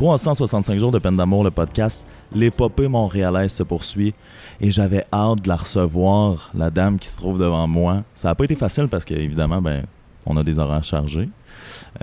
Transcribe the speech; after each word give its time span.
365 0.00 0.78
jours 0.78 0.92
de 0.92 0.98
peine 0.98 1.16
d'amour, 1.16 1.42
le 1.42 1.50
podcast, 1.50 2.06
l'épopée 2.30 2.86
montréalaise 2.86 3.50
se 3.52 3.62
poursuit 3.62 4.12
et 4.60 4.70
j'avais 4.70 5.06
hâte 5.10 5.40
de 5.40 5.48
la 5.48 5.56
recevoir, 5.56 6.50
la 6.54 6.68
dame 6.70 6.98
qui 6.98 7.08
se 7.08 7.16
trouve 7.16 7.38
devant 7.38 7.66
moi. 7.66 8.04
Ça 8.12 8.28
n'a 8.28 8.34
pas 8.34 8.44
été 8.44 8.56
facile 8.56 8.88
parce 8.88 9.06
qu'évidemment, 9.06 9.62
ben, 9.62 9.86
on 10.26 10.36
a 10.36 10.44
des 10.44 10.58
horaires 10.58 10.84
chargés. 10.84 11.30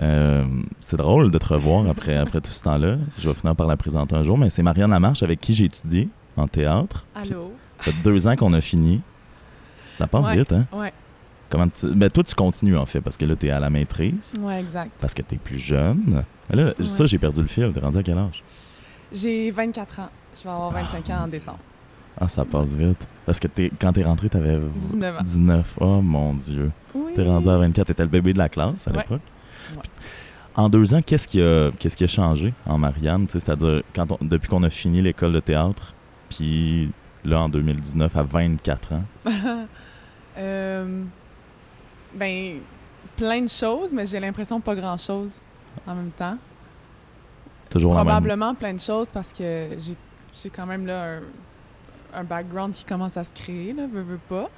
Euh, 0.02 0.44
c'est 0.80 0.96
drôle 0.96 1.30
de 1.30 1.38
te 1.38 1.46
revoir 1.46 1.88
après, 1.88 2.16
après 2.16 2.40
tout 2.40 2.50
ce 2.50 2.64
temps-là. 2.64 2.96
Je 3.20 3.28
vais 3.28 3.34
finir 3.34 3.54
par 3.54 3.68
la 3.68 3.76
présenter 3.76 4.16
un 4.16 4.24
jour, 4.24 4.36
mais 4.38 4.50
c'est 4.50 4.64
Marianne 4.64 4.90
Lamarche 4.90 5.22
avec 5.22 5.38
qui 5.38 5.54
j'ai 5.54 5.66
étudié 5.66 6.08
en 6.36 6.48
théâtre. 6.48 7.06
Allô? 7.14 7.52
Ça 7.78 7.92
fait 7.92 8.02
deux 8.02 8.26
ans 8.26 8.34
qu'on 8.34 8.52
a 8.54 8.60
fini. 8.60 9.02
Ça 9.84 10.08
passe 10.08 10.30
Ouais. 10.30 10.38
vite, 10.38 10.50
hein? 10.52 10.66
Ouais, 10.72 10.92
Comment 11.54 11.68
tu... 11.68 11.86
ben, 11.94 12.10
toi, 12.10 12.24
tu 12.24 12.34
continues 12.34 12.76
en 12.76 12.86
fait, 12.86 13.00
parce 13.00 13.16
que 13.16 13.24
là, 13.24 13.36
tu 13.36 13.46
es 13.46 13.50
à 13.50 13.60
la 13.60 13.70
maîtrise, 13.70 14.32
ouais, 14.40 14.58
exact. 14.60 14.90
parce 15.00 15.14
que 15.14 15.22
tu 15.22 15.36
es 15.36 15.38
plus 15.38 15.58
jeune. 15.58 16.24
Mais 16.50 16.56
là, 16.56 16.72
ça, 16.82 17.06
j'ai 17.06 17.18
perdu 17.18 17.40
le 17.42 17.46
fil. 17.46 17.70
T'es 17.72 17.78
rendu 17.80 17.98
à 17.98 18.02
quel 18.02 18.18
âge? 18.18 18.42
J'ai 19.12 19.50
24 19.52 20.00
ans. 20.00 20.08
Je 20.36 20.42
vais 20.42 20.50
avoir 20.50 20.70
25 20.72 21.10
ans 21.10 21.24
en 21.24 21.26
décembre. 21.28 21.58
Ah, 22.20 22.26
ça 22.28 22.44
passe 22.44 22.74
vite. 22.74 23.06
Parce 23.26 23.38
que 23.38 23.46
t'es, 23.48 23.70
quand 23.80 23.92
t'es 23.92 24.02
rentré, 24.04 24.28
t'avais 24.28 24.58
19 24.82 25.16
ans. 25.16 25.22
19. 25.22 25.74
Oh 25.80 26.00
mon 26.02 26.34
Dieu. 26.34 26.70
Oui. 26.94 27.12
T'es 27.14 27.22
rendu 27.22 27.48
à 27.48 27.58
24. 27.58 27.86
T'étais 27.86 28.02
le 28.02 28.08
bébé 28.08 28.32
de 28.32 28.38
la 28.38 28.48
classe 28.48 28.88
à 28.88 28.90
Ouais. 28.90 28.98
l'époque. 28.98 29.22
Ouais. 29.76 29.82
En 30.56 30.68
deux 30.68 30.92
ans, 30.94 31.02
qu'est-ce 31.02 31.26
qui 31.28 31.40
a, 31.42 31.70
qu'est-ce 31.78 31.96
qui 31.96 32.04
a 32.04 32.08
changé 32.08 32.52
en 32.66 32.78
Marianne? 32.78 33.26
Tu 33.26 33.32
C'est-à-dire, 33.40 33.82
quand 33.94 34.10
on- 34.12 34.24
depuis 34.24 34.48
qu'on 34.48 34.62
a 34.64 34.70
fini 34.70 35.02
l'école 35.02 35.32
de 35.32 35.40
théâtre, 35.40 35.94
puis 36.30 36.90
là, 37.24 37.40
en 37.40 37.48
2019, 37.48 38.16
à 38.16 38.22
24 38.24 38.92
ans? 38.92 39.04
Euh, 40.36 41.04
ben, 42.14 42.60
plein 43.16 43.42
de 43.42 43.48
choses, 43.48 43.92
mais 43.92 44.06
j'ai 44.06 44.20
l'impression 44.20 44.60
pas 44.60 44.74
grand-chose 44.74 45.40
en 45.86 45.94
même 45.94 46.10
temps. 46.10 46.38
Toujours 47.70 47.94
même. 47.94 48.04
Probablement 48.04 48.54
plein 48.54 48.74
de 48.74 48.80
choses 48.80 49.08
parce 49.12 49.32
que 49.32 49.70
j'ai 49.78 49.96
j'ai 50.34 50.50
quand 50.50 50.66
même 50.66 50.84
là 50.84 51.18
un, 51.18 51.22
un 52.20 52.24
background 52.24 52.74
qui 52.74 52.84
commence 52.84 53.16
à 53.16 53.22
se 53.22 53.32
créer, 53.32 53.72
là, 53.72 53.86
veux, 53.86 54.02
veux 54.02 54.18
pas. 54.28 54.50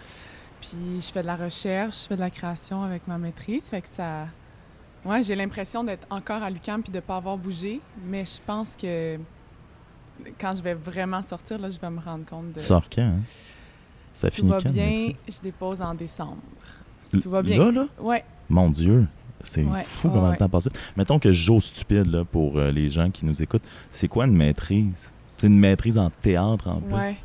Puis 0.60 1.00
je 1.00 1.12
fais 1.12 1.20
de 1.20 1.26
la 1.26 1.36
recherche, 1.36 2.02
je 2.02 2.06
fais 2.08 2.16
de 2.16 2.20
la 2.20 2.30
création 2.30 2.82
avec 2.82 3.06
ma 3.06 3.18
maîtrise, 3.18 3.64
fait 3.64 3.82
que 3.82 3.88
ça... 3.88 4.26
Ouais, 5.04 5.22
j'ai 5.22 5.36
l'impression 5.36 5.84
d'être 5.84 6.06
encore 6.10 6.42
à 6.42 6.48
l'UQAM 6.50 6.82
puis 6.82 6.90
de 6.90 7.00
pas 7.00 7.16
avoir 7.16 7.36
bougé, 7.36 7.80
mais 8.06 8.24
je 8.24 8.38
pense 8.44 8.74
que 8.74 9.18
quand 10.40 10.54
je 10.56 10.62
vais 10.62 10.74
vraiment 10.74 11.22
sortir, 11.22 11.58
là, 11.58 11.68
je 11.68 11.78
vais 11.78 11.90
me 11.90 12.00
rendre 12.00 12.24
compte 12.24 12.52
de... 12.52 12.58
Sors 12.58 12.88
quand? 12.90 13.02
hein? 13.02 13.20
Ça 14.14 14.30
si 14.30 14.36
finit 14.36 14.50
va 14.50 14.60
quand, 14.62 14.70
bien, 14.70 15.12
je 15.28 15.40
dépose 15.42 15.82
en 15.82 15.94
décembre. 15.94 16.38
Si 17.06 17.20
tout 17.20 17.30
va 17.30 17.42
bien. 17.42 17.58
Là, 17.58 17.70
là? 17.70 17.86
Ouais. 18.00 18.24
Mon 18.48 18.70
Dieu. 18.70 19.06
C'est 19.42 19.62
Ouais, 19.62 19.84
fou 19.84 20.08
comment 20.08 20.24
le 20.24 20.30
ouais. 20.30 20.36
temps 20.36 20.48
passe. 20.48 20.68
Mettons 20.96 21.20
que 21.20 21.32
j'ose 21.32 21.66
stupide 21.66 22.06
là, 22.06 22.24
pour 22.24 22.58
euh, 22.58 22.72
les 22.72 22.90
gens 22.90 23.10
qui 23.10 23.24
nous 23.24 23.40
écoutent. 23.40 23.62
C'est 23.92 24.08
quoi 24.08 24.26
une 24.26 24.34
maîtrise? 24.34 25.12
C'est 25.36 25.46
une 25.46 25.58
maîtrise 25.58 25.98
en 25.98 26.10
théâtre 26.10 26.66
en 26.66 26.80
plus? 26.80 26.94
Ouais. 26.94 27.16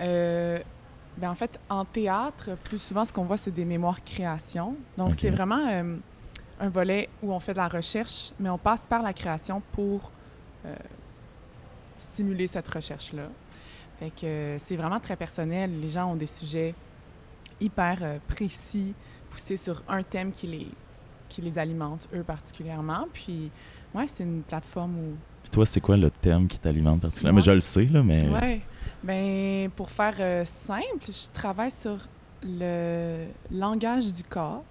Euh, 0.00 0.58
ben 1.18 1.30
en 1.30 1.34
fait, 1.36 1.60
en 1.68 1.84
théâtre, 1.84 2.56
plus 2.64 2.78
souvent, 2.78 3.04
ce 3.04 3.12
qu'on 3.12 3.24
voit, 3.24 3.36
c'est 3.36 3.52
des 3.52 3.64
mémoires 3.64 4.02
création. 4.02 4.74
Donc, 4.98 5.14
c'est 5.14 5.30
vraiment 5.30 5.64
euh, 5.68 5.96
un 6.58 6.68
volet 6.68 7.08
où 7.22 7.32
on 7.32 7.38
fait 7.38 7.52
de 7.52 7.58
la 7.58 7.68
recherche, 7.68 8.32
mais 8.40 8.48
on 8.48 8.58
passe 8.58 8.86
par 8.86 9.02
la 9.02 9.12
création 9.12 9.62
pour 9.72 10.10
stimuler 11.98 12.48
cette 12.48 12.66
recherche-là. 12.66 13.28
Fait 14.00 14.10
que 14.10 14.56
c'est 14.58 14.76
vraiment 14.76 14.98
très 14.98 15.14
personnel. 15.14 15.80
Les 15.80 15.88
gens 15.88 16.10
ont 16.10 16.16
des 16.16 16.26
sujets 16.26 16.74
hyper 17.60 18.18
précis, 18.26 18.94
poussés 19.32 19.56
sur 19.56 19.82
un 19.88 20.02
thème 20.02 20.30
qui 20.30 20.46
les, 20.46 20.68
qui 21.28 21.40
les 21.40 21.58
alimente, 21.58 22.08
eux 22.14 22.22
particulièrement. 22.22 23.06
Puis, 23.12 23.50
ouais, 23.94 24.06
c'est 24.06 24.24
une 24.24 24.42
plateforme 24.42 24.96
où 24.98 25.16
Puis 25.42 25.50
toi, 25.50 25.66
c'est 25.66 25.80
quoi 25.80 25.96
le 25.96 26.10
thème 26.10 26.46
qui 26.46 26.58
t'alimente 26.58 27.00
particulièrement? 27.00 27.36
Mais 27.36 27.44
je 27.44 27.50
le 27.50 27.60
sais, 27.60 27.86
là, 27.86 28.02
mais. 28.02 28.28
Ouais. 28.28 28.60
Ben, 29.02 29.70
pour 29.70 29.90
faire 29.90 30.14
euh, 30.20 30.44
simple, 30.44 31.06
je 31.06 31.30
travaille 31.32 31.72
sur 31.72 31.96
le 32.44 33.26
langage 33.50 34.12
du 34.12 34.22
corps 34.22 34.64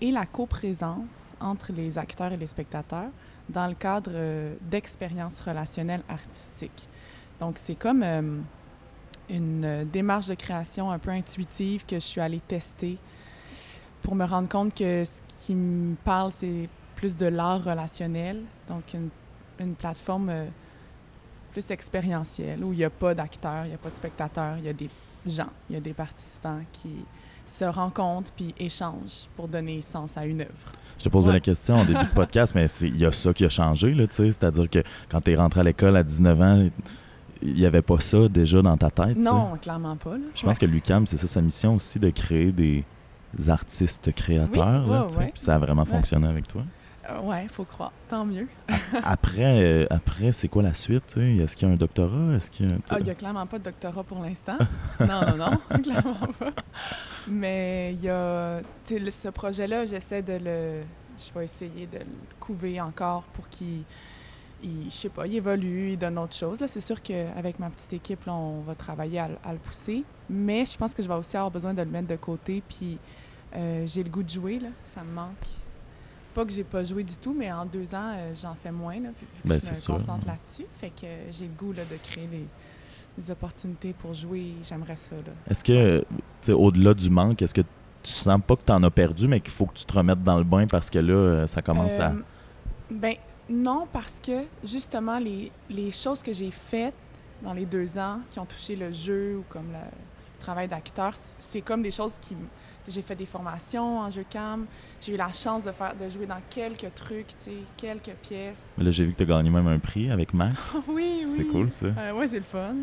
et 0.00 0.10
la 0.10 0.26
coprésence 0.26 1.34
entre 1.40 1.72
les 1.72 1.98
acteurs 1.98 2.32
et 2.32 2.36
les 2.36 2.46
spectateurs 2.46 3.10
dans 3.48 3.66
le 3.66 3.74
cadre 3.74 4.10
euh, 4.14 4.54
d'expériences 4.62 5.40
relationnelles 5.40 6.02
artistiques. 6.08 6.88
Donc, 7.38 7.58
c'est 7.58 7.74
comme 7.74 8.02
euh, 8.02 8.38
une 9.28 9.84
démarche 9.84 10.26
de 10.26 10.34
création 10.34 10.90
un 10.90 10.98
peu 10.98 11.10
intuitive 11.10 11.84
que 11.86 11.96
je 11.96 12.04
suis 12.04 12.20
allée 12.20 12.40
tester 12.40 12.98
pour 14.02 14.14
me 14.14 14.24
rendre 14.24 14.48
compte 14.48 14.74
que 14.74 15.04
ce 15.04 15.20
qui 15.46 15.54
me 15.54 15.94
parle, 16.04 16.32
c'est 16.32 16.68
plus 16.96 17.16
de 17.16 17.26
l'art 17.26 17.62
relationnel, 17.64 18.42
donc 18.68 18.82
une, 18.94 19.08
une 19.58 19.74
plateforme 19.74 20.28
euh, 20.30 20.46
plus 21.52 21.70
expérientielle, 21.70 22.62
où 22.64 22.72
il 22.72 22.78
n'y 22.78 22.84
a 22.84 22.90
pas 22.90 23.14
d'acteurs, 23.14 23.64
il 23.64 23.68
n'y 23.68 23.74
a 23.74 23.78
pas 23.78 23.90
de 23.90 23.96
spectateurs, 23.96 24.56
il 24.58 24.64
y 24.64 24.68
a 24.68 24.72
des 24.72 24.88
gens, 25.26 25.48
il 25.68 25.74
y 25.74 25.76
a 25.76 25.80
des 25.80 25.92
participants 25.92 26.60
qui 26.72 26.90
se 27.44 27.64
rencontrent 27.64 28.30
puis 28.32 28.54
échangent 28.58 29.26
pour 29.36 29.48
donner 29.48 29.80
sens 29.80 30.16
à 30.16 30.24
une 30.24 30.42
œuvre. 30.42 30.72
Je 30.98 31.04
te 31.04 31.08
posais 31.08 31.28
Ouais. 31.28 31.34
la 31.34 31.40
question 31.40 31.80
au 31.80 31.84
début 31.84 32.04
du 32.04 32.10
podcast, 32.14 32.54
mais 32.54 32.68
c'est- 32.68 32.88
il 32.88 32.98
y 32.98 33.06
a 33.06 33.12
ça 33.12 33.32
qui 33.32 33.44
a 33.44 33.48
changé, 33.48 33.92
là, 33.94 34.06
tu 34.06 34.14
sais. 34.16 34.26
C'est-à-dire 34.26 34.68
que 34.70 34.82
quand 35.08 35.20
tu 35.22 35.32
es 35.32 35.36
rentré 35.36 35.60
à 35.60 35.64
l'école 35.64 35.96
à 35.96 36.02
19 36.04 36.40
ans, 36.40 36.68
il 37.42 37.54
n'y 37.54 37.64
avait 37.66 37.80
pas 37.82 37.98
ça 38.00 38.28
déjà 38.28 38.60
dans 38.62 38.76
ta 38.76 38.90
tête. 38.90 39.16
Non, 39.16 39.56
clairement 39.60 39.96
pas. 39.96 40.18
Là. 40.18 40.24
Je 40.34 40.42
pense 40.44 40.58
que 40.58 40.66
l'UCAM, 40.66 41.06
c'est 41.06 41.16
ça 41.16 41.26
sa 41.26 41.40
mission 41.40 41.74
aussi, 41.76 41.98
de 41.98 42.10
créer 42.10 42.52
des 42.52 42.84
artistes 43.48 44.12
créateurs. 44.14 44.84
Oui, 44.86 44.90
là, 44.92 45.06
ouais, 45.06 45.16
ouais. 45.16 45.32
Ça 45.34 45.54
a 45.54 45.58
vraiment 45.58 45.82
Ouais. 45.82 45.88
fonctionné 45.88 46.26
avec 46.28 46.46
toi. 46.48 46.62
Euh, 47.08 47.20
ouais, 47.22 47.46
faut 47.50 47.64
croire. 47.64 47.92
Tant 48.08 48.24
mieux. 48.24 48.46
Après, 49.02 49.62
euh, 49.62 49.86
après 49.90 50.32
c'est 50.32 50.48
quoi 50.48 50.62
la 50.62 50.74
suite? 50.74 51.16
Est-ce 51.16 51.56
qu'il 51.56 51.66
y 51.66 51.70
a 51.70 51.74
un 51.74 51.76
doctorat? 51.76 52.34
Est-ce 52.36 52.50
qu'il 52.50 52.70
y 52.70 52.72
a... 52.72 52.76
Ah, 52.90 52.96
il 52.98 53.04
n'y 53.04 53.10
a 53.10 53.14
clairement 53.14 53.46
pas 53.46 53.58
de 53.58 53.64
doctorat 53.64 54.04
pour 54.04 54.20
l'instant. 54.22 54.58
non, 55.00 55.20
non, 55.28 55.36
non, 55.50 55.78
clairement 55.82 56.28
pas. 56.38 56.50
Mais 57.28 57.94
il 57.94 58.00
y 58.04 58.08
a. 58.08 58.60
Le- 58.90 59.10
ce 59.10 59.28
projet-là, 59.28 59.86
j'essaie 59.86 60.22
de 60.22 60.34
le. 60.34 60.82
Je 61.18 61.32
vais 61.38 61.44
essayer 61.44 61.86
de 61.86 61.98
le 61.98 62.04
couver 62.38 62.80
encore 62.80 63.22
pour 63.32 63.48
qu'il. 63.48 63.82
Il- 64.62 64.84
je 64.86 64.90
sais 64.94 65.08
pas, 65.08 65.26
il 65.26 65.36
évolue, 65.36 65.90
il 65.92 65.98
donne 65.98 66.18
autre 66.18 66.34
chose. 66.34 66.60
Là, 66.60 66.68
c'est 66.68 66.80
sûr 66.80 67.00
qu'avec 67.02 67.58
ma 67.58 67.70
petite 67.70 67.92
équipe, 67.92 68.24
là, 68.26 68.34
on 68.34 68.60
va 68.60 68.74
travailler 68.74 69.18
à, 69.20 69.28
le- 69.28 69.38
à 69.44 69.52
le 69.52 69.58
pousser. 69.58 70.04
Mais 70.28 70.64
je 70.64 70.76
pense 70.76 70.94
que 70.94 71.02
je 71.02 71.08
vais 71.08 71.14
aussi 71.14 71.36
avoir 71.36 71.50
besoin 71.50 71.74
de 71.74 71.82
le 71.82 71.88
mettre 71.90 72.08
de 72.08 72.16
côté. 72.16 72.62
Puis 72.68 72.98
euh, 73.56 73.84
j'ai 73.86 74.02
le 74.02 74.10
goût 74.10 74.22
de 74.22 74.28
jouer, 74.28 74.58
là. 74.58 74.68
Ça 74.84 75.02
me 75.02 75.12
manque. 75.12 75.34
Pas 76.34 76.44
que 76.44 76.52
j'ai 76.52 76.62
pas 76.62 76.84
joué 76.84 77.02
du 77.02 77.16
tout, 77.16 77.34
mais 77.36 77.50
en 77.50 77.66
deux 77.66 77.92
ans, 77.94 78.12
euh, 78.14 78.32
j'en 78.40 78.54
fais 78.62 78.70
moins, 78.70 78.94
là, 79.00 79.08
puis 79.16 79.26
vu 79.34 79.42
que 79.42 79.48
Ben, 79.48 79.60
je 79.60 79.70
me 79.70 79.74
sûr, 79.74 79.94
concentre 79.94 80.26
là-dessus. 80.28 80.66
Fait 80.76 80.90
que 80.90 81.04
euh, 81.04 81.32
j'ai 81.32 81.46
le 81.46 81.52
goût 81.58 81.72
là, 81.72 81.82
de 81.84 81.96
créer 81.96 82.28
des, 82.28 82.46
des 83.18 83.30
opportunités 83.32 83.92
pour 83.92 84.14
jouer. 84.14 84.52
J'aimerais 84.62 84.94
ça, 84.94 85.16
là. 85.16 85.32
Est-ce 85.50 85.64
que, 85.64 86.04
au-delà 86.52 86.94
du 86.94 87.10
manque, 87.10 87.42
est-ce 87.42 87.54
que 87.54 87.62
tu 88.02 88.12
sens 88.12 88.40
pas 88.46 88.54
que 88.54 88.62
tu 88.64 88.70
en 88.72 88.82
as 88.84 88.90
perdu, 88.90 89.26
mais 89.26 89.40
qu'il 89.40 89.50
faut 89.52 89.66
que 89.66 89.74
tu 89.74 89.84
te 89.84 89.92
remettes 89.92 90.22
dans 90.22 90.38
le 90.38 90.44
bain 90.44 90.66
parce 90.70 90.88
que 90.88 91.00
là, 91.00 91.12
euh, 91.12 91.46
ça 91.48 91.60
commence 91.62 91.98
à... 91.98 92.12
Ben 92.92 93.16
non, 93.50 93.86
parce 93.92 94.20
que 94.24 94.44
justement, 94.64 95.18
les, 95.18 95.50
les 95.68 95.90
choses 95.90 96.22
que 96.22 96.32
j'ai 96.32 96.50
faites 96.50 96.94
dans 97.42 97.52
les 97.52 97.66
deux 97.66 97.98
ans 97.98 98.20
qui 98.30 98.38
ont 98.38 98.46
touché 98.46 98.76
le 98.76 98.92
jeu 98.92 99.38
ou 99.38 99.44
comme 99.48 99.66
le, 99.72 99.78
le 99.78 100.38
travail 100.40 100.68
d'acteur, 100.68 101.12
c'est 101.16 101.60
comme 101.60 101.82
des 101.82 101.90
choses 101.90 102.14
qui... 102.20 102.36
J'ai 102.88 103.02
fait 103.02 103.14
des 103.14 103.26
formations 103.26 103.98
en 104.00 104.10
jeu 104.10 104.24
cam, 104.28 104.66
j'ai 105.02 105.12
eu 105.12 105.16
la 105.16 105.30
chance 105.32 105.64
de, 105.64 105.70
faire, 105.72 105.94
de 105.94 106.08
jouer 106.08 106.24
dans 106.26 106.40
quelques 106.48 106.92
trucs, 106.94 107.28
tu 107.28 107.34
sais, 107.38 107.52
quelques 107.76 108.14
pièces. 108.22 108.72
Là, 108.78 108.90
j'ai 108.90 109.04
vu 109.04 109.12
que 109.12 109.18
tu 109.18 109.22
as 109.24 109.26
gagné 109.26 109.50
même 109.50 109.66
un 109.66 109.78
prix 109.78 110.10
avec 110.10 110.32
Max. 110.32 110.74
oui, 110.88 111.22
oui. 111.26 111.34
C'est 111.36 111.44
cool, 111.44 111.70
ça. 111.70 111.86
Euh, 111.86 112.12
ouais, 112.14 112.26
c'est 112.26 112.38
le 112.38 112.44
fun. 112.44 112.74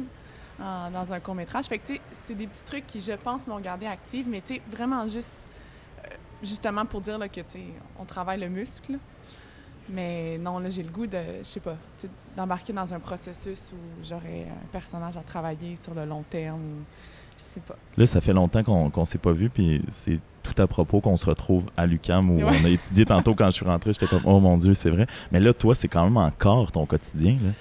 en- 0.61 0.91
dans 0.91 1.11
un 1.14 1.19
court-métrage. 1.19 1.66
Fait 1.66 1.79
que, 1.79 1.87
tu 1.87 1.93
sais, 1.96 2.02
c'est 2.25 2.35
des 2.35 2.46
petits 2.47 2.64
trucs 2.64 2.85
qui, 2.85 2.99
je 3.02 3.14
pense, 3.14 3.47
m'ont 3.47 3.59
gardé 3.59 3.87
active, 3.87 4.28
mais, 4.29 4.41
tu 4.41 4.55
sais, 4.55 4.61
vraiment 4.72 5.08
juste, 5.08 5.47
euh, 6.05 6.09
justement 6.43 6.85
pour 6.85 7.02
dire 7.02 7.17
là, 7.17 7.28
que, 7.28 7.41
tu 7.41 7.49
sais, 7.49 7.64
on 7.99 8.05
travaille 8.05 8.40
le 8.40 8.49
muscle. 8.49 8.99
Mais 9.89 10.37
non, 10.37 10.59
là, 10.59 10.69
j'ai 10.69 10.84
le 10.84 10.89
goût 10.89 11.07
de, 11.07 11.17
je 11.39 11.43
sais 11.47 11.59
pas, 11.59 11.75
d'embarquer 12.35 12.73
dans 12.73 12.93
un 12.93 12.99
processus 12.99 13.72
où 13.73 14.03
j'aurais 14.03 14.45
un 14.49 14.67
personnage 14.72 15.16
à 15.17 15.22
travailler 15.22 15.78
sur 15.81 15.93
le 15.93 16.05
long 16.05 16.23
terme 16.29 16.59
ou, 16.59 16.84
je 17.39 17.43
sais 17.53 17.61
pas. 17.61 17.75
Là, 17.95 18.05
ça 18.05 18.19
fait 18.19 18.34
longtemps 18.34 18.63
qu'on 18.63 18.89
qu'on 18.89 19.05
s'est 19.05 19.17
pas 19.17 19.31
vu, 19.31 19.49
puis 19.49 19.81
c'est 19.91 20.19
tout 20.43 20.61
à 20.61 20.67
propos 20.67 20.99
qu'on 21.01 21.16
se 21.17 21.25
retrouve 21.25 21.66
à 21.78 21.85
l'UCAM 21.85 22.29
où 22.29 22.37
Ouais. 22.37 22.43
on 22.61 22.66
a 22.66 22.69
étudié 22.69 23.05
tantôt 23.05 23.34
quand 23.35 23.45
je 23.47 23.51
suis 23.51 23.66
rentré. 23.66 23.93
J'étais 23.93 24.07
comme, 24.07 24.23
oh 24.25 24.39
mon 24.39 24.57
Dieu, 24.57 24.73
c'est 24.73 24.89
vrai. 24.89 25.07
Mais 25.31 25.39
là, 25.39 25.53
toi, 25.53 25.73
c'est 25.75 25.87
quand 25.87 26.03
même 26.03 26.17
encore 26.17 26.72
ton 26.72 26.85
quotidien, 26.85 27.33
là. 27.43 27.51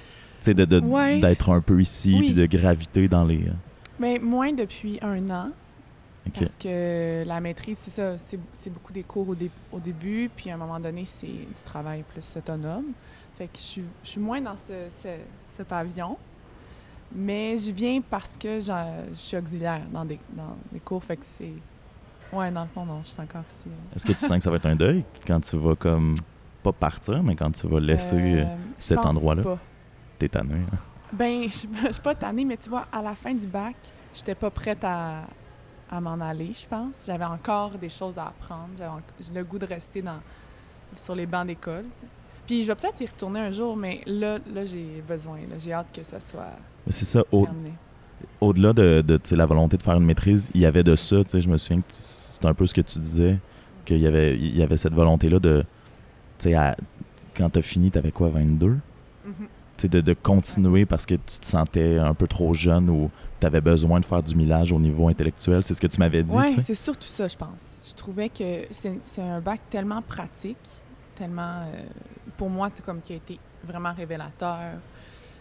Tu 0.40 0.50
sais, 0.50 0.54
de- 0.54 0.64
de- 0.64 0.80
Ouais. 0.80 1.18
d'être 1.20 1.48
un 1.50 1.60
peu 1.60 1.80
ici, 1.80 2.16
Oui. 2.20 2.26
puis 2.26 2.34
de 2.34 2.46
graviter 2.46 3.08
dans 3.08 3.24
les... 3.24 3.46
euh, 3.48 3.52
Mais 3.98 4.18
moins 4.18 4.52
depuis 4.52 4.98
un 5.02 5.28
an. 5.30 5.50
Parce 6.34 6.56
que 6.56 7.24
la 7.26 7.40
maîtrise, 7.40 7.78
c'est 7.78 7.90
ça, 7.90 8.18
c'est 8.18 8.70
beaucoup 8.70 8.92
des 8.92 9.02
cours 9.02 9.28
au, 9.28 9.34
dé- 9.34 9.50
au 9.72 9.78
début, 9.78 10.30
puis 10.34 10.50
à 10.50 10.54
un 10.54 10.56
moment 10.58 10.78
donné, 10.80 11.04
c'est 11.04 11.26
du 11.26 11.62
travail 11.64 12.02
plus 12.12 12.36
autonome. 12.36 12.86
Fait 13.38 13.46
que 13.46 13.56
je 13.56 13.62
suis, 13.62 13.84
je 14.02 14.08
suis 14.08 14.20
moins 14.20 14.40
dans 14.40 14.56
ce, 14.56 14.88
ce- 15.02 15.56
ce 15.58 15.62
pavillon, 15.62 16.16
mais 17.14 17.56
je 17.58 17.70
viens 17.72 18.00
parce 18.00 18.36
que 18.36 18.58
je 18.60 18.72
suis 19.14 19.36
auxiliaire 19.36 19.82
dans 19.92 20.04
des, 20.04 20.18
dans 20.36 20.56
des 20.72 20.80
cours, 20.80 21.02
fait 21.04 21.16
que 21.16 21.24
c'est... 21.24 21.52
Ouais, 22.32 22.50
dans 22.50 22.62
le 22.64 22.68
fond, 22.68 22.84
non, 22.84 23.02
je 23.04 23.08
suis 23.10 23.20
encore 23.22 23.44
ici. 23.48 23.68
Est-ce 23.94 24.04
que 24.04 24.12
tu 24.12 24.18
sens 24.18 24.38
que 24.38 24.42
ça 24.44 24.50
va 24.50 24.56
être 24.56 24.66
un 24.66 24.74
deuil 24.76 25.04
quand 25.26 25.40
tu 25.40 25.56
vas 25.56 25.76
comme 25.76 26.14
pas 26.62 26.72
partir, 26.72 27.22
mais 27.22 27.36
quand 27.36 27.52
tu 27.52 27.66
vas 27.68 27.78
laisser 27.78 28.16
euh, 28.16 28.46
cet 28.78 28.98
endroit-là? 28.98 29.42
tes 30.18 30.28
tanné. 30.28 30.54
hein? 30.54 30.78
Ben, 31.12 31.42
je 31.44 31.48
je 31.86 31.92
suis 31.92 32.02
pas 32.02 32.14
tannée, 32.16 32.44
mais 32.44 32.56
tu 32.56 32.68
vois, 32.68 32.86
à 32.90 33.00
la 33.00 33.14
fin 33.14 33.32
du 33.32 33.46
bac, 33.46 33.76
j'étais 34.12 34.34
pas 34.34 34.50
prête 34.50 34.82
à, 34.82 35.22
à 35.90 36.00
m'en 36.00 36.20
aller, 36.20 36.52
je 36.52 36.66
pense. 36.66 37.04
J'avais 37.06 37.24
encore 37.24 37.72
des 37.78 37.88
choses 37.88 38.18
à 38.18 38.26
apprendre. 38.28 38.70
J'avais 38.76 38.90
le 39.34 39.44
goût 39.44 39.58
de 39.58 39.66
rester 39.66 40.02
dans, 40.02 40.20
sur 40.96 41.14
les 41.14 41.26
bancs 41.26 41.46
d'école. 41.46 41.84
tu 41.94 42.00
sais. 42.00 42.06
Puis 42.46 42.62
je 42.62 42.68
vais 42.68 42.74
peut-être 42.76 43.00
y 43.00 43.06
retourner 43.06 43.40
un 43.40 43.50
jour, 43.50 43.76
mais 43.76 44.00
là, 44.06 44.38
là 44.52 44.64
j'ai 44.64 45.02
besoin. 45.06 45.38
J'ai 45.58 45.72
hâte 45.72 45.92
que 45.94 46.02
ça 46.04 46.20
soit 46.20 46.52
C'est 46.88 47.04
ça, 47.04 47.22
au- 47.32 47.46
au-delà 48.40 48.72
de, 48.72 49.18
tu 49.22 49.34
la 49.36 49.46
volonté 49.46 49.76
de 49.76 49.82
faire 49.82 49.94
une 49.96 50.04
maîtrise, 50.04 50.50
il 50.54 50.60
y 50.60 50.66
avait 50.66 50.84
de 50.84 50.94
ça, 50.94 51.22
tu 51.24 51.30
sais, 51.30 51.40
je 51.40 51.48
me 51.48 51.56
souviens 51.56 51.80
que 51.82 51.88
c'est 51.90 52.44
un 52.44 52.54
peu 52.54 52.66
ce 52.66 52.74
que 52.74 52.80
tu 52.80 52.98
disais, 52.98 53.38
qu'il 53.84 53.98
y 53.98 54.06
avait, 54.06 54.36
il 54.36 54.56
y 54.56 54.62
avait 54.62 54.76
cette 54.76 54.94
volonté-là 54.94 55.38
de, 55.38 55.64
tu 56.38 56.50
sais, 56.50 56.54
à- 56.54 56.76
quand 57.36 57.50
t'as 57.50 57.62
fini, 57.62 57.90
t'avais 57.90 58.12
quoi, 58.12 58.28
22? 58.28 58.68
Mhm. 58.68 58.78
Tu 59.34 59.82
sais, 59.82 59.88
de, 59.88 60.00
de 60.00 60.12
continuer 60.14 60.86
parce 60.86 61.04
que 61.04 61.14
tu 61.14 61.38
te 61.40 61.46
sentais 61.46 61.98
un 61.98 62.14
peu 62.14 62.26
trop 62.28 62.54
jeune 62.54 62.88
ou 62.88 63.10
t'avais 63.46 63.60
besoin 63.60 64.00
de 64.00 64.04
faire 64.04 64.22
du 64.22 64.34
millage 64.34 64.72
au 64.72 64.80
niveau 64.80 65.08
intellectuel, 65.08 65.62
c'est 65.62 65.74
ce 65.74 65.80
que 65.80 65.86
tu 65.86 66.00
m'avais 66.00 66.24
dit, 66.24 66.34
Oui, 66.34 66.60
c'est 66.60 66.74
surtout 66.74 67.06
ça, 67.06 67.28
je 67.28 67.36
pense. 67.36 67.78
Je 67.88 67.94
trouvais 67.94 68.28
que 68.28 68.66
c'est 68.70 69.22
un 69.22 69.40
bac 69.40 69.60
tellement 69.70 70.02
pratique, 70.02 70.56
tellement, 71.14 71.60
euh, 71.60 71.82
pour 72.36 72.50
moi, 72.50 72.70
comme 72.84 73.00
qui 73.00 73.12
a 73.12 73.16
été 73.16 73.38
vraiment 73.62 73.92
révélateur, 73.92 74.58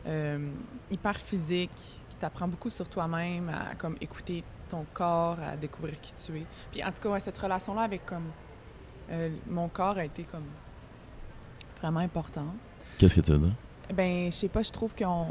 euh, 0.05 0.49
hyper 0.91 1.17
physique, 1.17 1.71
qui 1.75 2.17
t'apprend 2.19 2.47
beaucoup 2.47 2.69
sur 2.69 2.87
toi-même, 2.87 3.49
à 3.49 3.73
comme 3.75 3.95
écouter 3.99 4.43
ton 4.69 4.85
corps, 4.93 5.37
à 5.41 5.57
découvrir 5.57 5.99
qui 5.99 6.13
tu 6.13 6.37
es. 6.37 6.45
Puis 6.71 6.83
en 6.83 6.91
tout 6.91 7.01
cas, 7.01 7.09
ouais, 7.09 7.19
cette 7.19 7.37
relation-là 7.37 7.81
avec 7.81 8.05
comme 8.05 8.27
euh, 9.09 9.29
mon 9.49 9.67
corps 9.67 9.97
a 9.97 10.05
été 10.05 10.23
comme 10.23 10.45
vraiment 11.81 12.01
importante. 12.01 12.53
Qu'est-ce 12.99 13.15
que 13.15 13.21
tu 13.21 13.31
veux 13.31 13.39
dire? 13.39 13.55
Ben, 13.95 14.25
je 14.25 14.35
sais 14.35 14.47
pas, 14.47 14.61
je 14.61 14.71
trouve 14.71 14.93
qu'on 14.93 15.27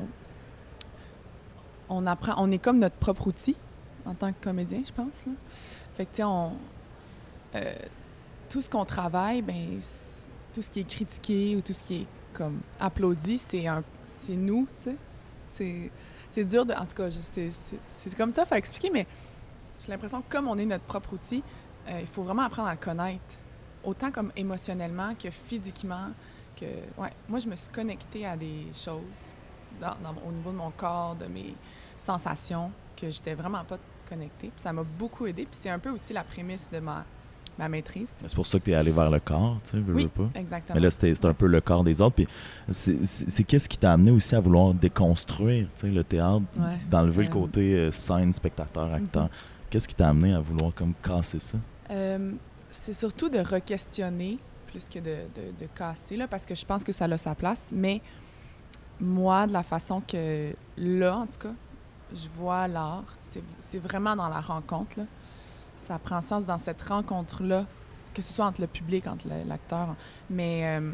on 1.88 2.06
apprend, 2.06 2.34
on 2.38 2.50
est 2.50 2.58
comme 2.58 2.78
notre 2.78 2.96
propre 2.96 3.28
outil 3.28 3.56
en 4.04 4.14
tant 4.14 4.32
que 4.32 4.42
comédien, 4.42 4.82
je 4.86 4.92
pense. 4.92 5.26
Fait 5.96 6.06
tu 6.06 6.16
sais, 6.16 6.22
euh, 7.54 7.74
tout 8.48 8.60
ce 8.60 8.68
qu'on 8.68 8.84
travaille, 8.84 9.42
ben 9.42 9.78
tout 10.52 10.62
ce 10.62 10.70
qui 10.70 10.80
est 10.80 10.88
critiqué 10.88 11.56
ou 11.56 11.60
tout 11.60 11.72
ce 11.72 11.82
qui 11.82 11.96
est 12.02 12.06
comme 12.32 12.60
applaudi, 12.80 13.38
c'est 13.38 13.66
un, 13.66 13.82
c'est 14.04 14.36
nous, 14.36 14.66
tu 14.78 14.90
sais. 14.90 14.96
C'est, 15.46 15.90
c'est 16.30 16.44
dur 16.44 16.66
de, 16.66 16.74
en 16.74 16.84
tout 16.84 16.96
cas, 16.96 17.08
c'est, 17.10 18.16
comme 18.16 18.32
ça, 18.32 18.44
à 18.50 18.58
expliquer, 18.58 18.90
mais 18.90 19.06
j'ai 19.80 19.92
l'impression 19.92 20.20
que 20.20 20.30
comme 20.30 20.48
on 20.48 20.58
est 20.58 20.66
notre 20.66 20.84
propre 20.84 21.12
outil, 21.12 21.42
euh, 21.88 22.00
il 22.00 22.08
faut 22.08 22.22
vraiment 22.22 22.42
apprendre 22.42 22.68
à 22.68 22.72
le 22.72 22.78
connaître, 22.78 23.38
autant 23.84 24.10
comme 24.10 24.32
émotionnellement 24.34 25.14
que 25.14 25.30
physiquement, 25.30 26.08
que 26.56 26.66
moi 27.28 27.38
je 27.38 27.48
me 27.48 27.54
suis 27.54 27.68
connectée 27.70 28.26
à 28.26 28.36
des 28.36 28.66
choses 28.72 29.02
dans- 29.80 29.96
dans- 30.02 30.20
au 30.28 30.32
niveau 30.32 30.50
de 30.50 30.56
mon 30.56 30.70
corps, 30.70 31.14
de 31.16 31.26
mes 31.26 31.54
sensations 31.96 32.70
que 32.96 33.08
j'étais 33.10 33.34
vraiment 33.34 33.64
pas 33.64 33.78
connectée. 34.08 34.48
Puis 34.48 34.60
ça 34.62 34.72
m'a 34.72 34.82
beaucoup 34.82 35.26
aidé. 35.26 35.42
Puis 35.44 35.58
c'est 35.60 35.70
un 35.70 35.78
peu 35.78 35.90
aussi 35.90 36.12
la 36.12 36.22
prémisse 36.24 36.68
de 36.72 36.78
ma, 36.78 37.04
ma 37.58 37.68
maîtrise. 37.68 38.14
tu. 38.18 38.24
C'est 38.26 38.34
pour 38.34 38.46
ça 38.46 38.58
que 38.58 38.64
t'es 38.64 38.74
allé 38.74 38.90
vers 38.90 39.10
le 39.10 39.20
corps, 39.20 39.58
tu 39.64 39.70
sais, 39.70 39.78
veux, 39.78 39.94
Oui, 39.94 40.02
veux 40.04 40.08
pas. 40.28 40.38
exactement. 40.38 40.74
Mais 40.74 40.80
là, 40.80 40.90
c'était 40.90 41.14
c'était 41.14 41.26
un 41.28 41.34
peu 41.34 41.46
le 41.46 41.60
corps 41.60 41.84
des 41.84 42.00
autres. 42.00 42.16
Puis 42.16 42.28
c'est- 42.70 43.04
c'est 43.04 43.30
c'est 43.30 43.44
qu'est-ce 43.44 43.68
qui 43.68 43.78
t'a 43.78 43.92
amené 43.92 44.10
aussi 44.10 44.34
à 44.34 44.40
vouloir 44.40 44.74
déconstruire 44.74 45.66
tu 45.74 45.82
sais, 45.82 45.88
le 45.88 46.02
théâtre, 46.04 46.42
Ouais. 46.56 46.78
d'enlever 46.90 47.24
le 47.24 47.30
côté 47.30 47.74
euh, 47.74 47.90
scène, 47.90 48.32
spectateur, 48.32 48.92
acteur? 48.92 49.24
Mhm. 49.24 49.30
Qu'est-ce 49.70 49.88
qui 49.88 49.94
t'a 49.94 50.08
amené 50.08 50.34
à 50.34 50.40
vouloir 50.40 50.72
comme 50.74 50.94
casser 51.02 51.38
ça? 51.38 51.58
Euh, 51.90 52.32
c'est 52.70 52.92
surtout 52.92 53.28
de 53.28 53.38
re-questionner 53.38 54.38
plus 54.66 54.88
que 54.88 54.98
de, 54.98 55.04
de- 55.34 55.52
de 55.64 55.66
casser, 55.74 56.16
là, 56.16 56.26
parce 56.28 56.44
que 56.44 56.54
je 56.54 56.64
pense 56.64 56.82
que 56.84 56.90
ça 56.92 57.04
a 57.04 57.16
sa 57.16 57.34
place. 57.36 57.70
Mais 57.72 58.00
moi, 59.04 59.46
de 59.46 59.52
la 59.52 59.62
façon 59.62 60.00
que 60.00 60.54
là, 60.76 61.18
en 61.18 61.26
tout 61.26 61.38
cas, 61.38 61.54
je 62.12 62.28
vois 62.28 62.68
l'art, 62.68 63.04
c'est 63.20 63.78
vraiment 63.78 64.16
dans 64.16 64.28
la 64.28 64.40
rencontre. 64.40 64.98
Là. 64.98 65.04
Ça 65.76 65.98
prend 65.98 66.20
sens 66.20 66.46
dans 66.46 66.58
cette 66.58 66.82
rencontre-là, 66.82 67.66
que 68.12 68.22
ce 68.22 68.32
soit 68.32 68.46
entre 68.46 68.60
le 68.60 68.66
public, 68.66 69.06
entre 69.06 69.26
l'acteur. 69.46 69.94
Mais 70.30 70.62
euh, 70.64 70.92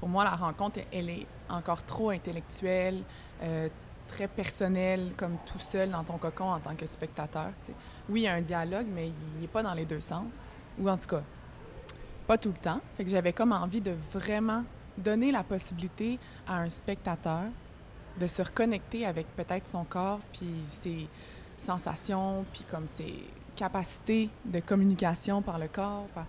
pour 0.00 0.08
moi, 0.08 0.24
la 0.24 0.34
rencontre, 0.34 0.80
elle 0.92 1.10
est 1.10 1.26
encore 1.48 1.82
trop 1.84 2.10
intellectuelle, 2.10 3.02
euh, 3.42 3.68
très 4.06 4.26
personnelle, 4.26 5.12
comme 5.16 5.36
tout 5.44 5.58
seul 5.58 5.90
dans 5.90 6.04
ton 6.04 6.16
cocon 6.16 6.50
en 6.50 6.60
tant 6.60 6.74
que 6.74 6.86
spectateur. 6.86 7.50
tu 7.62 7.68
sais. 7.68 7.74
Oui, 8.08 8.20
il 8.20 8.24
y 8.24 8.28
a 8.28 8.34
un 8.34 8.40
dialogue, 8.40 8.86
mais 8.92 9.08
il 9.08 9.40
n'est 9.40 9.48
pas 9.48 9.62
dans 9.62 9.74
les 9.74 9.84
deux 9.84 10.00
sens. 10.00 10.54
Ou 10.78 10.88
en 10.88 10.96
tout 10.96 11.08
cas, 11.08 11.22
pas 12.26 12.38
tout 12.38 12.48
le 12.48 12.58
temps. 12.58 12.80
Fait 12.96 13.04
que 13.04 13.10
j'avais 13.10 13.32
comme 13.32 13.52
envie 13.52 13.82
de 13.82 13.94
vraiment 14.12 14.64
donner 14.98 15.32
la 15.32 15.42
possibilité 15.42 16.18
à 16.46 16.58
un 16.58 16.68
spectateur 16.70 17.44
de 18.20 18.26
se 18.26 18.42
reconnecter 18.42 19.06
avec 19.06 19.26
peut-être 19.36 19.68
son 19.68 19.84
corps, 19.84 20.20
puis 20.32 20.48
ses 20.66 21.06
sensations, 21.56 22.44
puis 22.52 22.64
comme 22.70 22.86
ses 22.86 23.14
capacités 23.56 24.28
de 24.44 24.60
communication 24.60 25.42
par 25.42 25.58
le 25.58 25.68
corps. 25.68 26.06
par- 26.14 26.26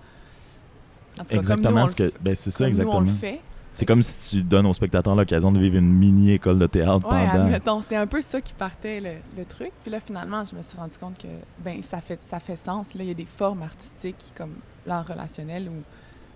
En 1.19 1.23
tout 1.23 1.29
cas, 1.29 1.35
comme 1.35 1.35
nous, 1.35 1.39
Exactement 1.39 1.87
ce 1.87 1.95
que. 1.95 2.13
Ben, 2.21 2.35
c'est 2.35 2.51
ça, 2.51 2.63
nous, 2.63 2.69
on 2.69 2.81
exactement. 2.81 2.99
le 3.01 3.07
fait. 3.07 3.41
C'est 3.71 3.85
comme 3.85 4.01
si 4.01 4.37
tu 4.37 4.43
donnes 4.43 4.65
aux 4.65 4.73
spectateurs 4.73 5.15
l'occasion 5.15 5.51
de 5.51 5.59
vivre 5.59 5.77
une 5.77 5.91
mini-école 5.93 6.57
de 6.57 6.65
théâtre 6.65 7.07
Ouais, 7.09 7.27
pendant. 7.61 7.81
c'est 7.81 7.95
un 7.95 8.07
peu 8.07 8.19
ça 8.21 8.41
qui 8.41 8.53
partait 8.53 8.99
le, 8.99 9.11
le 9.37 9.45
truc. 9.45 9.71
Puis 9.83 9.91
là, 9.91 9.99
finalement, 9.99 10.43
je 10.43 10.55
me 10.55 10.61
suis 10.63 10.75
rendu 10.77 10.97
compte 10.97 11.17
que 11.19 11.27
ben 11.59 11.81
ça 11.83 12.01
fait 12.01 12.21
ça 12.23 12.39
fait 12.39 12.55
sens. 12.55 12.95
Là, 12.95 13.03
il 13.03 13.07
y 13.07 13.11
a 13.11 13.15
des 13.15 13.25
formes 13.25 13.61
artistiques 13.61 14.31
comme 14.35 14.53
l'art 14.87 15.07
relationnel 15.07 15.69
où 15.69 15.83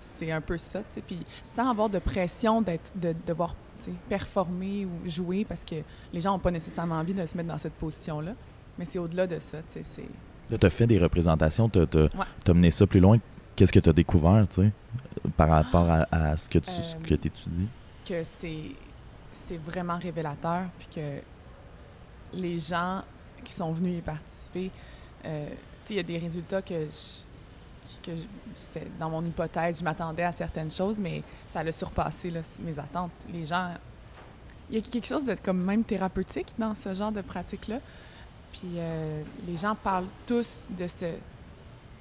c'est 0.04 0.32
un 0.32 0.42
peu 0.42 0.58
ça, 0.58 0.80
tu 0.80 0.86
sais. 0.96 1.02
Puis 1.02 1.20
sans 1.44 1.70
avoir 1.70 1.90
de 1.90 2.00
pression 2.00 2.62
d'être 2.62 2.92
de 2.96 3.16
devoir 3.26 3.56
tu 3.80 3.86
sais, 3.86 3.98
performer 4.10 4.86
ou 4.86 5.08
jouer 5.10 5.46
parce 5.46 5.64
que 5.66 5.76
les 6.14 6.22
gens 6.22 6.32
n'ont 6.34 6.40
pas 6.40 6.52
nécessairement 6.52 6.96
envie 6.96 7.14
de 7.14 7.26
se 7.26 7.36
mettre 7.38 7.50
dans 7.50 7.58
cette 7.58 7.74
position-là. 7.74 8.34
Mais 8.78 8.86
c'est 8.86 9.00
au-delà 9.00 9.28
de 9.28 9.40
ça, 9.40 9.60
tu 9.60 9.74
sais. 9.74 9.84
C'est 9.84 10.08
Là, 10.50 10.58
t'as 10.58 10.70
fait 10.70 10.86
des 10.88 11.00
représentations, 11.00 11.70
Ouais. 11.74 12.26
t'as 12.44 12.54
mené 12.54 12.70
ça 12.72 12.86
plus 12.86 13.00
loin. 13.00 13.18
Qu'est-ce 13.56 13.72
que 13.72 13.80
t'as 13.80 13.94
découvert, 13.94 14.46
tu 14.50 14.64
sais, 14.64 14.72
par 15.38 15.48
rapport 15.50 15.90
à, 15.90 16.06
à 16.12 16.38
ce 16.38 16.50
que 16.50 16.60
tu 16.60 16.72
ce 16.72 16.96
Euh, 16.98 17.66
que 18.06 18.24
c'est 18.24 18.58
c'est 19.32 19.58
vraiment 19.58 19.98
révélateur 19.98 20.64
puis 20.78 20.88
que 20.96 21.20
les 22.38 22.60
gens 22.60 23.02
qui 23.44 23.52
sont 23.54 23.72
venus 23.72 23.98
y 24.00 24.02
participer 24.02 24.70
euh, 25.26 25.48
tu 25.50 25.56
sais 25.56 25.94
il 25.94 25.98
y 25.98 26.00
a 26.00 26.04
des 26.04 26.18
résultats 26.18 26.62
que 26.62 26.76
je, 26.76 27.22
que 28.02 28.12
dans 29.00 29.10
mon 29.10 29.24
hypothèse 29.24 29.80
je 29.80 29.84
m'attendais 29.84 30.24
à 30.24 30.32
certaines 30.32 30.72
choses 30.72 31.00
mais 31.00 31.24
ça 31.46 31.60
a 31.60 31.72
surpassé 31.72 32.32
mes 32.62 32.78
attentes. 32.80 33.12
Les 33.32 33.46
gens 33.46 33.74
il 34.70 34.76
y 34.76 34.78
a 34.80 34.82
quelque 34.82 35.08
chose 35.08 35.26
de 35.26 35.36
comme 35.36 35.62
même 35.62 35.84
thérapeutique 35.84 36.54
dans 36.58 36.74
ce 36.76 36.94
genre 36.94 37.12
de 37.12 37.22
pratique 37.22 37.68
là 37.68 37.80
puis 38.52 38.70
euh, 38.78 39.24
les 39.48 39.58
gens 39.58 39.76
parlent 39.76 40.08
tous 40.26 40.68
de 40.70 40.88
ce 40.88 41.06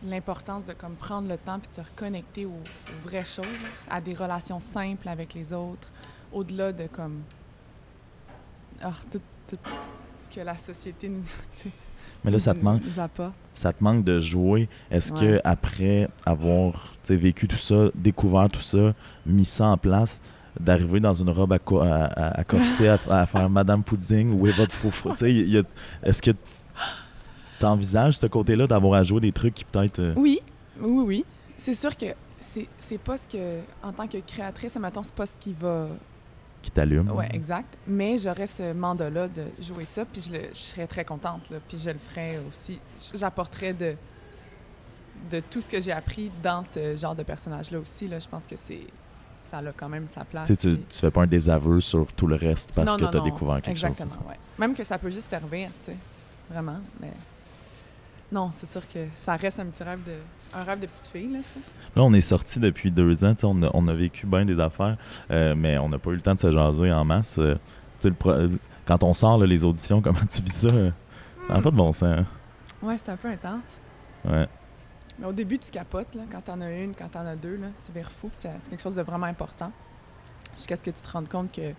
l'importance 0.04 0.64
de 0.64 0.72
comme 0.72 0.94
prendre 0.94 1.28
le 1.28 1.38
temps 1.38 1.58
puis 1.58 1.68
de 1.68 1.74
se 1.74 1.80
reconnecter 1.80 2.46
aux, 2.46 2.60
vraies 3.02 3.24
choses, 3.24 3.46
à 3.88 4.00
des 4.00 4.14
relations 4.14 4.60
simples 4.60 5.08
avec 5.08 5.34
les 5.34 5.52
autres, 5.52 5.88
au-delà 6.32 6.72
de 6.72 6.86
comme 6.86 7.22
ah, 8.82 8.92
tout, 9.10 9.20
tout 9.46 9.58
ce 10.18 10.28
que 10.28 10.40
la 10.40 10.56
société 10.56 11.08
nous, 11.08 11.24
Mais 12.24 12.30
là, 12.30 12.38
ça 12.38 12.54
te 12.54 12.62
manque, 12.64 12.82
ça 13.54 13.72
te 13.72 13.82
manque 13.82 14.04
de 14.04 14.20
jouer. 14.20 14.68
Est-ce 14.90 15.12
Ouais. 15.12 15.20
que 15.20 15.40
après 15.44 16.08
avoir 16.24 16.92
vécu 17.16 17.48
tout 17.48 17.56
ça, 17.56 17.88
découvert 17.94 18.48
tout 18.48 18.60
ça, 18.60 18.94
mis 19.26 19.44
ça 19.44 19.66
en 19.66 19.76
place, 19.76 20.20
d'arriver 20.60 21.00
dans 21.00 21.14
une 21.14 21.30
robe 21.30 21.52
à, 21.52 21.58
co- 21.58 21.80
à, 21.80 22.04
à- 22.04 22.40
à 22.40 22.44
corset 22.44 22.88
à, 22.88 22.98
faire 23.26 23.48
Madame 23.50 23.82
Pudding 23.82 24.32
ou 24.38 24.46
y 25.50 25.58
a- 25.58 25.62
est-ce 26.02 26.20
que 26.22 26.30
tu 27.58 27.64
envisages 27.64 28.18
ce 28.18 28.26
côté-là 28.26 28.66
d'avoir 28.66 29.00
à 29.00 29.02
jouer 29.02 29.20
des 29.20 29.32
trucs 29.32 29.54
qui 29.54 29.64
peut-être... 29.64 29.98
euh, 30.00 30.14
Oui, 30.16 30.40
oui, 30.80 31.02
oui. 31.06 31.24
C'est 31.58 31.74
sûr 31.74 31.96
que 31.96 32.06
c'est 32.40 32.98
pas 32.98 33.16
ce 33.16 33.28
que, 33.28 33.58
en 33.82 33.92
tant 33.92 34.06
que 34.06 34.18
créatrice, 34.18 34.76
mettons, 34.76 35.02
c'est 35.02 35.14
pas 35.14 35.26
ce 35.26 35.38
qui 35.38 35.54
va 35.58 35.86
qui 36.62 36.70
t'allument? 36.70 37.12
Ouais, 37.14 37.28
exact. 37.34 37.76
Mais 37.86 38.16
j'aurais 38.18 38.46
ce 38.46 38.72
mandat-là 38.72 39.28
de 39.28 39.44
jouer 39.60 39.84
ça, 39.84 40.04
puis 40.04 40.20
je, 40.22 40.32
le- 40.32 40.48
je 40.52 40.58
serais 40.58 40.86
très 40.86 41.04
contente, 41.04 41.50
là, 41.50 41.58
puis 41.68 41.76
je 41.78 41.90
le 41.90 41.98
ferais 41.98 42.38
aussi. 42.48 42.80
J'apporterais 43.14 43.72
de, 43.74 43.96
de 45.30 45.40
tout 45.40 45.60
ce 45.60 45.68
que 45.68 45.80
j'ai 45.80 45.92
appris 45.92 46.30
dans 46.42 46.62
ce 46.64 46.96
genre 46.96 47.14
de 47.14 47.22
personnage-là 47.22 47.78
aussi. 47.80 48.08
Là, 48.08 48.18
je 48.18 48.28
pense 48.28 48.46
que 48.46 48.56
c'est 48.56 48.86
ça 49.44 49.58
a 49.58 49.72
quand 49.72 49.88
même 49.88 50.06
sa 50.06 50.24
place. 50.24 50.46
Tu, 50.46 50.54
sais, 50.54 50.76
tu, 50.88 50.98
fais 51.00 51.10
pas 51.10 51.22
un 51.22 51.26
désaveu 51.26 51.80
sur 51.80 52.12
tout 52.12 52.28
le 52.28 52.36
reste 52.36 52.70
parce 52.72 52.86
Non, 52.86 52.94
que 52.96 53.10
tu 53.10 53.16
as 53.16 53.20
non, 53.20 53.24
découvert 53.24 53.56
quelque 53.56 53.70
Exactement, 53.70 54.08
chose. 54.08 54.18
ouais. 54.28 54.38
Même 54.58 54.72
que 54.74 54.84
ça 54.84 54.98
peut 54.98 55.10
juste 55.10 55.28
servir, 55.28 55.68
tu 55.80 55.86
sais, 55.86 55.96
vraiment. 56.48 56.78
Mais 57.00 57.10
non, 58.30 58.50
c'est 58.56 58.66
sûr 58.66 58.82
que 58.88 59.00
ça 59.16 59.34
reste 59.36 59.58
un 59.58 59.66
petit 59.66 59.82
rêve 59.82 60.02
de, 60.04 60.12
un 60.54 60.62
rêve 60.64 60.80
de 60.80 60.86
petite 60.86 61.06
fille, 61.06 61.32
là. 61.32 61.38
Là, 61.96 62.02
on 62.02 62.12
est 62.14 62.20
sorti 62.20 62.58
depuis 62.60 62.90
deux 62.90 63.24
ans. 63.24 63.34
On 63.42 63.62
a, 63.62 63.70
on 63.74 63.86
a 63.88 63.92
vécu 63.94 64.26
bien 64.26 64.44
des 64.44 64.58
affaires, 64.60 64.96
euh, 65.30 65.54
mais 65.56 65.78
on 65.78 65.88
n'a 65.88 65.98
pas 65.98 66.10
eu 66.10 66.14
le 66.14 66.20
temps 66.20 66.34
de 66.34 66.40
se 66.40 66.50
jaser 66.52 66.92
en 66.92 67.04
masse. 67.04 67.38
euh, 67.38 67.56
le 68.04 68.12
pro- 68.12 68.34
quand 68.86 69.02
on 69.04 69.14
sort 69.14 69.38
là, 69.38 69.46
les 69.46 69.64
auditions, 69.64 70.00
comment 70.02 70.18
tu 70.30 70.42
vis 70.42 70.52
ça? 70.52 70.68
euh, 70.68 70.90
Ça 71.48 71.54
n'a 71.54 71.60
pas 71.62 71.70
de 71.70 71.76
bon 71.76 71.92
sens. 71.92 72.02
hein? 72.04 72.24
Ouais, 72.82 72.96
c'est 72.98 73.10
un 73.10 73.16
peu 73.16 73.28
intense. 73.28 73.80
Ouais. 74.24 74.46
Mais 75.18 75.26
au 75.26 75.32
début, 75.32 75.58
tu 75.58 75.70
capotes, 75.70 76.14
là, 76.14 76.22
quand 76.30 76.40
t'en 76.40 76.60
as 76.62 76.70
une, 76.72 76.94
quand 76.94 77.08
t'en 77.08 77.26
as 77.26 77.36
deux, 77.36 77.56
là, 77.56 77.68
tu 77.84 77.92
vires 77.92 78.10
fou, 78.10 78.30
c'est 78.32 78.50
quelque 78.70 78.82
chose 78.82 78.96
de 78.96 79.02
vraiment 79.02 79.26
important. 79.26 79.70
Jusqu'à 80.56 80.76
ce 80.76 80.82
que 80.82 80.90
tu 80.90 81.00
te 81.02 81.10
rendes 81.10 81.28
compte 81.28 81.52
que 81.52 81.72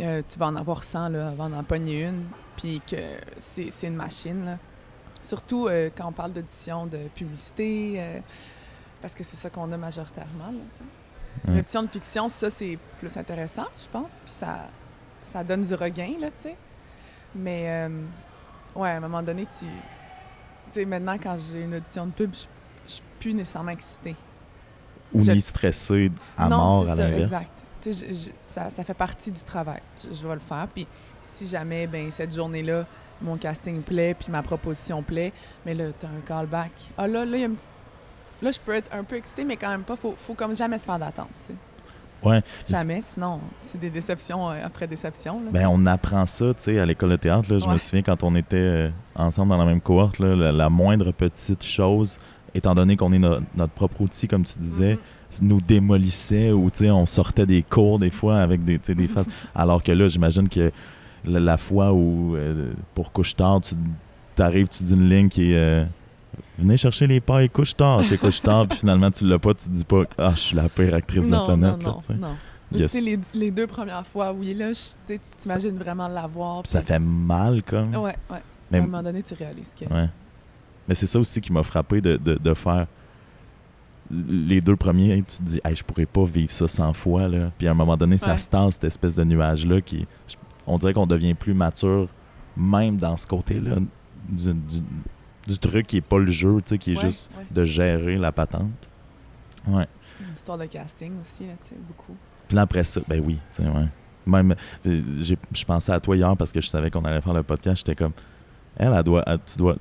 euh, 0.00 0.22
tu 0.28 0.38
vas 0.38 0.46
en 0.46 0.56
avoir 0.56 0.82
100 0.84 1.08
là, 1.10 1.28
avant 1.28 1.48
d'en 1.50 1.62
pogner 1.64 2.04
une, 2.06 2.24
puis 2.56 2.80
que 2.86 2.96
c'est 3.38 3.70
c'est 3.70 3.86
une 3.88 3.96
machine. 3.96 4.44
Là. 4.44 4.58
Surtout 5.24 5.66
euh, 5.68 5.90
quand 5.96 6.06
on 6.08 6.12
parle 6.12 6.32
d'audition 6.32 6.86
de 6.86 6.98
publicité, 7.14 7.94
euh, 7.96 8.20
parce 9.00 9.14
que 9.14 9.24
c'est 9.24 9.36
ça 9.36 9.48
qu'on 9.50 9.70
a 9.72 9.76
majoritairement. 9.76 10.52
Là. 10.52 10.86
Ouais. 11.48 11.56
L'audition 11.56 11.82
de 11.82 11.88
fiction, 11.88 12.28
ça, 12.28 12.50
c'est 12.50 12.78
plus 12.98 13.16
intéressant, 13.16 13.66
je 13.78 13.86
pense, 13.90 14.20
puis 14.24 14.30
ça, 14.32 14.68
ça 15.22 15.42
donne 15.42 15.62
du 15.62 15.74
regain, 15.74 16.12
là, 16.20 16.28
tu 16.30 16.42
sais. 16.42 16.56
Mais, 17.34 17.64
euh, 17.66 17.88
ouais, 18.76 18.90
à 18.90 18.96
un 18.96 19.00
moment 19.00 19.22
donné, 19.22 19.46
tu... 19.46 19.64
Tu 19.66 20.80
sais, 20.80 20.84
maintenant, 20.84 21.16
quand 21.20 21.36
j'ai 21.38 21.62
une 21.62 21.74
audition 21.74 22.06
de 22.06 22.12
pub, 22.12 22.32
je 22.34 22.92
suis 22.92 23.02
plus 23.18 23.34
nécessairement 23.34 23.72
excitée. 23.72 24.16
Ou 25.12 25.22
Je- 25.22 25.32
ni 25.32 25.40
stressé 25.40 26.10
à 26.36 26.48
non, 26.48 26.56
mort 26.56 26.82
c'est 26.86 26.92
à 26.92 26.96
ça, 26.96 27.08
l'inverse. 27.08 27.22
exact. 27.32 27.50
Je- 27.86 28.14
je- 28.14 28.30
ça, 28.40 28.70
ça 28.70 28.82
fait 28.84 28.94
partie 28.94 29.30
du 29.32 29.42
travail. 29.42 29.80
Je, 30.02 30.14
je 30.14 30.26
vais 30.26 30.34
le 30.34 30.40
faire. 30.40 30.66
Puis 30.74 30.86
si 31.22 31.46
jamais, 31.46 31.86
ben 31.86 32.10
cette 32.10 32.34
journée-là, 32.34 32.86
mon 33.22 33.36
casting 33.36 33.82
plaît, 33.82 34.14
puis 34.18 34.30
ma 34.30 34.42
proposition 34.42 35.02
plaît, 35.02 35.32
mais 35.64 35.74
là, 35.74 35.86
tu 35.98 36.06
as 36.06 36.08
un 36.08 36.20
callback. 36.26 36.72
Ah 36.98 37.06
là, 37.06 37.24
là, 37.24 37.36
il 37.36 37.40
y 37.40 37.42
a 37.44 37.46
une 37.46 37.54
petite... 37.54 37.70
Là, 38.42 38.50
je 38.50 38.58
peux 38.58 38.72
être 38.72 38.90
un 38.94 39.04
peu 39.04 39.16
excitée, 39.16 39.44
mais 39.44 39.56
quand 39.56 39.70
même 39.70 39.82
pas. 39.84 39.96
Faut, 39.96 40.14
faut 40.18 40.34
comme 40.34 40.54
jamais 40.54 40.78
se 40.78 40.84
faire 40.84 40.98
d'attente, 40.98 41.28
tu 41.40 41.52
sais. 41.52 41.54
Ouais. 42.28 42.42
Jamais, 42.68 43.00
sinon, 43.02 43.38
c'est 43.58 43.78
des 43.78 43.90
déceptions 43.90 44.50
euh, 44.50 44.54
après 44.64 44.86
déception. 44.86 45.40
là, 45.44 45.50
Ben, 45.52 45.66
on 45.70 45.84
apprend 45.86 46.24
ça, 46.26 46.46
tu 46.54 46.62
sais, 46.62 46.78
à 46.78 46.86
l'école 46.86 47.10
de 47.10 47.16
théâtre. 47.16 47.52
Là, 47.52 47.58
je 47.58 47.68
me 47.68 47.76
souviens 47.78 48.02
quand 48.02 48.22
on 48.22 48.34
était 48.34 48.56
euh, 48.56 48.90
ensemble 49.14 49.50
dans 49.50 49.58
la 49.58 49.66
même 49.66 49.80
cohorte, 49.80 50.18
là, 50.18 50.34
la, 50.34 50.50
la 50.52 50.68
moindre 50.70 51.12
petite 51.12 51.62
chose, 51.62 52.18
étant 52.54 52.74
donné 52.74 52.96
qu'on 52.96 53.12
est 53.12 53.18
no- 53.18 53.40
notre 53.54 53.72
propre 53.74 54.00
outil, 54.00 54.26
comme 54.26 54.44
tu 54.44 54.58
disais, 54.58 54.94
Mhm. 55.42 55.48
nous 55.48 55.60
démolissait 55.60 56.50
ou 56.52 56.70
tu 56.70 56.84
sais, 56.84 56.90
on 56.90 57.06
sortait 57.06 57.44
des 57.46 57.62
cours 57.62 57.98
des 57.98 58.10
fois 58.10 58.38
avec 58.40 58.64
des, 58.64 58.78
des 58.78 59.06
faces. 59.08 59.26
Alors 59.54 59.82
que 59.82 59.92
là, 59.92 60.08
j'imagine 60.08 60.48
que 60.48 60.72
la, 61.26 61.40
la 61.40 61.56
fois 61.56 61.92
où, 61.92 62.36
euh, 62.36 62.72
pour 62.94 63.12
couche-tard, 63.12 63.60
tu 63.62 63.74
arrives, 64.42 64.68
tu 64.68 64.84
dis 64.84 64.94
une 64.94 65.08
ligne 65.08 65.28
qui 65.28 65.52
est 65.52 65.56
euh, 65.56 65.84
Venez 66.58 66.76
chercher 66.76 67.06
les 67.06 67.20
pailles 67.20 67.48
couche-tard 67.50 68.02
chez 68.04 68.16
couche-tard, 68.18 68.66
puis 68.68 68.78
finalement, 68.78 69.10
tu 69.10 69.24
l'as 69.26 69.38
pas, 69.38 69.54
tu 69.54 69.66
te 69.68 69.70
dis 69.72 69.84
pas 69.84 70.02
Ah, 70.18 70.32
je 70.34 70.40
suis 70.40 70.56
la 70.56 70.68
pire 70.68 70.94
actrice 70.94 71.26
de 71.26 71.32
la 71.32 71.40
fenêtre. 71.46 71.78
non, 71.78 71.84
là, 71.86 71.92
non, 71.92 72.00
tu 72.00 72.06
sais. 72.06 72.14
non. 72.14 72.34
Il 72.72 72.78
y 72.80 72.82
a- 72.82 72.86
Tu 72.86 72.92
sais, 72.92 73.00
les, 73.00 73.18
les 73.34 73.50
deux 73.52 73.66
premières 73.68 74.06
fois, 74.06 74.32
oui, 74.32 74.52
là, 74.54 74.72
je- 74.72 75.14
tu 75.14 75.20
t'imagines 75.38 75.76
vraiment 75.78 76.08
l'avoir. 76.08 76.62
Puis 76.62 76.70
ça 76.72 76.80
fait 76.82 76.98
mal, 76.98 77.62
comme. 77.62 77.94
Ouais, 77.94 78.16
ouais. 78.30 78.42
Mais- 78.70 78.78
À 78.78 78.82
un 78.82 78.86
moment 78.86 79.02
donné, 79.02 79.22
tu 79.22 79.34
réalises 79.34 79.72
que... 79.78 79.84
Ouais. 79.92 80.08
Mais 80.88 80.94
c'est 80.94 81.06
ça 81.06 81.18
aussi 81.20 81.40
qui 81.40 81.52
m'a 81.52 81.62
frappé 81.62 82.00
de, 82.00 82.16
de, 82.16 82.34
de 82.34 82.54
faire 82.54 82.86
les 84.10 84.60
deux 84.60 84.76
premiers. 84.76 85.22
Tu 85.22 85.36
te 85.38 85.42
dis, 85.42 85.60
hey, 85.64 85.74
je 85.74 85.82
pourrais 85.84 86.06
pas 86.06 86.24
vivre 86.24 86.50
ça 86.50 86.68
100 86.68 86.92
fois. 86.94 87.28
Là. 87.28 87.50
Puis 87.56 87.66
à 87.66 87.70
un 87.70 87.74
moment 87.74 87.96
donné, 87.96 88.16
ça 88.18 88.36
se 88.36 88.48
tasse, 88.48 88.74
cette 88.74 88.84
espèce 88.84 89.14
de 89.14 89.24
nuage-là. 89.24 89.80
qui 89.80 90.06
je- 90.28 90.34
On 90.66 90.78
dirait 90.78 90.92
qu'on 90.94 91.06
devient 91.06 91.34
plus 91.34 91.54
mature, 91.54 92.08
même 92.56 92.96
dans 92.96 93.16
ce 93.16 93.26
côté-là, 93.26 93.76
du, 94.28 94.54
du, 94.54 94.82
du 95.46 95.58
truc 95.58 95.86
qui 95.86 95.98
est 95.98 96.00
pas 96.00 96.18
le 96.18 96.30
jeu, 96.30 96.56
tu 96.56 96.62
sais, 96.70 96.78
qui 96.78 96.92
est 96.92 96.96
Ouais, 96.96 97.02
juste 97.02 97.30
ouais. 97.36 97.44
de 97.50 97.64
gérer 97.64 98.16
la 98.16 98.32
patente. 98.32 98.88
Ouais. 99.66 99.86
Une 100.20 100.32
histoire 100.32 100.56
de 100.58 100.66
casting 100.66 101.12
aussi, 101.20 101.46
là, 101.46 101.52
tu 101.62 101.70
sais, 101.70 101.74
beaucoup. 101.86 102.16
Puis 102.48 102.56
là, 102.56 102.62
après 102.62 102.84
ça, 102.84 103.00
ben 103.08 103.22
oui, 103.24 103.38
tu 103.52 103.62
sais, 103.62 103.68
ouais. 103.68 103.88
Même, 104.26 104.54
euh, 104.86 105.02
j'ai- 105.18 105.36
je 105.52 105.64
pensais 105.64 105.92
à 105.92 106.00
toi 106.00 106.16
hier 106.16 106.34
parce 106.36 106.50
que 106.52 106.60
je 106.60 106.68
savais 106.68 106.90
qu'on 106.90 107.04
allait 107.04 107.20
faire 107.20 107.34
le 107.34 107.42
podcast. 107.42 107.78
J'étais 107.86 107.94
comme, 107.94 108.12
elle, 108.76 108.92
elle 108.94 109.02
doit, 109.02 109.22
elle- 109.26 109.38
tu 109.44 109.58
dois 109.58 109.76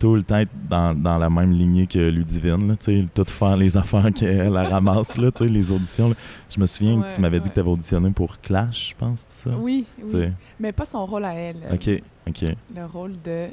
tout 0.00 0.16
le 0.16 0.24
temps 0.24 0.38
être 0.38 0.50
dans, 0.68 0.94
dans 1.00 1.18
la 1.18 1.30
même 1.30 1.52
lignée 1.52 1.86
que 1.86 1.98
Ludivine, 1.98 2.66
là, 2.68 2.74
tu 2.76 2.86
sais, 2.86 3.06
tout 3.14 3.24
faire 3.26 3.56
les 3.56 3.76
affaires 3.76 4.10
qu'elle 4.12 4.40
elle 4.40 4.56
ramasse, 4.56 5.16
là, 5.18 5.30
tu 5.30 5.44
sais, 5.44 5.50
les 5.50 5.70
auditions. 5.70 6.08
là. 6.08 6.14
Je 6.52 6.58
me 6.58 6.66
souviens 6.66 7.00
que 7.02 7.08
tu 7.08 7.14
Ouais, 7.16 7.20
m'avais 7.20 7.38
dit 7.38 7.48
que 7.50 7.54
tu 7.54 7.60
avais 7.60 7.70
auditionné 7.70 8.10
pour 8.10 8.40
Clash, 8.40 8.88
je 8.90 8.94
pense, 8.96 9.20
tout 9.22 9.26
ça. 9.28 9.50
Oui, 9.56 9.86
oui. 10.12 10.30
Mais 10.58 10.72
pas 10.72 10.84
son 10.86 11.06
rôle 11.06 11.24
à 11.24 11.34
elle. 11.34 11.58
euh, 11.70 11.74
Ok, 11.74 12.02
ok. 12.26 12.44
Le 12.74 12.84
rôle 12.86 13.12
de... 13.22 13.48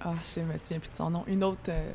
Ah, 0.00 0.14
je 0.34 0.40
me 0.40 0.56
souviens 0.56 0.78
plus 0.78 0.88
de 0.90 0.94
son 0.94 1.10
nom. 1.10 1.24
Une 1.26 1.44
autre 1.44 1.58
euh, 1.68 1.90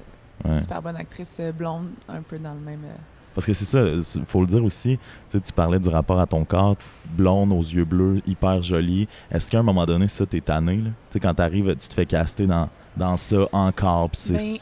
Ouais. 0.45 0.53
super 0.53 0.81
bonne 0.83 0.95
actrice 0.97 1.37
euh, 1.39 1.51
blonde, 1.51 1.87
un 2.07 2.21
peu 2.21 2.37
dans 2.37 2.53
le 2.53 2.59
même... 2.59 2.83
euh, 2.85 2.95
Parce 3.33 3.47
que 3.47 3.53
c'est 3.53 3.65
ça, 3.65 3.81
il 3.87 4.25
faut 4.25 4.41
le 4.41 4.47
dire 4.47 4.63
aussi, 4.63 4.99
tu 5.31 5.39
parlais 5.55 5.79
du 5.79 5.89
rapport 5.89 6.19
à 6.19 6.27
ton 6.27 6.45
corps, 6.45 6.75
blonde 7.17 7.51
aux 7.53 7.61
yeux 7.63 7.85
bleus, 7.85 8.21
hyper 8.27 8.61
jolie. 8.61 9.07
Est-ce 9.31 9.49
qu'à 9.49 9.59
un 9.59 9.63
moment 9.63 9.85
donné, 9.87 10.07
ça, 10.07 10.25
t'es 10.27 10.41
tanné, 10.41 10.75
là? 10.77 10.83
Tu 10.89 10.91
sais, 11.11 11.19
quand 11.19 11.33
t'arrives, 11.33 11.75
tu 11.77 11.87
te 11.87 11.93
fais 11.93 12.05
caster 12.05 12.45
dans, 12.45 12.69
dans 12.97 13.17
ça 13.17 13.47
encore, 13.51 14.09
puis. 14.09 14.33
Ben, 14.33 14.57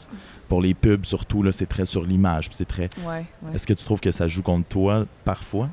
Pour 0.48 0.62
les 0.62 0.74
pubs, 0.74 1.04
surtout, 1.04 1.42
là, 1.42 1.50
c'est 1.50 1.66
très 1.66 1.84
sur 1.84 2.04
l'image, 2.04 2.48
puis 2.48 2.56
c'est 2.56 2.68
très... 2.68 2.88
ouais, 2.98 3.26
ouais. 3.42 3.54
Est-ce 3.54 3.66
que 3.66 3.72
tu 3.72 3.84
trouves 3.84 3.98
que 3.98 4.12
ça 4.12 4.28
joue 4.28 4.44
contre 4.44 4.68
toi, 4.68 5.04
parfois? 5.24 5.68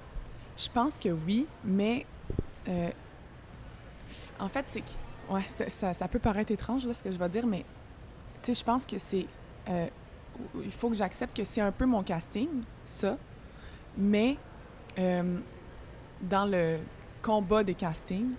Je 0.58 0.68
pense 0.68 0.98
que 0.98 1.10
oui, 1.10 1.46
mais 1.64 2.08
euh, 2.68 2.90
en 4.40 4.48
fait, 4.48 4.66
c'est 4.68 4.82
que 4.82 5.34
ouais, 5.34 5.44
ça, 5.68 6.08
peut 6.08 6.18
paraître 6.18 6.52
étrange 6.52 6.88
là, 6.88 6.94
ce 6.94 7.04
que 7.04 7.12
je 7.12 7.18
vais 7.18 7.30
dire, 7.30 7.46
mais 7.46 7.66
tu 8.42 8.54
sais, 8.54 8.60
je 8.60 8.66
pense 8.66 8.86
que 8.86 8.98
c'est 8.98 9.28
euh, 9.70 9.88
il 10.64 10.72
faut 10.72 10.90
que 10.90 10.96
j'accepte 10.96 11.36
que 11.36 11.44
c'est 11.44 11.62
un 11.62 11.72
peu 11.72 11.86
mon 11.86 12.04
casting, 12.04 12.50
ça, 12.86 13.18
mais 13.98 14.38
euh, 15.00 15.38
dans 16.22 16.46
le 16.46 16.78
combat 17.22 17.64
des 17.64 17.74
castings, 17.74 18.32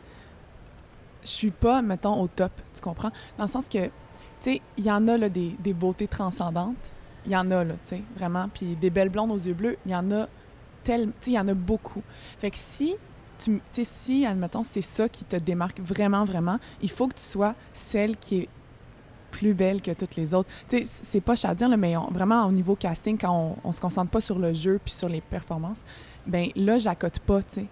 je 1.23 1.29
suis 1.29 1.51
pas, 1.51 1.83
mettons, 1.83 2.21
au 2.21 2.29
top, 2.29 2.53
tu 2.75 2.81
comprends? 2.81 3.11
Dans 3.39 3.45
le 3.45 3.51
sens 3.51 3.69
que, 3.69 3.91
sais, 4.51 4.63
il 4.77 4.85
y 4.85 4.91
en 4.91 5.07
a 5.07 5.17
là, 5.17 5.29
des, 5.29 5.73
beautés 5.73 6.09
transcendantes, 6.09 6.93
il 7.27 7.33
y 7.33 7.37
en 7.37 7.51
a, 7.51 7.65
là, 7.65 7.75
tu 7.75 7.97
sais, 7.97 8.03
vraiment, 8.17 8.49
puis 8.53 8.77
des 8.77 8.91
belles 8.91 9.09
blondes 9.09 9.31
aux 9.31 9.39
yeux 9.39 9.55
bleus, 9.55 9.77
il 9.87 9.93
y 9.93 9.97
en 9.97 10.11
a 10.11 10.29
tel, 10.83 11.07
tu 11.07 11.13
sais, 11.21 11.31
il 11.33 11.35
y 11.35 11.39
en 11.39 11.49
a 11.49 11.55
beaucoup. 11.55 12.03
Fait 12.39 12.51
que 12.51 12.57
si, 12.59 12.95
tu, 13.39 13.61
sais, 13.73 13.85
si, 13.85 14.27
admettons, 14.27 14.63
c'est 14.63 14.81
ça 14.81 15.09
qui 15.09 15.25
te 15.25 15.37
démarque 15.37 15.81
vraiment, 15.81 16.25
vraiment, 16.25 16.59
il 16.83 16.91
faut 16.91 17.09
que 17.09 17.15
tu 17.15 17.25
sois 17.25 17.55
celle 17.73 18.17
qui 18.17 18.41
est 18.41 18.49
plus 19.31 19.55
belle 19.55 19.83
que 19.83 19.91
toutes 19.91 20.15
les 20.17 20.33
autres. 20.33 20.49
Tu 20.69 20.79
sais, 20.79 21.01
c'est 21.03 21.21
pas 21.21 21.35
à 21.43 21.77
mais 21.77 21.95
vraiment 22.11 22.47
au 22.47 22.53
niveau 22.53 22.77
casting, 22.77 23.19
quand 23.19 23.57
on, 23.65 23.69
on 23.69 23.73
se 23.73 23.81
concentre 23.81 24.11
pas 24.11 24.21
sur 24.21 24.39
le 24.39 24.53
jeu 24.53 24.79
puis 24.85 24.93
sur 24.93 25.09
les 25.09 25.21
performances, 25.21 25.85
ben 26.27 26.51
là, 26.55 26.79
j'accote 26.79 27.19
pas, 27.21 27.43
tu 27.43 27.55
sais. 27.55 27.67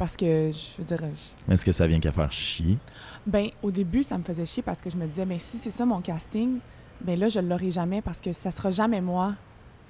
Parce 0.00 0.16
que, 0.16 0.50
je 0.50 0.78
veux 0.78 0.84
dire, 0.84 0.96
je- 1.14 1.52
Est-ce 1.52 1.62
que 1.62 1.72
ça 1.72 1.86
vient 1.86 2.00
qu'à 2.00 2.10
faire 2.10 2.32
chier? 2.32 2.78
ben, 3.26 3.50
au 3.62 3.70
début, 3.70 4.02
ça 4.02 4.16
me 4.16 4.22
faisait 4.22 4.46
chier 4.46 4.62
parce 4.62 4.80
que 4.80 4.88
je 4.88 4.96
me 4.96 5.06
disais, 5.06 5.26
ben, 5.26 5.38
si 5.38 5.58
c'est 5.58 5.70
ça 5.70 5.84
mon 5.84 6.00
casting, 6.00 6.58
ben 7.02 7.18
là, 7.18 7.28
je 7.28 7.38
l'aurai 7.38 7.70
jamais 7.70 8.00
parce 8.00 8.18
que 8.18 8.32
ça 8.32 8.50
sera 8.50 8.70
jamais 8.70 9.02
moi 9.02 9.34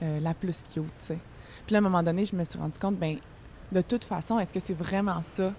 euh, 0.02 0.19
la 0.19 0.35
plus 0.35 0.64
cute, 0.64 0.75
tu 0.75 1.07
sais. 1.07 1.19
Puis 1.64 1.75
là, 1.75 1.76
à 1.76 1.79
un 1.79 1.83
moment 1.83 2.02
donné, 2.02 2.25
je 2.25 2.35
me 2.35 2.43
suis 2.43 2.59
rendu 2.59 2.76
compte, 2.81 2.99
ben, 2.99 3.19
de 3.71 3.81
toute 3.83 4.02
façon, 4.02 4.40
est-ce 4.40 4.52
que 4.52 4.59
c'est 4.59 4.75
vraiment 4.76 5.23
ça 5.23 5.52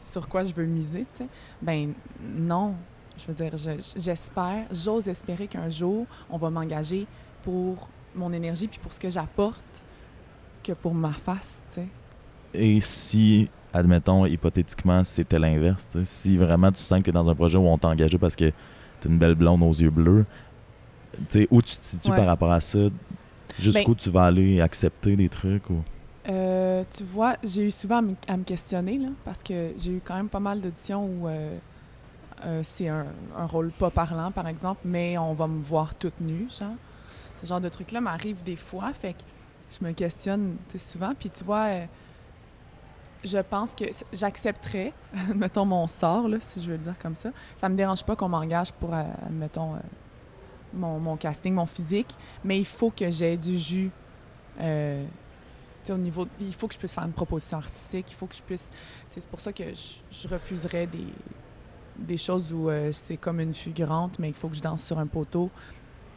sur 0.00 0.28
quoi 0.28 0.44
je 0.44 0.52
veux 0.52 0.66
miser, 0.66 1.06
tu 1.12 1.18
sais? 1.18 1.28
Ben, 1.62 1.92
non. 2.20 2.74
Je 3.16 3.26
veux 3.28 3.34
dire, 3.34 3.56
je- 3.56 4.00
j'espère, 4.00 4.66
j'ose 4.72 5.06
espérer 5.06 5.46
qu'un 5.46 5.70
jour, 5.70 6.06
on 6.28 6.38
va 6.38 6.50
m'engager 6.50 7.06
pour 7.44 7.88
mon 8.16 8.32
énergie 8.32 8.66
puis 8.66 8.80
pour 8.80 8.92
ce 8.92 8.98
que 8.98 9.10
j'apporte 9.10 9.80
que 10.64 10.72
pour 10.72 10.92
ma 10.92 11.12
face, 11.12 11.62
tu 11.68 11.82
sais. 11.82 11.88
Et 12.54 12.80
si, 12.80 13.48
admettons, 13.72 14.26
hypothétiquement, 14.26 15.04
c'était 15.04 15.38
l'inverse, 15.38 15.88
tu 15.90 16.00
si 16.04 16.36
vraiment 16.36 16.70
tu 16.72 16.80
sens 16.82 17.02
que 17.02 17.10
dans 17.10 17.28
un 17.28 17.34
projet 17.34 17.58
où 17.58 17.66
on 17.66 17.78
t'a 17.78 17.88
engagé 17.88 18.18
parce 18.18 18.36
que 18.36 18.50
t'es 19.00 19.08
une 19.08 19.18
belle 19.18 19.34
blonde 19.34 19.62
aux 19.62 19.72
yeux 19.72 19.90
bleus, 19.90 20.26
tu 21.14 21.24
sais, 21.40 21.48
où 21.50 21.60
tu 21.62 21.76
te 21.76 21.84
situes 21.84 22.10
Ouais. 22.10 22.16
par 22.16 22.26
rapport 22.26 22.52
à 22.52 22.60
ça? 22.60 22.78
Jusqu'où 23.58 23.94
tu 23.94 24.10
vas 24.10 24.24
aller 24.24 24.60
accepter 24.60 25.14
des 25.16 25.28
trucs? 25.28 25.68
Ou... 25.70 25.82
Euh, 26.28 26.84
tu 26.96 27.02
vois, 27.04 27.36
j'ai 27.42 27.66
eu 27.66 27.70
souvent 27.70 27.98
à 27.98 28.02
me, 28.02 28.14
à 28.28 28.36
me 28.36 28.44
questionner, 28.44 28.98
là, 28.98 29.08
parce 29.24 29.42
que 29.42 29.72
j'ai 29.78 29.92
eu 29.92 30.00
quand 30.04 30.14
même 30.16 30.28
pas 30.28 30.40
mal 30.40 30.60
d'auditions 30.60 31.04
où 31.04 31.28
euh, 31.28 31.56
euh, 32.44 32.60
c'est 32.62 32.88
un, 32.88 33.06
un 33.36 33.46
rôle 33.46 33.70
pas 33.72 33.90
parlant, 33.90 34.30
par 34.30 34.48
exemple, 34.48 34.80
mais 34.84 35.18
on 35.18 35.34
va 35.34 35.46
me 35.46 35.62
voir 35.62 35.94
toute 35.94 36.18
nue, 36.20 36.48
genre. 36.58 36.74
Ce 37.34 37.46
genre 37.46 37.60
de 37.60 37.68
truc-là 37.68 38.00
m'arrive 38.00 38.42
des 38.44 38.56
fois, 38.56 38.92
fait 38.92 39.14
que 39.14 39.22
je 39.70 39.84
me 39.84 39.92
questionne 39.92 40.56
tu 40.70 40.78
souvent. 40.78 41.12
Puis 41.18 41.28
tu 41.30 41.44
vois, 41.44 41.66
je 43.24 43.38
pense 43.38 43.74
que 43.74 43.84
j'accepterais, 44.12 44.92
mettons, 45.34 45.64
mon 45.64 45.86
sort, 45.86 46.28
là, 46.28 46.38
si 46.40 46.60
je 46.62 46.66
veux 46.66 46.76
le 46.76 46.82
dire 46.82 46.98
comme 46.98 47.14
ça. 47.14 47.30
Ça 47.56 47.68
me 47.68 47.76
dérange 47.76 48.04
pas 48.04 48.16
qu'on 48.16 48.28
m'engage 48.28 48.72
pour, 48.72 48.94
euh, 48.94 49.02
admettons, 49.26 49.74
euh, 49.74 49.78
mon, 50.74 50.98
mon 50.98 51.16
casting, 51.16 51.54
mon 51.54 51.66
physique, 51.66 52.16
mais 52.44 52.58
il 52.58 52.66
faut 52.66 52.90
que 52.90 53.10
j'ai 53.10 53.36
du 53.36 53.56
jus. 53.58 53.90
euh, 54.60 55.04
au 55.88 55.96
niveau, 55.96 56.28
il 56.40 56.54
faut 56.54 56.68
que 56.68 56.74
je 56.74 56.78
puisse 56.78 56.94
faire 56.94 57.04
une 57.04 57.12
proposition 57.12 57.58
artistique, 57.58 58.06
il 58.12 58.14
faut 58.14 58.26
que 58.26 58.36
je 58.36 58.42
puisse. 58.42 58.70
C'est 59.10 59.26
pour 59.26 59.40
ça 59.40 59.52
que 59.52 59.64
je, 59.64 60.28
refuserais 60.28 60.86
des, 60.86 61.08
des 61.98 62.16
choses 62.16 62.52
où 62.52 62.70
c'est 62.92 63.16
comme 63.16 63.40
une 63.40 63.52
figurante, 63.52 64.20
mais 64.20 64.28
il 64.28 64.34
faut 64.34 64.48
que 64.48 64.54
je 64.54 64.62
danse 64.62 64.84
sur 64.84 65.00
un 65.00 65.08
poteau 65.08 65.50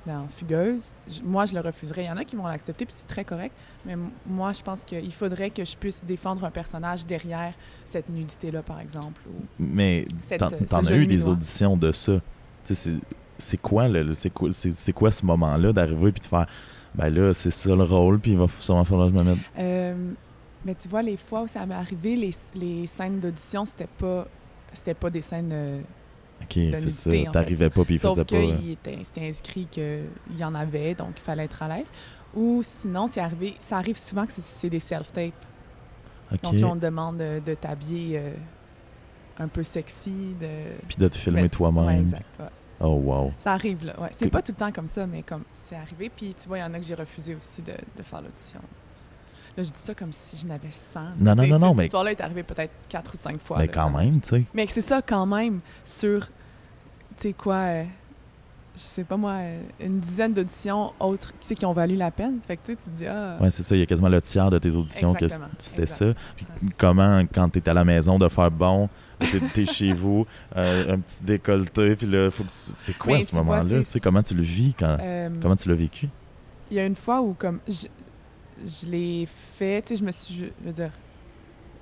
dans 0.05 0.27
Fugueuse. 0.27 0.91
Moi, 1.24 1.45
je 1.45 1.53
le 1.55 1.62
refuserais. 1.62 2.03
Il 2.03 2.07
y 2.07 2.12
en 2.12 2.17
a 2.17 2.24
qui 2.25 2.35
vont 2.35 2.45
l'accepter, 2.45 2.85
puis 2.85 2.93
c'est 2.95 3.07
très 3.07 3.24
correct. 3.25 3.53
Mais 3.85 3.95
moi, 4.27 4.51
je 4.51 4.62
pense 4.62 4.83
qu'il 4.83 5.12
faudrait 5.13 5.50
que 5.50 5.63
je 5.65 5.75
puisse 5.75 6.03
défendre 6.03 6.43
un 6.45 6.51
personnage 6.51 7.05
derrière 7.05 7.53
cette 7.85 8.09
nudité-là, 8.09 8.62
par 8.62 8.79
exemple. 8.79 9.21
ou- 9.27 9.43
Mais 9.59 10.05
t'en 10.38 10.47
euh, 10.47 10.88
as 10.89 10.95
eu 10.95 11.05
des 11.07 11.27
auditions 11.27 11.75
de 11.77 11.91
ça. 11.91 12.13
C'est- 12.63 13.57
quoi, 13.62 13.88
c'est 14.12 14.29
quoi, 14.29 14.50
quoi 14.95 15.12
ce 15.12 15.25
moment-là 15.25 15.74
d'arriver 15.74 16.12
puis 16.12 16.21
de 16.21 16.25
faire, 16.27 16.47
ben 16.93 17.09
là, 17.09 17.33
c'est 17.33 17.51
ça 17.51 17.75
le 17.75 17.83
rôle, 17.83 18.19
puis 18.19 18.31
il 18.31 18.38
va 18.38 18.45
sûrement 18.59 18.85
falloir 18.85 19.09
que 19.12 19.13
je 19.17 19.19
me 19.19 19.24
mette? 19.31 19.39
Euh, 19.59 20.12
mais 20.63 20.74
tu 20.75 20.88
vois, 20.88 21.01
les 21.01 21.17
fois 21.17 21.41
où 21.43 21.47
ça 21.47 21.65
m'est 21.65 21.75
arrivé, 21.75 22.15
les, 22.15 22.31
les 22.55 22.88
scènes 22.88 23.19
d'audition, 23.19 23.65
c'était 23.65 23.88
pas, 23.97 24.25
c'était 24.74 24.93
pas 24.93 25.09
des 25.09 25.21
scènes. 25.21 25.51
euh, 25.51 25.81
Ok, 26.42 26.51
c'est 26.54 26.92
ça. 26.92 27.10
T'arrivais 27.32 27.70
pas, 27.70 27.84
puis 27.84 27.96
il 27.96 28.00
Sauf 28.00 28.12
faisait 28.20 28.25
pas. 28.25 28.56
qu'il 28.58 28.72
était, 28.72 29.00
c'était 29.04 29.27
inscrit 29.27 29.65
qu'il 29.72 30.06
y 30.38 30.44
en 30.44 30.54
avait, 30.54 30.94
donc 30.96 31.12
il 31.18 31.22
fallait 31.22 31.46
être 31.46 31.62
à 31.63 31.68
l'aise. 31.77 31.92
Ou 32.36 32.62
sinon, 32.63 33.08
c'est 33.08 33.22
arrivé, 33.22 33.56
ça 33.60 33.77
arrive 33.77 33.98
souvent 33.98 34.25
que 34.25 34.34
c'est, 34.36 34.70
des 34.70 34.80
self-tapes. 34.80 35.34
Ok. 36.32 36.42
Donc 36.44 36.54
là, 36.56 36.68
on 36.68 36.75
te 36.75 36.82
demande 36.82 37.18
de, 37.18 37.39
de 37.46 37.54
t'habiller 37.54 38.18
euh, 38.20 38.32
un 39.39 39.48
peu 39.48 39.63
sexy. 39.63 40.36
De... 40.42 40.74
Puis 40.88 40.98
de 40.98 41.08
te 41.08 41.15
filmer 41.18 41.44
Mais- 41.44 41.50
toi-même. 41.50 41.86
Ouais, 41.86 42.00
exact. 42.00 42.25
ouais. 42.39 42.46
oh, 42.82 42.88
wow. 43.04 43.32
Ça 43.38 43.54
arrive, 43.54 43.86
là. 43.86 44.00
Ouais. 44.00 44.10
C'est 44.12 44.25
Que- 44.25 44.32
pas 44.32 44.42
tout 44.42 44.51
le 44.51 44.58
temps 44.58 44.72
comme 44.72 44.88
ça, 44.89 45.08
mais 45.08 45.24
comme 45.24 45.44
c'est 45.51 45.75
arrivé. 45.77 46.12
Puis 46.13 46.36
tu 46.39 46.48
vois, 46.48 46.58
il 46.58 46.62
y 46.62 46.63
en 46.65 46.74
a 46.74 46.80
que 46.80 46.86
j'ai 46.86 46.96
refusé 46.96 47.36
aussi 47.36 47.62
de, 47.62 47.72
de 47.98 48.04
faire 48.04 48.22
l'audition. 48.22 48.60
Là, 49.57 49.63
je 49.63 49.69
dis 49.69 49.79
ça 49.79 49.93
comme 49.93 50.12
si 50.12 50.35
je 50.38 50.45
n'avais 50.47 50.71
100. 50.71 51.00
Non, 51.19 51.33
non, 51.35 51.43
Tu 51.43 51.50
non, 51.50 51.59
non, 51.59 51.67
Cette 51.69 51.77
mais- 51.77 51.83
histoire-là 51.85 52.12
est 52.12 52.21
arrivée 52.21 52.43
peut-être 52.43 52.74
quatre 52.89 53.13
ou 53.13 53.17
cinq 53.17 53.39
fois. 53.41 53.57
Mais 53.57 53.67
là, 53.67 53.71
quand 53.74 53.89
même, 53.89 54.19
tu 54.19 54.29
sais. 54.29 54.43
Mais 54.53 54.65
c'est 54.69 54.81
ça 54.81 55.01
quand 55.01 55.25
même 55.25 55.62
sur, 55.85 56.25
tu 56.25 56.31
sais 57.19 57.33
quoi, 57.33 57.55
euh, 57.55 57.83
je 58.75 58.81
sais 58.81 59.05
pas 59.05 59.15
moi, 59.15 59.31
euh, 59.35 59.59
une 59.79 60.01
dizaine 60.01 60.33
d'auditions 60.33 60.91
autres 61.00 61.31
tu 61.39 61.47
sais, 61.47 61.55
qui 61.55 61.65
ont 61.65 61.71
valu 61.71 61.95
la 61.95 62.12
peine. 62.12 62.39
Fait 62.45 62.57
que 62.57 62.65
tu 62.65 62.74
sais, 62.74 62.77
tu 62.83 62.89
te 62.89 62.97
dis, 62.97 63.07
ah, 63.07 63.38
Ouais, 63.39 63.50
c'est 63.50 63.63
ça. 63.63 63.75
Il 63.77 63.79
y 63.79 63.81
a 63.81 63.85
quasiment 63.85 64.09
le 64.09 64.21
tiers 64.21 64.50
de 64.50 64.59
tes 64.59 64.75
auditions 64.75 65.13
que 65.13 65.25
c'était 65.57 65.85
ça. 65.85 66.07
Puis 66.35 66.45
comment, 66.77 67.24
quand 67.33 67.47
t'es 67.47 67.69
à 67.69 67.74
la 67.74 67.85
maison, 67.85 68.19
de 68.19 68.27
faire 68.27 68.51
bon, 68.51 68.89
t'es, 69.19 69.39
t'es 69.53 69.65
chez 69.65 69.93
vous, 69.93 70.25
euh, 70.57 70.95
un 70.95 71.00
petit 71.00 71.24
décolleté, 71.24 71.95
puis 71.95 72.07
là, 72.07 72.29
faut 72.29 72.43
que 72.43 72.50
tu- 72.50 72.55
C'est 72.55 72.97
quoi 72.97 73.13
Mais 73.19 73.24
ce 73.24 73.29
tu 73.29 73.35
moment-là? 73.38 73.63
tu 73.63 73.69
sais, 73.69 73.85
Tu 73.85 73.91
sais, 73.91 74.00
comment 74.01 74.21
tu 74.21 74.33
le 74.33 74.43
vis? 74.43 74.74
Quand... 74.77 74.97
euh, 75.00 75.29
Comment 75.41 75.55
tu 75.55 75.69
l'as 75.69 75.75
vécu? 75.75 76.09
Il 76.69 76.75
y 76.75 76.79
a 76.81 76.85
une 76.85 76.97
fois 76.97 77.21
où, 77.21 77.33
comme, 77.39 77.59
je, 78.57 78.88
l'ai 78.88 79.25
fait, 79.27 79.81
tu 79.81 79.89
sais, 79.95 80.00
je 80.00 80.05
me 80.05 80.12
suis, 80.12 80.35
je 80.35 80.65
veux 80.65 80.74
dire, 80.74 80.91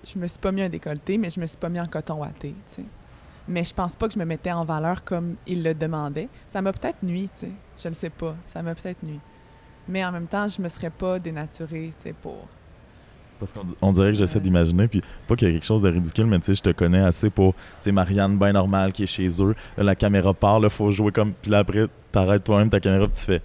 je 0.03 0.17
me 0.19 0.27
suis 0.27 0.39
pas 0.39 0.51
mis 0.51 0.61
un 0.61 0.69
décolleté, 0.69 1.17
mais 1.17 1.29
je 1.29 1.39
me 1.39 1.45
suis 1.45 1.57
pas 1.57 1.69
mis 1.69 1.79
en 1.79 1.85
coton 1.87 2.15
watté, 2.15 2.49
tu 2.67 2.75
sais. 2.75 2.83
Mais 3.47 3.63
je 3.63 3.73
pense 3.73 3.95
pas 3.95 4.07
que 4.07 4.13
je 4.13 4.19
me 4.19 4.25
mettais 4.25 4.51
en 4.53 4.63
valeur 4.63 5.03
comme 5.03 5.35
il 5.45 5.63
le 5.63 5.73
demandait. 5.73 6.29
Ça 6.45 6.61
m'a 6.61 6.71
peut-être 6.71 7.03
nuit, 7.03 7.29
tu 7.37 7.47
sais. 7.47 7.51
Je 7.77 7.87
le 7.89 7.93
sais 7.93 8.09
pas. 8.09 8.35
Ça 8.45 8.61
m'a 8.61 8.73
peut-être 8.73 9.03
nuit. 9.03 9.19
Mais 9.87 10.03
en 10.05 10.13
même 10.13 10.27
temps, 10.27 10.47
je 10.47 10.61
me 10.61 10.69
serais 10.69 10.89
pas 10.89 11.19
dénaturée, 11.19 11.91
tu 11.97 12.03
sais, 12.03 12.13
pour... 12.13 12.47
Parce 13.39 13.51
qu'on 13.51 13.65
on 13.81 13.91
dirait 13.91 14.09
que 14.13 14.17
j'essaie 14.17 14.39
d'imaginer, 14.39 14.87
puis 14.87 15.01
pas 15.27 15.35
qu'il 15.35 15.49
y 15.49 15.51
a 15.51 15.53
quelque 15.53 15.65
chose 15.65 15.81
de 15.81 15.89
ridicule, 15.89 16.25
mais 16.25 16.39
tu 16.39 16.45
sais, 16.45 16.55
je 16.55 16.61
te 16.61 16.69
connais 16.69 17.01
assez 17.01 17.29
pour, 17.29 17.53
tu 17.53 17.59
sais, 17.81 17.91
Marianne 17.91 18.37
bien 18.37 18.53
normale 18.53 18.93
qui 18.93 19.03
est 19.03 19.07
chez 19.07 19.27
eux, 19.43 19.55
là, 19.75 19.83
la 19.83 19.95
caméra 19.95 20.33
part, 20.33 20.61
là, 20.61 20.69
faut 20.69 20.91
jouer 20.91 21.11
comme, 21.11 21.33
puis 21.33 21.51
là, 21.51 21.59
après, 21.59 21.87
t'arrêtes 22.13 22.45
toi-même 22.45 22.69
ta 22.69 22.79
caméra, 22.79 23.03
puis 23.05 23.15
tu 23.19 23.25
fais, 23.25 23.41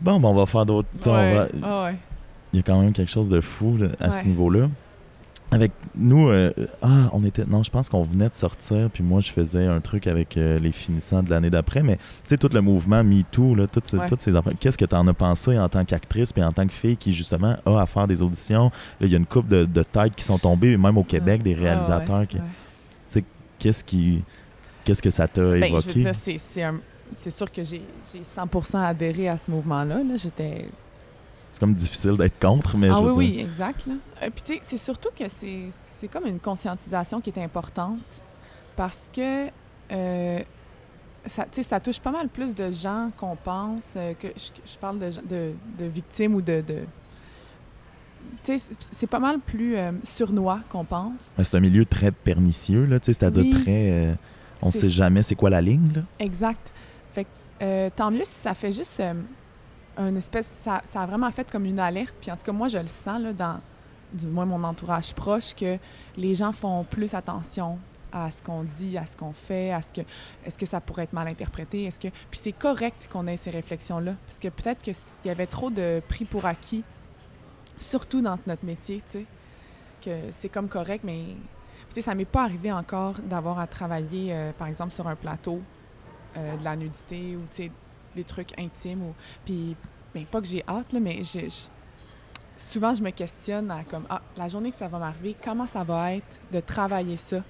bon, 0.00 0.18
ben, 0.20 0.28
on 0.28 0.34
va 0.34 0.46
faire 0.46 0.64
d'autres, 0.64 0.88
on 1.04 1.34
va- 1.34 1.48
ah 1.62 1.84
ouais. 1.84 1.96
Il 2.52 2.56
y 2.56 2.60
a 2.60 2.62
quand 2.62 2.80
même 2.80 2.92
quelque 2.92 3.10
chose 3.10 3.28
de 3.28 3.40
fou 3.40 3.76
là, 3.76 3.88
à 4.00 4.10
ce 4.10 4.26
niveau-là. 4.26 4.68
Avec 5.52 5.70
nous, 5.94 6.28
euh, 6.28 6.52
ah, 6.82 7.08
on 7.12 7.22
était, 7.24 7.44
non, 7.46 7.62
je 7.62 7.70
pense 7.70 7.88
qu'on 7.88 8.02
venait 8.02 8.28
de 8.28 8.34
sortir, 8.34 8.90
puis 8.92 9.04
moi, 9.04 9.20
je 9.20 9.30
faisais 9.30 9.64
un 9.64 9.80
truc 9.80 10.08
avec 10.08 10.36
euh, 10.36 10.58
les 10.58 10.72
finissants 10.72 11.22
de 11.22 11.30
l'année 11.30 11.50
d'après, 11.50 11.84
mais 11.84 11.96
tu 11.98 12.02
sais, 12.26 12.36
tout 12.36 12.48
le 12.52 12.60
mouvement 12.60 13.04
MeToo, 13.04 13.54
là, 13.54 13.68
toutes, 13.68 13.86
ces- 13.86 13.96
Ouais. 13.96 14.06
toutes 14.06 14.22
ces 14.22 14.34
affaires, 14.34 14.54
qu'est-ce 14.58 14.76
que 14.76 14.84
tu 14.84 14.96
en 14.96 15.06
as 15.06 15.14
pensé 15.14 15.56
en 15.56 15.68
tant 15.68 15.84
qu'actrice, 15.84 16.32
puis 16.32 16.42
en 16.42 16.50
tant 16.52 16.66
que 16.66 16.72
fille 16.72 16.96
qui, 16.96 17.12
justement, 17.12 17.54
a 17.64 17.80
à 17.80 17.86
faire 17.86 18.08
des 18.08 18.22
auditions? 18.22 18.72
Il 19.00 19.08
y 19.08 19.14
a 19.14 19.18
une 19.18 19.24
couple 19.26 19.48
de, 19.48 19.64
de 19.66 19.82
têtes 19.84 20.16
qui 20.16 20.24
sont 20.24 20.38
tombées, 20.38 20.76
même 20.76 20.98
au 20.98 21.04
Québec, 21.04 21.44
des 21.44 21.54
Ah, 21.54 21.58
ouais, 21.58 21.64
réalisateurs. 21.68 22.26
qui- 22.26 22.38
ouais. 22.38 23.22
Qu'est-ce 23.58 23.84
qui, 23.84 24.22
qu'est-ce 24.84 25.00
que 25.00 25.10
ça 25.10 25.26
t'a 25.28 25.40
Ben, 25.42 25.48
je 25.54 25.58
veux 25.60 25.66
évoqué? 25.66 26.00
dire, 26.00 26.14
c'est, 26.14 26.36
c'est, 26.38 26.62
un- 26.64 26.80
c'est 27.12 27.30
sûr 27.30 27.50
que 27.50 27.64
j'ai, 27.64 27.80
j'ai 28.12 28.22
100% 28.22 28.78
adhéré 28.84 29.28
à 29.28 29.36
ce 29.38 29.50
mouvement-là. 29.50 30.02
Là. 30.02 30.16
J'étais 30.16 30.66
C'est 31.56 31.60
comme 31.60 31.72
difficile 31.74 32.18
d'être 32.18 32.38
contre, 32.38 32.76
mais 32.76 32.90
ah 32.90 32.96
je 32.98 33.02
oui, 33.04 33.12
oui, 33.16 33.38
exact. 33.40 33.86
Là. 33.86 33.94
Euh, 34.22 34.28
puis 34.28 34.42
tu 34.44 34.52
sais, 34.52 34.60
c'est 34.60 34.76
surtout 34.76 35.08
que 35.18 35.26
c'est, 35.26 35.68
c'est 35.70 36.06
comme 36.06 36.26
une 36.26 36.38
conscientisation 36.38 37.18
qui 37.22 37.30
est 37.30 37.38
importante 37.42 38.20
parce 38.76 39.08
que 39.10 39.46
euh, 39.90 40.38
ça, 41.24 41.46
ça 41.50 41.80
touche 41.80 41.98
pas 41.98 42.10
mal 42.10 42.28
plus 42.28 42.54
de 42.54 42.70
gens 42.70 43.10
qu'on 43.16 43.36
pense. 43.36 43.94
euh, 43.96 44.12
que 44.12 44.28
je, 44.36 44.50
je 44.70 44.76
parle 44.76 44.98
de, 44.98 45.08
de, 45.26 45.52
de 45.78 45.84
victimes 45.86 46.34
ou 46.34 46.42
de... 46.42 46.60
de 46.60 46.80
tu 48.44 48.58
sais, 48.58 48.70
c'est- 48.92 49.06
pas 49.06 49.18
mal 49.18 49.38
plus 49.38 49.76
surnois 50.04 50.60
qu'on 50.68 50.84
pense. 50.84 51.32
C'est 51.42 51.54
un 51.54 51.60
milieu 51.60 51.86
très 51.86 52.12
pernicieux, 52.12 52.84
là, 52.84 53.00
tu 53.00 53.06
sais, 53.06 53.12
c'est-à-dire 53.18 53.44
Oui. 53.44 53.62
très... 53.62 54.14
on 54.60 54.70
sait 54.70 54.90
jamais 54.90 55.22
c'est 55.22 55.36
quoi 55.36 55.48
la 55.48 55.62
ligne, 55.62 55.90
là. 55.94 56.02
Exact. 56.18 56.70
Fait 57.14 57.24
que, 57.24 57.88
tant 57.96 58.10
mieux 58.10 58.26
si 58.26 58.34
ça 58.34 58.52
fait 58.52 58.72
juste 58.72 59.02
une 59.96 60.16
espèce. 60.16 60.46
Ça, 60.46 60.82
ça 60.88 61.02
a 61.02 61.06
vraiment 61.06 61.30
fait 61.30 61.50
comme 61.50 61.64
une 61.64 61.80
alerte. 61.80 62.14
Puis 62.20 62.30
en 62.30 62.36
tout 62.36 62.44
cas, 62.44 62.52
moi, 62.52 62.68
je 62.68 62.78
le 62.78 62.86
sens, 62.86 63.20
là, 63.20 63.32
dans 63.32 63.60
du 64.12 64.26
moins 64.26 64.46
mon 64.46 64.62
entourage 64.64 65.12
proche, 65.14 65.54
que 65.54 65.78
les 66.16 66.34
gens 66.34 66.52
font 66.52 66.84
plus 66.84 67.14
attention 67.14 67.78
à 68.12 68.30
ce 68.30 68.42
qu'on 68.42 68.62
dit, 68.62 68.96
à 68.96 69.04
ce 69.04 69.16
qu'on 69.16 69.32
fait, 69.32 69.72
à 69.72 69.82
ce 69.82 69.92
que. 69.92 70.00
Est-ce 70.44 70.56
que 70.56 70.66
ça 70.66 70.80
pourrait 70.80 71.04
être 71.04 71.12
mal 71.12 71.28
interprété? 71.28 71.84
Est-ce 71.84 72.00
que. 72.00 72.08
Puis 72.08 72.40
c'est 72.42 72.52
correct 72.52 73.08
qu'on 73.10 73.26
ait 73.26 73.36
ces 73.36 73.50
réflexions-là. 73.50 74.14
Parce 74.26 74.38
que 74.38 74.48
peut-être 74.48 74.82
qu'il 74.82 74.94
y 75.24 75.30
avait 75.30 75.46
trop 75.46 75.70
de 75.70 76.00
prix 76.08 76.24
pour 76.24 76.46
acquis, 76.46 76.84
surtout 77.76 78.22
dans 78.22 78.38
notre 78.46 78.64
métier, 78.64 79.02
tu 79.10 79.18
sais, 79.18 79.26
que 80.02 80.32
c'est 80.32 80.48
comme 80.48 80.68
correct, 80.68 81.02
mais. 81.04 81.24
Tu 81.90 81.96
sais, 81.96 82.02
ça 82.02 82.14
m'est 82.14 82.24
pas 82.24 82.42
arrivé 82.42 82.72
encore 82.72 83.14
d'avoir 83.20 83.58
à 83.58 83.66
travailler, 83.66 84.34
euh, 84.34 84.52
par 84.52 84.66
exemple, 84.68 84.92
sur 84.92 85.06
un 85.06 85.14
plateau 85.14 85.62
euh, 86.36 86.56
de 86.56 86.64
la 86.64 86.76
nudité 86.76 87.36
ou 87.36 87.42
tu 87.50 87.64
sais, 87.64 87.72
des 88.16 88.24
trucs 88.24 88.58
intimes. 88.58 89.02
Ou... 89.02 89.14
Puis, 89.44 89.76
ben, 90.14 90.24
pas 90.24 90.40
que 90.40 90.46
j'ai 90.46 90.64
hâte, 90.68 90.92
mais 90.94 91.20
souvent 92.56 92.94
je 92.94 93.02
me 93.02 93.10
questionne 93.10 93.70
à 93.70 93.84
comme, 93.84 94.06
ah, 94.08 94.22
la 94.36 94.48
journée 94.48 94.70
que 94.70 94.76
ça 94.76 94.88
va 94.88 94.98
m'arriver, 94.98 95.36
comment 95.44 95.66
ça 95.66 95.84
va 95.84 96.14
être 96.14 96.40
de 96.52 96.60
travailler 96.60 97.16
ça 97.16 97.42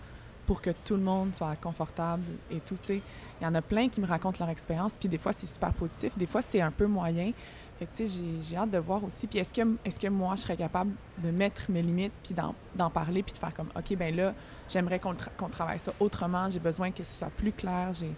pour 0.46 0.61
que 0.61 0.70
tout 0.70 0.94
le 0.94 1.02
monde 1.02 1.35
soit 1.35 1.57
confortable 1.57 2.24
et 2.50 2.61
tout, 2.61 2.76
tu 2.76 2.87
sais. 2.87 3.02
Il 3.40 3.44
y 3.44 3.46
en 3.46 3.55
a 3.55 3.62
plein 3.62 3.88
qui 3.88 4.00
me 4.00 4.07
racontent 4.07 4.38
leur 4.44 4.50
expérience, 4.50 4.96
puis 4.96 5.09
des 5.09 5.18
fois 5.18 5.33
c'est 5.33 5.46
super 5.46 5.72
positif, 5.72 6.16
des 6.16 6.26
fois 6.26 6.42
c'est 6.42 6.61
un 6.61 6.70
peu 6.70 6.87
moyen. 6.87 7.33
Fait 7.79 7.85
que, 7.85 7.90
tu 7.94 8.07
sais, 8.07 8.22
j'ai- 8.40 8.57
hâte 8.57 8.70
de 8.70 8.79
voir 8.79 9.05
aussi. 9.05 9.26
Puis 9.26 9.38
est-ce 9.38 9.52
que, 9.52 9.61
est 9.85 9.98
que 10.00 10.09
moi, 10.09 10.35
je 10.35 10.40
serais 10.42 10.57
capable 10.57 10.92
de 11.18 11.31
mettre 11.31 11.70
mes 11.70 11.83
limites, 11.83 12.12
puis 12.24 12.35
d'en 12.74 12.88
parler, 12.90 13.22
puis 13.22 13.35
de 13.35 13.38
faire 13.38 13.52
comme, 13.52 13.68
OK, 13.76 13.94
ben 13.98 14.16
là, 14.16 14.33
j'aimerais 14.66 14.98
qu'on 14.98 15.12
tra- 15.12 15.50
travaille 15.50 15.79
ça 15.79 15.92
autrement, 16.00 16.48
j'ai 16.48 16.59
besoin 16.59 16.90
que 16.90 17.05
ce 17.05 17.18
soit 17.18 17.29
plus 17.29 17.52
clair, 17.52 17.92
j'ai... 17.92 18.11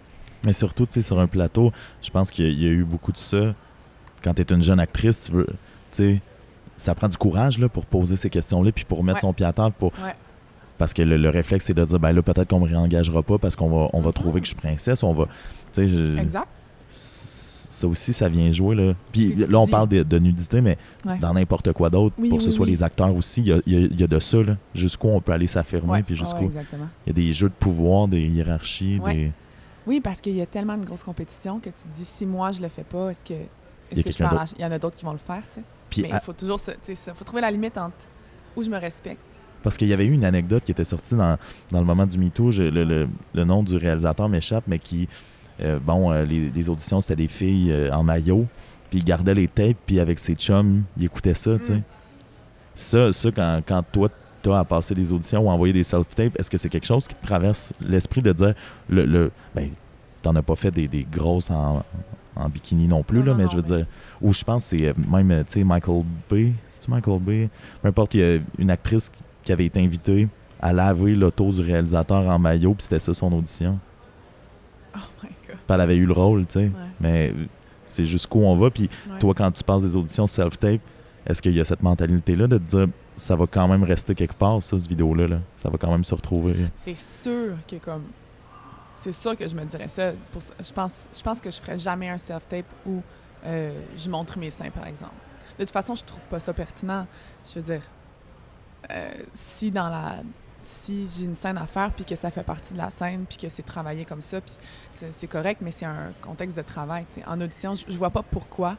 Mais 0.45 0.53
surtout, 0.53 0.85
tu 0.85 0.93
sais, 0.93 1.01
sur 1.01 1.19
un 1.19 1.27
plateau, 1.27 1.71
je 2.01 2.09
pense 2.09 2.31
qu'il 2.31 2.45
y, 2.45 2.47
a- 2.47 2.51
il 2.51 2.61
y 2.63 2.65
a 2.67 2.69
eu 2.71 2.83
beaucoup 2.83 3.11
de 3.11 3.17
ça. 3.17 3.53
Quand 4.23 4.33
tu 4.33 4.41
es 4.41 4.45
une 4.53 4.61
jeune 4.61 4.79
actrice, 4.79 5.19
tu 5.21 5.31
veux, 5.31 5.45
tu 5.47 5.53
sais, 5.91 6.21
ça 6.77 6.95
prend 6.95 7.07
du 7.09 7.17
courage 7.17 7.59
là, 7.59 7.67
pour 7.69 7.85
poser 7.85 8.15
ces 8.15 8.29
questions-là, 8.29 8.71
puis 8.71 8.85
pour 8.85 9.03
mettre 9.03 9.17
Ouais. 9.17 9.21
son 9.21 9.33
pied 9.33 9.45
à 9.45 9.51
terre. 9.53 9.71
Pour... 9.71 9.91
Ouais. 10.03 10.15
Parce 10.77 10.93
que 10.93 11.01
le, 11.01 11.17
le 11.17 11.29
réflexe, 11.29 11.65
c'est 11.65 11.73
de 11.73 11.83
dire, 11.83 11.99
ben 11.99 12.13
là, 12.13 12.21
peut-être 12.21 12.47
qu'on 12.49 12.59
me 12.61 12.67
réengagera 12.67 13.21
pas 13.21 13.37
parce 13.37 13.57
qu'on 13.57 13.69
va, 13.69 13.89
on 13.91 13.99
va 13.99 14.07
Mhm. 14.07 14.13
trouver 14.13 14.39
que 14.39 14.45
je 14.47 14.51
suis 14.51 14.59
princesse. 14.61 15.03
On 15.03 15.13
va, 15.13 15.25
tu 15.25 15.31
sais, 15.73 15.87
je- 15.89 16.17
Exact. 16.17 16.47
c- 16.89 17.67
ça 17.69 17.87
aussi, 17.87 18.13
ça 18.13 18.27
vient 18.29 18.49
jouer. 18.51 18.75
Là, 18.75 18.93
puis 19.11 19.35
là, 19.35 19.59
on 19.59 19.65
dis- 19.65 19.71
parle 19.71 19.87
de, 19.89 20.03
de 20.03 20.19
nudité, 20.19 20.61
mais 20.61 20.77
Ouais. 21.05 21.17
dans 21.17 21.33
n'importe 21.33 21.71
quoi 21.73 21.89
d'autre, 21.89 22.15
Oui, 22.17 22.29
pour 22.29 22.37
que 22.37 22.43
ce 22.45 22.51
soit 22.51 22.65
oui. 22.65 22.71
les 22.71 22.83
acteurs 22.83 23.13
aussi, 23.15 23.41
il 23.41 23.47
y 23.47 23.51
a, 23.53 23.57
y 23.67 23.75
a- 23.75 23.79
il 23.79 23.99
y 23.99 24.03
a 24.03 24.07
de 24.07 24.19
ça. 24.19 24.41
là. 24.41 24.55
Jusqu'où 24.73 25.09
on 25.09 25.19
peut 25.19 25.33
aller 25.33 25.47
s'affirmer, 25.47 26.01
puis 26.03 26.13
ouais, 26.13 26.19
jusqu'où 26.19 26.49
il 26.49 27.07
y 27.07 27.09
a 27.09 27.13
des 27.13 27.33
jeux 27.33 27.49
de 27.49 27.53
pouvoir, 27.53 28.07
des 28.07 28.21
hiérarchies, 28.27 28.99
des... 29.05 29.31
Oui, 29.89 30.01
parce 30.01 30.21
qu'il 30.21 30.35
y 30.35 30.41
a 30.41 30.45
tellement 30.45 30.77
de 30.77 30.85
grosses 30.85 31.01
compétitions 31.01 31.57
que 31.59 31.69
tu 31.69 31.81
te 31.81 31.87
dis, 31.95 32.05
si 32.05 32.23
moi 32.27 32.51
je 32.51 32.61
le 32.61 32.67
fais 32.69 32.83
pas, 32.83 33.09
est-ce 33.09 33.25
que, 33.25 33.33
est-ce 33.91 34.11
je 34.11 34.17
parle 34.19 34.37
à- 34.37 34.45
Il 34.57 34.61
y 34.61 34.65
en 34.65 34.71
a 34.71 34.77
d'autres 34.77 34.95
qui 34.95 35.03
vont 35.03 35.11
le 35.13 35.17
faire, 35.17 35.41
tu 35.51 35.55
sais. 35.55 35.63
Puis 35.89 36.01
Mais 36.03 36.11
à- 36.11 36.19
il 36.21 36.25
faut 36.25 36.33
toujours 36.33 36.59
se, 36.59 36.69
faut 37.15 37.25
trouver 37.25 37.41
la 37.41 37.49
limite 37.49 37.75
entre 37.75 37.95
où 38.55 38.61
je 38.61 38.69
me 38.69 38.77
respecte. 38.77 39.19
Parce 39.63 39.77
qu'il 39.77 39.87
y 39.87 39.93
avait 39.93 40.05
eu 40.05 40.13
une 40.13 40.25
anecdote 40.25 40.63
qui 40.63 40.71
était 40.73 40.83
sortie 40.85 41.15
dans, 41.15 41.39
dans 41.71 41.79
le 41.79 41.85
moment 41.85 42.05
du 42.05 42.19
MeToo. 42.19 42.51
Je- 42.51 42.61
Le, 42.61 42.83
le- 42.83 43.09
le 43.33 43.43
nom 43.45 43.63
du 43.63 43.77
réalisateur 43.77 44.29
m'échappe, 44.29 44.65
mais 44.67 44.77
qui, 44.77 45.09
euh, 45.59 45.79
bon, 45.79 46.11
euh, 46.11 46.23
les, 46.23 46.51
les 46.51 46.69
auditions, 46.69 47.01
c'était 47.01 47.15
des 47.15 47.27
filles 47.27 47.71
euh, 47.71 47.91
en 47.91 48.03
maillot, 48.03 48.45
puis 48.91 48.99
il 48.99 49.03
gardait 49.03 49.33
les 49.33 49.47
tapes, 49.47 49.77
puis 49.87 49.99
avec 49.99 50.19
ses 50.19 50.35
chums, 50.35 50.83
il 50.97 51.05
écoutait 51.05 51.33
ça, 51.33 51.57
tu 51.57 51.65
sais. 51.65 51.73
Mm. 51.73 51.83
Ça, 52.75 53.11
ça 53.11 53.31
quand, 53.31 53.61
quand 53.67 53.83
toi, 53.91 54.09
t'as 54.41 54.59
à 54.59 54.63
passer 54.65 54.95
des 54.95 55.11
auditions 55.13 55.41
ou 55.45 55.49
envoyer 55.49 55.73
des 55.73 55.83
self-tapes, 55.83 56.39
est-ce 56.39 56.49
que 56.49 56.57
c'est 56.57 56.69
quelque 56.69 56.85
chose 56.87 57.07
qui 57.07 57.15
te 57.15 57.25
traverse 57.25 57.73
l'esprit 57.81 58.21
de 58.21 58.31
dire, 58.33 58.53
le, 58.89 59.05
le 59.05 59.31
ben, 59.55 59.69
t'en 60.21 60.35
as 60.35 60.41
pas 60.41 60.55
fait 60.55 60.71
des, 60.71 60.87
des 60.87 61.05
grosses 61.09 61.49
en, 61.51 61.83
en 62.35 62.49
bikini 62.49 62.87
non 62.87 63.03
plus, 63.03 63.19
Non, 63.19 63.25
là, 63.25 63.31
non, 63.31 63.37
mais 63.37 63.43
non, 63.45 63.49
je 63.51 63.55
veux 63.57 63.63
mais- 63.63 63.77
dire, 63.77 63.85
ou 64.21 64.33
je 64.33 64.43
pense 64.43 64.63
que 64.63 64.69
c'est 64.69 64.87
euh, 64.87 64.93
même, 65.09 65.43
tu 65.45 65.53
sais, 65.53 65.63
Michael 65.63 66.03
Bay, 66.29 66.53
c'est-tu 66.67 66.89
Michael 66.91 67.19
Bay? 67.19 67.49
Peu 67.81 67.87
importe, 67.89 68.13
il 68.15 68.19
y 68.19 68.23
a 68.23 68.39
une 68.57 68.71
actrice 68.71 69.09
qui- 69.09 69.51
avait 69.51 69.65
été 69.65 69.83
invitée 69.83 70.27
à 70.61 70.71
laver 70.73 71.15
l'auto 71.15 71.51
du 71.51 71.61
réalisateur 71.61 72.29
en 72.29 72.37
maillot, 72.37 72.75
puis 72.75 72.83
c'était 72.83 72.99
ça 72.99 73.15
son 73.15 73.33
audition. 73.33 73.79
Oh 74.95 74.99
my 75.23 75.29
God. 75.47 75.57
Elle 75.69 75.81
avait 75.81 75.95
eu 75.95 76.05
le 76.05 76.13
rôle, 76.13 76.45
tu 76.45 76.53
sais. 76.53 76.59
Ouais. 76.65 76.71
Mais 77.01 77.33
c'est 77.87 78.05
jusqu'où 78.05 78.41
on 78.41 78.55
va. 78.55 78.69
Puis 78.69 78.89
Ouais. 79.09 79.17
toi, 79.17 79.33
quand 79.33 79.51
tu 79.51 79.63
passes 79.63 79.81
des 79.81 79.95
auditions 79.97 80.27
self-tape, 80.27 80.81
est-ce 81.25 81.41
qu'il 81.41 81.55
y 81.55 81.59
a 81.59 81.65
cette 81.65 81.81
mentalité-là 81.81 82.45
de 82.45 82.57
te 82.59 82.77
dire 82.77 82.87
ça 83.19 83.35
va 83.35 83.45
quand 83.45 83.67
même 83.67 83.83
rester 83.83 84.15
quelque 84.15 84.33
part, 84.33 84.61
ça, 84.63 84.77
cette 84.77 84.87
vidéo-là? 84.87 85.27
Là. 85.27 85.39
Ça 85.55 85.69
va 85.69 85.77
quand 85.77 85.91
même 85.91 86.03
se 86.03 86.15
retrouver. 86.15 86.55
C'est 86.75 86.95
sûr 86.95 87.57
que 87.67 87.75
comme 87.75 88.03
c'est 88.99 89.13
sûr 89.13 89.35
que 89.37 89.47
je 89.47 89.55
me 89.55 89.63
dirais 89.63 89.87
ça. 89.87 90.11
Je, 90.11 90.73
pense, 90.73 91.07
je 91.15 91.21
pense 91.21 91.39
que 91.39 91.49
je 91.49 91.59
ferais 91.59 91.79
jamais 91.79 92.09
un 92.09 92.17
self-tape 92.17 92.65
où 92.85 93.01
euh, 93.45 93.71
je 93.95 94.09
montre 94.09 94.37
mes 94.37 94.49
seins, 94.49 94.69
par 94.69 94.85
exemple. 94.87 95.13
De 95.57 95.63
toute 95.63 95.73
façon, 95.73 95.95
je 95.95 96.03
trouve 96.03 96.25
pas 96.27 96.39
ça 96.39 96.53
pertinent. 96.53 97.07
Je 97.47 97.59
veux 97.59 97.65
dire, 97.65 97.81
euh, 98.91 99.11
si 99.33 99.71
dans 99.71 99.89
la 99.89 100.17
si 100.61 101.07
j'ai 101.07 101.23
une 101.23 101.35
scène 101.35 101.57
à 101.57 101.65
faire 101.65 101.93
puis 101.93 102.03
que 102.03 102.17
ça 102.17 102.29
fait 102.29 102.43
partie 102.43 102.73
de 102.73 102.77
la 102.77 102.89
scène 102.89 103.23
puis 103.27 103.37
que 103.37 103.47
c'est 103.47 103.63
travaillé 103.63 104.03
comme 104.03 104.21
ça 104.21 104.41
puis 104.41 104.53
c'est 104.89 105.27
correct 105.27 105.61
mais 105.61 105.71
c'est 105.71 105.85
un 105.85 106.11
contexte 106.21 106.57
de 106.57 106.61
travail 106.61 107.05
en 107.25 107.39
audition 107.39 107.75
je, 107.75 107.85
je 107.87 107.97
vois 107.97 108.09
pas 108.09 108.23
pourquoi 108.23 108.75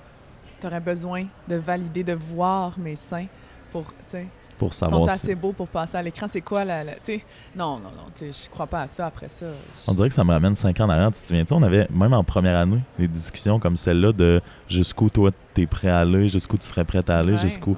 tu 0.61 0.67
aurais 0.67 0.81
besoin 0.81 1.25
de 1.49 1.57
valider 1.57 2.05
de 2.05 2.13
voir 2.13 2.79
mes 2.79 2.97
seins 2.97 3.27
pour 3.71 3.87
tu 3.87 3.95
sais 4.09 4.27
pour 4.61 4.75
savoir. 4.75 5.05
Sont 5.05 5.09
assez 5.09 5.35
beaux 5.35 5.53
pour 5.53 5.69
passer 5.69 5.97
à 5.97 6.03
l'écran? 6.03 6.27
C'est 6.29 6.43
quoi 6.43 6.65
la. 6.65 6.85
non, 6.85 7.79
non, 7.79 7.79
non. 7.79 8.07
Je 8.21 8.51
crois 8.51 8.67
pas 8.67 8.83
à 8.83 8.87
ça 8.87 9.07
après 9.07 9.29
ça. 9.29 9.47
On 9.89 9.95
dirait 9.95 10.11
que 10.11 10.15
ça 10.15 10.23
me 10.23 10.33
ramène 10.33 10.55
cinq 10.55 10.79
ans 10.81 10.85
en 10.85 10.91
arrière. 10.91 11.11
Tu 11.13 11.23
te 11.23 11.29
souviens, 11.29 11.45
on 11.51 11.63
avait, 11.63 11.89
même 11.91 12.13
en 12.13 12.23
première 12.23 12.59
année, 12.59 12.83
des 12.99 13.09
discussions 13.09 13.59
comme 13.59 13.79
celle-là 13.79 14.13
de 14.13 14.43
jusqu'où 14.69 15.09
toi 15.09 15.31
tu 15.55 15.63
es 15.63 15.67
prêt 15.67 15.89
à 15.89 16.01
aller, 16.01 16.29
jusqu'où 16.29 16.59
tu 16.59 16.67
serais 16.67 16.85
prêt 16.85 17.03
à 17.09 17.19
aller, 17.19 17.39
jusqu'où. 17.39 17.75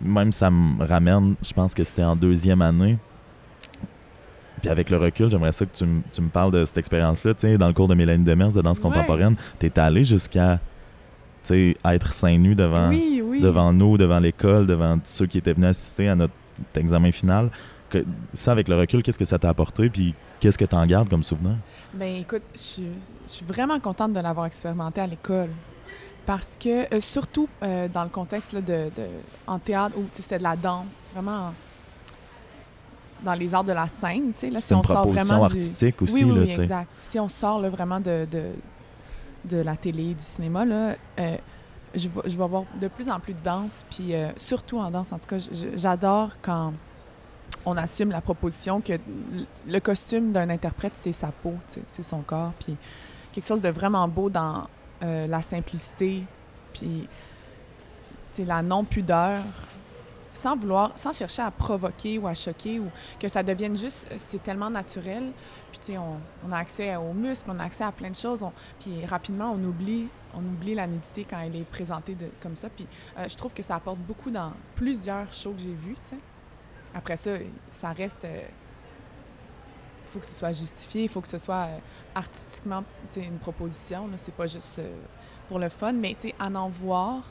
Même 0.00 0.32
ça 0.32 0.50
me 0.50 0.84
ramène, 0.84 1.34
je 1.42 1.52
pense 1.52 1.74
que 1.74 1.82
c'était 1.82 2.04
en 2.04 2.14
deuxième 2.14 2.62
année. 2.62 2.96
Puis 4.60 4.70
avec 4.70 4.88
le 4.90 4.98
recul, 4.98 5.30
j'aimerais 5.30 5.52
ça 5.52 5.66
que 5.66 5.74
tu, 5.74 5.84
me 5.84 6.28
parles 6.28 6.52
de 6.52 6.64
cette 6.64 6.78
expérience-là. 6.78 7.34
Dans 7.58 7.66
le 7.66 7.74
cours 7.74 7.88
de 7.88 7.94
Mélanie 7.94 8.24
Demers 8.24 8.52
de 8.52 8.62
danse 8.62 8.78
contemporaine, 8.78 9.34
tu 9.58 9.66
es 9.66 9.78
allé 9.78 10.04
jusqu'à 10.04 10.60
être 11.84 12.12
seins 12.12 12.38
nus 12.38 12.54
devant, 12.54 12.90
devant 12.90 13.72
nous, 13.72 13.98
devant 13.98 14.18
l'école, 14.18 14.66
devant 14.66 14.98
ceux 15.04 15.26
qui 15.26 15.38
étaient 15.38 15.52
venus 15.52 15.70
assister 15.70 16.08
à 16.08 16.14
notre 16.14 16.34
examen 16.74 17.12
final. 17.12 17.50
Que, 17.88 18.04
ça, 18.32 18.52
avec 18.52 18.68
le 18.68 18.76
recul, 18.76 19.02
qu'est-ce 19.02 19.18
que 19.18 19.24
ça 19.24 19.38
t'a 19.38 19.48
apporté? 19.48 19.90
Puis 19.90 20.14
qu'est-ce 20.38 20.56
que 20.56 20.64
tu 20.64 20.76
en 20.76 20.86
gardes 20.86 21.08
comme 21.08 21.24
souvenir? 21.24 21.56
Bien, 21.92 22.18
écoute, 22.18 22.42
je 22.54 22.82
suis 23.26 23.44
vraiment 23.44 23.80
contente 23.80 24.12
de 24.12 24.20
l'avoir 24.20 24.46
expérimenté 24.46 25.00
à 25.00 25.06
l'école. 25.06 25.50
Parce 26.26 26.56
que, 26.60 26.94
euh, 26.94 27.00
surtout 27.00 27.48
euh, 27.62 27.88
dans 27.88 28.04
le 28.04 28.10
contexte 28.10 28.54
de, 28.54 28.60
de, 28.60 29.06
en 29.46 29.58
théâtre 29.58 29.96
où 29.98 30.04
c'était 30.12 30.38
de 30.38 30.44
la 30.44 30.54
danse, 30.54 31.10
vraiment 31.12 31.52
dans 33.24 33.34
les 33.34 33.52
arts 33.52 33.64
de 33.64 33.72
la 33.72 33.88
scène, 33.88 34.32
tu 34.32 34.40
sais, 34.40 34.50
là, 34.50 34.60
si 34.60 34.72
on 34.72 34.82
sort 34.82 35.08
vraiment 35.08 35.44
artistique 35.44 36.00
aussi, 36.02 36.24
oui, 36.24 36.32
oui, 36.32 36.62
exact. 36.62 36.88
Si 37.02 37.18
on 37.18 37.28
sort 37.28 37.60
vraiment 37.68 37.98
de, 38.00 38.26
de 38.30 38.52
la 39.50 39.76
télé, 39.76 40.14
du 40.14 40.22
cinéma, 40.22 40.64
là, 40.64 40.94
euh, 41.18 41.36
je, 41.94 42.08
vais, 42.08 42.20
je 42.26 42.36
vais 42.36 42.48
voir 42.48 42.64
de 42.80 42.88
plus 42.88 43.08
en 43.08 43.20
plus 43.20 43.34
de 43.34 43.42
danse, 43.42 43.84
puis 43.90 44.14
euh, 44.14 44.30
surtout 44.36 44.78
en 44.78 44.90
danse, 44.90 45.12
en 45.12 45.18
tout 45.18 45.28
cas, 45.28 45.38
j'adore 45.74 46.30
quand 46.42 46.72
on 47.64 47.76
assume 47.76 48.10
la 48.10 48.20
proposition 48.20 48.80
que 48.80 48.94
le 49.66 49.80
costume 49.80 50.32
d'un 50.32 50.48
interprète, 50.48 50.92
c'est 50.94 51.12
sa 51.12 51.28
peau, 51.28 51.54
c'est 51.86 52.02
son 52.02 52.22
corps, 52.22 52.52
puis 52.58 52.76
quelque 53.32 53.46
chose 53.46 53.62
de 53.62 53.68
vraiment 53.68 54.06
beau 54.08 54.30
dans 54.30 54.66
euh, 55.02 55.26
la 55.26 55.42
simplicité, 55.42 56.22
puis 56.72 57.08
la 58.38 58.62
non-pudeur, 58.62 59.42
sans 60.32 60.56
vouloir, 60.56 60.92
sans 60.94 61.12
chercher 61.12 61.42
à 61.42 61.50
provoquer 61.50 62.18
ou 62.18 62.26
à 62.26 62.34
choquer, 62.34 62.78
ou 62.78 62.86
que 63.18 63.28
ça 63.28 63.42
devienne 63.42 63.76
juste, 63.76 64.08
c'est 64.16 64.42
tellement 64.42 64.70
naturel, 64.70 65.32
on, 65.88 66.52
a 66.52 66.58
accès 66.58 66.96
aux 66.96 67.12
muscles, 67.12 67.50
on 67.50 67.58
a 67.58 67.64
accès 67.64 67.84
à 67.84 67.92
plein 67.92 68.10
de 68.10 68.16
choses. 68.16 68.44
puis, 68.78 69.04
rapidement, 69.06 69.52
on 69.52 69.64
oublie, 69.64 70.08
on 70.34 70.40
oublie 70.40 70.74
la 70.74 70.86
nudité 70.86 71.26
quand 71.28 71.40
elle 71.40 71.56
est 71.56 71.64
présentée 71.64 72.16
comme 72.40 72.56
ça. 72.56 72.68
Puis, 72.68 72.86
euh, 73.18 73.28
je 73.28 73.36
trouve 73.36 73.52
que 73.52 73.62
ça 73.62 73.76
apporte 73.76 73.98
beaucoup 73.98 74.30
dans 74.30 74.52
plusieurs 74.74 75.32
shows 75.32 75.52
que 75.52 75.60
j'ai 75.60 75.74
vus, 75.74 75.96
tu 76.02 76.10
sais. 76.10 76.18
Après 76.94 77.16
ça, 77.16 77.32
ça 77.70 77.90
reste... 77.90 78.20
Il 78.24 78.28
euh, 78.28 78.42
faut 80.06 80.18
que 80.18 80.26
ce 80.26 80.34
soit 80.34 80.52
justifié, 80.52 81.04
il 81.04 81.08
faut 81.08 81.20
que 81.20 81.28
ce 81.28 81.38
soit 81.38 81.66
euh, 81.68 81.78
artistiquement, 82.14 82.84
une 83.16 83.38
proposition. 83.38 84.08
C'est 84.16 84.34
pas 84.34 84.46
juste 84.46 84.80
pour 85.48 85.58
le 85.58 85.68
fun. 85.68 85.92
Mais, 85.92 86.16
à 86.38 86.46
en 86.46 86.68
voir, 86.68 87.22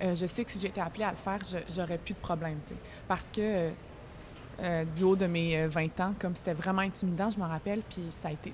je 0.00 0.26
sais 0.26 0.44
que 0.44 0.50
si 0.50 0.60
j'étais 0.60 0.80
appelée 0.80 1.04
à 1.04 1.10
le 1.10 1.16
faire, 1.16 1.40
j'aurais 1.68 1.98
plus 1.98 2.14
de 2.14 2.20
problème. 2.20 2.58
Parce 3.08 3.30
que 3.32 3.72
euh, 4.60 4.84
du 4.84 5.04
haut 5.04 5.16
de 5.16 5.26
mes 5.26 5.66
20 5.66 5.80
euh, 5.80 6.02
ans, 6.02 6.14
comme 6.18 6.34
c'était 6.34 6.52
vraiment 6.52 6.82
intimidant, 6.82 7.30
je 7.30 7.38
m'en 7.38 7.48
rappelle, 7.48 7.80
puis 7.88 8.06
ça 8.10 8.28
a 8.28 8.32
été 8.32 8.52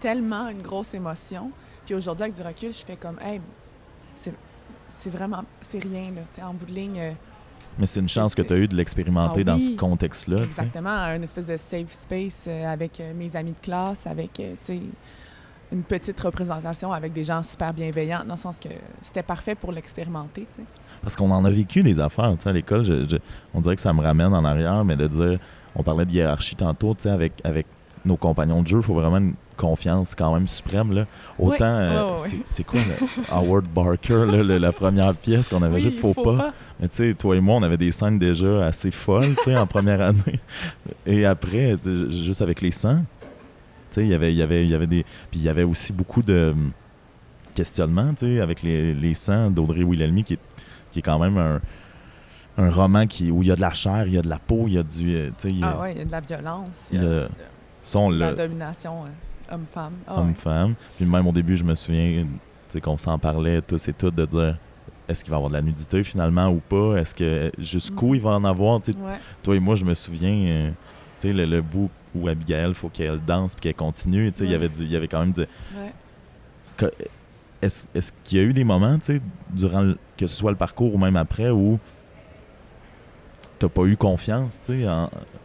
tellement 0.00 0.48
une 0.48 0.62
grosse 0.62 0.94
émotion. 0.94 1.52
Puis 1.86 1.94
aujourd'hui, 1.94 2.24
avec 2.24 2.34
du 2.34 2.42
recul, 2.42 2.72
je 2.72 2.84
fais 2.84 2.96
comme, 2.96 3.18
hey, 3.20 3.40
c'est 4.14 5.10
vraiment, 5.10 5.44
c'est 5.60 5.82
rien, 5.82 6.10
là, 6.10 6.46
en 6.48 6.54
bout 6.54 6.66
de 6.66 6.72
ligne. 6.72 6.98
Euh, 6.98 7.12
mais 7.78 7.86
c'est 7.86 8.00
une 8.00 8.08
chance 8.08 8.34
que 8.34 8.42
tu 8.42 8.52
as 8.52 8.56
eu 8.56 8.68
de 8.68 8.76
l'expérimenter 8.76 9.40
ah 9.42 9.44
dans 9.44 9.58
ce 9.58 9.70
contexte-là. 9.70 10.42
Exactement, 10.42 10.98
une 11.14 11.22
espèce 11.22 11.46
de 11.46 11.56
safe 11.56 11.92
space 11.92 12.46
avec 12.46 13.02
mes 13.14 13.34
amis 13.34 13.52
de 13.52 13.64
classe, 13.64 14.06
avec, 14.06 14.32
tu 14.34 14.44
sais, 14.60 14.80
une 15.72 15.82
petite 15.82 16.20
représentation 16.20 16.92
avec 16.92 17.12
des 17.12 17.24
gens 17.24 17.42
super 17.42 17.72
bienveillants, 17.72 18.24
dans 18.26 18.34
le 18.34 18.40
sens 18.40 18.58
que 18.58 18.68
c'était 19.00 19.22
parfait 19.22 19.54
pour 19.54 19.72
l'expérimenter, 19.72 20.46
tu 20.50 20.56
sais. 20.56 20.64
Parce 21.02 21.16
qu'on 21.16 21.30
en 21.30 21.44
a 21.44 21.50
vécu 21.50 21.82
des 21.82 21.98
affaires, 21.98 22.32
tu 22.36 22.42
sais, 22.42 22.50
à 22.50 22.52
l'école. 22.52 22.84
on 23.54 23.60
dirait 23.60 23.74
que 23.74 23.80
ça 23.80 23.92
me 23.92 24.02
ramène 24.02 24.34
en 24.34 24.44
arrière, 24.44 24.84
mais 24.84 24.96
de 24.96 25.08
dire, 25.08 25.38
on 25.74 25.82
parlait 25.82 26.04
de 26.04 26.12
hiérarchie 26.12 26.56
tantôt, 26.56 26.94
tu 26.94 27.02
sais, 27.02 27.10
avec, 27.10 27.32
avec 27.42 27.66
nos 28.04 28.16
compagnons 28.16 28.62
de 28.62 28.68
jeu, 28.68 28.78
il 28.78 28.82
faut 28.82 28.94
vraiment 28.94 29.18
une 29.18 29.34
confiance 29.56 30.14
quand 30.14 30.34
même 30.34 30.48
suprême. 30.48 30.92
Là. 30.92 31.06
Autant, 31.38 31.64
euh, 31.64 32.16
c'est 32.44 32.64
quoi 32.64 32.80
Howard 33.30 33.66
Barker, 33.66 34.26
la 34.42 34.72
première 34.72 35.14
pièce 35.14 35.48
qu'on 35.48 35.62
avait 35.62 35.80
juste 35.80 35.98
Faut, 36.00 36.12
pas? 36.14 36.52
Mais 36.80 36.88
tu 36.88 36.96
sais, 36.96 37.14
toi 37.14 37.36
et 37.36 37.40
moi, 37.40 37.56
on 37.56 37.62
avait 37.62 37.76
des 37.76 37.92
scènes 37.92 38.18
déjà 38.18 38.66
assez 38.66 38.90
folles, 38.90 39.34
tu 39.36 39.44
sais, 39.44 39.56
en 39.56 39.66
première 39.66 40.00
année. 40.00 40.40
Et 41.06 41.24
après, 41.24 41.76
juste 42.10 42.42
avec 42.42 42.60
les 42.60 42.72
sangs, 42.72 43.04
sais, 43.94 44.06
y 44.06 44.10
il 44.10 44.10
y 44.10 44.42
avait, 44.42 44.66
y 44.66 44.74
avait 44.74 44.86
des... 44.86 45.04
Puis 45.30 45.40
il 45.40 45.42
y 45.42 45.48
avait 45.48 45.64
aussi 45.64 45.92
beaucoup 45.92 46.22
de 46.22 46.50
hum, 46.52 46.72
questionnements, 47.54 48.14
tu 48.14 48.26
sais, 48.26 48.40
avec 48.40 48.62
les, 48.62 48.94
les 48.94 49.14
sangs 49.14 49.50
d'Audrey 49.50 49.82
Wilhelmy, 49.82 50.24
qui 50.24 50.34
est 50.34 50.40
qui 50.92 51.00
est 51.00 51.02
quand 51.02 51.18
même 51.18 51.38
un, 51.38 51.60
un 52.56 52.70
roman 52.70 53.06
qui, 53.06 53.30
où 53.30 53.42
il 53.42 53.48
y 53.48 53.50
a 53.50 53.56
de 53.56 53.60
la 53.60 53.72
chair, 53.72 54.06
il 54.06 54.14
y 54.14 54.18
a 54.18 54.22
de 54.22 54.28
la 54.28 54.38
peau, 54.38 54.64
il 54.68 54.74
y 54.74 54.78
a 54.78 54.82
du. 54.82 55.16
Euh, 55.16 55.30
ah 55.62 55.78
oui, 55.80 55.92
il 55.92 55.98
y 55.98 56.00
a 56.02 56.04
de 56.04 56.12
la 56.12 56.20
violence. 56.20 56.90
Il 56.92 57.02
y 57.02 57.04
a, 57.04 57.28
de 58.10 58.18
la 58.18 58.34
domination 58.34 59.04
euh, 59.04 59.54
homme-femme. 59.54 59.94
Ah 60.06 60.20
homme-femme. 60.20 60.74
Puis 60.96 61.06
même 61.06 61.26
au 61.26 61.32
début, 61.32 61.56
je 61.56 61.64
me 61.64 61.74
souviens 61.74 62.26
qu'on 62.82 62.96
s'en 62.96 63.18
parlait 63.18 63.60
tous 63.62 63.88
et 63.88 63.92
toutes 63.92 64.14
de 64.14 64.26
dire 64.26 64.58
est-ce 65.08 65.24
qu'il 65.24 65.30
va 65.30 65.36
y 65.36 65.38
avoir 65.38 65.50
de 65.50 65.56
la 65.56 65.62
nudité 65.62 66.04
finalement 66.04 66.48
ou 66.48 66.60
pas 66.60 66.96
Est-ce 66.96 67.14
que 67.14 67.50
jusqu'où 67.58 68.12
mm. 68.12 68.14
il 68.14 68.20
va 68.20 68.30
en 68.30 68.44
avoir 68.44 68.80
Toi 69.42 69.56
et 69.56 69.60
moi, 69.60 69.74
je 69.74 69.84
me 69.84 69.94
souviens, 69.94 70.34
euh, 70.34 70.70
le, 71.24 71.44
le, 71.44 71.60
bout 71.60 71.90
où 72.14 72.28
Abigail, 72.28 72.74
faut 72.74 72.88
qu'elle 72.88 73.20
danse 73.24 73.54
puis 73.54 73.62
qu'elle 73.62 73.74
continue. 73.74 74.32
Il 74.40 74.50
y 74.50 74.54
avait 74.54 74.66
il 74.66 74.90
y 74.90 74.96
avait 74.96 75.08
quand 75.08 75.20
même 75.20 75.32
de. 75.32 75.46
Est-ce 77.62 78.12
qu'il 78.24 78.38
y 78.38 78.40
a 78.40 78.44
eu 78.44 78.52
des 78.52 78.64
moments, 78.64 78.98
durant 79.50 79.92
que 80.16 80.26
ce 80.26 80.36
soit 80.36 80.50
le 80.50 80.56
parcours 80.56 80.94
ou 80.94 80.98
même 80.98 81.16
après, 81.16 81.50
où 81.50 81.78
t'as 83.58 83.68
pas 83.68 83.84
eu 83.84 83.96
confiance, 83.96 84.60
tu 84.60 84.84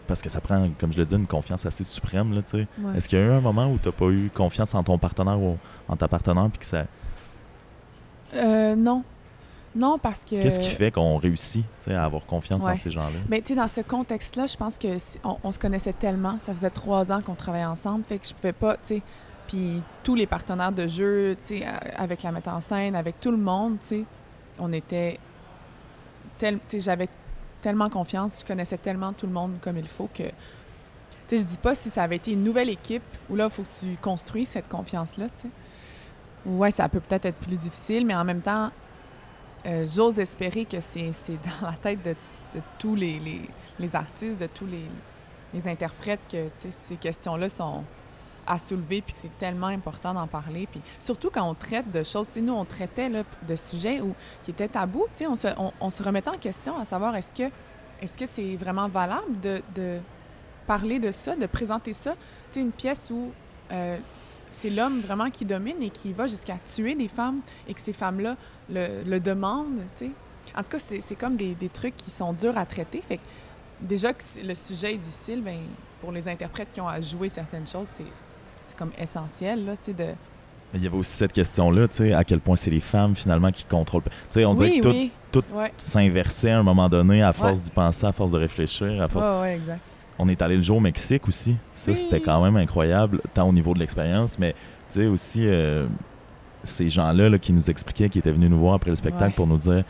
parce 0.07 0.21
que 0.21 0.29
ça 0.29 0.39
prend, 0.39 0.69
comme 0.79 0.93
je 0.93 0.97
le 0.97 1.05
dis, 1.05 1.15
une 1.15 1.27
confiance 1.27 1.65
assez 1.65 1.83
suprême, 1.83 2.33
là, 2.33 2.41
Est-ce 2.95 3.09
qu'il 3.09 3.19
y 3.19 3.21
a 3.21 3.25
eu 3.25 3.31
un 3.31 3.41
moment 3.41 3.69
où 3.69 3.77
t'as 3.77 3.91
pas 3.91 4.07
eu 4.07 4.31
confiance 4.33 4.73
en 4.73 4.81
ton 4.81 4.97
partenaire 4.97 5.39
ou 5.39 5.57
en 5.87 5.95
ta 5.97 6.07
partenaire, 6.07 6.49
puis 6.49 6.59
que 6.59 6.65
ça... 6.65 6.85
Euh, 8.33 8.75
non. 8.75 9.03
Non, 9.77 9.99
parce 9.99 10.25
que... 10.25 10.41
Qu'est-ce 10.41 10.59
qui 10.59 10.71
fait 10.71 10.91
qu'on 10.91 11.17
réussit, 11.17 11.65
à 11.87 12.03
avoir 12.03 12.25
confiance 12.25 12.65
en 12.65 12.75
ces 12.75 12.89
gens-là? 12.89 13.19
Mais, 13.29 13.41
tu 13.41 13.49
sais, 13.49 13.55
dans 13.55 13.67
ce 13.67 13.81
contexte-là, 13.81 14.47
je 14.47 14.57
pense 14.57 14.77
que 14.77 14.87
on, 15.43 15.51
se 15.51 15.59
connaissait 15.59 15.93
tellement, 15.93 16.37
ça 16.39 16.53
faisait 16.53 16.69
trois 16.69 17.11
ans 17.11 17.21
qu'on 17.21 17.35
travaillait 17.35 17.65
ensemble, 17.65 18.03
fait 18.05 18.17
que 18.17 18.27
je 18.27 18.33
pouvais 18.33 18.53
pas, 18.53 18.75
tu 18.77 18.95
sais 18.95 19.01
puis 19.47 19.81
tous 20.03 20.15
les 20.15 20.27
partenaires 20.27 20.71
de 20.71 20.87
jeu, 20.87 21.35
tu 21.45 21.59
sais, 21.59 21.65
avec 21.95 22.23
la 22.23 22.31
metteur 22.31 22.53
en 22.53 22.61
scène, 22.61 22.95
avec 22.95 23.19
tout 23.19 23.31
le 23.31 23.37
monde, 23.37 23.77
tu 23.81 23.87
sais, 23.87 24.03
on 24.59 24.71
était... 24.73 25.19
Tel, 26.37 26.59
j'avais 26.71 27.09
tellement 27.61 27.89
confiance, 27.89 28.41
je 28.41 28.45
connaissais 28.45 28.77
tellement 28.77 29.13
tout 29.13 29.25
le 29.25 29.31
monde 29.31 29.53
comme 29.61 29.77
il 29.77 29.87
faut 29.87 30.09
que... 30.13 30.23
Tu 30.23 31.35
sais, 31.35 31.37
je 31.37 31.47
dis 31.47 31.57
pas 31.57 31.75
si 31.75 31.89
ça 31.89 32.03
avait 32.03 32.17
été 32.17 32.31
une 32.31 32.43
nouvelle 32.43 32.69
équipe 32.69 33.03
où 33.29 33.35
là, 33.35 33.45
il 33.45 33.51
faut 33.51 33.63
que 33.63 33.73
tu 33.79 33.97
construis 34.01 34.45
cette 34.45 34.67
confiance-là, 34.67 35.27
tu 35.29 35.43
sais. 35.43 35.49
Ouais, 36.45 36.71
ça 36.71 36.87
peut 36.87 36.99
peut-être 36.99 37.25
être 37.25 37.35
plus 37.35 37.57
difficile, 37.57 38.05
mais 38.05 38.15
en 38.15 38.23
même 38.23 38.41
temps, 38.41 38.71
euh, 39.67 39.85
j'ose 39.89 40.19
espérer 40.19 40.65
que 40.65 40.79
c'est 40.79 41.11
dans 41.61 41.67
la 41.67 41.73
tête 41.73 42.03
de, 42.03 42.15
tous 42.79 42.95
les, 42.95 43.41
artistes, 43.93 44.39
de 44.39 44.47
tous 44.47 44.65
les, 44.65 45.67
interprètes 45.67 46.21
que 46.29 46.49
ces 46.69 46.95
questions-là 46.95 47.49
sont, 47.49 47.83
à 48.47 48.57
soulever, 48.57 49.01
puis 49.01 49.13
que 49.13 49.19
c'est 49.19 49.37
tellement 49.37 49.67
important 49.67 50.13
d'en 50.13 50.25
parler. 50.25 50.67
Puis 50.71 50.81
surtout 50.97 51.29
quand 51.29 51.43
on 51.43 51.53
traite 51.53 51.91
de 51.91 52.01
choses, 52.01 52.29
nous, 52.41 52.53
on 52.53 52.65
traitait 52.65 53.09
de 53.09 53.55
sujets 53.55 54.01
qui 54.43 54.51
étaient 54.51 54.69
tabous, 54.69 55.07
on 55.27 55.35
se, 55.35 55.49
on, 55.81 55.89
se 55.89 56.01
remettait 56.01 56.29
en 56.29 56.37
question 56.37 56.77
à 56.79 56.85
savoir 56.85 57.15
est-ce 57.15 57.33
que 57.33 58.25
c'est 58.25 58.55
vraiment 58.55 58.87
valable 58.87 59.39
de, 59.41 59.99
parler 60.65 60.99
de 60.99 61.11
ça, 61.11 61.35
de 61.35 61.45
présenter 61.45 61.93
ça? 61.93 62.15
une 62.55 62.71
pièce 62.71 63.11
où 63.11 63.31
euh, 63.71 63.99
c'est 64.51 64.69
l'homme 64.69 65.01
vraiment 65.01 65.29
qui 65.29 65.45
domine 65.45 65.81
et 65.81 65.89
qui 65.89 66.13
va 66.13 66.27
jusqu'à 66.27 66.57
tuer 66.73 66.95
des 66.95 67.07
femmes 67.07 67.39
et 67.67 67.73
que 67.73 67.81
ces 67.81 67.93
femmes-là 67.93 68.35
le, 68.69 69.03
le, 69.05 69.19
demandent, 69.19 69.81
sais. 69.95 70.11
En 70.55 70.63
tout 70.63 70.69
cas, 70.69 70.79
c'est 70.79 71.15
comme 71.15 71.35
des, 71.35 71.55
des, 71.55 71.69
trucs 71.69 71.95
qui 71.97 72.09
sont 72.09 72.33
durs 72.33 72.57
à 72.57 72.65
traiter. 72.65 73.01
Fait 73.01 73.17
que 73.17 73.21
déjà 73.81 74.13
que 74.13 74.23
le 74.43 74.55
sujet 74.55 74.93
est 74.93 74.97
difficile, 74.97 75.41
ben, 75.41 75.59
pour 76.01 76.11
les 76.11 76.27
interprètes 76.27 76.69
qui 76.71 76.81
ont 76.81 76.87
à 76.87 77.01
jouer 77.01 77.29
certaines 77.29 77.67
choses, 77.67 77.89
c'est 78.63 78.77
comme 78.77 78.91
essentiel, 78.97 79.65
là, 79.65 79.77
tu 79.77 79.85
sais, 79.85 79.93
de... 79.93 80.05
Mais 80.73 80.79
il 80.79 80.83
y 80.83 80.87
avait 80.87 80.97
aussi 80.97 81.13
cette 81.13 81.31
question-là, 81.31 81.87
tu 81.87 81.97
sais, 81.97 82.13
à 82.13 82.23
quel 82.23 82.41
point 82.41 82.57
c'est 82.57 82.71
les 82.71 82.81
femmes 82.81 83.15
finalement 83.15 83.51
qui 83.51 83.63
contrôlent. 83.63 84.03
Tu 84.03 84.11
sais, 84.31 84.45
on 84.45 84.53
dirait 84.53 84.71
oui, 84.71 84.79
que 84.79 84.87
tout, 84.89 84.93
oui. 84.93 85.11
tout 85.31 85.43
s'inversait 85.77 86.51
à 86.51 86.59
un 86.59 86.63
moment 86.63 86.89
donné 86.89 87.23
à 87.23 87.31
force 87.31 87.59
Ouais. 87.59 87.63
d'y 87.63 87.71
penser, 87.71 88.05
à 88.05 88.11
force 88.11 88.31
de 88.31 88.37
réfléchir, 88.37 89.01
à 89.01 89.07
force. 89.07 89.25
Ouais, 89.41 89.55
exact. 89.55 89.79
On 90.19 90.27
est 90.29 90.41
allé 90.41 90.55
le 90.57 90.63
jour 90.63 90.77
au 90.77 90.81
Mexique 90.81 91.27
aussi. 91.27 91.55
Ça, 91.73 91.91
Oui. 91.91 91.97
c'était 91.97 92.19
quand 92.21 92.41
même 92.43 92.55
incroyable, 92.57 93.21
tant 93.33 93.47
au 93.47 93.53
niveau 93.53 93.73
de 93.73 93.79
l'expérience, 93.79 94.39
mais 94.39 94.53
tu 94.91 94.99
sais 95.01 95.05
aussi 95.07 95.41
euh, 95.45 95.85
ces 96.63 96.89
gens-là 96.89 97.29
là, 97.29 97.37
qui 97.37 97.53
nous 97.53 97.69
expliquaient, 97.69 98.09
qui 98.09 98.19
étaient 98.19 98.31
venus 98.31 98.49
nous 98.49 98.57
voir 98.59 98.75
après 98.75 98.89
le 98.89 98.95
spectacle 98.95 99.25
Ouais. 99.25 99.35
pour 99.35 99.47
nous 99.47 99.57
dire, 99.57 99.71
euh, 99.73 99.83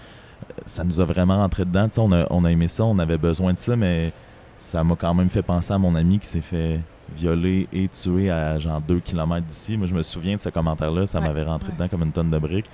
ça 0.65 0.83
nous 0.83 0.99
a 0.99 1.05
vraiment 1.05 1.37
rentré 1.37 1.63
dedans. 1.65 1.87
Tu 1.87 1.95
sais, 1.95 2.01
on 2.01 2.11
a, 2.11 2.25
on 2.29 2.43
a 2.45 2.51
aimé 2.51 2.67
ça, 2.67 2.83
on 2.83 2.99
avait 2.99 3.17
besoin 3.17 3.53
de 3.53 3.57
ça, 3.59 3.75
mais 3.75 4.11
ça 4.59 4.83
m'a 4.83 4.95
quand 4.95 5.13
même 5.13 5.29
fait 5.29 5.41
penser 5.43 5.71
à 5.73 5.77
mon 5.77 5.95
ami 5.95 6.19
qui 6.19 6.27
s'est 6.27 6.41
fait 6.41 6.81
violer 7.15 7.67
et 7.71 7.87
tuer 7.87 8.29
à 8.29 8.57
genre 8.59 8.81
2 8.81 8.99
km 8.99 9.45
d'ici. 9.47 9.77
Moi, 9.77 9.87
je 9.87 9.95
me 9.95 10.01
souviens 10.03 10.35
de 10.35 10.41
ce 10.41 10.49
commentaire-là, 10.49 11.05
ça 11.07 11.19
Ouais, 11.21 11.27
m'avait 11.27 11.43
rentré 11.43 11.69
ouais. 11.69 11.75
dedans 11.75 11.87
comme 11.87 12.03
une 12.03 12.11
tonne 12.11 12.29
de 12.29 12.37
briques. 12.37 12.69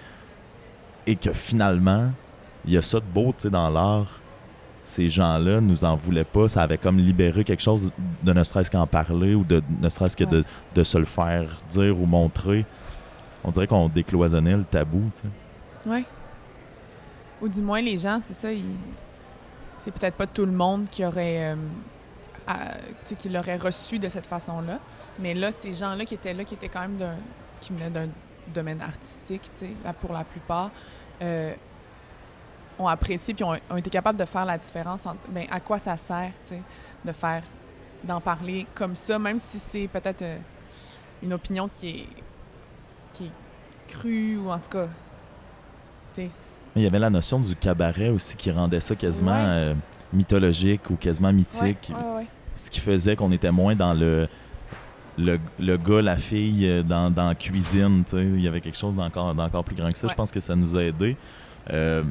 Et 1.05 1.15
que 1.15 1.31
finalement, 1.33 2.11
il 2.65 2.73
y 2.73 2.77
a 2.77 2.81
ça 2.81 2.99
de 2.99 3.05
beau, 3.05 3.33
tu 3.37 3.43
sais, 3.43 3.49
dans 3.51 3.69
l'art. 3.69 4.07
Ces 4.83 5.07
gens-là 5.09 5.61
nous 5.61 5.85
en 5.85 5.95
voulaient 5.95 6.25
pas. 6.25 6.47
Ça 6.49 6.61
avait 6.61 6.77
comme 6.77 6.97
libéré 6.97 7.43
quelque 7.45 7.63
chose 7.63 7.91
de 8.21 8.33
ne 8.33 8.43
serait-ce 8.43 8.69
qu'en 8.69 8.85
parler 8.85 9.33
ou 9.33 9.43
de 9.45 9.63
ne 9.81 9.87
serait-ce 9.89 10.17
que 10.17 10.25
de, 10.25 10.39
Ouais. 10.39 10.43
de 10.75 10.83
se 10.83 10.97
le 10.97 11.05
faire 11.05 11.61
dire 11.71 11.99
ou 11.99 12.05
montrer. 12.05 12.65
On 13.45 13.51
dirait 13.51 13.67
qu'on 13.67 13.87
décloisonnait 13.89 14.57
le 14.57 14.63
tabou, 14.65 15.09
tu 15.15 15.21
sais. 15.21 15.89
Ouais. 15.89 16.03
Ou 17.41 17.47
du 17.47 17.61
moins, 17.61 17.81
les 17.81 17.97
gens, 17.97 18.19
c'est 18.21 18.33
ça, 18.33 18.51
ils... 18.51 18.63
c'est 19.79 19.91
peut-être 19.91 20.15
pas 20.15 20.27
tout 20.27 20.45
le 20.45 20.51
monde 20.51 20.87
qui 20.89 21.03
aurait, 21.05 21.51
euh, 21.53 21.55
à- 22.47 22.75
tu 22.77 22.81
sais, 23.05 23.15
qui 23.15 23.29
l'aurait 23.29 23.57
reçu 23.57 23.99
de 23.99 24.07
cette 24.09 24.27
façon-là. 24.27 24.79
Mais 25.19 25.33
là, 25.33 25.51
ces 25.51 25.73
gens-là 25.73 26.05
qui 26.05 26.13
étaient 26.15 26.33
là, 26.33 26.43
qui 26.43 26.53
étaient 26.55 26.69
quand 26.69 26.81
même 26.81 26.97
d'un, 26.97 27.15
qui 27.61 27.73
venaient 27.73 27.89
d'un 27.89 28.07
domaine 28.53 28.81
artistique, 28.81 29.43
tu 29.57 29.65
sais, 29.65 29.71
là, 29.83 29.93
pour 29.93 30.11
la 30.13 30.23
plupart, 30.23 30.71
euh, 31.21 31.53
ont 32.79 32.87
apprécié 32.87 33.33
puis 33.33 33.43
ont, 33.43 33.55
ont 33.69 33.77
été 33.77 33.89
capables 33.89 34.17
de 34.19 34.25
faire 34.25 34.45
la 34.45 34.57
différence 34.57 35.05
entre, 35.05 35.19
ben, 35.29 35.45
à 35.51 35.59
quoi 35.59 35.77
ça 35.77 35.95
sert, 35.97 36.31
tu 36.43 36.49
sais, 36.49 36.61
de 37.05 37.11
faire, 37.11 37.43
d'en 38.03 38.19
parler 38.21 38.65
comme 38.73 38.95
ça, 38.95 39.17
même 39.19 39.37
si 39.39 39.59
c'est 39.59 39.87
peut-être 39.87 40.21
euh, 40.21 40.37
une 41.21 41.33
opinion 41.33 41.69
qui 41.69 41.89
est, 41.89 42.07
qui 43.13 43.25
est 43.25 43.31
crue 43.87 44.37
ou 44.37 44.49
en 44.49 44.57
tout 44.59 44.69
cas, 44.71 44.87
Mais 46.17 46.27
Il 46.75 46.81
y 46.83 46.87
avait 46.87 46.99
la 46.99 47.09
notion 47.09 47.39
du 47.39 47.55
cabaret 47.55 48.09
aussi 48.09 48.35
qui 48.35 48.51
rendait 48.51 48.79
ça 48.79 48.95
quasiment 48.95 49.31
Ouais. 49.31 49.47
euh, 49.47 49.73
mythologique 50.11 50.89
ou 50.89 50.95
quasiment 50.95 51.31
mythique. 51.33 51.91
Ouais, 51.91 51.95
ouais, 51.95 52.15
ouais. 52.17 52.27
Ce 52.55 52.69
qui 52.69 52.79
faisait 52.79 53.15
qu'on 53.15 53.31
était 53.31 53.51
moins 53.51 53.75
dans 53.75 53.93
le, 53.93 54.27
le, 55.17 55.39
le 55.59 55.77
gars, 55.77 56.01
la 56.01 56.17
fille, 56.17 56.67
euh, 56.67 56.83
dans, 56.83 57.09
dans 57.09 57.27
la 57.29 57.35
cuisine. 57.35 58.03
Il 58.13 58.41
y 58.41 58.47
avait 58.47 58.61
quelque 58.61 58.77
chose 58.77 58.95
d'encore, 58.95 59.33
d'encore 59.33 59.63
plus 59.63 59.75
grand 59.75 59.89
que 59.91 59.97
ça. 59.97 60.07
Je 60.07 60.13
pense 60.15 60.31
que 60.31 60.39
ça 60.39 60.55
nous 60.55 60.75
a 60.75 60.83
aidés. 60.83 61.17
Euh, 61.71 62.03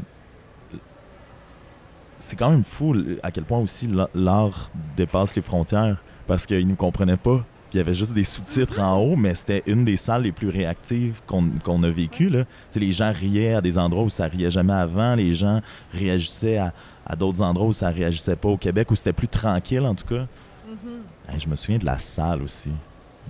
c'est 2.23 2.37
quand 2.37 2.51
même 2.51 2.65
fou 2.65 2.95
à 3.23 3.31
quel 3.31 3.45
point 3.45 3.59
aussi 3.59 3.87
la- 3.89 4.09
l'art 4.15 4.71
dépasse 4.97 5.35
les 5.37 5.43
frontières 5.43 6.03
parce 6.27 6.47
qu'ils 6.47 6.67
nous 6.67 6.77
comprenaient 6.77 7.17
pas. 7.17 7.39
Puis 7.71 7.75
il 7.75 7.77
y 7.79 7.81
avait 7.81 7.95
juste 7.95 8.13
des 8.13 8.25
sous-titres 8.25 8.81
en 8.81 8.99
haut, 8.99 9.17
mais 9.17 9.35
c'était 9.35 9.63
une 9.67 9.85
des 9.85 9.97
salles 9.97 10.23
les 10.23 10.33
plus 10.33 10.49
réactives 10.51 11.21
qu'on 11.27 11.83
a 11.83 11.89
vécues. 11.91 12.31
Les 12.75 12.93
gens 12.93 13.13
riaient 13.13 13.55
à 13.55 13.61
des 13.61 13.79
endroits 13.79 14.05
où 14.05 14.11
ça 14.11 14.27
riait 14.27 14.51
jamais 14.51 14.75
avant. 14.75 15.15
Les 15.15 15.35
gens 15.35 15.61
réagissaient 15.93 16.59
à, 16.59 16.73
à 17.07 17.17
d'autres 17.17 17.41
endroits 17.43 17.67
où 17.69 17.73
ça 17.73 17.89
réagissait 17.89 18.37
pas 18.37 18.49
au 18.51 18.57
Québec, 18.59 18.91
où 18.91 18.95
c'était 18.97 19.13
plus 19.15 19.29
tranquille 19.29 19.81
en 19.83 19.95
tout 19.95 20.07
cas. 20.07 20.27
Mhm. 20.69 21.01
Hey, 21.29 21.41
je 21.41 21.49
me 21.49 21.57
souviens 21.57 21.79
de 21.79 21.87
la 21.87 21.99
salle 21.99 22.43
aussi. 22.43 22.71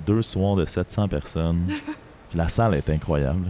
Deux 0.07 0.22
soirs 0.22 0.57
de 0.57 0.64
700 0.64 1.07
personnes. 1.09 1.64
Puis 2.28 2.37
la 2.38 2.48
salle 2.48 2.74
est 2.74 2.90
incroyable. 2.90 3.46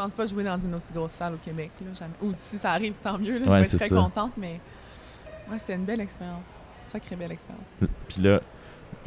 Je 0.00 0.04
pense 0.06 0.14
pas 0.14 0.24
jouer 0.24 0.44
dans 0.44 0.56
une 0.56 0.74
aussi 0.74 0.94
grosse 0.94 1.10
salle 1.12 1.34
au 1.34 1.36
Québec, 1.36 1.72
là, 1.82 1.88
jamais. 1.92 2.14
Ou 2.22 2.32
si 2.34 2.56
ça 2.56 2.70
arrive, 2.70 2.94
tant 3.02 3.18
mieux, 3.18 3.38
là, 3.38 3.44
je 3.44 3.50
vais 3.50 3.60
être 3.60 3.76
très 3.76 3.88
ça. 3.88 3.94
contente, 3.94 4.32
mais 4.38 4.58
ouais, 5.50 5.58
c'était 5.58 5.74
une 5.74 5.84
belle 5.84 6.00
expérience. 6.00 6.46
Sacrée 6.90 7.16
belle 7.16 7.32
expérience. 7.32 7.66
Puis 8.08 8.22
là, 8.22 8.40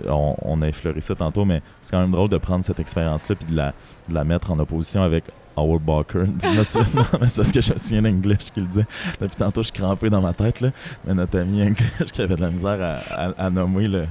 on, 0.08 0.36
on 0.44 0.62
a 0.62 0.68
effleuré 0.68 1.02
ça 1.02 1.16
tantôt, 1.16 1.46
mais 1.46 1.64
c'est 1.82 1.90
quand 1.90 2.00
même 2.00 2.12
drôle 2.12 2.30
de 2.30 2.38
prendre 2.38 2.64
cette 2.64 2.80
expérience-là 2.80 3.36
puis 3.36 3.50
de 3.52 3.56
la, 3.58 3.74
de 4.08 4.14
la 4.14 4.24
mettre 4.24 4.52
en 4.52 4.60
opposition 4.60 5.02
avec 5.02 5.24
Howard 5.58 5.82
Barker. 5.82 6.20
Non, 6.44 6.54
mais 6.54 6.64
c'est 6.64 7.38
parce 7.42 7.52
que 7.52 7.62
je 7.62 7.74
me 7.74 7.78
souviens 7.80 8.02
d'English 8.04 8.52
qui 8.54 8.60
le 8.62 8.68
disait. 8.68 8.86
Depuis 9.20 9.36
tantôt, 9.36 9.64
je 9.64 9.70
suis 9.70 9.80
crampé 9.82 10.12
dans 10.12 10.22
ma 10.22 10.34
tête. 10.34 10.62
Là. 10.62 10.70
Mais 11.08 11.16
notre 11.16 11.40
ami 11.40 11.64
English 11.64 12.12
qui 12.14 12.22
avait 12.22 12.36
de 12.36 12.42
la 12.42 12.52
misère 12.52 12.80
à, 12.80 13.16
à- 13.30 13.46
à 13.48 13.50
nommer 13.50 13.88
le, 13.88 14.06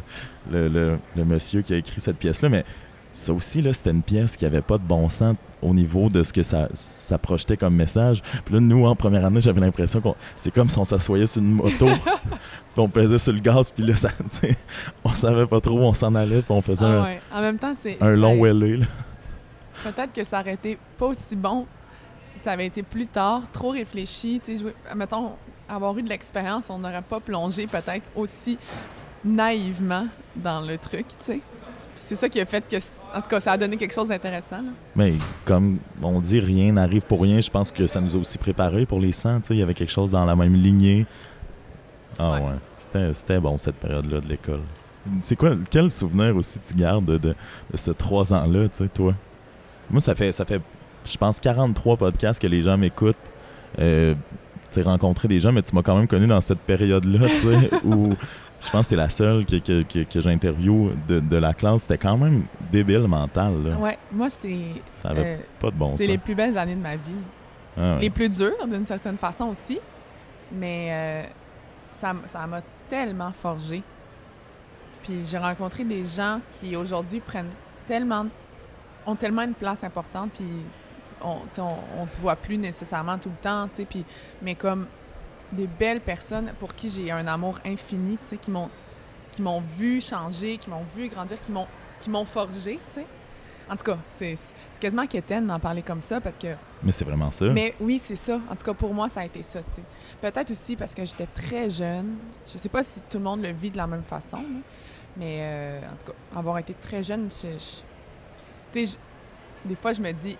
le, 0.51 0.67
le- 0.67 0.99
le 1.15 1.25
monsieur 1.25 1.63
qui 1.63 1.75
a 1.75 1.77
écrit 1.77 2.01
cette 2.01 2.19
pièce-là. 2.19 2.49
Mais 2.49 2.65
ça 3.13 3.33
aussi, 3.33 3.61
là, 3.63 3.73
c'était 3.73 3.91
une 3.91 4.03
pièce 4.03 4.37
qui 4.37 4.47
avait 4.47 4.63
pas 4.63 4.79
de 4.79 4.85
bon 4.85 5.09
sens 5.09 5.37
au 5.61 5.75
niveau 5.75 6.09
de 6.09 6.23
ce 6.23 6.33
que 6.33 6.43
ça, 6.43 6.69
ça 6.75 7.19
projetait 7.19 7.57
comme 7.57 7.75
message. 7.75 8.23
Puis 8.45 8.55
là, 8.55 8.61
nous, 8.61 8.85
en 8.87 8.97
première 8.97 9.25
année, 9.25 9.41
j'avais 9.41 9.61
l'impression 9.61 10.01
qu'on 10.01 10.15
c'est 10.35 10.51
comme 10.51 10.69
si 10.69 10.79
on 10.79 10.85
s'assoyait 10.85 11.27
sur 11.27 11.43
une 11.43 11.53
moto, 11.53 11.87
puis 11.87 12.79
on 12.79 12.89
pesait 12.89 13.19
sur 13.19 13.33
le 13.33 13.41
gaz, 13.41 13.71
puis 13.71 13.85
là, 13.85 13.95
ça, 13.97 14.09
on 15.05 15.11
savait 15.11 15.47
pas 15.47 15.61
trop 15.61 15.79
où 15.79 15.83
on 15.83 15.95
s'en 15.95 16.15
allait, 16.15 16.43
puis 16.43 16.53
on 16.53 16.63
faisait 16.63 16.85
Ah 16.85 17.07
un. 17.33 17.39
En 17.39 17.41
même 17.41 17.59
temps, 17.59 17.75
c'est. 17.79 17.97
un 18.01 18.17
long 18.17 18.41
wellé. 18.43 18.81
Peut-être 19.85 20.13
que 20.13 20.25
ça 20.25 20.41
aurait 20.41 20.55
été 20.55 20.79
pas 20.99 21.07
aussi 21.07 21.37
bon 21.37 21.67
si 22.19 22.39
ça 22.39 22.53
avait 22.53 22.67
été 22.67 22.83
plus 22.83 23.07
tard, 23.07 23.43
trop 23.53 23.71
réfléchi. 23.71 24.41
Jouer- 24.47 24.75
mettons, 24.95 25.33
avoir 25.69 25.97
eu 25.99 26.03
de 26.03 26.09
l'expérience, 26.09 26.71
on 26.71 26.79
n'aurait 26.79 27.03
pas 27.03 27.21
plongé 27.21 27.67
peut-être 27.67 28.05
aussi 28.15 28.59
naïvement 29.25 30.07
dans 30.37 30.61
le 30.61 30.79
truc, 30.79 31.07
tu 31.09 31.15
sais. 31.21 31.41
C'est 31.97 32.17
ça 32.17 32.29
qui 32.29 32.41
a 32.41 32.45
fait 32.45 32.65
que, 32.69 32.77
en 33.17 33.21
tout 33.21 33.29
cas, 33.29 33.41
ça 33.41 33.53
a 33.53 33.59
donné 33.59 33.77
quelque 33.77 33.95
chose 33.95 34.09
d'intéressant. 34.09 34.63
Mais 34.95 35.15
comme 35.45 35.79
on 36.03 36.21
dit, 36.21 36.41
rien 36.41 36.73
n'arrive 36.73 37.03
pour 37.03 37.23
rien. 37.23 37.41
Je 37.41 37.51
pense 37.51 37.71
que 37.71 37.87
ça 37.87 38.01
nous 38.01 38.17
a 38.17 38.21
aussi 38.21 38.39
préparé 38.39 38.87
pour 38.87 39.01
les 39.01 39.13
100. 39.13 39.41
tu 39.41 39.49
sais, 39.49 39.55
Il 39.55 39.61
y 39.61 39.63
avait 39.63 39.75
quelque 39.75 39.93
chose 39.93 40.11
dans 40.11 40.25
la 40.25 40.35
même 40.35 40.55
lignée. 40.55 41.07
Ah 42.19 42.33
ouais. 42.33 42.41
Ouais. 42.41 43.11
C'était, 43.15 43.41
bon 43.41 43.57
cette 43.59 43.77
période-là 43.77 44.21
de 44.21 44.29
l'école. 44.29 44.61
C'est 45.21 45.37
quoi, 45.37 45.57
quel 45.71 45.91
souvenir 45.91 46.37
aussi 46.37 46.59
tu 46.61 46.75
gardes 46.75 47.05
de, 47.05 47.19
de, 47.19 47.35
de 47.71 47.77
ce 47.77 47.91
trois 47.91 48.33
ans-là, 48.33 48.69
tu 48.69 48.85
sais, 48.85 48.89
toi? 48.89 49.15
Moi, 49.91 50.01
ça 50.01 50.15
fait, 50.15 50.31
ça 50.33 50.45
fait, 50.45 50.61
je 51.05 51.17
pense, 51.17 51.41
43 51.41 51.97
podcasts 51.97 52.41
que 52.41 52.47
les 52.47 52.63
gens 52.63 52.77
m'écoutent. 52.79 53.17
Euh, 53.79 54.15
tu 54.71 54.81
sais, 54.81 54.83
rencontrer 54.83 55.29
des 55.29 55.41
gens, 55.41 55.53
mais 55.53 55.63
tu 55.63 55.75
m'as 55.75 55.83
quand 55.83 55.97
même 55.97 56.07
connu 56.07 56.27
dans 56.27 56.41
cette 56.41 56.61
période-là, 56.61 57.27
tu 57.29 57.41
sais, 57.41 57.71
où 57.85 58.11
je 58.65 58.71
pense 58.71 58.87
que 58.87 58.91
t'es 58.91 58.97
la 58.97 59.09
seule 59.09 59.45
que, 59.45 59.57
que, 59.57 59.83
que, 59.83 60.05
que 60.05 60.21
j'interviewe 60.21 60.95
de, 61.09 61.21
de 61.21 61.37
la 61.37 61.53
classe. 61.53 61.83
C'était 61.83 61.99
quand 61.99 62.17
même 62.17 62.45
débile 62.71 63.09
mental, 63.09 63.63
là. 63.63 63.77
Ouais, 63.77 63.99
moi, 64.13 64.31
c'est. 64.31 64.59
Ça 65.03 65.11
avait 65.11 65.39
euh, 65.39 65.39
pas 65.61 65.71
de 65.71 65.77
bon 65.77 65.89
c'est 65.97 66.05
sens. 66.05 66.07
les 66.07 66.19
plus 66.19 66.35
belles 66.35 66.57
années 66.57 66.77
de 66.77 66.81
ma 66.81 66.97
vie. 66.97 67.13
Ah 67.77 67.95
ouais. 67.95 68.01
Les 68.03 68.11
plus 68.11 68.29
dures, 68.29 68.67
d'une 68.69 68.87
certaine 68.87 69.19
façon 69.19 69.47
aussi. 69.47 69.81
Mais 70.53 70.89
euh, 70.91 71.23
ça 71.93 72.47
m'a 72.47 72.61
tellement 72.89 73.33
forgé. 73.33 73.83
Puis 75.03 75.25
j'ai 75.25 75.39
rencontré 75.39 75.83
des 75.85 76.05
gens 76.05 76.41
qui 76.53 76.77
aujourd'hui 76.77 77.21
prennent 77.21 77.51
tellement, 77.87 78.27
ont 79.07 79.17
tellement 79.17 79.43
une 79.43 79.55
place 79.55 79.83
importante, 79.83 80.31
puis 80.35 80.47
on, 81.21 81.39
on, 81.59 81.75
on 81.99 82.07
se 82.07 82.21
voit 82.21 82.37
plus 82.37 82.57
nécessairement 82.59 83.19
tout 83.19 83.31
le 83.31 83.41
temps, 83.43 83.69
puis 83.89 84.05
mais 84.43 84.55
comme 84.55 84.87
des 85.53 85.67
belles 85.67 86.01
personnes 86.01 86.53
pour 86.59 86.75
qui 86.75 86.89
j'ai 86.89 87.11
un 87.11 87.27
amour 87.27 87.59
infini, 87.65 88.19
tu 88.23 88.27
sais, 88.29 88.37
qui 88.37 88.51
m'ont 88.51 88.71
qui 89.31 89.41
m'ont 89.43 89.63
vu 89.79 90.01
changer, 90.03 90.59
qui 90.59 90.69
m'ont 90.69 90.85
vu 90.97 91.09
grandir, 91.09 91.41
qui 91.41 91.53
m'ont 91.53 91.67
qui 92.01 92.11
m'ont 92.11 92.25
forgé, 92.25 92.79
tu 92.89 92.95
sais. 93.01 93.07
En 93.71 93.77
tout 93.77 93.85
cas, 93.85 93.97
c'est 94.09 94.35
c'est 94.35 94.81
quasiment 94.81 95.07
quétaine 95.07 95.47
d'en 95.47 95.59
parler 95.61 95.83
comme 95.83 96.01
ça 96.01 96.21
parce 96.21 96.37
que 96.37 96.49
Mais 96.83 96.93
c'est 96.93 97.05
vraiment 97.05 97.31
ça. 97.31 97.47
mais 97.47 97.75
oui, 97.81 97.99
c'est 97.99 98.17
ça. 98.17 98.41
En 98.51 98.57
tout 98.57 98.65
cas, 98.65 98.75
pour 98.75 98.93
moi, 98.93 99.09
ça 99.09 99.21
a 99.21 99.25
été 99.25 99.43
ça. 99.43 99.61
tu 99.61 99.77
sais. 99.77 99.83
Peut-être 100.21 100.51
aussi 100.51 100.77
parce 100.77 100.95
que 100.95 101.05
j'étais 101.05 101.27
très 101.27 101.71
jeune. 101.71 102.17
Je 102.47 102.59
sais 102.59 102.69
pas 102.69 102.83
si 102.83 103.01
tout 103.03 103.19
le 103.19 103.25
monde 103.25 103.43
le 103.43 103.53
vit 103.53 103.71
de 103.71 103.77
la 103.77 103.87
même 103.87 104.03
façon, 104.03 104.39
mais 105.17 105.39
euh, 105.41 105.81
en 105.81 105.97
tout 106.05 106.13
cas, 106.13 106.39
avoir 106.39 106.59
été 106.59 106.75
très 106.75 107.03
jeune, 107.03 107.31
je, 107.31 107.49
je- 107.53 107.57
tu 108.73 108.85
sais, 108.87 108.99
je- 109.65 109.69
des 109.69 109.77
fois, 109.77 109.93
je 109.93 110.03
me 110.03 110.13
dis, 110.13 110.37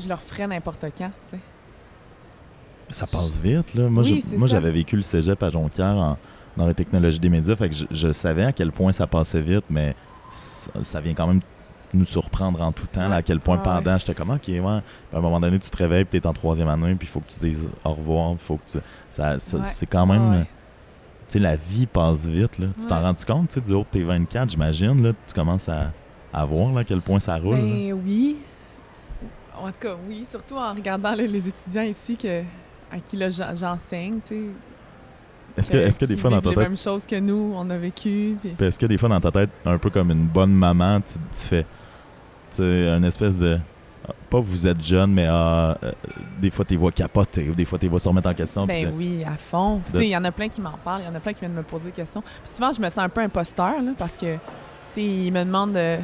je 0.00 0.08
leur 0.08 0.20
ferais 0.22 0.46
n'importe 0.46 0.86
quand. 0.96 1.10
tu 1.26 1.36
sais. 1.36 1.38
Ça 2.90 3.06
passe 3.06 3.38
vite, 3.40 3.74
là. 3.74 3.88
Moi, 3.88 4.02
Oui, 4.02 4.20
je- 4.22 4.28
c'est 4.30 4.36
moi 4.38 4.48
ça. 4.48 4.56
j'avais 4.56 4.70
vécu 4.72 4.96
le 4.96 5.02
cégep 5.02 5.42
à 5.42 5.50
Jonquière 5.50 5.96
en, 5.96 6.18
dans 6.56 6.66
les 6.66 6.74
technologies 6.74 7.18
des 7.20 7.28
médias, 7.30 7.56
fait 7.56 7.68
que 7.70 7.74
je, 7.74 7.84
je 7.90 8.12
savais 8.12 8.44
à 8.44 8.52
quel 8.52 8.70
point 8.72 8.92
ça 8.92 9.06
passait 9.06 9.40
vite, 9.40 9.64
mais 9.70 9.94
ça, 10.30 10.70
ça 10.82 11.00
vient 11.00 11.14
quand 11.14 11.26
même 11.26 11.40
nous 11.94 12.04
surprendre 12.04 12.60
en 12.62 12.72
tout 12.72 12.86
temps, 12.86 13.08
là, 13.08 13.16
à 13.16 13.22
quel 13.22 13.38
point 13.40 13.56
Ouais, 13.56 13.66
ouais. 13.68 13.82
pendant, 13.82 13.98
j'étais 13.98 14.14
comme, 14.14 14.30
OK, 14.30 14.48
ouais. 14.48 14.60
Puis 14.60 14.70
à 15.14 15.18
un 15.18 15.20
moment 15.20 15.40
donné, 15.40 15.58
tu 15.58 15.68
te 15.70 15.76
réveilles, 15.76 16.04
puis 16.04 16.20
t'es 16.20 16.26
en 16.26 16.32
troisième 16.32 16.68
année, 16.68 16.94
puis 16.94 17.06
il 17.06 17.10
faut 17.10 17.20
que 17.20 17.28
tu 17.30 17.38
dises 17.38 17.68
au 17.84 17.90
revoir, 17.94 18.34
faut 18.38 18.56
que 18.56 18.70
tu... 18.72 18.78
Ça, 19.10 19.38
ça- 19.38 19.58
Ouais. 19.58 19.64
C'est 19.64 19.86
quand 19.86 20.06
même... 20.06 20.30
Ouais, 20.30 20.36
ouais. 20.38 20.46
Tu 21.28 21.34
sais, 21.34 21.38
la 21.38 21.56
vie 21.56 21.86
passe 21.86 22.26
vite, 22.26 22.58
là. 22.58 22.66
Tu 22.78 22.86
t'en 22.86 22.96
Ouais. 22.96 23.02
rends 23.04 23.14
compte, 23.26 23.48
tu 23.48 23.54
sais, 23.54 23.60
du 23.62 23.72
haut 23.72 23.80
de 23.80 23.84
tes 23.98 24.02
24, 24.04 24.50
j'imagine, 24.50 25.02
là, 25.02 25.12
tu 25.26 25.34
commences 25.34 25.68
à, 25.68 25.90
à 26.32 26.44
voir, 26.44 26.72
là, 26.72 26.80
à 26.80 26.84
quel 26.84 27.00
point 27.00 27.20
ça 27.20 27.36
roule. 27.38 27.56
Ben 27.56 27.92
oui. 28.04 28.36
En 29.58 29.68
tout 29.68 29.78
cas, 29.80 29.94
oui. 30.08 30.24
Surtout 30.28 30.56
en 30.56 30.74
regardant 30.74 31.14
là, 31.14 31.22
les 31.26 31.46
étudiants 31.48 31.82
ici 31.84 32.16
que, 32.16 32.42
à 32.92 32.98
qui 33.00 33.16
là, 33.16 33.30
j'en- 33.30 33.54
j'enseigne, 33.54 34.20
tu 34.26 34.34
sais. 34.34 34.42
Est-ce 35.56 35.70
que, 35.72 35.76
euh, 35.76 35.86
est-ce 35.86 35.98
que 36.00 36.04
des 36.06 36.16
fois 36.16 36.30
dans 36.30 36.40
ta 36.40 36.48
les 36.50 36.54
tête, 36.54 36.64
mêmes 36.68 36.76
choses 36.76 37.04
que 37.06 37.18
nous, 37.18 37.52
on 37.56 37.68
a 37.70 37.76
vécu. 37.76 38.36
puis- 38.40 38.50
puis 38.56 38.66
est-ce 38.66 38.78
que 38.78 38.86
des 38.86 38.96
fois 38.96 39.08
dans 39.08 39.20
ta 39.20 39.30
tête, 39.30 39.50
un 39.66 39.76
peu 39.78 39.90
comme 39.90 40.10
une 40.10 40.26
bonne 40.26 40.52
maman, 40.52 41.00
tu, 41.00 41.14
tu 41.30 41.46
fais, 41.46 41.62
tu 41.62 41.68
sais, 42.58 42.88
une 42.88 43.04
espèce 43.04 43.36
de, 43.36 43.58
ah, 44.08 44.12
pas 44.30 44.40
vous 44.40 44.66
êtes 44.66 44.82
jeune, 44.82 45.12
mais 45.12 45.26
ah, 45.28 45.76
euh, 45.82 45.92
des 46.40 46.50
fois 46.50 46.64
tes 46.64 46.76
voix 46.76 46.90
capoter 46.90 47.50
ou 47.50 47.54
des 47.54 47.66
fois 47.66 47.78
tes 47.78 47.88
voix 47.88 47.98
se 47.98 48.08
remettre 48.08 48.28
en 48.30 48.34
question. 48.34 48.66
Ben 48.66 48.86
de- 48.88 48.92
oui, 48.96 49.24
à 49.24 49.36
fond. 49.36 49.76
De- 49.86 49.92
tu 49.92 49.98
sais, 49.98 50.06
il 50.06 50.10
y 50.10 50.16
en 50.16 50.24
a 50.24 50.32
plein 50.32 50.48
qui 50.48 50.60
m'en 50.62 50.78
parlent, 50.82 51.02
il 51.02 51.06
y 51.06 51.08
en 51.08 51.14
a 51.14 51.20
plein 51.20 51.32
qui 51.34 51.40
viennent 51.40 51.52
me 51.52 51.62
poser 51.62 51.86
des 51.86 51.92
questions. 51.92 52.22
Puis 52.22 52.32
souvent, 52.52 52.72
je 52.72 52.80
me 52.80 52.88
sens 52.88 52.98
un 52.98 53.08
peu 53.10 53.20
imposteur, 53.20 53.82
là, 53.82 53.92
parce 53.98 54.16
que, 54.16 54.34
tu 54.36 54.40
sais, 54.92 55.04
ils 55.04 55.30
me 55.32 55.44
demandent, 55.44 55.76
euh, 55.76 55.98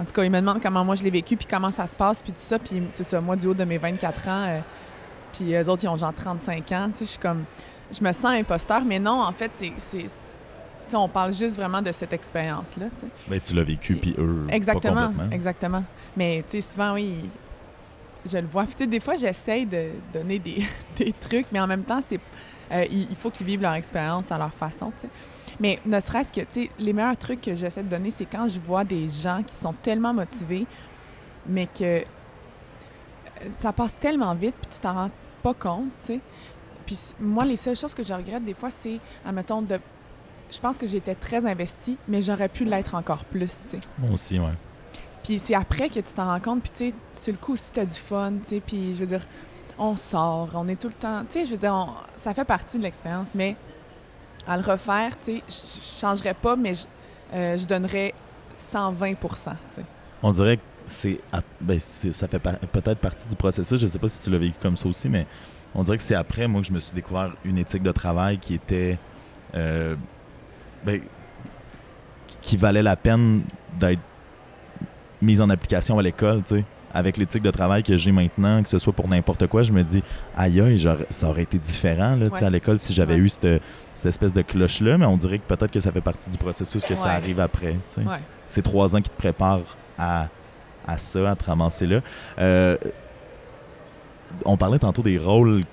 en 0.00 0.04
tout 0.04 0.12
cas, 0.12 0.22
ils 0.22 0.30
me 0.30 0.38
demandent 0.40 0.62
comment 0.62 0.84
moi 0.84 0.94
je 0.94 1.02
l'ai 1.02 1.10
vécu, 1.10 1.36
puis 1.36 1.46
comment 1.50 1.72
ça 1.72 1.88
se 1.88 1.96
passe, 1.96 2.22
puis 2.22 2.30
tout 2.32 2.38
ça. 2.38 2.60
Puis, 2.60 2.80
c'est 2.94 3.04
ça, 3.04 3.20
moi, 3.20 3.34
du 3.34 3.48
haut 3.48 3.54
de 3.54 3.64
mes 3.64 3.78
24 3.78 4.28
ans, 4.28 4.44
euh, 4.46 4.60
puis 5.36 5.54
eux 5.54 5.68
autres, 5.68 5.84
ils 5.84 5.88
ont 5.88 5.96
genre 5.96 6.14
35 6.14 6.72
ans, 6.72 6.88
tu 6.90 6.98
sais, 6.98 7.04
je 7.04 7.10
suis 7.10 7.18
comme, 7.18 7.44
je 7.92 8.02
me 8.02 8.12
sens 8.12 8.26
imposteur, 8.26 8.84
mais 8.84 8.98
non, 8.98 9.20
en 9.22 9.32
fait, 9.32 9.50
c'est, 9.54 10.06
on 10.94 11.08
parle 11.08 11.32
juste 11.32 11.56
vraiment 11.56 11.82
de 11.82 11.92
cette 11.92 12.12
expérience-là. 12.12 12.86
Ben, 13.28 13.40
tu 13.40 13.54
l'as 13.54 13.64
vécu, 13.64 13.96
puis 13.96 14.14
eux, 14.18 14.44
pas 14.48 14.54
Exactement, 14.54 15.08
complètement. 15.08 15.30
exactement. 15.32 15.84
Mais 16.16 16.44
tu 16.48 16.60
sais, 16.60 16.72
souvent, 16.72 16.94
oui, 16.94 17.16
je 18.24 18.38
le 18.38 18.46
vois. 18.46 18.64
Puis 18.64 18.86
des 18.86 19.00
fois, 19.00 19.16
j'essaye 19.16 19.66
de 19.66 19.90
donner 20.12 20.38
des, 20.38 20.64
des 20.96 21.12
trucs, 21.12 21.46
mais 21.52 21.60
en 21.60 21.66
même 21.66 21.82
temps, 21.84 22.00
c'est 22.00 22.20
euh, 22.72 22.84
il, 22.90 23.08
il 23.10 23.16
faut 23.16 23.30
qu'ils 23.30 23.46
vivent 23.46 23.62
leur 23.62 23.74
expérience 23.74 24.30
à 24.32 24.38
leur 24.38 24.52
façon. 24.52 24.92
Mais 25.60 25.78
ne 25.84 26.00
serait-ce 26.00 26.32
que, 26.32 26.40
tu 26.40 26.46
sais, 26.50 26.70
les 26.78 26.92
meilleurs 26.92 27.16
trucs 27.16 27.40
que 27.40 27.54
j'essaie 27.54 27.82
de 27.82 27.88
donner, 27.88 28.10
c'est 28.10 28.24
quand 28.24 28.48
je 28.48 28.58
vois 28.58 28.84
des 28.84 29.08
gens 29.08 29.42
qui 29.42 29.54
sont 29.54 29.74
tellement 29.74 30.14
motivés, 30.14 30.66
mais 31.46 31.66
que 31.66 31.84
euh, 31.84 32.00
ça 33.56 33.72
passe 33.72 33.96
tellement 33.98 34.34
vite, 34.34 34.54
puis 34.60 34.70
tu 34.72 34.80
t'en 34.80 34.94
rends 34.94 35.10
pas 35.44 35.54
compte, 35.54 35.90
tu 36.00 36.06
sais. 36.06 36.20
Puis 36.86 36.98
moi, 37.20 37.44
les 37.44 37.56
seules 37.56 37.76
choses 37.76 37.94
que 37.94 38.02
je 38.02 38.12
regrette 38.12 38.44
des 38.44 38.54
fois, 38.54 38.70
c'est, 38.70 38.98
admettons, 39.24 39.62
de... 39.62 39.78
Je 40.50 40.58
pense 40.58 40.76
que 40.78 40.86
j'étais 40.86 41.14
très 41.14 41.44
investie, 41.46 41.96
mais 42.08 42.20
j'aurais 42.22 42.48
pu 42.48 42.64
l'être 42.64 42.94
encore 42.94 43.24
plus, 43.26 43.60
tu 43.62 43.68
sais. 43.70 43.80
Moi 43.98 44.10
aussi, 44.12 44.38
ouais. 44.38 44.52
Puis 45.22 45.38
c'est 45.38 45.54
après 45.54 45.88
que 45.88 46.00
tu 46.00 46.12
t'en 46.14 46.24
rends 46.26 46.40
compte. 46.40 46.62
Puis 46.62 46.72
tu 46.74 46.90
sais, 46.90 46.94
sur 47.14 47.32
le 47.32 47.38
coup 47.38 47.52
aussi, 47.54 47.70
t'as 47.72 47.84
du 47.84 47.94
fun, 47.94 48.32
tu 48.42 48.48
sais. 48.50 48.60
Puis 48.60 48.94
je 48.94 49.00
veux 49.00 49.06
dire, 49.06 49.26
on 49.78 49.96
sort, 49.96 50.50
on 50.54 50.66
est 50.68 50.76
tout 50.80 50.88
le 50.88 50.94
temps... 50.94 51.22
Tu 51.30 51.32
sais, 51.40 51.44
je 51.46 51.50
veux 51.52 51.56
dire, 51.58 51.74
on- 51.74 51.94
ça 52.16 52.32
fait 52.34 52.44
partie 52.44 52.78
de 52.78 52.82
l'expérience, 52.82 53.28
mais 53.34 53.56
à 54.46 54.56
le 54.56 54.62
refaire, 54.62 55.16
tu 55.18 55.36
sais, 55.36 55.42
je 55.48 55.54
je 55.54 56.00
changerais 56.00 56.34
pas, 56.34 56.56
mais 56.56 56.74
je, 56.74 56.84
euh, 57.32 57.56
je 57.56 57.66
donnerais 57.66 58.12
120 58.54 59.14
tu 59.14 59.26
sais. 59.74 59.82
On 60.22 60.30
dirait 60.30 60.58
que 60.58 60.62
c'est, 60.86 61.20
ben, 61.60 61.78
c'est- 61.80 62.12
ça 62.12 62.28
fait 62.28 62.38
peut-être 62.38 62.98
partie 62.98 63.26
du 63.28 63.36
processus. 63.36 63.80
Je 63.80 63.86
sais 63.86 63.98
pas 63.98 64.08
si 64.08 64.20
tu 64.20 64.30
l'as 64.30 64.38
vécu 64.38 64.54
comme 64.60 64.76
ça 64.76 64.88
aussi, 64.88 65.08
mais 65.08 65.26
on 65.74 65.82
dirait 65.82 65.96
que 65.96 66.02
c'est 66.02 66.14
après, 66.14 66.46
moi, 66.46 66.60
que 66.60 66.66
je 66.66 66.72
me 66.72 66.80
suis 66.80 66.94
découvert 66.94 67.32
une 67.44 67.58
éthique 67.58 67.82
de 67.82 67.92
travail 67.92 68.38
qui 68.38 68.54
était, 68.54 68.98
euh, 69.54 69.94
ben, 70.84 71.00
qui- 72.40 72.56
valait 72.56 72.82
la 72.82 72.96
peine 72.96 73.42
d'être 73.80 74.00
mise 75.22 75.40
en 75.40 75.48
application 75.50 75.98
à 75.98 76.02
l'école, 76.02 76.42
tu 76.44 76.56
sais. 76.56 76.64
Avec 76.96 77.16
l'éthique 77.16 77.42
de 77.42 77.50
travail 77.50 77.82
que 77.82 77.96
j'ai 77.96 78.12
maintenant, 78.12 78.62
que 78.62 78.68
ce 78.68 78.78
soit 78.78 78.92
pour 78.92 79.08
n'importe 79.08 79.48
quoi, 79.48 79.64
je 79.64 79.72
me 79.72 79.82
dis, 79.82 80.00
aïe, 80.36 80.60
aïe, 80.60 80.88
ça 81.10 81.28
aurait 81.28 81.42
été 81.42 81.58
différent, 81.58 82.14
là, 82.14 82.26
Ouais. 82.32 82.44
à 82.44 82.50
l'école 82.50 82.78
si 82.78 82.94
j'avais 82.94 83.14
Ouais. 83.14 83.20
eu 83.20 83.28
cette, 83.28 83.62
cette 83.94 84.06
espèce 84.06 84.32
de 84.32 84.42
cloche-là, 84.42 84.96
mais 84.98 85.06
on 85.06 85.16
dirait 85.16 85.38
que 85.40 85.44
peut-être 85.44 85.72
que 85.72 85.80
ça 85.80 85.90
fait 85.90 86.00
partie 86.02 86.30
du 86.30 86.38
processus 86.38 86.84
que 86.84 86.94
ça 86.94 87.10
arrive 87.10 87.40
après, 87.40 87.76
c'est 88.46 88.62
trois 88.62 88.94
ans 88.94 89.00
qui 89.00 89.10
te 89.10 89.16
préparent 89.16 89.76
à, 89.98 90.28
à 90.86 90.98
ça, 90.98 91.30
à 91.30 91.34
te 91.36 91.44
ramasser 91.44 91.86
là. 91.86 92.00
Euh, 92.38 92.76
on 94.44 94.56
parlait 94.56 94.78
tantôt 94.78 95.02
des 95.02 95.18
rôles, 95.18 95.60
tu 95.60 95.66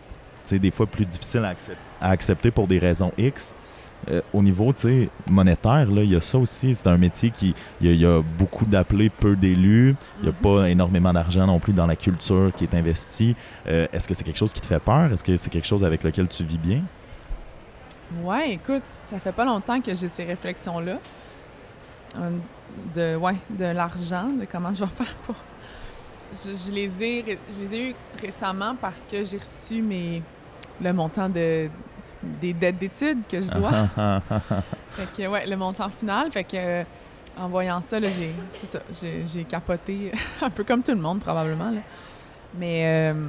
sais, 0.45 0.59
des 0.59 0.71
fois 0.71 0.85
plus 0.85 1.05
difficiles 1.05 1.43
à, 1.45 1.53
accep- 1.53 1.75
à 1.99 2.09
accepter 2.09 2.51
pour 2.51 2.67
des 2.67 2.79
raisons 2.79 3.11
X. 3.17 3.55
Euh, 4.09 4.21
au 4.33 4.41
niveau, 4.41 4.73
tu 4.73 4.81
sais, 4.81 5.09
monétaire, 5.29 5.85
là, 5.91 6.01
il 6.01 6.09
y 6.11 6.15
a 6.15 6.21
ça 6.21 6.39
aussi. 6.39 6.73
C'est 6.73 6.87
un 6.87 6.97
métier 6.97 7.29
qui, 7.29 7.53
il 7.79 7.87
y 7.87 7.89
a- 7.89 7.93
il 7.93 7.99
y, 8.01 8.05
a 8.05 8.21
beaucoup 8.37 8.65
d'appelés, 8.65 9.09
peu 9.11 9.35
d'élus. 9.35 9.95
Il 10.17 10.23
n'y 10.23 10.29
a 10.29 10.31
Mhm. 10.31 10.37
pas 10.37 10.69
énormément 10.69 11.13
d'argent 11.13 11.45
non 11.45 11.59
plus 11.59 11.73
dans 11.73 11.85
la 11.85 11.95
culture 11.95 12.51
qui 12.55 12.63
est 12.63 12.73
investi. 12.73 13.35
Euh, 13.67 13.85
Est-ce 13.93 14.07
que 14.07 14.15
c'est 14.15 14.23
quelque 14.23 14.39
chose 14.39 14.53
qui 14.53 14.61
te 14.61 14.65
fait 14.65 14.79
peur? 14.79 15.11
Est-ce 15.13 15.23
que 15.23 15.37
c'est 15.37 15.51
quelque 15.51 15.67
chose 15.67 15.83
avec 15.83 16.03
lequel 16.03 16.27
tu 16.27 16.43
vis 16.43 16.57
bien? 16.57 16.81
Ouais, 18.23 18.53
écoute, 18.53 18.81
ça 19.05 19.19
fait 19.19 19.31
pas 19.31 19.45
longtemps 19.45 19.79
que 19.79 19.93
j'ai 19.93 20.07
ces 20.07 20.23
réflexions-là. 20.25 20.97
De, 22.93 23.15
ouais, 23.15 23.35
de 23.49 23.65
l'argent, 23.65 24.27
de 24.29 24.45
comment 24.51 24.71
je 24.73 24.83
vais 24.83 24.89
faire 25.03 25.13
pour. 25.25 25.35
Je, 26.33 26.53
je 26.53 26.71
les 26.71 27.03
ai, 27.03 27.39
je 27.49 27.59
les 27.61 27.73
ai 27.75 27.89
eu 27.91 27.95
récemment 28.21 28.75
parce 28.79 29.01
que 29.09 29.23
j'ai 29.23 29.37
reçu 29.37 29.81
mes, 29.81 30.21
le 30.81 30.93
montant 30.93 31.27
de, 31.27 31.69
des 32.23 32.53
dettes 32.53 32.77
d'études 32.77 33.27
que 33.27 33.41
je 33.41 33.49
dois. 33.51 33.71
fait 34.91 35.07
que, 35.23 35.27
ouais, 35.27 35.45
le 35.45 35.57
montant 35.57 35.89
final. 35.89 36.31
Fait 36.31 36.43
que, 36.45 36.55
euh, 36.55 36.83
en 37.37 37.47
voyant 37.49 37.81
ça, 37.81 37.99
là, 37.99 38.09
j'ai, 38.09 38.33
c'est 38.47 38.65
ça, 38.65 38.79
j'ai, 39.01 39.23
j'ai 39.27 39.43
capoté 39.43 40.11
un 40.41 40.49
peu 40.49 40.63
comme 40.63 40.83
tout 40.83 40.91
le 40.93 41.01
monde, 41.01 41.19
probablement. 41.19 41.71
Là. 41.71 41.81
Mais, 42.57 43.11
euh, 43.13 43.27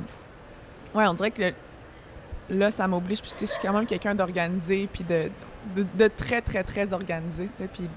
ouais, 0.95 1.07
on 1.09 1.15
dirait 1.15 1.31
que 1.33 1.43
le- 1.43 2.57
là, 2.59 2.71
ça 2.71 2.87
m'oblige. 2.87 3.21
Puis, 3.23 3.33
je 3.41 3.47
suis 3.47 3.61
quand 3.61 3.73
même 3.73 3.87
quelqu'un 3.87 4.15
d'organisé, 4.15 4.89
puis 4.93 5.03
de, 5.05 5.31
de, 5.77 5.87
de 5.97 6.09
très, 6.09 6.41
très, 6.41 6.63
très 6.65 6.93
organisé, 6.93 7.47
tu 7.47 7.63
sais, 7.65 7.69
puis 7.73 7.89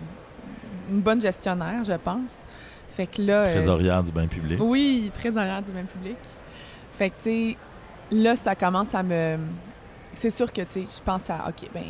une 0.89 1.01
bonne 1.01 1.21
gestionnaire, 1.21 1.83
je 1.83 1.93
pense. 1.93 2.43
Fait 2.89 3.07
que 3.07 3.21
là... 3.21 3.33
euh, 3.45 3.53
Trésorière 3.53 4.03
du 4.03 4.11
bain 4.11 4.27
public. 4.27 4.59
oui, 4.61 5.11
trésorière 5.13 5.61
du 5.61 5.71
même 5.71 5.85
public. 5.87 6.17
Fait 6.91 7.09
que, 7.09 7.15
tu 7.17 7.23
sais, 7.23 7.57
là, 8.11 8.35
ça 8.35 8.55
commence 8.55 8.95
à 8.95 9.03
me. 9.03 9.37
C'est 10.13 10.29
sûr 10.29 10.51
que, 10.51 10.61
tu 10.61 10.85
sais, 10.85 10.97
je 10.99 11.03
pense 11.03 11.29
à, 11.29 11.45
OK, 11.49 11.67
ben, 11.73 11.83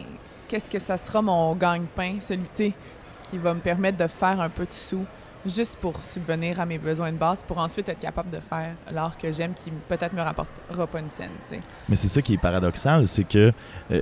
qu'est-ce 0.48 0.70
que 0.70 0.80
ça 0.80 0.98
sera 0.98 1.22
mon 1.22 1.54
gagne-pain, 1.56 2.16
celui, 2.20 2.42
tu 2.56 2.64
sais, 2.66 2.74
ce 3.08 3.30
qui 3.30 3.38
va 3.38 3.54
me 3.54 3.60
permettre 3.60 3.98
de 4.00 4.08
faire 4.08 4.42
un 4.42 4.50
peu 4.50 4.66
de 4.66 4.72
sous, 4.72 5.06
juste 5.46 5.78
pour 5.80 6.04
subvenir 6.04 6.60
à 6.60 6.66
mes 6.66 6.80
besoins 6.80 7.12
de 7.12 7.18
base, 7.18 7.44
pour 7.44 7.60
ensuite 7.60 7.88
être 7.88 8.00
capable 8.00 8.32
de 8.32 8.40
faire 8.40 8.74
l'art 8.92 9.16
que 9.16 9.32
j'aime, 9.32 9.54
qui 9.54 9.72
peut-être 9.88 10.14
me 10.14 10.22
rapportera 10.24 10.88
pas 10.88 11.00
une 11.00 11.10
scène, 11.10 11.30
tu 11.48 11.56
sais. 11.58 11.62
Mais 11.88 11.96
c'est 11.96 12.08
ça 12.08 12.24
qui 12.24 12.34
est 12.34 12.38
paradoxal, 12.42 13.06
c'est 13.06 13.26
que 13.26 13.52
euh, 13.92 14.02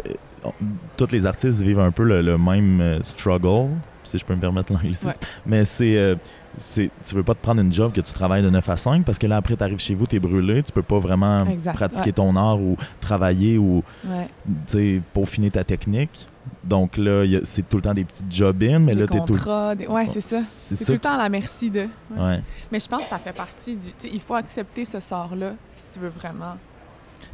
tous 0.96 1.12
les 1.12 1.26
artistes 1.26 1.60
vivent 1.60 1.80
un 1.82 1.92
peu 1.92 2.04
le, 2.04 2.22
le 2.22 2.38
même 2.38 2.80
euh, 2.80 3.04
struggle, 3.04 3.72
si 4.04 4.18
je 4.20 4.26
peux 4.26 4.36
me 4.36 4.42
permettre 4.42 4.72
l'anglicisme. 4.74 5.08
Ouais. 5.10 5.28
Mais 5.46 5.66
c'est, 5.66 5.98
euh, 5.98 6.16
c'est, 6.58 6.90
tu 7.06 7.16
veux 7.16 7.24
pas 7.24 7.34
te 7.34 7.42
prendre 7.42 7.62
une 7.62 7.72
job 7.74 7.92
que 7.94 8.02
tu 8.02 8.14
travailles 8.14 8.44
de 8.44 8.50
9 8.50 8.70
à 8.70 8.78
5 8.78 9.04
parce 9.06 9.18
que 9.18 9.26
là 9.28 9.38
après 9.38 9.56
tu 9.56 9.64
arrives 9.64 9.80
chez 9.80 9.96
vous, 9.96 10.06
tu 10.08 10.16
es 10.16 10.20
brûlé, 10.20 10.62
tu 10.64 10.72
peux 10.72 10.84
pas 10.84 11.00
vraiment 11.00 11.46
Exact, 11.48 11.74
pratiquer 11.74 12.08
ouais. 12.08 12.12
ton 12.14 12.36
art 12.36 12.60
ou 12.60 12.78
travailler 13.00 13.58
ou 13.58 13.84
Ouais. 14.06 15.02
peaufiner 15.14 15.52
ta 15.52 15.64
technique. 15.64 16.28
Donc 16.64 16.98
là, 16.98 17.24
il 17.24 17.32
y 17.32 17.36
a- 17.38 17.42
c'est 17.46 17.68
tout 17.68 17.78
le 17.78 17.82
temps 17.84 17.94
des 17.94 18.04
petites 18.04 18.32
job-in, 18.32 18.80
mais 18.80 18.94
des 18.94 19.00
là 19.02 19.08
tu 19.08 19.18
es 19.18 19.20
tout 19.22 19.26
contrats, 19.34 19.76
des- 19.76 19.88
Ouais, 19.88 20.06
c'est 20.08 20.20
ça. 20.22 20.38
C'est 20.40 20.76
C'est 20.76 20.84
ça 20.84 20.86
tout 20.86 20.92
le 20.94 21.00
temps 21.00 21.14
à 21.14 21.18
la 21.18 21.30
merci 21.30 21.70
de. 21.70 21.88
Ouais. 22.16 22.42
Mais 22.72 22.80
je 22.80 22.88
pense 22.88 23.04
que 23.04 23.10
ça 23.10 23.18
fait 23.20 23.34
partie 23.34 23.76
du. 23.76 23.88
il 24.12 24.20
faut 24.22 24.36
accepter 24.36 24.84
ce 24.86 25.00
sort-là 25.00 25.54
si 25.74 25.94
tu 25.94 26.00
veux 26.00 26.10
vraiment. 26.10 26.56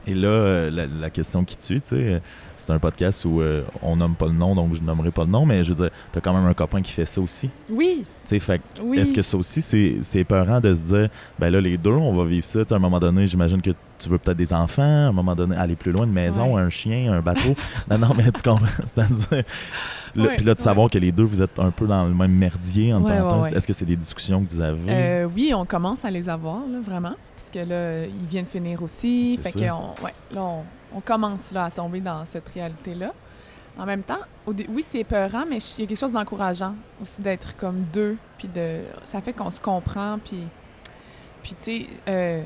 Et 0.08 0.14
là, 0.14 0.28
euh, 0.28 0.70
la, 0.72 0.86
la 0.88 1.10
question 1.10 1.44
qui 1.44 1.58
tue, 1.58 1.82
tu 1.82 1.90
sais, 1.90 1.96
euh, 1.96 2.20
c'est 2.60 2.72
un 2.72 2.80
podcast 2.80 3.26
où 3.26 3.42
euh, 3.42 3.64
on 3.82 3.96
nomme 3.96 4.16
pas 4.16 4.28
le 4.28 4.34
nom, 4.34 4.54
donc 4.56 4.76
je 4.76 4.82
nommerai 4.82 5.12
pas 5.12 5.24
le 5.24 5.30
nom, 5.32 5.46
mais 5.46 5.64
je 5.64 5.70
veux 5.70 5.76
dire, 5.76 5.90
t'as 6.12 6.20
quand 6.22 6.34
même 6.34 6.46
un 6.46 6.54
copain 6.54 6.82
qui 6.82 6.92
fait 6.92 7.06
ça 7.06 7.22
aussi. 7.22 7.50
Oui, 7.70 8.04
Tu 8.26 8.30
sais, 8.30 8.40
fait 8.40 8.60
que 8.60 8.82
oui. 8.84 9.00
Est-ce 9.00 9.14
que 9.14 9.22
ça 9.22 9.38
aussi, 9.38 9.62
c'est 9.62 9.98
c'est 10.02 10.20
épeurant 10.20 10.60
de 10.60 10.74
se 10.74 10.82
dire, 10.82 11.10
ben 11.40 11.50
là, 11.50 11.62
les 11.62 11.78
deux, 11.78 11.92
on 11.92 12.14
va 12.14 12.26
vivre 12.26 12.44
ça. 12.46 12.60
Tu 12.60 12.68
sais, 12.70 12.74
à 12.74 12.78
un 12.78 12.80
moment 12.82 13.00
donné, 13.00 13.26
j'imagine 13.28 13.62
que 13.62 13.72
tu 13.98 14.08
veux 14.10 14.18
peut-être 14.18 14.38
des 14.38 14.54
enfants, 14.54 14.82
à 14.84 15.10
un 15.10 15.12
moment 15.12 15.36
donné, 15.36 15.56
aller 15.58 15.76
plus 15.76 15.92
loin, 15.92 16.06
une 16.06 16.12
maison, 16.14 16.56
Ouais. 16.56 16.62
un 16.62 16.70
chien, 16.70 17.12
un 17.12 17.22
bateau. 17.22 17.56
non, 17.90 17.98
non, 17.98 18.10
mais 18.16 18.32
tu 18.32 18.42
comprends. 18.42 18.66
C'est-à-dire, 18.96 19.44
Ouais, 20.16 20.36
puis 20.38 20.46
là, 20.46 20.54
de 20.56 20.60
ouais. 20.60 20.64
savoir 20.64 20.90
que 20.90 20.98
les 20.98 21.12
deux, 21.12 21.24
vous 21.24 21.42
êtes 21.42 21.58
un 21.60 21.72
peu 21.72 21.86
dans 21.86 22.06
le 22.06 22.14
même 22.14 22.32
merdier 22.32 22.94
en 22.94 23.02
ouais. 23.04 23.54
Est-ce 23.56 23.68
que 23.68 23.74
c'est 23.74 23.86
des 23.86 23.96
discussions 23.96 24.44
que 24.44 24.52
vous 24.54 24.62
avez? 24.62 24.80
Euh, 24.90 25.28
oui, 25.36 25.52
on 25.56 25.66
commence 25.66 26.04
à 26.06 26.12
les 26.12 26.30
avoir, 26.30 26.60
là, 26.60 26.80
vraiment. 26.84 27.14
Parce 27.38 27.50
que 27.52 27.60
là, 27.60 28.06
ils 28.06 28.28
viennent 28.30 28.46
finir 28.46 28.82
aussi. 28.84 29.40
Fait 29.42 29.52
que 29.52 29.70
on, 29.72 29.94
ouais, 30.04 30.14
là, 30.34 30.42
on, 30.44 30.64
on 30.94 31.02
commence 31.02 31.52
là, 31.52 31.66
à 31.66 31.72
tomber 31.72 32.00
dans 32.00 32.26
cette 32.26 32.48
réalité-là. 32.50 33.14
En 33.78 33.86
même 33.86 34.04
temps, 34.04 34.20
oui, 34.46 34.84
c'est 34.86 35.00
épeurant, 35.00 35.46
mais 35.50 35.58
il 35.58 35.82
y 35.82 35.84
a 35.84 35.88
quelque 35.88 36.00
chose 36.00 36.12
d'encourageant 36.12 36.76
aussi 37.02 37.22
d'être 37.22 37.56
comme 37.56 37.84
deux. 37.94 38.18
Puis 38.38 38.48
de, 38.48 38.82
ça 39.06 39.22
fait 39.22 39.34
qu'on 39.34 39.52
se 39.52 39.62
comprend. 39.62 40.20
Puis, 40.24 40.46
puis 41.42 41.88
euh, 42.10 42.44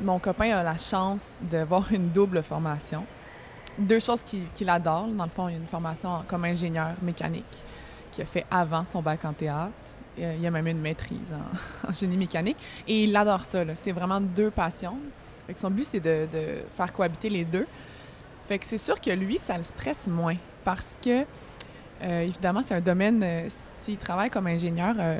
mon 0.00 0.18
copain 0.18 0.56
a 0.56 0.62
la 0.62 0.76
chance 0.76 1.40
d'avoir 1.48 1.92
une 1.92 2.08
double 2.08 2.42
formation. 2.42 3.04
Deux 3.78 4.00
choses 4.00 4.24
qu'il 4.24 4.68
adore. 4.68 5.06
Dans 5.06 5.24
le 5.24 5.30
fond, 5.30 5.48
il 5.48 5.54
a 5.54 5.58
une 5.58 5.66
formation 5.66 6.24
comme 6.26 6.44
ingénieur 6.44 6.94
mécanique 7.00 7.64
qu'il 8.10 8.22
a 8.22 8.26
fait 8.26 8.46
avant 8.50 8.84
son 8.84 9.02
bac 9.02 9.24
en 9.24 9.32
théâtre. 9.32 9.72
Euh, 10.18 10.34
Il 10.36 10.44
a 10.44 10.50
même 10.50 10.66
une 10.66 10.80
maîtrise 10.80 11.32
en, 11.32 11.88
en 11.88 11.92
génie 11.92 12.16
mécanique. 12.16 12.56
Et 12.88 13.04
il 13.04 13.14
adore 13.14 13.44
ça. 13.44 13.62
C'est 13.74 13.92
vraiment 13.92 14.20
deux 14.20 14.50
passions. 14.50 14.98
Fait 15.48 15.54
que 15.54 15.60
son 15.60 15.70
but, 15.70 15.84
c'est 15.84 16.00
de, 16.00 16.28
de 16.30 16.58
faire 16.76 16.92
cohabiter 16.92 17.30
les 17.30 17.46
deux. 17.46 17.66
Fait 18.46 18.58
que 18.58 18.66
c'est 18.66 18.76
sûr 18.76 19.00
que 19.00 19.08
lui, 19.10 19.38
ça 19.38 19.56
le 19.56 19.64
stresse 19.64 20.06
moins. 20.06 20.36
Parce 20.62 20.98
que, 21.02 21.24
euh, 22.02 22.20
évidemment, 22.20 22.62
c'est 22.62 22.74
un 22.74 22.82
domaine, 22.82 23.22
euh, 23.22 23.46
s'il 23.48 23.96
travaille 23.96 24.28
comme 24.28 24.46
ingénieur, 24.46 24.94
euh, 24.98 25.18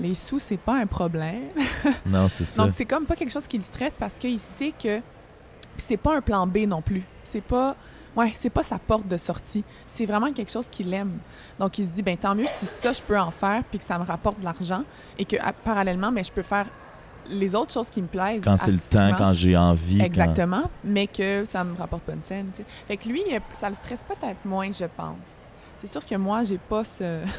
les 0.00 0.14
sous, 0.14 0.38
c'est 0.38 0.56
pas 0.56 0.76
un 0.76 0.86
problème. 0.86 1.42
non, 2.06 2.26
c'est 2.30 2.46
ça. 2.46 2.62
Donc, 2.62 2.72
c'est 2.72 2.86
comme 2.86 3.04
pas 3.04 3.16
quelque 3.16 3.30
chose 3.30 3.46
qui 3.46 3.58
le 3.58 3.62
stresse 3.62 3.98
parce 3.98 4.14
qu'il 4.14 4.38
sait 4.40 4.72
que. 4.82 5.00
C'est 5.76 5.98
pas 5.98 6.16
un 6.16 6.22
plan 6.22 6.46
B 6.46 6.60
non 6.66 6.80
plus. 6.80 7.02
C'est 7.22 7.42
pas. 7.44 7.76
Ouais, 8.16 8.32
c'est 8.34 8.50
pas 8.50 8.62
sa 8.62 8.78
porte 8.78 9.06
de 9.08 9.18
sortie. 9.18 9.62
C'est 9.84 10.06
vraiment 10.06 10.32
quelque 10.32 10.50
chose 10.50 10.68
qu'il 10.70 10.92
aime. 10.94 11.18
Donc, 11.58 11.78
il 11.78 11.84
se 11.84 11.90
dit, 11.90 12.02
ben 12.02 12.16
tant 12.16 12.34
mieux 12.34 12.46
si 12.48 12.64
ça, 12.64 12.92
je 12.94 13.02
peux 13.02 13.18
en 13.18 13.30
faire, 13.30 13.62
puis 13.64 13.78
que 13.78 13.84
ça 13.84 13.98
me 13.98 14.04
rapporte 14.04 14.40
de 14.40 14.44
l'argent, 14.44 14.84
et 15.18 15.26
que 15.26 15.36
à- 15.36 15.52
parallèlement, 15.52 16.10
mais 16.10 16.24
je 16.24 16.32
peux 16.32 16.42
faire 16.42 16.66
les 17.30 17.54
autres 17.54 17.72
choses 17.72 17.88
qui 17.90 18.02
me 18.02 18.06
plaisent. 18.08 18.42
Quand 18.44 18.56
c'est 18.58 18.72
le 18.72 18.78
temps, 18.78 19.12
quand 19.16 19.32
j'ai 19.32 19.56
envie. 19.56 19.98
quand- 19.98 20.04
Exactement, 20.04 20.64
mais 20.84 21.06
que 21.06 21.44
ça 21.44 21.64
me 21.64 21.76
rapporte 21.76 22.02
pas 22.02 22.12
une 22.12 22.22
scène. 22.22 22.46
tu 22.54 22.62
sais. 22.62 22.68
Fait 22.88 22.96
que 22.96 23.08
lui, 23.08 23.22
ça 23.52 23.68
le 23.68 23.74
stresse 23.74 24.04
peut-être 24.04 24.44
moins, 24.44 24.66
je 24.70 24.84
pense. 24.96 25.46
C'est 25.78 25.86
sûr 25.86 26.04
que 26.04 26.14
moi, 26.16 26.44
j'ai 26.44 26.58
pas 26.58 26.84
ce. 26.84 27.20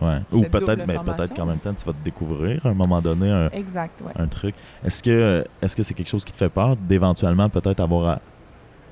Ouais. 0.00 0.20
Ou 0.32 0.42
peut-être, 0.42 0.86
mais 0.86 0.96
peut-être 0.98 1.34
qu'en 1.34 1.44
même 1.46 1.58
temps, 1.58 1.74
tu 1.74 1.84
vas 1.84 1.92
te 1.92 2.02
découvrir 2.04 2.64
à 2.64 2.68
un 2.70 2.74
moment 2.74 3.02
donné 3.02 3.28
un, 3.28 3.50
exact, 3.50 4.00
ouais. 4.02 4.12
un 4.16 4.28
truc. 4.28 4.54
Est-ce 4.84 5.02
que 5.02 5.44
est-ce 5.60 5.74
que 5.74 5.82
c'est 5.82 5.94
quelque 5.94 6.08
chose 6.08 6.24
qui 6.24 6.30
te 6.30 6.36
fait 6.36 6.48
peur 6.48 6.76
d'éventuellement 6.76 7.48
peut-être 7.48 7.80
avoir 7.80 8.08
à, 8.08 8.20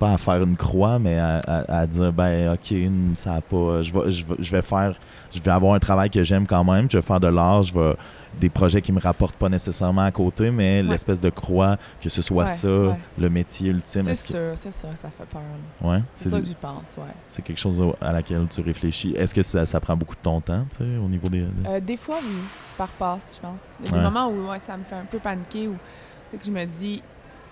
pas 0.01 0.13
à 0.15 0.19
faire 0.19 0.43
une 0.43 0.57
croix, 0.57 0.99
mais 0.99 1.17
à, 1.19 1.39
à- 1.47 1.79
à 1.83 1.87
dire 1.87 2.13
ben 2.13 2.53
ok 2.53 2.75
ça 3.15 3.35
a 3.35 3.41
pas, 3.41 3.81
je 3.83 3.93
vais, 3.93 4.11
je 4.11 4.25
vais 4.27 4.35
je 4.41 4.51
vais 4.51 4.61
faire, 4.63 4.97
je 5.33 5.41
vais 5.41 5.51
avoir 5.53 5.75
un 5.75 5.79
travail 5.79 6.11
que 6.11 6.23
j'aime 6.25 6.47
quand 6.49 6.65
même, 6.65 6.91
je 6.91 6.99
vais 6.99 7.03
faire 7.03 7.21
de 7.21 7.29
l'art, 7.29 7.63
je 7.63 7.73
vais 7.73 7.95
des 8.41 8.49
projets 8.51 8.83
qui 8.83 8.93
me 8.93 9.01
rapportent 9.01 9.37
pas 9.37 9.49
nécessairement 9.49 10.03
à 10.03 10.11
côté, 10.13 10.51
mais 10.51 10.83
Ouais. 10.83 10.91
l'espèce 10.91 11.21
de 11.21 11.31
croix 11.31 11.77
que 12.01 12.09
ce 12.09 12.23
soit 12.23 12.45
Ouais, 12.45 12.51
ça, 12.51 12.69
ouais. 12.69 12.99
le 13.19 13.29
métier 13.31 13.71
ultime. 13.71 14.03
C'est 14.15 14.33
que- 14.33 14.39
sûr, 14.39 14.53
c'est 14.57 14.73
sûr, 14.73 14.89
ça 14.97 15.09
fait 15.11 15.25
peur. 15.27 15.43
ouais, 15.83 16.03
C'est 16.15 16.29
ça 16.29 16.39
que 16.41 16.47
j'y 16.47 16.55
pense, 16.55 16.93
ouais. 16.99 17.05
c'est 17.29 17.43
quelque 17.43 17.59
chose 17.59 17.83
à 18.01 18.13
laquelle 18.13 18.47
tu 18.49 18.61
réfléchis. 18.61 19.15
Est-ce 19.17 19.35
que 19.35 19.43
ça, 19.43 19.65
ça 19.67 19.81
prend 19.81 19.97
beaucoup 19.97 20.15
de 20.15 20.21
ton 20.21 20.41
temps, 20.41 20.67
tu 20.71 20.79
sais, 20.79 20.97
au 20.97 21.09
niveau 21.09 21.29
des. 21.29 21.43
des- 21.43 21.69
Euh, 21.69 21.81
des 21.81 21.97
fois, 21.97 22.19
oui, 22.23 22.37
c'est 22.61 22.77
par 22.77 22.89
passe, 22.89 23.37
je 23.37 23.47
pense. 23.49 23.77
Il 23.81 23.87
y 23.91 23.95
a 23.95 23.99
des 23.99 24.05
moments 24.05 24.29
où 24.29 24.49
ouais, 24.51 24.61
ça 24.61 24.77
me 24.77 24.85
fait 24.85 24.97
un 24.97 25.05
peu 25.05 25.19
paniquer, 25.19 25.69
où 25.69 25.77
fait 26.31 26.39
que 26.39 26.45
je 26.45 26.51
me 26.51 26.65
dis, 26.65 27.03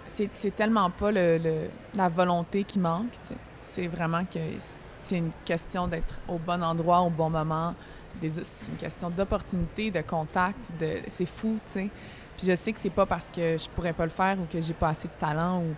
c'est 0.06 0.28
c'est 0.32 0.54
tellement 0.54 0.90
pas 0.90 1.10
le, 1.10 1.38
le- 1.38 1.68
la 1.96 2.08
volonté 2.08 2.62
qui 2.64 2.78
manque, 2.78 3.10
tu 3.12 3.28
sais. 3.28 3.34
c'est 3.62 3.86
vraiment 3.88 4.24
que 4.24 4.38
c'est 4.58 5.18
une 5.18 5.30
question 5.44 5.88
d'être 5.88 6.14
au 6.28 6.38
bon 6.38 6.62
endroit, 6.62 7.00
au 7.00 7.10
bon 7.10 7.28
moment. 7.30 7.74
C'est 8.22 8.70
une 8.72 8.78
question 8.78 9.10
d'opportunité, 9.10 9.90
de 9.90 10.00
contact, 10.00 10.58
de 10.80 11.00
c'est 11.06 11.26
fou, 11.26 11.56
tu 11.66 11.72
sais. 11.80 11.90
Puis 12.36 12.46
je 12.46 12.54
sais 12.54 12.72
que 12.72 12.80
c'est 12.80 12.90
pas 12.90 13.06
parce 13.06 13.26
que 13.34 13.56
je 13.58 13.68
pourrais 13.74 13.92
pas 13.94 14.04
le 14.04 14.10
faire 14.10 14.36
ou 14.40 14.44
que 14.50 14.60
j'ai 14.60 14.74
pas 14.74 14.90
assez 14.90 15.08
de 15.08 15.12
talent 15.18 15.60
ou 15.62 15.74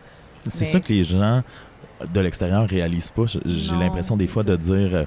C'est 0.49 0.65
ça 0.65 0.81
que 0.81 0.93
les 0.93 1.05
gens 1.05 1.43
de 2.13 2.21
l'extérieur 2.21 2.69
réalisent 2.69 3.11
pas. 3.13 3.25
J'ai 3.45 3.77
l'impression 3.77 4.17
des 4.17 4.27
fois 4.27 4.43
ça. 4.43 4.51
de 4.51 4.57
dire. 4.57 4.95
euh, 4.95 5.05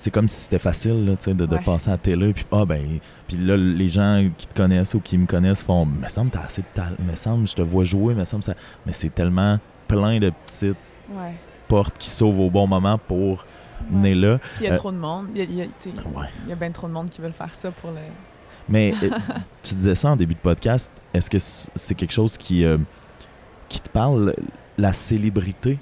c'est 0.00 0.12
comme 0.12 0.28
si 0.28 0.42
c'était 0.42 0.60
facile 0.60 1.04
là, 1.04 1.14
de, 1.16 1.32
de 1.46 1.54
Ouais. 1.56 1.60
passer 1.64 1.88
à 1.88 1.92
la 1.92 1.98
télé. 1.98 2.32
Puis, 2.32 2.46
ah, 2.52 2.64
ben, 2.64 3.00
puis 3.26 3.36
là, 3.36 3.56
les 3.56 3.88
gens 3.88 4.28
qui 4.38 4.46
te 4.46 4.54
connaissent 4.54 4.94
ou 4.94 5.00
qui 5.00 5.18
me 5.18 5.26
connaissent 5.26 5.64
font 5.64 5.84
Me 5.86 6.08
semble 6.08 6.30
t'as 6.30 6.42
assez 6.44 6.62
de 6.62 6.66
talent. 6.72 6.94
Me 7.00 7.16
semble 7.16 7.48
je 7.48 7.54
te 7.54 7.62
vois 7.62 7.82
jouer. 7.84 8.14
Me 8.14 8.24
semble 8.24 8.44
ça. 8.44 8.54
Mais 8.86 8.92
c'est 8.92 9.12
tellement 9.12 9.58
plein 9.88 10.20
de 10.20 10.30
petites 10.30 10.76
ouais. 11.10 11.34
portes 11.66 11.98
qui 11.98 12.10
s'ouvrent 12.10 12.42
au 12.42 12.50
bon 12.50 12.66
moment 12.68 12.96
pour 12.98 13.44
Ouais. 13.92 14.14
là. 14.14 14.38
Puis 14.38 14.64
il 14.64 14.66
y 14.66 14.70
a 14.70 14.72
Euh, 14.74 14.76
trop 14.76 14.92
de 14.92 14.96
monde, 14.98 15.26
il 15.34 15.38
y 15.38 15.40
a, 15.40 15.44
il 15.44 15.54
y 15.54 15.62
a- 15.62 15.66
tu 15.66 15.72
sais, 15.78 15.90
Ouais. 16.14 16.26
il 16.44 16.50
y 16.50 16.52
a 16.52 16.56
bien 16.56 16.70
trop 16.70 16.86
de 16.88 16.92
monde 16.92 17.08
qui 17.10 17.20
veulent 17.20 17.32
faire 17.32 17.54
ça 17.54 17.70
pour 17.70 17.90
le 17.90 17.96
Mais 18.68 18.92
euh, 19.02 19.08
tu 19.62 19.74
disais 19.74 19.94
ça 19.94 20.10
en 20.10 20.16
début 20.16 20.34
de 20.34 20.40
podcast. 20.40 20.90
Est-ce 21.14 21.30
que 21.30 21.38
c'est 21.38 21.94
quelque 21.94 22.12
chose 22.12 22.36
qui, 22.36 22.64
euh, 22.64 22.76
qui 23.68 23.80
te 23.80 23.90
parle, 23.90 24.34
la 24.76 24.92
célébrité? 24.92 25.78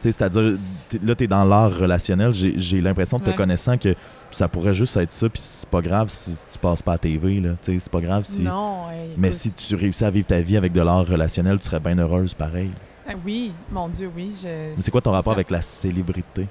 C'est-à-dire, 0.00 0.58
là, 1.00 1.14
tu 1.14 1.24
es 1.24 1.26
dans 1.28 1.44
l'art 1.44 1.72
relationnel. 1.78 2.32
J'ai 2.34 2.80
l'impression, 2.80 3.18
de 3.20 3.24
te 3.24 3.30
Ouais. 3.30 3.36
connaissant, 3.36 3.78
que 3.78 3.94
ça 4.32 4.48
pourrait 4.48 4.74
juste 4.74 4.96
être 4.96 5.12
ça. 5.12 5.28
Puis 5.28 5.40
c'est 5.40 5.68
pas 5.68 5.80
grave 5.80 6.08
si 6.08 6.36
tu 6.52 6.58
passes 6.58 6.82
pas 6.82 6.94
à 6.94 6.98
TV. 6.98 7.40
C'est 7.62 7.88
pas 7.88 8.00
grave 8.00 8.24
si. 8.24 8.42
Non, 8.42 8.88
ouais, 8.88 9.10
Mais 9.16 9.28
écoute. 9.28 9.38
si 9.38 9.52
tu 9.52 9.76
réussis 9.76 10.04
à 10.04 10.10
vivre 10.10 10.26
ta 10.26 10.40
vie 10.40 10.56
avec 10.56 10.72
de 10.72 10.80
l'art 10.80 11.06
relationnel, 11.06 11.60
tu 11.60 11.66
serais 11.66 11.78
bien 11.78 11.96
heureuse 12.00 12.34
pareil. 12.34 12.72
Ah 13.08 13.12
oui, 13.24 13.52
mon 13.70 13.88
Dieu, 13.88 14.10
oui. 14.16 14.32
Je, 14.42 14.46
Mais 14.48 14.74
c'est 14.76 14.90
quoi 14.90 15.00
ton 15.00 15.12
rapport 15.12 15.34
ça. 15.34 15.36
avec 15.36 15.50
la 15.52 15.62
célébrité? 15.62 16.48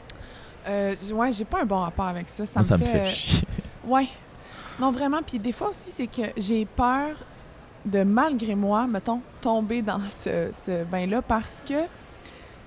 Euh, 0.68 0.96
ouais, 1.14 1.32
j'ai 1.32 1.46
pas 1.46 1.62
un 1.62 1.66
bon 1.66 1.80
rapport 1.80 2.08
avec 2.08 2.30
ça. 2.30 2.46
Ça 2.46 2.60
Moi, 2.60 2.64
me 2.64 2.68
ça 2.68 2.78
me 2.78 2.86
fait. 2.86 3.06
chier. 3.08 3.48
Ouais. 3.86 4.08
Non, 4.80 4.92
vraiment. 4.92 5.22
Puis 5.26 5.40
des 5.40 5.52
fois 5.52 5.70
aussi, 5.70 5.90
c'est 5.92 6.08
que 6.08 6.32
j'ai 6.38 6.66
peur 6.66 7.16
de, 7.86 8.04
malgré 8.04 8.54
moi, 8.56 8.86
mettons, 8.88 9.22
tomber 9.42 9.82
dans 9.82 10.00
ce, 10.10 10.50
ce 10.54 10.84
bain-là 10.84 11.22
parce 11.22 11.64
que 11.68 11.74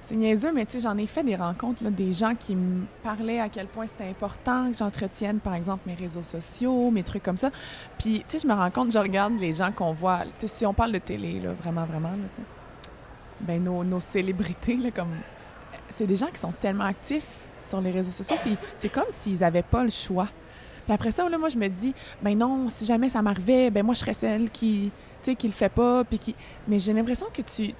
c'est 0.02 0.16
niaiseux, 0.16 0.52
mais 0.52 0.66
tu 0.66 0.72
sais, 0.72 0.80
j'en 0.80 0.98
ai 0.98 1.06
fait 1.06 1.22
des 1.22 1.34
rencontres, 1.36 1.82
là, 1.82 1.90
des 1.90 2.12
gens 2.12 2.34
qui 2.34 2.54
me 2.56 2.84
parlaient 3.02 3.40
à 3.40 3.48
quel 3.48 3.66
point 3.68 3.86
c'était 3.86 4.10
important 4.10 4.70
que 4.70 4.76
j'entretienne, 4.76 5.38
par 5.38 5.54
exemple, 5.54 5.84
mes 5.86 5.94
réseaux 5.94 6.22
sociaux, 6.22 6.90
mes 6.90 7.02
trucs 7.02 7.22
comme 7.22 7.38
ça. 7.38 7.50
Puis, 7.98 8.18
tu 8.28 8.36
sais, 8.36 8.38
je 8.42 8.46
me 8.46 8.52
rends 8.54 8.68
compte, 8.70 8.92
je 8.92 8.98
regarde 8.98 9.38
les 9.38 9.54
gens 9.54 9.72
qu'on 9.72 9.92
voit, 9.92 10.24
tu 10.38 10.46
sais, 10.46 10.46
si 10.46 10.66
on 10.66 10.74
parle 10.74 10.92
de 10.92 10.98
télé, 10.98 11.40
là, 11.40 11.52
vraiment, 11.54 11.86
vraiment, 11.86 12.10
là, 12.10 12.16
tu 12.34 12.42
sais, 12.42 12.46
ben 13.40 13.62
nos, 13.64 13.82
nos 13.82 14.00
célébrités, 14.00 14.76
là, 14.76 14.90
comme... 14.90 15.16
C'est 15.88 16.06
des 16.06 16.16
gens 16.16 16.26
qui 16.26 16.40
sont 16.40 16.52
tellement 16.52 16.84
actifs 16.84 17.43
sur 17.64 17.80
les 17.80 17.90
réseaux 17.90 18.10
sociaux, 18.10 18.36
puis 18.42 18.56
c'est 18.74 18.88
comme 18.88 19.10
s'ils 19.10 19.38
n'avaient 19.38 19.62
pas 19.62 19.82
le 19.82 19.90
choix. 19.90 20.28
Puis 20.84 20.92
après 20.92 21.10
ça, 21.10 21.26
moi, 21.28 21.48
je 21.48 21.56
me 21.56 21.68
dis, 21.68 21.94
ben 22.22 22.36
non, 22.36 22.68
si 22.68 22.84
jamais 22.84 23.08
ça 23.08 23.22
m'arrivait, 23.22 23.70
ben 23.70 23.84
moi, 23.84 23.94
je 23.94 24.00
serais 24.00 24.12
celle 24.12 24.50
qui, 24.50 24.92
tu 25.22 25.30
sais, 25.30 25.34
qui 25.34 25.46
le 25.46 25.52
fait 25.52 25.70
pas, 25.70 26.04
puis 26.04 26.18
qui... 26.18 26.34
Mais 26.68 26.78
j'ai 26.78 26.92
l'impression 26.92 27.26
que 27.32 27.42
tu... 27.42 27.74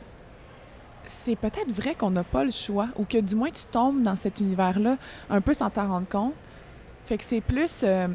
C'est 1.07 1.37
peut-être 1.37 1.71
vrai 1.71 1.95
qu'on 1.95 2.11
n'a 2.11 2.25
pas 2.25 2.45
le 2.45 2.51
choix, 2.51 2.89
ou 2.97 3.05
que 3.05 3.19
du 3.19 3.37
moins, 3.37 3.51
tu 3.51 3.65
tombes 3.67 4.03
dans 4.03 4.17
cet 4.17 4.41
univers-là 4.41 4.97
un 5.29 5.41
peu 5.43 5.53
sans 5.53 5.69
t'en 5.69 5.87
rendre 5.87 6.09
compte. 6.09 6.33
Fait 7.05 7.19
que 7.19 7.25
c'est 7.25 7.43
plus... 7.43 7.83
euh, 7.83 8.09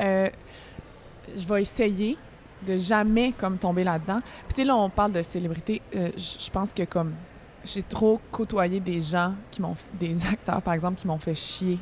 euh, 0.00 0.28
je 1.36 1.46
vais 1.46 1.62
essayer 1.62 2.16
de 2.66 2.76
jamais 2.76 3.30
comme 3.32 3.56
tomber 3.56 3.84
là-dedans. 3.84 4.20
Puis 4.20 4.54
tu 4.54 4.62
sais, 4.62 4.64
là, 4.64 4.74
on 4.76 4.90
parle 4.90 5.12
de 5.12 5.22
célébrité. 5.22 5.80
euh, 5.94 6.10
je 6.16 6.50
pense 6.50 6.74
que 6.74 6.82
comme 6.82 7.12
j'ai 7.64 7.82
trop 7.82 8.20
côtoyé 8.30 8.80
des 8.80 9.00
gens 9.00 9.34
qui 9.50 9.62
m'ont... 9.62 9.74
Des 9.98 10.26
acteurs, 10.26 10.62
par 10.62 10.74
exemple, 10.74 11.00
qui 11.00 11.06
m'ont 11.06 11.18
fait 11.18 11.34
chier 11.34 11.78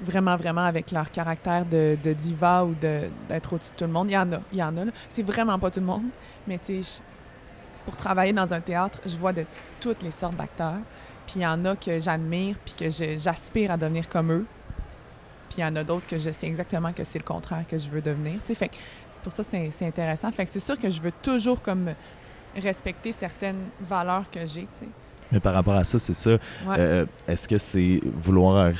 vraiment, 0.00 0.36
vraiment 0.36 0.64
avec 0.64 0.90
leur 0.92 1.10
caractère 1.10 1.64
de, 1.64 1.96
diva 2.12 2.64
ou 2.64 2.74
d'être 2.74 3.52
au-dessus 3.52 3.72
de 3.72 3.76
tout 3.76 3.84
le 3.84 3.92
monde. 3.92 4.08
Il 4.08 4.12
y 4.12 4.18
en 4.18 4.32
a, 4.32 4.40
il 4.52 4.58
y 4.58 4.62
en 4.62 4.76
a. 4.76 4.82
C'est 5.08 5.22
vraiment 5.22 5.58
pas 5.58 5.70
tout 5.70 5.80
le 5.80 5.86
monde. 5.86 6.04
Mais 6.46 6.58
tu 6.58 6.82
sais, 6.82 7.02
pour 7.84 7.96
travailler 7.96 8.32
dans 8.32 8.52
un 8.52 8.60
théâtre, 8.60 9.00
je 9.06 9.16
vois 9.16 9.32
de 9.32 9.44
toutes 9.80 10.02
les 10.02 10.10
sortes 10.10 10.36
d'acteurs. 10.36 10.80
Puis 11.26 11.36
il 11.40 11.42
y 11.42 11.46
en 11.46 11.64
a 11.64 11.76
que 11.76 11.98
j'admire, 12.00 12.56
puis 12.64 12.74
que 12.74 12.90
j'aspire 13.16 13.72
à 13.72 13.76
devenir 13.76 14.08
comme 14.08 14.32
eux. 14.32 14.46
Puis 15.50 15.58
il 15.58 15.60
y 15.62 15.64
en 15.64 15.76
a 15.76 15.84
d'autres 15.84 16.06
que 16.06 16.18
je 16.18 16.30
sais 16.30 16.46
exactement 16.46 16.92
que 16.92 17.04
c'est 17.04 17.18
le 17.18 17.24
contraire 17.24 17.64
que 17.66 17.78
je 17.78 17.88
veux 17.88 18.02
devenir. 18.02 18.34
Tu 18.40 18.48
sais, 18.48 18.54
fait 18.54 18.70
c'est 19.10 19.22
pour 19.22 19.32
ça 19.32 19.42
c'est 19.42 19.86
intéressant. 19.86 20.30
Fait 20.32 20.44
que 20.44 20.50
c'est 20.50 20.60
sûr 20.60 20.78
que 20.78 20.90
je 20.90 21.00
veux 21.00 21.12
toujours 21.22 21.62
comme 21.62 21.94
respecter 22.56 23.12
certaines 23.12 23.60
valeurs 23.80 24.30
que 24.30 24.44
j'ai. 24.46 24.66
Mais 25.32 25.40
par 25.40 25.54
rapport 25.54 25.74
à 25.74 25.84
ça, 25.84 25.98
c'est 25.98 26.14
ça. 26.14 26.30
Ouais. 26.66 26.76
Euh, 26.78 27.06
Est-ce 27.26 27.46
que 27.48 27.58
c'est 27.58 28.00
vouloir 28.22 28.70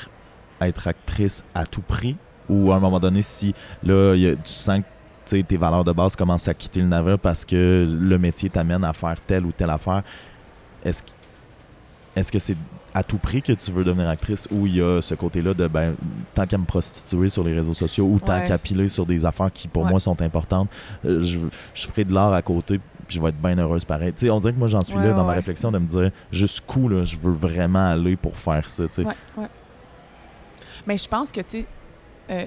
être 0.60 0.88
actrice 0.88 1.42
à 1.54 1.66
tout 1.66 1.82
prix? 1.82 2.16
Ou 2.48 2.72
à 2.72 2.76
un 2.76 2.80
moment 2.80 2.98
donné, 2.98 3.22
si 3.22 3.54
là, 3.82 4.14
y 4.14 4.26
a- 4.28 4.34
tu 4.36 4.52
sens 4.52 4.80
que 5.26 5.40
tes 5.42 5.56
valeurs 5.58 5.84
de 5.84 5.92
base 5.92 6.16
commencent 6.16 6.48
à 6.48 6.54
quitter 6.54 6.80
le 6.80 6.86
navire 6.86 7.18
parce 7.18 7.44
que 7.44 7.86
le 7.88 8.18
métier 8.18 8.48
t'amène 8.48 8.82
à 8.84 8.94
faire 8.94 9.20
telle 9.20 9.44
ou 9.44 9.52
telle 9.52 9.68
affaire, 9.70 10.02
est-ce 10.84 11.02
que 11.02 11.10
est-ce 12.16 12.32
que 12.32 12.38
c'est 12.40 12.56
à 12.94 13.02
tout 13.04 13.18
prix 13.18 13.42
que 13.42 13.52
tu 13.52 13.70
veux 13.70 13.84
devenir 13.84 14.08
actrice? 14.08 14.48
Ou 14.50 14.66
il 14.66 14.76
y 14.76 14.80
a 14.82 15.00
ce 15.02 15.14
côté-là 15.14 15.52
de 15.54 15.68
ben 15.68 15.94
tant 16.34 16.46
qu'à 16.46 16.56
me 16.58 16.64
prostituer 16.64 17.28
sur 17.28 17.44
les 17.44 17.52
réseaux 17.54 17.74
sociaux 17.74 18.06
ou 18.06 18.18
tant 18.18 18.38
Ouais. 18.40 18.48
qu'à 18.48 18.58
piler 18.58 18.88
sur 18.88 19.04
des 19.06 19.24
affaires 19.26 19.52
qui 19.52 19.68
pour 19.68 19.84
Ouais. 19.84 19.90
moi 19.90 20.00
sont 20.00 20.20
importantes, 20.22 20.68
euh, 21.04 21.22
je, 21.22 21.38
je 21.74 21.86
ferai 21.86 22.04
de 22.04 22.12
l'art 22.14 22.32
à 22.32 22.42
côté 22.42 22.80
puis 23.08 23.16
je 23.16 23.22
vais 23.22 23.30
être 23.30 23.40
bien 23.40 23.58
heureuse 23.58 23.84
pareil. 23.84 24.12
On 24.30 24.38
dirait 24.38 24.52
que 24.52 24.58
moi 24.58 24.68
j'en 24.68 24.82
suis 24.82 24.94
Ouais, 24.94 25.02
là 25.08 25.12
dans 25.14 25.24
ma 25.24 25.32
réflexion 25.32 25.72
de 25.72 25.78
me 25.78 25.86
dire 25.86 26.10
jusqu'où 26.30 26.88
là, 26.88 27.04
je 27.04 27.16
veux 27.16 27.32
vraiment 27.32 27.90
aller 27.90 28.16
pour 28.16 28.36
faire 28.36 28.68
ça. 28.68 28.84
Mais 30.86 30.96
je 30.96 31.08
pense 31.08 31.32
que, 31.32 31.40
euh, 32.30 32.46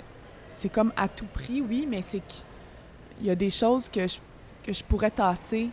c'est 0.50 0.70
comme 0.70 0.92
à 0.96 1.08
tout 1.08 1.26
prix, 1.32 1.62
oui, 1.62 1.86
mais 1.90 2.02
c'est 2.02 2.22
qu'il 2.28 3.26
y 3.28 3.30
a 3.30 3.36
des 3.36 3.50
choses 3.50 3.90
que 3.90 4.08
je, 4.08 4.18
que 4.64 4.74
je 4.74 4.84
pourrais 4.84 5.12
tasser. 5.12 5.70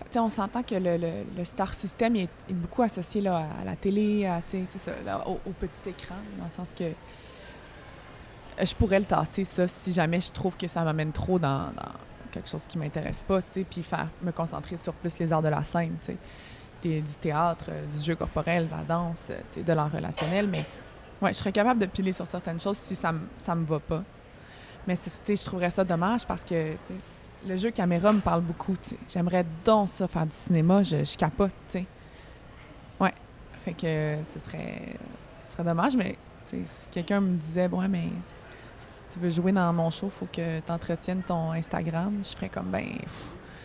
Tu 0.00 0.06
sais, 0.12 0.18
on 0.20 0.28
s'entend 0.30 0.62
que 0.62 0.74
le, 0.74 0.96
le- 0.96 1.24
le 1.36 1.44
star 1.44 1.74
system 1.74 2.16
est, 2.16 2.28
est 2.48 2.52
beaucoup 2.54 2.82
associé 2.82 3.20
là, 3.20 3.46
à 3.60 3.64
la 3.64 3.76
télé, 3.76 4.24
à, 4.26 4.40
ça, 4.64 4.92
là, 5.04 5.22
au, 5.28 5.32
au 5.46 5.50
petit 5.52 5.80
écran, 5.90 6.14
dans 6.38 6.44
le 6.46 6.50
sens 6.50 6.72
que 6.74 6.84
euh, 6.84 8.64
je 8.64 8.74
pourrais 8.74 8.98
le 9.00 9.04
tasser, 9.04 9.44
ça, 9.44 9.68
si 9.68 9.92
jamais 9.92 10.20
je 10.20 10.32
trouve 10.32 10.56
que 10.56 10.66
ça 10.66 10.82
m'amène 10.82 11.12
trop 11.12 11.38
dans, 11.38 11.66
dans 11.76 11.92
quelque 12.30 12.48
chose 12.48 12.66
qui 12.66 12.78
m'intéresse 12.78 13.22
pas, 13.22 13.42
tu 13.42 13.50
sais, 13.50 13.64
puis 13.68 13.82
faire, 13.82 14.08
me 14.22 14.32
concentrer 14.32 14.76
sur 14.76 14.94
plus 14.94 15.18
les 15.18 15.32
arts 15.32 15.42
de 15.42 15.48
la 15.48 15.62
scène, 15.64 15.96
tu 16.04 16.12
sais, 16.82 17.00
du 17.00 17.14
théâtre, 17.20 17.66
euh, 17.70 17.86
du 17.86 17.98
jeu 17.98 18.14
corporel, 18.14 18.66
de 18.66 18.72
la 18.72 18.84
danse, 18.84 19.28
euh, 19.30 19.38
tu 19.48 19.56
sais, 19.56 19.62
de 19.62 19.72
l'art 19.72 19.90
relationnel, 19.90 20.46
mais 20.46 20.64
Ouais, 21.20 21.32
je 21.32 21.38
serais 21.38 21.52
capable 21.52 21.80
de 21.80 21.86
piler 21.86 22.12
sur 22.12 22.26
certaines 22.26 22.60
choses 22.60 22.76
si 22.76 22.94
ça 22.94 23.10
me, 23.10 23.22
ça 23.38 23.54
me 23.54 23.64
va 23.66 23.80
pas. 23.80 24.04
Mais 24.86 24.94
je 24.94 25.44
trouverais 25.44 25.70
ça 25.70 25.82
dommage 25.84 26.24
parce 26.26 26.44
que 26.44 26.72
tu 26.72 26.78
sais, 26.84 26.94
le 27.46 27.56
jeu 27.56 27.70
caméra 27.72 28.12
me 28.12 28.20
parle 28.20 28.42
beaucoup. 28.42 28.74
tu 28.76 28.90
sais. 28.90 28.96
J'aimerais 29.08 29.44
donc 29.64 29.88
ça 29.88 30.06
faire 30.06 30.26
du 30.26 30.34
cinéma, 30.34 30.82
je, 30.82 31.02
je 31.02 31.16
capote. 31.16 31.50
tu 31.70 31.78
sais. 31.80 31.86
Ouais. 33.00 33.12
Fait 33.64 33.72
que 33.72 34.18
ce 34.24 34.38
serait, 34.38 34.94
ce 35.42 35.52
serait 35.52 35.64
dommage, 35.64 35.96
mais 35.96 36.16
tu 36.48 36.56
sais, 36.56 36.62
si 36.64 36.88
quelqu'un 36.88 37.20
me 37.20 37.36
disait, 37.36 37.66
ouais, 37.68 37.88
mais 37.88 38.08
si 38.78 39.04
tu 39.12 39.18
veux 39.18 39.30
jouer 39.30 39.52
dans 39.52 39.72
mon 39.72 39.90
show, 39.90 40.08
faut 40.08 40.26
que 40.32 40.60
tu 40.60 40.72
entretiennes 40.72 41.22
ton 41.26 41.52
Instagram, 41.52 42.12
je 42.22 42.30
ferais 42.36 42.48
comme, 42.48 42.66
ben, 42.70 42.84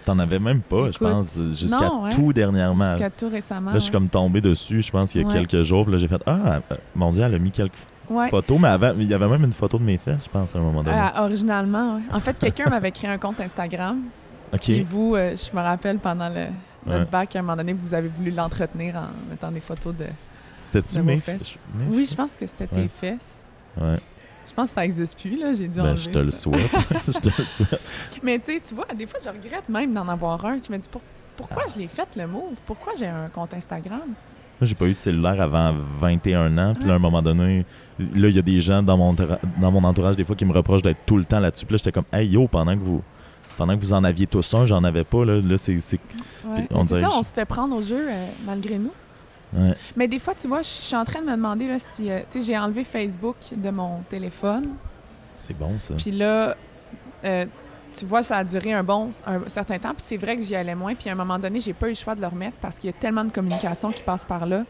T'en 0.05 0.20
avais 0.20 0.39
même 0.39 0.59
pas, 0.61 0.91
je 0.91 0.97
pense, 0.97 1.39
jusqu'à 1.57 1.89
ouais. 1.93 2.09
tout 2.09 2.34
dernièrement. 2.34 2.91
Jusqu'à 2.91 3.09
tout 3.09 3.30
récemment. 3.30 3.72
Là, 3.72 3.76
je 3.80 3.84
suis 3.84 3.91
comme 3.91 4.09
tombé 4.09 4.41
dessus, 4.41 4.82
je 4.82 4.91
pense, 4.91 5.16
il 5.16 5.22
y 5.22 5.24
a 5.24 5.28
Ouais. 5.28 5.34
quelques 5.34 5.64
jours. 5.64 5.84
Puis 5.86 5.93
là, 5.93 5.97
j'ai 5.97 6.09
fait 6.09 6.22
Ah, 6.26 6.57
euh, 6.72 6.76
mon 6.93 7.14
Dieu, 7.14 7.24
elle 7.24 7.34
a 7.36 7.39
mis 7.39 7.51
quelques 7.51 7.72
Ouais. 8.09 8.28
photos. 8.30 8.59
Mais 8.59 8.68
avant, 8.68 8.91
il 8.97 9.07
y 9.07 9.14
avait 9.14 9.30
même 9.30 9.45
une 9.45 9.53
photo 9.53 9.78
de 9.78 9.84
mes 9.84 9.97
fesses, 9.97 10.26
je 10.26 10.30
pense, 10.30 10.53
à 10.55 10.59
un 10.59 10.61
moment 10.61 10.84
donné. 10.84 10.97
Euh, 10.97 11.22
originalement, 11.22 11.95
ouais. 11.95 12.01
En 12.11 12.20
fait, 12.20 12.38
quelqu'un 12.38 12.70
m'avait 12.70 12.91
créé 12.91 13.09
un 13.09 13.18
compte 13.18 13.39
Instagram. 13.39 14.01
ok. 14.53 14.59
Puis 14.59 14.82
vous, 14.84 15.16
euh, 15.16 15.38
je 15.38 15.55
me 15.55 15.61
rappelle 15.64 15.99
pendant 15.99 16.28
le, 16.28 16.47
notre 16.86 17.09
bac, 17.09 17.34
à 17.38 17.39
un 17.39 17.41
moment 17.41 17.55
donné, 17.55 17.72
vous 17.72 17.93
avez 17.93 18.09
voulu 18.09 18.32
l'entretenir 18.32 18.97
en 18.97 19.07
mettant 19.30 19.51
des 19.53 19.61
photos 19.61 19.95
de. 19.95 20.07
C'était-tu 20.64 21.01
mes 21.01 21.20
fesses? 21.20 21.57
Mes 21.76 21.86
Oui, 21.95 22.05
je 22.05 22.14
pense 22.14 22.34
que 22.36 22.45
c'était 22.45 22.68
tes 22.68 22.89
fesses. 22.89 23.41
Ouais. 23.80 23.95
Je 24.47 24.53
pense 24.53 24.69
que 24.69 24.75
ça 24.75 24.81
n'existe 24.81 25.19
plus, 25.19 25.37
là. 25.37 25.53
J'ai 25.53 25.67
dû 25.67 25.75
Ben, 25.79 25.87
enlever 25.87 25.97
je 25.97 26.09
te 26.09 26.19
le 26.19 26.31
souhaite. 26.31 26.71
je 27.07 27.19
te 27.19 27.27
le 27.29 27.45
souhaite. 27.45 27.81
Mais 28.21 28.39
tu 28.39 28.53
sais, 28.53 28.61
tu 28.65 28.75
vois, 28.75 28.85
des 28.95 29.07
fois, 29.07 29.19
je 29.23 29.29
regrette 29.29 29.67
même 29.69 29.93
d'en 29.93 30.07
avoir 30.07 30.43
un. 30.45 30.57
Je 30.57 30.71
me 30.71 30.77
dis, 30.77 30.89
pour- 30.89 31.01
pourquoi 31.35 31.63
Ah. 31.65 31.71
je 31.73 31.79
l'ai 31.79 31.87
fait, 31.87 32.07
le 32.15 32.27
move? 32.27 32.55
Pourquoi 32.65 32.93
j'ai 32.97 33.07
un 33.07 33.29
compte 33.29 33.53
Instagram? 33.53 34.01
Moi, 34.05 34.67
j'ai 34.67 34.75
pas 34.75 34.85
eu 34.85 34.93
de 34.93 34.97
cellulaire 34.97 35.41
avant 35.41 35.73
21 35.99 36.57
ans. 36.57 36.73
Puis 36.75 36.85
là, 36.85 36.93
à 36.93 36.95
un 36.97 36.99
moment 36.99 37.21
donné, 37.21 37.65
là, 37.99 38.27
il 38.29 38.35
y 38.35 38.39
a 38.39 38.43
des 38.43 38.61
gens 38.61 38.83
dans 38.83 38.97
mon, 38.97 39.13
dans 39.13 39.71
mon 39.71 39.83
entourage, 39.83 40.15
des 40.15 40.23
fois, 40.23 40.35
qui 40.35 40.45
me 40.45 40.53
reprochent 40.53 40.83
d'être 40.83 41.05
tout 41.05 41.17
le 41.17 41.25
temps 41.25 41.39
là-dessus. 41.39 41.65
Puis 41.65 41.73
là, 41.73 41.77
j'étais 41.77 41.91
comme, 41.91 42.05
hey 42.13 42.27
yo, 42.27 42.47
pendant 42.47 42.75
que 42.77 42.83
vous. 42.83 43.01
Pendant 43.57 43.75
que 43.75 43.81
vous 43.81 43.93
en 43.93 44.03
aviez 44.03 44.25
tous 44.25 44.53
un, 44.55 44.65
j'en 44.65 44.83
avais 44.83 45.03
pas. 45.03 45.25
Là, 45.25 45.39
là 45.39 45.57
c'est. 45.57 45.73
Ouais. 45.73 46.67
on 46.71 46.83
dirait 46.85 47.01
ça, 47.01 47.09
on 47.13 47.21
se 47.23 47.33
fait 47.33 47.45
prendre 47.45 47.75
au 47.75 47.81
jeu 47.83 48.09
euh, 48.09 48.25
malgré 48.45 48.77
nous. 48.79 48.91
Ouais. 49.55 49.73
Mais 49.95 50.07
des 50.07 50.19
fois, 50.19 50.33
tu 50.33 50.47
vois, 50.47 50.61
je 50.61 50.67
suis 50.67 50.95
en 50.95 51.03
train 51.05 51.21
de 51.21 51.25
me 51.25 51.31
demander 51.31 51.67
là, 51.67 51.79
si. 51.79 52.09
euh, 52.09 52.21
tu 52.31 52.39
sais, 52.39 52.45
j'ai 52.45 52.57
enlevé 52.57 52.83
Facebook 52.83 53.35
de 53.55 53.69
mon 53.69 53.99
téléphone. 54.09 54.75
C'est 55.37 55.57
bon, 55.57 55.79
ça. 55.79 55.95
Puis 55.95 56.11
là, 56.11 56.55
euh, 57.23 57.45
tu 57.97 58.05
vois, 58.05 58.23
ça 58.23 58.37
a 58.37 58.43
duré 58.43 58.73
un 58.73 58.83
bon 58.83 59.09
un 59.25 59.47
certain 59.47 59.77
temps. 59.79 59.93
Puis 59.93 60.03
c'est 60.07 60.17
vrai 60.17 60.35
que 60.35 60.41
j'y 60.41 60.55
allais 60.55 60.75
moins. 60.75 60.95
Puis 60.95 61.09
à 61.09 61.13
un 61.13 61.15
moment 61.15 61.37
donné, 61.37 61.59
j'ai 61.59 61.73
pas 61.73 61.87
eu 61.87 61.89
le 61.91 61.95
choix 61.95 62.15
de 62.15 62.21
le 62.21 62.27
remettre 62.27 62.57
parce 62.61 62.77
qu'il 62.79 62.89
y 62.89 62.93
a 62.93 62.97
tellement 62.97 63.23
de 63.23 63.31
communication 63.31 63.91
qui 63.91 64.03
passe 64.03 64.25
par 64.25 64.45
là. 64.45 64.63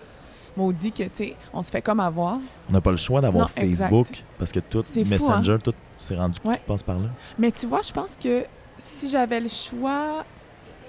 Maudit 0.55 0.91
que, 0.91 1.03
tu 1.03 1.09
sais, 1.13 1.35
on 1.51 1.63
se 1.63 1.71
fait 1.71 1.81
comme 1.81 1.99
avoir. 1.99 2.37
On 2.69 2.73
n'a 2.73 2.81
pas 2.81 2.91
le 2.91 2.97
choix 2.97 3.21
d'avoir 3.21 3.49
exact. 3.55 3.87
Facebook 3.89 4.23
parce 4.37 4.51
que 4.51 4.59
tout, 4.59 4.83
fou, 4.83 5.03
Messenger, 5.05 5.57
tout 5.63 5.73
s'est 5.97 6.15
rendu 6.15 6.39
Ouais. 6.45 6.57
qui 6.57 6.63
passe 6.67 6.83
par 6.83 6.99
là. 6.99 7.07
Mais 7.39 7.51
tu 7.51 7.65
vois, 7.65 7.81
je 7.81 7.91
pense 7.91 8.15
que 8.15 8.45
si 8.77 9.09
j'avais 9.09 9.39
le 9.39 9.47
choix, 9.49 10.23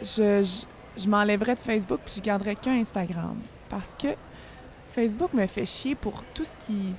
je, 0.02 0.42
je, 0.42 1.02
je 1.02 1.08
m'enlèverais 1.08 1.54
de 1.54 1.60
Facebook 1.60 2.00
puis 2.04 2.14
je 2.18 2.20
garderais 2.20 2.56
qu'un 2.56 2.74
Instagram. 2.78 3.36
Parce 3.74 3.96
que 3.96 4.14
Facebook 4.92 5.34
me 5.34 5.48
fait 5.48 5.66
chier 5.66 5.96
pour 5.96 6.22
tout 6.32 6.44
ce 6.44 6.56
qui. 6.56 6.94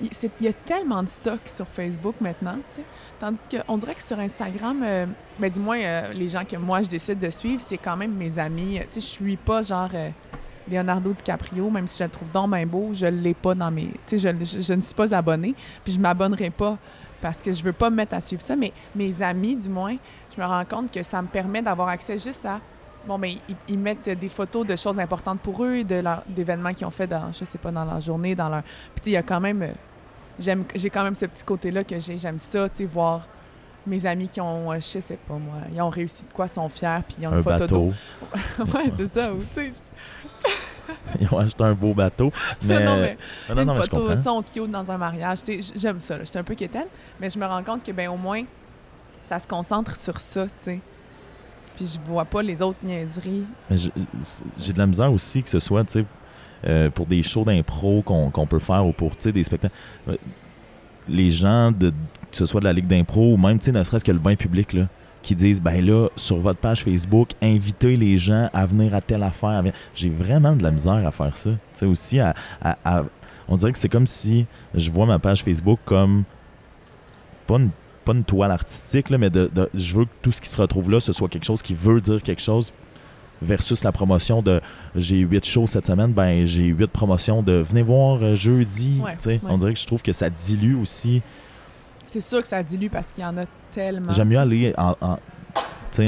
Il 0.00 0.44
y 0.44 0.46
a 0.46 0.52
tellement 0.52 1.02
de 1.02 1.08
stock 1.08 1.40
sur 1.46 1.66
Facebook 1.66 2.14
maintenant, 2.20 2.56
tu 2.70 2.76
sais. 2.76 2.82
Tandis 3.18 3.42
qu'on 3.48 3.78
dirait 3.78 3.94
que 3.94 4.02
sur 4.02 4.18
Instagram, 4.18 4.82
euh, 4.84 5.06
ben, 5.40 5.50
du 5.50 5.58
moins, 5.58 5.80
euh, 5.80 6.12
les 6.12 6.28
gens 6.28 6.44
que 6.44 6.56
moi 6.56 6.82
je 6.82 6.88
décide 6.88 7.18
de 7.18 7.30
suivre, 7.30 7.60
c'est 7.60 7.78
quand 7.78 7.96
même 7.96 8.12
mes 8.12 8.38
amis. 8.38 8.78
Tu 8.80 8.86
sais, 8.90 9.00
je 9.00 9.06
suis 9.06 9.36
pas 9.36 9.62
genre 9.62 9.88
euh, 9.94 10.10
Leonardo 10.70 11.14
DiCaprio, 11.14 11.70
même 11.70 11.86
si 11.86 11.98
je 11.98 12.04
le 12.04 12.10
trouve 12.10 12.30
donc 12.30 12.50
bien 12.50 12.66
beau, 12.66 12.90
je 12.92 13.06
l'ai 13.06 13.34
pas 13.34 13.54
dans 13.54 13.70
mes. 13.70 13.88
Sais, 14.06 14.18
je 14.18 14.74
ne 14.74 14.80
suis 14.82 14.94
pas 14.94 15.14
abonnée, 15.14 15.54
puis 15.82 15.94
je 15.94 15.98
m'abonnerai 15.98 16.50
pas 16.50 16.76
parce 17.22 17.40
que 17.40 17.50
je 17.50 17.62
veux 17.62 17.72
pas 17.72 17.88
me 17.88 17.96
mettre 17.96 18.14
à 18.14 18.20
suivre 18.20 18.42
ça. 18.42 18.54
Mais 18.56 18.74
mes 18.94 19.22
amis, 19.22 19.56
du 19.56 19.70
moins, 19.70 19.96
je 20.36 20.40
me 20.40 20.46
rends 20.46 20.66
compte 20.66 20.92
que 20.92 21.02
ça 21.02 21.22
me 21.22 21.28
permet 21.28 21.62
d'avoir 21.62 21.88
accès 21.88 22.18
juste 22.18 22.44
à. 22.44 22.60
Bon, 23.08 23.18
ben, 23.18 23.34
ils, 23.48 23.56
ils 23.68 23.78
mettent 23.78 24.08
des 24.08 24.28
photos 24.28 24.64
de 24.66 24.76
choses 24.76 24.98
importantes 25.00 25.40
pour 25.40 25.64
eux, 25.64 25.82
de 25.82 25.96
leur- 25.96 26.22
d'événements 26.28 26.72
qu'ils 26.74 26.86
ont 26.86 26.90
fait 26.92 27.06
dans, 27.08 27.32
je 27.32 27.44
sais 27.44 27.58
pas, 27.58 27.70
dans 27.72 27.84
leur 27.84 28.00
journée, 28.00 28.34
dans 28.36 28.48
leur. 28.50 28.62
Puis, 28.94 29.06
il 29.06 29.12
y 29.12 29.16
a 29.16 29.22
quand 29.22 29.40
même. 29.40 29.62
euh, 29.62 29.72
J'aime, 30.38 30.64
j'ai 30.74 30.88
quand 30.90 31.02
même 31.02 31.16
ce 31.16 31.26
petit 31.26 31.42
côté-là 31.42 31.82
que 31.82 31.98
j'ai, 31.98 32.16
j'aime 32.16 32.38
ça, 32.38 32.68
tu 32.68 32.76
sais, 32.76 32.84
voir 32.84 33.26
mes 33.86 34.06
amis 34.06 34.28
qui 34.28 34.40
ont, 34.40 34.70
euh, 34.70 34.76
je 34.76 35.00
sais 35.00 35.18
pas 35.26 35.34
moi, 35.34 35.54
ils 35.74 35.80
ont 35.82 35.88
réussi 35.88 36.26
de 36.26 36.32
quoi, 36.32 36.46
sont 36.46 36.68
fiers, 36.68 36.98
puis 37.08 37.16
ils 37.20 37.26
ont 37.26 37.32
Un 37.32 37.36
une 37.38 37.42
photo 37.42 37.58
bateau. 37.58 37.92
ouais, 38.78 38.92
c'est 38.96 39.12
ça. 39.14 39.32
Ou, 39.32 39.38
tu 39.38 39.72
sais, 39.72 39.72
Ils 41.20 41.34
ont 41.34 41.38
acheté 41.38 41.64
un 41.64 41.74
beau 41.74 41.92
bateau. 41.94 42.30
Mais, 42.62 42.84
non, 42.84 42.96
mais 42.98 43.18
non, 43.48 43.54
non, 43.56 43.62
une 43.62 43.68
mais 43.68 43.74
je 43.74 43.80
photo 43.90 43.96
comprends. 44.06 44.22
sont 44.22 44.42
cute 44.42 44.70
dans 44.70 44.90
un 44.92 44.96
mariage. 44.98 45.42
Tu 45.42 45.60
sais, 45.60 45.74
j- 45.74 45.80
J'aime 45.80 45.98
ça. 46.00 46.22
J'étais 46.22 46.38
un 46.38 46.44
peu 46.44 46.54
quétaine, 46.54 46.86
mais 47.20 47.28
je 47.30 47.38
me 47.38 47.44
rends 47.46 47.62
compte 47.64 47.82
que 47.82 47.92
ben 47.92 48.08
au 48.08 48.16
moins 48.16 48.42
ça 49.24 49.38
se 49.38 49.46
concentre 49.46 49.96
sur 49.96 50.18
ça, 50.20 50.46
tu 50.46 50.52
sais. 50.60 50.80
Puis 51.78 51.86
je 51.94 52.10
vois 52.10 52.24
pas 52.24 52.42
les 52.42 52.60
autres 52.60 52.80
niaiseries. 52.82 53.44
J'ai 54.58 54.72
de 54.72 54.78
la 54.78 54.86
misère 54.86 55.12
aussi 55.12 55.42
que 55.44 55.48
ce 55.48 55.60
soit, 55.60 55.84
tu 55.84 55.92
sais, 56.00 56.04
euh, 56.66 56.90
pour 56.90 57.06
des 57.06 57.22
shows 57.22 57.44
d'impro 57.44 58.02
qu'on 58.02 58.46
peut 58.46 58.58
faire 58.58 58.84
ou 58.84 58.90
pour, 58.92 59.10
tu 59.12 59.22
sais, 59.22 59.32
des 59.32 59.44
spectacles. 59.44 59.74
euh, 60.08 60.16
Les 61.08 61.30
gens, 61.30 61.70
de, 61.70 61.90
que 61.90 62.36
ce 62.36 62.46
soit 62.46 62.58
de 62.60 62.64
la 62.64 62.72
ligue 62.72 62.88
d'impro 62.88 63.32
ou 63.32 63.36
même, 63.36 63.58
tu 63.60 63.66
sais, 63.66 63.72
ne 63.72 63.82
serait-ce 63.84 64.04
que 64.04 64.10
le 64.10 64.18
bain 64.18 64.34
public, 64.34 64.72
là, 64.72 64.88
qui 65.22 65.36
disent, 65.36 65.60
ben 65.60 65.84
là, 65.86 66.08
sur 66.16 66.38
votre 66.38 66.58
page 66.58 66.82
Facebook, 66.82 67.30
invitez 67.40 67.96
les 67.96 68.18
gens 68.18 68.50
à 68.52 68.66
venir 68.66 68.92
à 68.94 69.00
telle 69.00 69.22
affaire. 69.22 69.62
J'ai 69.94 70.10
vraiment 70.10 70.56
de 70.56 70.62
la 70.64 70.72
misère 70.72 71.06
à 71.06 71.10
faire 71.12 71.34
ça. 71.36 71.50
Tu 71.50 71.56
sais, 71.74 71.86
aussi, 71.86 72.18
à- 72.20 72.34
on 73.48 73.56
dirait 73.56 73.72
que 73.72 73.78
c'est 73.78 73.88
comme 73.88 74.06
si 74.08 74.46
je 74.74 74.90
vois 74.90 75.06
ma 75.06 75.18
page 75.20 75.42
Facebook 75.44 75.78
comme 75.84 76.24
pas 77.46 77.56
une, 77.56 77.70
pas 78.12 78.14
une 78.18 78.24
toile 78.24 78.50
artistique, 78.50 79.10
là, 79.10 79.18
mais 79.18 79.30
de, 79.30 79.50
de- 79.54 79.68
je 79.74 79.94
veux 79.96 80.04
que 80.06 80.10
tout 80.22 80.32
ce 80.32 80.40
qui 80.40 80.48
se 80.48 80.56
retrouve 80.60 80.90
là, 80.90 80.98
ce 81.00 81.12
soit 81.12 81.28
quelque 81.28 81.44
chose 81.44 81.62
qui 81.62 81.74
veut 81.74 82.00
dire 82.00 82.22
quelque 82.22 82.42
chose 82.42 82.72
versus 83.40 83.84
la 83.84 83.92
promotion 83.92 84.42
de 84.42 84.60
j'ai 84.96 85.18
huit 85.18 85.44
shows 85.44 85.66
cette 85.68 85.86
semaine, 85.86 86.12
ben 86.12 86.44
j'ai 86.46 86.64
huit 86.64 86.90
promotions 86.90 87.42
de 87.42 87.52
venez 87.54 87.82
voir 87.82 88.18
euh, 88.22 88.34
jeudi. 88.34 89.00
Ouais, 89.04 89.16
ouais. 89.26 89.40
On 89.44 89.58
dirait 89.58 89.74
que 89.74 89.78
je 89.80 89.86
trouve 89.86 90.02
que 90.02 90.12
ça 90.12 90.28
dilue 90.30 90.74
aussi. 90.80 91.22
C'est 92.06 92.20
sûr 92.20 92.40
que 92.42 92.48
ça 92.48 92.62
dilue 92.62 92.88
parce 92.90 93.12
qu'il 93.12 93.22
y 93.22 93.26
en 93.26 93.36
a 93.36 93.44
tellement. 93.72 94.10
J'aime 94.12 94.28
mieux 94.28 94.38
aller 94.38 94.72
en, 94.78 94.94
en, 95.00 95.16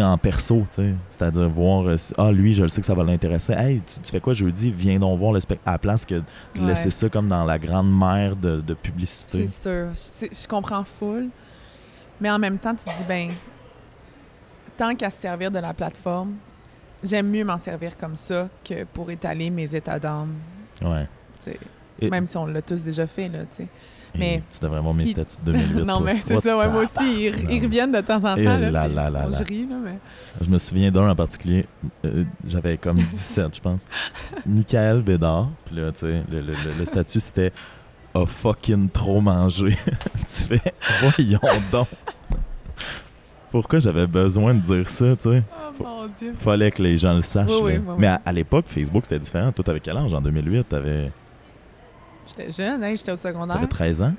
en 0.01 0.18
perso, 0.18 0.64
c'est-à-dire 1.09 1.48
voir 1.48 1.86
euh, 1.88 1.96
si- 1.96 2.12
ah 2.18 2.32
lui 2.32 2.55
je 2.55 2.62
le 2.62 2.68
sais 2.68 2.80
que 2.80 2.86
ça 2.86 2.94
va 2.94 3.05
l'intéresser. 3.05 3.53
Hey, 3.53 3.80
tu, 3.86 4.01
tu 4.01 4.11
fais 4.11 4.20
quoi 4.20 4.34
jeudi? 4.34 4.72
Viens 4.76 4.98
donc 4.98 5.18
voir 5.18 5.32
le 5.32 5.40
spectacle 5.40 5.68
à 5.68 5.72
la 5.72 5.78
place 5.78 6.05
que 6.07 6.14
de 6.16 6.22
Ouais. 6.61 6.66
laisser 6.68 6.90
ça 6.90 7.09
comme 7.09 7.28
dans 7.28 7.44
la 7.44 7.59
grande 7.59 7.90
mer 7.96 8.34
de, 8.36 8.61
de 8.61 8.74
publicité. 8.74 9.46
C'est 9.46 9.92
sûr. 9.94 10.28
Je 10.32 10.48
comprends 10.48 10.84
full. 10.84 11.28
Mais 12.21 12.31
en 12.31 12.39
même 12.39 12.59
temps, 12.59 12.75
tu 12.75 12.85
te 12.85 12.97
dis, 12.99 13.05
ben, 13.05 13.31
tant 14.77 14.95
qu'à 14.95 15.11
se 15.11 15.21
servir 15.21 15.51
de 15.51 15.59
la 15.59 15.73
plateforme, 15.75 16.35
j'aime 17.03 17.29
mieux 17.31 17.45
m'en 17.45 17.59
servir 17.59 17.97
comme 17.97 18.16
ça 18.16 18.49
que 18.64 18.85
pour 18.85 19.11
étaler 19.11 19.51
mes 19.51 19.75
états 19.75 19.99
d'âme. 19.99 20.35
Ouais. 20.85 21.07
Et- 22.03 22.09
Même 22.11 22.25
si 22.27 22.37
on 22.39 22.47
l'a 22.47 22.62
tous 22.62 22.83
déjà 22.83 23.07
fait, 23.07 23.29
là, 23.29 23.41
tu 23.41 23.57
sais. 23.57 23.66
Mais- 24.16 24.43
tu 24.51 24.59
devrais 24.61 24.81
voir 24.81 24.93
mes 24.95 25.05
Puis- 25.05 25.12
statuts 25.12 25.37
de 25.45 25.53
2008. 25.53 25.85
non, 25.85 26.01
mais 26.01 26.18
c'est 26.21 26.41
ça, 26.41 26.57
ouais, 26.57 26.68
moi 26.68 26.83
aussi, 26.85 27.31
ils, 27.49 27.62
reviennent 27.62 27.93
de 27.93 28.01
temps 28.01 28.16
en 28.25 28.35
temps. 28.35 28.37
là 28.37 28.71
Là, 28.71 28.85
puis 28.87 28.95
là. 28.95 29.29
Je 29.39 29.45
ris, 29.45 29.66
là, 29.66 29.77
mais... 29.85 29.99
Je 30.41 30.49
me 30.51 30.59
souviens 30.59 30.91
d'un 30.91 31.09
en 31.11 31.14
particulier. 31.14 31.66
euh, 32.07 32.25
J'avais 32.49 32.77
comme 32.79 32.97
17, 32.97 33.55
je 33.57 33.61
pense. 33.61 33.87
Michael 34.47 35.03
Bédard. 35.03 35.51
Puis 35.66 35.77
là, 35.77 35.93
tu 35.93 35.99
sais, 36.01 36.23
le, 36.31 36.41
le- 36.41 36.53
le- 36.53 36.79
le 36.79 36.85
statut, 36.87 37.21
c'était 37.21 37.53
a 38.15 38.27
fucking 38.27 38.91
trop 38.91 39.21
mangé. 39.21 39.77
tu 40.17 40.43
fais, 40.59 40.61
voyons 41.01 41.41
donc. 41.71 41.89
Pourquoi 43.51 43.81
j'avais 43.81 44.07
besoin 44.07 44.55
de 44.55 44.61
dire 44.61 44.89
ça, 44.89 45.17
tu 45.17 45.31
sais? 45.31 45.43
Oh 45.51 45.83
mon 45.83 46.07
Dieu. 46.07 46.35
Fallait 46.39 46.71
que 46.71 46.83
les 46.83 46.99
gens 46.99 47.15
le 47.15 47.23
sachent. 47.23 47.49
Oui, 47.51 47.61
oui, 47.63 47.75
là. 47.75 47.81
oui, 47.87 47.95
Mais 47.99 48.07
à, 48.07 48.21
à 48.25 48.33
l'époque, 48.33 48.67
Facebook, 48.69 49.05
c'était 49.05 49.19
différent. 49.19 49.51
Toi, 49.51 49.65
t'avais 49.65 49.81
quel 49.81 49.97
âge 49.97 50.15
en 50.15 50.21
2008? 50.21 50.69
T'avais 50.69 51.11
J'étais 52.27 52.51
jeune, 52.51 52.85
hein, 52.85 52.95
j'étais 52.95 53.13
au 53.13 53.17
secondaire. 53.17 53.57
avais 53.57 53.67
13 53.67 54.03
ans? 54.03 54.15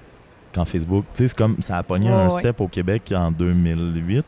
Quand 0.54 0.66
Facebook, 0.66 1.06
tu 1.14 1.20
sais, 1.20 1.28
c'est 1.30 1.38
comme 1.38 1.62
ça 1.62 1.78
a 1.78 1.84
pogné 1.84 2.10
un 2.10 2.30
step 2.30 2.60
au 2.60 2.68
Québec 2.68 3.14
en 3.16 3.32
2008. 3.32 4.26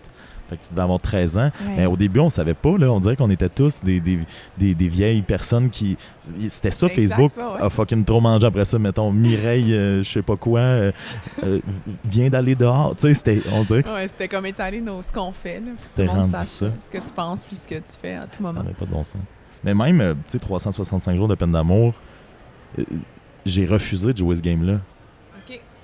Fait 0.54 0.58
que 0.58 0.64
tu 0.66 0.70
devais 0.72 0.82
avoir 0.84 1.00
13 1.00 1.38
ans. 1.38 1.42
Ouais. 1.66 1.74
Mais 1.78 1.86
au 1.88 1.98
début, 1.98 2.20
on 2.20 2.30
savait 2.30 2.54
pas, 2.54 2.78
là. 2.78 2.92
On 2.92 3.00
dirait 3.00 3.16
qu'on 3.16 3.30
était 3.32 3.50
tous 3.50 3.82
des, 3.84 4.00
des, 4.00 4.20
des, 4.58 4.76
des 4.76 4.88
vieilles 4.88 5.22
personnes 5.24 5.70
qui. 5.70 5.98
C'était 6.50 6.70
ça, 6.72 6.86
Exact, 6.88 6.96
Facebook. 6.96 7.32
ouais, 7.38 7.44
ouais. 7.44 7.62
A 7.66 7.70
fucking 7.70 8.06
trop 8.06 8.22
mangé 8.22 8.46
après 8.46 8.66
ça. 8.66 8.78
Mettons, 8.78 9.12
Mireille, 9.12 9.74
euh, 9.74 10.04
je 10.04 10.12
sais 10.12 10.22
pas 10.22 10.36
quoi, 10.36 10.60
euh, 10.60 10.92
euh, 11.44 11.60
vient 12.06 12.30
d'aller 12.30 12.56
dehors. 12.56 12.96
Tu 12.96 13.08
sais, 13.08 13.14
c'était. 13.16 13.42
On 13.52 13.64
dirait 13.64 13.84
que 13.84 13.90
c'était 14.08 14.28
comme 14.28 14.46
étaler 14.46 14.82
nos, 14.82 15.02
ce 15.02 15.12
qu'on 15.12 15.32
fait. 15.32 15.62
C'était 15.78 16.06
rendu 16.06 16.32
ça. 16.32 16.44
ce 16.46 16.66
que 16.92 16.98
tu 16.98 17.14
penses 17.16 17.46
puis 17.46 17.56
ce 17.56 17.68
que 17.68 17.76
tu 17.76 18.00
fais 18.02 18.14
à 18.14 18.24
tout 18.28 18.38
ça 18.38 18.42
moment. 18.44 18.62
n'avait 18.62 18.76
pas 18.76 18.86
de 18.86 18.92
bon 18.92 19.04
sens. 19.04 19.22
Mais 19.64 19.74
même, 19.74 20.02
euh, 20.02 20.14
tu 20.26 20.32
sais, 20.34 20.40
365 20.40 21.16
jours 21.16 21.28
de 21.28 21.36
peine 21.36 21.52
d'amour, 21.52 21.94
j'ai 23.46 23.66
refusé 23.66 24.14
de 24.14 24.18
jouer 24.18 24.36
ce 24.36 24.42
game-là. 24.42 24.80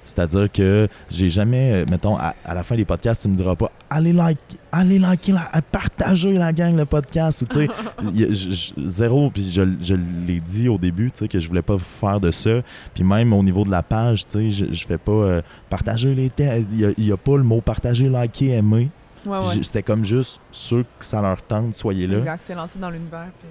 C'est-à-dire 0.10 0.51
que 0.51 0.88
j'ai 1.10 1.30
jamais, 1.30 1.72
euh, 1.82 1.86
mettons, 1.89 2.18
à, 2.18 2.34
à 2.43 2.53
la 2.53 2.64
fin 2.64 2.76
des 2.76 2.86
podcasts, 2.86 3.22
tu 3.24 3.28
me 3.30 3.36
diras 3.36 3.55
pas 3.55 3.72
allez 3.91 4.14
like, 4.14 4.38
allez 4.72 4.99
liker, 4.99 5.32
la, 5.32 5.49
euh, 5.55 5.62
partagez 5.72 6.34
la 6.34 6.53
gang 6.53 6.76
le 6.76 6.86
podcast 6.86 7.41
ou 7.41 7.45
tu 7.47 7.66
sais, 7.66 7.70
zéro. 8.86 9.30
Puis 9.32 9.51
je, 9.51 9.62
je 9.82 9.95
l'ai 9.95 10.39
dit 10.39 10.70
au 10.70 10.78
début, 10.78 11.12
tu 11.12 11.20
sais, 11.20 11.28
que 11.28 11.39
je 11.39 11.47
voulais 11.47 11.62
pas 11.62 11.78
faire 11.78 12.20
de 12.20 12.32
ça. 12.32 12.62
Puis 12.93 13.03
même 13.03 13.34
au 13.34 13.43
niveau 13.43 13.64
de 13.64 13.72
la 13.72 13.84
page, 13.84 14.28
tu 14.28 14.38
sais, 14.38 14.49
je, 14.49 14.74
je 14.74 14.86
fais 14.86 14.97
pas 14.97 15.12
euh, 15.12 15.41
partager 15.70 16.14
les 16.14 16.30
thèmes. 16.30 16.66
Il 16.72 17.05
y 17.05 17.12
a, 17.12 17.18
pas 17.18 17.38
le 17.38 17.43
mot 17.43 17.62
partager, 17.62 18.10
liker, 18.10 18.49
aimer. 18.57 18.89
Ouais, 19.26 19.38
ouais. 19.38 19.43
J'ai- 19.53 19.64
C'était 19.64 19.84
comme 19.84 20.05
juste 20.05 20.39
ceux 20.51 20.84
que 20.84 21.05
ça 21.05 21.22
leur 21.22 21.41
tente, 21.41 21.74
soyez 21.76 22.07
là. 22.07 22.18
Exact, 22.18 22.41
c'est 22.45 22.55
lancé 22.55 22.80
dans 22.80 22.89
l'univers. 22.89 23.28
Puis... 23.39 23.49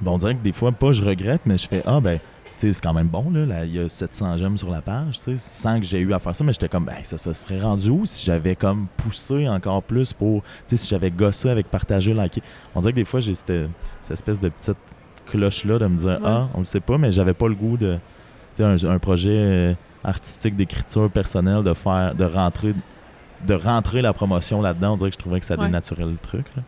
Bon, 0.00 0.14
on 0.14 0.18
dirait 0.18 0.34
que 0.34 0.42
des 0.42 0.52
fois, 0.52 0.72
pas 0.72 0.92
je 0.92 1.02
regrette, 1.04 1.42
mais 1.46 1.56
je 1.58 1.68
fais 1.68 1.82
Ah, 1.86 2.00
ben, 2.00 2.18
c'est 2.56 2.80
quand 2.80 2.92
même 2.94 3.08
bon, 3.08 3.30
là, 3.30 3.44
là, 3.46 3.64
il 3.64 3.72
y 3.74 3.78
a 3.78 3.88
700 3.88 4.36
j'aime 4.38 4.56
sur 4.58 4.70
la 4.70 4.80
page, 4.82 5.18
tu 5.18 5.24
sais, 5.24 5.36
sans 5.36 5.78
que 5.80 5.84
j'ai 5.86 6.00
eu 6.00 6.12
à 6.14 6.18
faire 6.18 6.34
ça, 6.34 6.44
mais 6.44 6.52
j'étais 6.52 6.68
comme, 6.68 6.84
ben, 6.84 6.94
ça, 7.02 7.18
ça 7.18 7.34
serait 7.34 7.60
rendu 7.60 7.90
où 7.90 8.06
si 8.06 8.24
j'avais 8.24 8.56
comme 8.56 8.86
poussé 8.96 9.48
encore 9.48 9.82
plus 9.82 10.12
pour, 10.12 10.42
tu 10.42 10.48
sais, 10.68 10.76
si 10.76 10.88
j'avais 10.88 11.10
gossé 11.10 11.50
avec 11.50 11.68
partager, 11.70 12.14
liker. 12.14 12.42
On 12.74 12.80
dirait 12.80 12.92
que 12.92 12.98
des 12.98 13.04
fois, 13.04 13.20
j'ai 13.20 13.34
cette, 13.34 13.52
cette 14.00 14.12
espèce 14.12 14.40
de 14.40 14.48
petite 14.48 14.76
cloche-là 15.26 15.78
de 15.78 15.86
me 15.86 15.96
dire, 15.98 16.18
Ouais. 16.22 16.26
ah, 16.28 16.48
on 16.54 16.58
le 16.60 16.64
sait 16.64 16.80
pas, 16.80 16.96
mais 16.98 17.12
j'avais 17.12 17.34
pas 17.34 17.48
le 17.48 17.54
goût 17.54 17.76
de, 17.76 17.98
tu 18.54 18.62
sais, 18.62 18.64
un, 18.64 18.90
un 18.90 18.98
projet 18.98 19.30
euh, 19.32 19.74
artistique 20.04 20.56
d'écriture 20.56 21.10
personnelle, 21.10 21.62
de 21.62 21.74
faire, 21.74 22.14
de 22.14 22.24
rentrer, 22.24 22.74
de 23.46 23.54
rentrer 23.54 24.00
la 24.02 24.12
promotion 24.12 24.60
là-dedans. 24.62 24.94
On 24.94 24.96
dirait 24.96 25.10
que 25.10 25.14
je 25.16 25.18
trouvais 25.20 25.40
que 25.40 25.46
ça 25.46 25.56
Ouais. 25.58 25.66
dénaturait 25.66 26.04
le 26.04 26.16
truc, 26.16 26.46
là. 26.56 26.62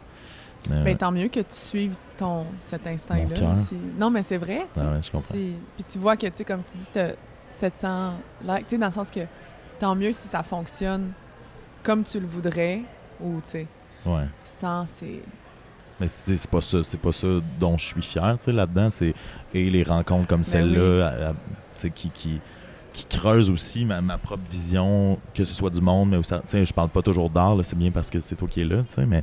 Mais, 0.71 0.83
Ben, 0.85 0.97
tant 0.97 1.13
mieux 1.13 1.29
que 1.29 1.41
tu 1.41 1.47
suives 1.51 1.97
ton, 2.17 2.47
cet 2.59 2.87
instinct-là. 2.87 3.53
aussi. 3.53 3.77
Non, 3.99 4.11
mais 4.11 4.23
c'est 4.23 4.39
vrai. 4.39 4.67
Ouais, 4.77 4.83
je 5.03 5.11
comprends. 5.11 5.33
Puis 5.35 5.55
tu 5.89 5.99
vois 5.99 6.17
que, 6.17 6.27
tu 6.29 6.45
comme 6.45 6.63
tu 6.63 6.77
dis, 6.79 6.87
tu 6.93 6.99
as 6.99 7.13
700 7.51 8.13
likes, 8.45 8.67
tu 8.67 8.79
dans 8.79 8.87
le 8.87 8.93
sens 8.93 9.11
que 9.11 9.21
tant 9.79 9.95
mieux 9.95 10.13
si 10.13 10.29
ça 10.29 10.43
fonctionne 10.43 11.13
comme 11.83 12.03
tu 12.05 12.19
le 12.21 12.27
voudrais 12.27 12.81
ou, 13.21 13.37
tu 13.45 13.51
sais, 13.53 13.67
Ouais. 14.05 14.25
sans, 14.45 14.87
c'est... 14.87 15.21
Mais 16.01 16.09
c'est 16.09 16.47
pas 16.51 16.61
ça, 16.61 16.83
c'est 16.85 16.99
pas 16.99 17.13
ça 17.13 17.27
dont 17.59 17.79
je 17.79 17.85
suis 17.87 18.03
fier, 18.03 18.37
tu 18.39 18.47
sais, 18.47 18.53
là-dedans, 18.53 18.91
c'est 18.91 19.15
et 19.55 19.71
les 19.71 19.83
rencontres 19.83 20.29
comme 20.29 20.41
Ben 20.41 20.45
celle-là, 20.45 21.33
tu 21.33 21.37
sais, 21.79 21.91
qui, 21.91 22.11
qui, 22.11 22.41
qui 22.93 23.05
creusent 23.07 23.51
aussi 23.51 23.85
ma, 23.87 24.01
ma 24.03 24.19
propre 24.19 24.43
vision, 24.51 25.19
que 25.35 25.45
ce 25.45 25.55
soit 25.55 25.71
du 25.71 25.81
monde, 25.81 26.11
mais 26.11 26.17
aussi, 26.19 26.33
tu 26.35 26.39
sais, 26.47 26.65
je 26.67 26.75
parle 26.75 26.91
pas 26.91 27.01
toujours 27.03 27.31
d'art, 27.31 27.57
c'est 27.63 27.79
bien 27.79 27.91
parce 27.91 28.11
que 28.11 28.21
c'est 28.21 28.35
toi 28.37 28.47
qui 28.49 28.61
es 28.61 28.65
là, 28.65 28.83
tu 28.89 28.95
sais, 28.97 29.07
mais, 29.07 29.23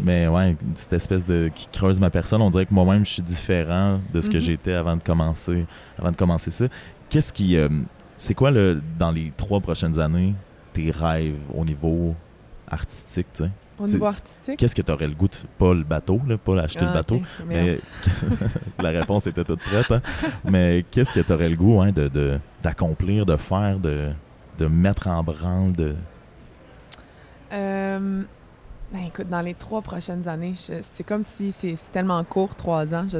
mais 0.00 0.28
ouais, 0.28 0.56
cette 0.74 0.92
espèce 0.92 1.24
de, 1.26 1.50
qui 1.54 1.66
creuse 1.72 1.98
ma 2.00 2.10
personne, 2.10 2.40
on 2.42 2.50
dirait 2.50 2.66
que 2.66 2.74
moi-même, 2.74 3.04
je 3.06 3.12
suis 3.12 3.22
différent 3.22 4.00
de 4.12 4.20
ce 4.20 4.28
que 4.30 4.36
Mhm. 4.36 4.42
j'étais 4.42 4.72
avant 4.74 4.96
de 4.96 5.02
commencer, 5.02 5.66
avant 5.98 6.10
de 6.10 6.16
commencer 6.16 6.50
ça. 6.50 6.66
Qu'est-ce 7.08 7.32
qui, 7.32 7.56
euh, 7.56 7.68
c'est 8.16 8.34
quoi, 8.34 8.50
le, 8.50 8.80
dans 8.98 9.10
les 9.12 9.32
trois 9.36 9.60
prochaines 9.60 9.98
années, 9.98 10.34
tes 10.72 10.90
rêves 10.90 11.38
au 11.54 11.64
niveau 11.64 12.14
artistique, 12.68 13.26
tu 13.34 13.44
sais? 13.44 13.50
Au 13.78 13.86
niveau 13.86 14.06
artistique... 14.06 14.58
Qu'est-ce 14.58 14.74
que 14.74 14.80
tu 14.80 14.90
aurais 14.90 15.06
le 15.06 15.14
goût 15.14 15.28
de. 15.28 15.36
Pas 15.58 15.74
le 15.74 15.82
bateau, 15.84 16.18
là, 16.26 16.38
pas 16.38 16.58
acheter 16.62 16.80
le 16.86 16.90
Ah, 16.90 16.94
bateau? 16.94 17.20
Mais, 17.46 17.78
Mais 18.78 18.82
la 18.82 18.88
réponse 19.00 19.26
était 19.26 19.44
toute 19.44 19.60
prête. 19.60 19.90
hein. 19.92 20.00
Mais 20.44 20.82
qu'est-ce 20.90 21.12
que 21.12 21.20
tu 21.20 21.30
aurais 21.32 21.50
le 21.50 21.56
goût 21.56 21.80
hein, 21.82 21.92
de, 21.92 22.08
de- 22.08 22.38
d'accomplir, 22.62 23.26
de 23.26 23.36
faire, 23.36 23.78
de, 23.78 24.08
de 24.58 24.66
mettre 24.66 25.08
en 25.08 25.22
branle, 25.22 25.72
de. 25.72 25.94
euh, 27.52 28.22
ben, 28.92 29.04
écoute, 29.06 29.28
dans 29.28 29.40
les 29.40 29.54
trois 29.54 29.82
prochaines 29.82 30.26
années, 30.28 30.54
c'est 30.56 31.04
comme 31.04 31.22
si 31.22 31.52
c'est 31.52 31.74
tellement 31.92 32.22
court, 32.24 32.54
trois 32.54 32.94
ans, 32.94 33.06
je, 33.08 33.18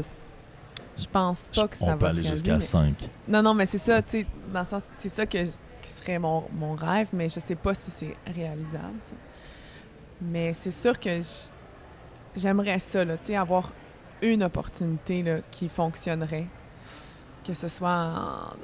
je 0.97 1.07
pense 1.11 1.49
pas 1.55 1.67
que 1.69 1.77
ça 1.77 1.85
On 1.85 1.89
va 1.89 1.97
peut 1.97 2.05
se 2.07 2.11
aller 2.11 2.25
jusqu'à 2.25 2.55
mais- 2.55 2.61
5. 2.61 3.09
Non, 3.29 3.43
non, 3.43 3.55
mais 3.55 3.67
c'est 3.67 3.79
ça, 3.79 4.01
tu 4.03 4.21
sais, 4.21 4.27
dans 4.53 4.61
le 4.61 4.67
sens, 4.67 4.83
c'est 4.93 5.09
ça 5.09 5.27
que, 5.27 5.45
je- 5.45 5.51
qui 5.83 5.91
serait 5.91 6.19
mon, 6.19 6.45
mon 6.53 6.75
rêve, 6.75 7.09
mais 7.13 7.29
je 7.29 7.41
sais 7.41 7.55
pas 7.57 7.75
si 7.75 7.91
c'est 7.91 8.17
réalisable. 8.33 8.95
Mais 10.23 10.55
c'est 10.55 10.71
sûr 10.71 10.99
que 10.99 11.21
j'aimerais 12.37 12.79
ça, 12.79 13.05
là, 13.05 13.17
tu 13.19 13.27
sais, 13.27 13.37
avoir 13.37 13.71
une 14.23 14.43
opportunité, 14.45 15.23
là, 15.23 15.39
qui 15.51 15.69
fonctionnerait. 15.69 16.47
Que 17.45 17.55
ce 17.55 17.69
soit 17.69 18.13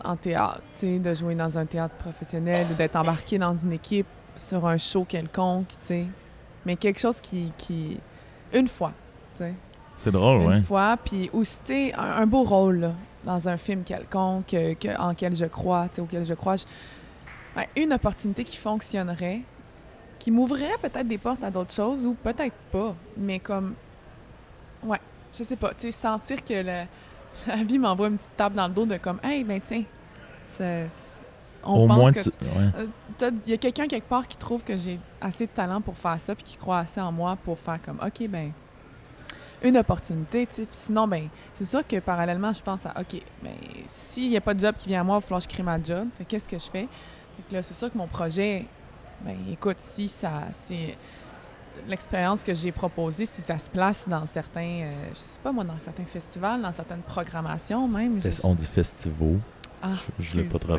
en, 0.05 0.11
en 0.13 0.17
théâtre, 0.17 0.63
tu 0.79 0.87
sais, 0.87 0.99
de 0.99 1.15
jouer 1.15 1.35
dans 1.35 1.57
un 1.59 1.67
théâtre 1.67 1.95
professionnel 1.97 2.67
ou 2.71 2.75
d'être 2.75 2.97
embarqué 2.97 3.39
dans 3.39 3.55
une 3.55 3.73
équipe 3.73 4.07
sur 4.35 4.67
un 4.67 4.79
show 4.79 5.05
quelconque, 5.05 5.69
tu 5.69 5.77
sais. 5.87 6.07
Mais 6.67 6.77
quelque 6.77 6.99
chose 7.01 7.21
qui... 7.21 7.53
qui 7.57 7.99
une 8.53 8.69
fois, 8.69 8.93
tu 9.33 9.39
sais 9.39 9.55
C'est 9.97 10.13
drôle, 10.13 10.43
une 10.43 10.49
ouais. 10.49 10.61
fois, 10.63 10.97
puis 11.03 11.31
aussi, 11.33 11.59
tu 11.65 11.73
sais, 11.73 11.95
un, 11.95 12.03
un 12.23 12.27
beau 12.27 12.43
rôle 12.43 12.81
là, 12.81 12.93
dans 13.25 13.49
un 13.49 13.57
film 13.57 13.83
quelconque 13.83 14.53
euh, 14.55 14.75
que- 14.75 14.97
en 15.01 15.15
quel 15.15 15.35
je 15.35 15.47
crois, 15.47 15.89
tu 15.89 15.97
sais, 15.97 16.01
auquel 16.03 16.25
je 16.27 16.35
crois. 16.35 16.57
je- 16.57 16.65
ouais, 17.57 17.69
une 17.77 17.93
opportunité 17.95 18.45
qui 18.45 18.57
fonctionnerait, 18.59 19.41
qui 20.19 20.31
m'ouvrirait 20.31 20.77
peut-être 20.83 21.09
des 21.09 21.19
portes 21.19 21.43
à 21.45 21.51
d'autres 21.51 21.73
choses 21.75 22.05
ou 22.07 22.15
peut-être 22.15 22.55
pas, 22.71 22.95
mais 23.17 23.39
comme, 23.39 23.75
ouais, 24.85 25.01
je 25.37 25.43
sais 25.43 25.57
pas, 25.57 25.71
tu 25.71 25.83
sais, 25.87 25.91
sentir 25.91 26.45
que 26.45 26.63
la 27.47 27.65
vie 27.65 27.79
m'envoie 27.79 28.09
une 28.09 28.17
petite 28.19 28.37
tape 28.37 28.53
dans 28.53 28.69
le 28.69 28.75
dos 28.75 28.85
de 28.87 28.99
comme, 28.99 29.19
hey, 29.25 29.43
ben 29.45 29.61
tiens, 29.61 29.85
c'est- 30.45 30.89
on 31.65 31.85
Au 31.85 31.87
pense 31.87 31.97
moins, 31.99 32.13
que 32.13 32.21
tu- 32.21 32.31
ouais. 32.31 32.71
euh, 33.23 33.31
Il 33.45 33.51
y 33.51 33.55
a 33.55 33.57
quelqu'un 33.57 33.87
quelque 33.87 34.09
part 34.09 34.27
qui 34.27 34.37
trouve 34.37 34.63
que 34.65 34.77
j'ai 34.77 34.99
assez 35.21 35.47
de 35.47 35.53
talent 35.53 35.81
pour 35.81 35.97
faire 35.97 36.19
ça, 36.19 36.35
puis 36.35 36.45
qui 36.45 36.57
croit 36.57 36.79
assez 36.81 37.01
en 37.01 37.13
moi 37.13 37.37
pour 37.45 37.59
faire 37.59 37.81
comme, 37.83 37.99
OK, 38.05 38.27
ben 38.29 38.51
une 39.63 39.77
opportunité, 39.77 40.47
tu 40.49 40.55
sais. 40.63 40.69
Sinon, 40.73 41.07
ben 41.07 41.29
c'est 41.55 41.65
sûr 41.65 41.87
que 41.87 42.01
parallèlement, 42.01 42.53
je 42.53 42.63
pense 42.63 42.85
à, 42.87 42.95
OK, 43.01 43.21
ben 43.43 43.53
s'il 43.87 44.31
n'y 44.31 44.37
a 44.37 44.41
pas 44.41 44.55
de 44.55 44.61
job 44.61 44.75
qui 44.77 44.89
vient 44.89 45.03
à 45.03 45.05
moi, 45.05 45.17
il 45.17 45.21
va 45.21 45.21
falloir 45.21 45.39
que 45.41 45.49
je 45.49 45.55
crée 45.55 45.63
ma 45.63 45.81
job. 45.83 46.09
Fait 46.19 46.25
qu'est-ce 46.25 46.49
que 46.49 46.59
je 46.59 46.65
fais? 46.71 46.89
Fait 47.37 47.43
que 47.49 47.55
là, 47.55 47.63
c'est 47.63 47.75
sûr 47.75 47.93
que 47.93 47.97
mon 47.97 48.09
projet, 48.09 48.67
ben 49.25 49.37
écoute, 49.53 49.77
si 49.79 50.09
ça, 50.09 50.43
c'est 50.51 50.97
l'expérience 51.87 52.43
que 52.45 52.55
j'ai 52.55 52.73
proposée, 52.73 53.25
si 53.25 53.41
ça 53.41 53.57
se 53.57 53.71
place 53.71 54.09
dans 54.09 54.27
certains, 54.27 54.83
euh, 54.83 54.93
je 55.15 55.19
sais 55.19 55.39
pas 55.43 55.53
moi, 55.53 55.63
dans 55.65 55.79
certains 55.79 56.05
festivals, 56.05 56.61
dans 56.61 56.73
certaines 56.73 57.03
programmations 57.03 57.87
même. 57.89 58.21
je- 58.21 58.29
On 58.45 58.55
dit 58.55 58.67
festivaux. 58.67 59.37
Ah, 59.81 59.95
Je, 60.19 60.25
je 60.25 60.31
voulais 60.33 60.45
pas 60.45 60.59
te 60.59 60.67
oui. 60.67 60.73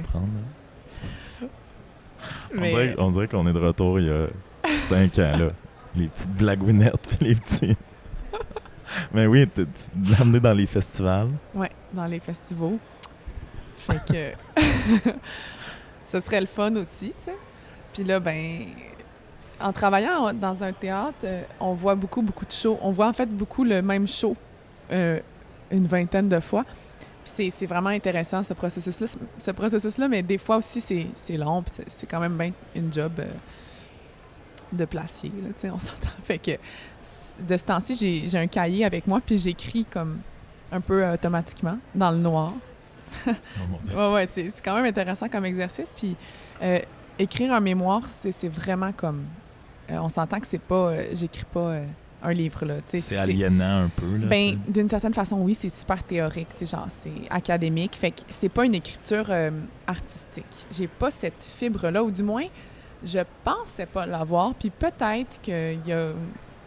On 2.56 2.62
dirait, 2.62 2.96
on 2.98 3.12
dirait 3.12 3.28
qu'on 3.28 3.48
est 3.48 3.54
de 3.54 3.60
retour 3.60 4.00
il 4.00 4.08
y 4.08 4.12
a 4.12 4.28
5 4.88 5.20
ans, 5.20 5.38
là. 5.38 5.50
Les 5.96 6.08
petites 6.08 6.34
blagounettes, 6.34 7.08
puis 7.08 7.28
les 7.28 7.36
petits. 7.36 7.78
Mais 9.14 9.28
oui, 9.28 9.48
tu 9.48 9.64
tu 9.64 10.12
l'as 10.12 10.22
amené 10.22 10.40
dans 10.40 10.54
les 10.54 10.66
festivals. 10.66 11.30
Ouais, 11.54 11.70
dans 11.92 12.08
les 12.08 12.20
festivals. 12.20 12.80
Fait 13.78 14.36
que 14.56 14.62
ce 16.04 16.20
serait 16.20 16.42
le 16.42 16.48
fun 16.48 16.76
aussi, 16.78 17.10
tu 17.10 17.26
sais. 17.26 17.38
Puis 17.94 18.04
là, 18.04 18.20
ben, 18.20 18.62
en 19.60 19.72
travaillant 19.72 20.34
dans 20.34 20.64
un 20.64 20.74
théâtre, 20.74 21.18
euh, 21.26 21.44
on 21.60 21.74
voit 21.74 21.94
beaucoup, 21.94 22.24
beaucoup 22.24 22.46
de 22.46 22.52
shows. 22.52 22.80
On 22.82 22.90
voit 22.90 23.08
en 23.08 23.14
fait 23.14 23.30
beaucoup 23.30 23.64
le 23.64 23.84
même 23.84 24.08
show 24.08 24.36
euh, 24.92 25.20
une 25.72 25.86
vingtaine 25.86 26.30
de 26.30 26.40
fois. 26.40 26.66
C'est- 27.26 27.66
vraiment 27.66 27.90
intéressant, 27.90 28.44
ce 28.44 28.54
processus-là. 28.54 29.08
Ce 29.38 29.52
processus-là, 29.52 30.08
mais 30.08 30.22
des 30.22 30.38
fois 30.38 30.58
aussi, 30.58 30.82
c'est 31.14 31.38
long. 31.38 31.64
Puis 31.64 31.84
c'est- 31.88 32.06
quand 32.06 32.20
même 32.20 32.38
bien 32.38 32.52
une 32.76 32.92
job 32.92 33.14
euh, 33.20 33.26
de 34.72 34.86
placier, 34.86 35.30
là, 35.42 35.50
tu 35.50 35.62
sais, 35.62 35.70
on 35.70 35.80
s'entend. 35.80 36.10
Fait 36.24 36.38
que 36.40 36.52
de 37.40 37.58
ce 37.58 37.64
temps-ci, 37.64 38.28
j'ai 38.28 38.38
un 38.38 38.48
cahier 38.48 38.86
avec 38.86 39.08
moi, 39.08 39.22
puis 39.26 39.38
j'écris 39.38 39.86
comme 39.86 40.20
un 40.72 40.82
peu 40.82 41.04
euh, 41.04 41.14
automatiquement, 41.14 41.78
dans 41.94 42.12
le 42.12 42.18
noir. 42.18 42.54
Oh 43.28 43.32
mon 43.70 43.78
Dieu. 43.78 43.94
Ouais, 43.98 44.12
ouais, 44.14 44.28
c'est 44.32 44.50
quand 44.64 44.76
même 44.76 44.86
intéressant 44.86 45.30
comme 45.30 45.46
exercice. 45.46 45.94
Puis 45.96 46.16
euh, 46.62 46.80
écrire 47.20 47.54
un 47.54 47.60
mémoire, 47.60 48.02
c'est 48.10 48.32
c'est 48.32 48.50
vraiment 48.50 48.92
comme. 48.92 49.26
on 49.90 50.10
s'entend 50.10 50.40
que 50.40 50.48
c'est 50.48 50.58
pas. 50.62 51.14
J'écris 51.14 51.46
pas 51.46 51.82
un 52.24 52.34
livre, 52.34 52.66
là. 52.66 52.76
C'est 52.88 53.18
aliénant 53.18 53.84
un 53.84 53.90
peu, 53.90 54.18
là. 54.18 54.28
Ben, 54.28 54.58
d'une 54.68 54.90
certaine 54.90 55.14
façon, 55.14 55.38
oui, 55.42 55.56
c'est 55.56 55.74
super 55.74 56.04
théorique, 56.04 56.48
genre, 56.62 56.88
c'est 56.90 57.12
académique. 57.30 57.96
Fait 57.96 58.12
que 58.12 58.22
c'est 58.30 58.50
pas 58.50 58.66
une 58.66 58.76
écriture 58.76 59.26
euh, 59.30 59.52
artistique. 59.86 60.66
J'ai 60.72 60.88
pas 60.88 61.12
cette 61.12 61.44
fibre-là, 61.44 62.04
ou 62.04 62.12
du 62.12 62.24
moins, 62.24 62.46
je 63.04 63.20
pensais 63.44 63.86
pas 63.86 64.06
l'avoir. 64.06 64.56
Puis 64.56 64.70
peut-être 64.70 65.42
qu'il 65.42 65.80
y 65.86 65.92
a 65.92 66.14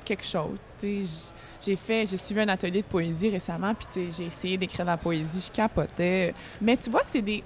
quelque 0.04 0.24
chose, 0.24 0.58
J'ai 0.80 1.76
fait, 1.76 2.06
j'ai 2.06 2.16
suivi 2.16 2.40
un 2.40 2.48
atelier 2.48 2.82
de 2.82 2.86
poésie 2.86 3.28
récemment, 3.28 3.74
puis 3.74 4.08
j'ai 4.16 4.26
essayé 4.26 4.56
d'écrire 4.56 4.84
de 4.84 4.90
la 4.90 4.96
poésie, 4.96 5.44
je 5.48 5.52
capotais. 5.52 6.32
Mais 6.60 6.76
tu 6.76 6.90
vois, 6.90 7.02
c'est 7.02 7.22
des... 7.22 7.42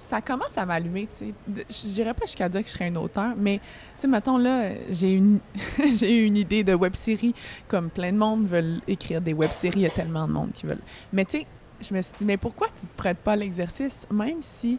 Ça 0.00 0.22
commence 0.22 0.56
à 0.56 0.64
m'allumer, 0.64 1.08
tu 1.16 1.26
sais. 1.26 1.64
Je 1.68 1.88
dirais 1.94 2.14
pas 2.14 2.24
jusqu'à 2.24 2.48
dire 2.48 2.62
que 2.62 2.68
je 2.68 2.72
serais 2.72 2.88
un 2.88 2.94
auteur, 2.96 3.34
mais, 3.36 3.58
tu 3.58 4.02
sais, 4.02 4.08
mettons, 4.08 4.38
là, 4.38 4.70
j'ai 4.90 5.12
eu 5.12 6.24
une 6.24 6.36
idée 6.36 6.64
de 6.64 6.74
web-série 6.74 7.34
comme 7.68 7.90
plein 7.90 8.10
de 8.10 8.16
monde 8.16 8.46
veulent 8.46 8.80
écrire 8.88 9.20
des 9.20 9.34
web-séries, 9.34 9.80
il 9.80 9.82
y 9.82 9.86
a 9.86 9.90
tellement 9.90 10.26
de 10.26 10.32
monde 10.32 10.52
qui 10.52 10.66
veulent. 10.66 10.82
Mais 11.12 11.26
tu 11.26 11.40
sais, 11.40 11.46
je 11.82 11.94
me 11.94 12.00
suis 12.00 12.14
dit, 12.18 12.24
mais 12.24 12.38
pourquoi 12.38 12.68
tu 12.68 12.86
te 12.86 12.96
prêtes 12.96 13.18
pas 13.18 13.36
l'exercice, 13.36 14.06
même 14.10 14.38
si 14.40 14.78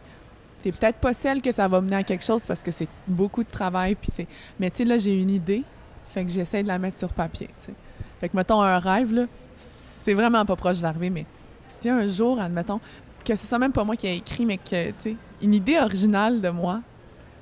t'es 0.60 0.72
peut-être 0.72 0.98
pas 0.98 1.12
celle 1.12 1.40
que 1.40 1.52
ça 1.52 1.68
va 1.68 1.80
mener 1.80 1.96
à 1.96 2.02
quelque 2.02 2.24
chose 2.24 2.44
parce 2.44 2.62
que 2.62 2.72
c'est 2.72 2.88
beaucoup 3.06 3.44
de 3.44 3.50
travail, 3.50 3.94
puis. 3.94 4.26
Mais 4.58 4.70
tu 4.70 4.78
sais, 4.78 4.84
là, 4.84 4.96
j'ai 4.96 5.20
une 5.20 5.30
idée, 5.30 5.62
fait 6.08 6.24
que 6.24 6.30
j'essaie 6.30 6.64
de 6.64 6.68
la 6.68 6.78
mettre 6.78 6.98
sur 6.98 7.12
papier, 7.12 7.48
tu 7.60 7.66
sais. 7.66 7.74
Fait 8.20 8.28
que, 8.28 8.36
mettons, 8.36 8.60
un 8.60 8.78
rêve, 8.78 9.14
là, 9.14 9.26
c'est 9.56 10.14
vraiment 10.14 10.44
pas 10.44 10.56
proche 10.56 10.80
d'arriver, 10.80 11.10
mais 11.10 11.26
si 11.68 11.88
un 11.88 12.06
jour, 12.08 12.40
admettons, 12.40 12.80
que 13.24 13.34
ce 13.34 13.46
soit 13.46 13.58
même 13.58 13.72
pas 13.72 13.84
moi 13.84 13.96
qui 13.96 14.06
ai 14.06 14.16
écrit, 14.16 14.44
mais 14.46 14.58
que, 14.58 14.88
tu 14.90 14.94
sais, 14.98 15.16
une 15.42 15.54
idée 15.54 15.78
originale 15.78 16.40
de 16.40 16.48
moi 16.50 16.80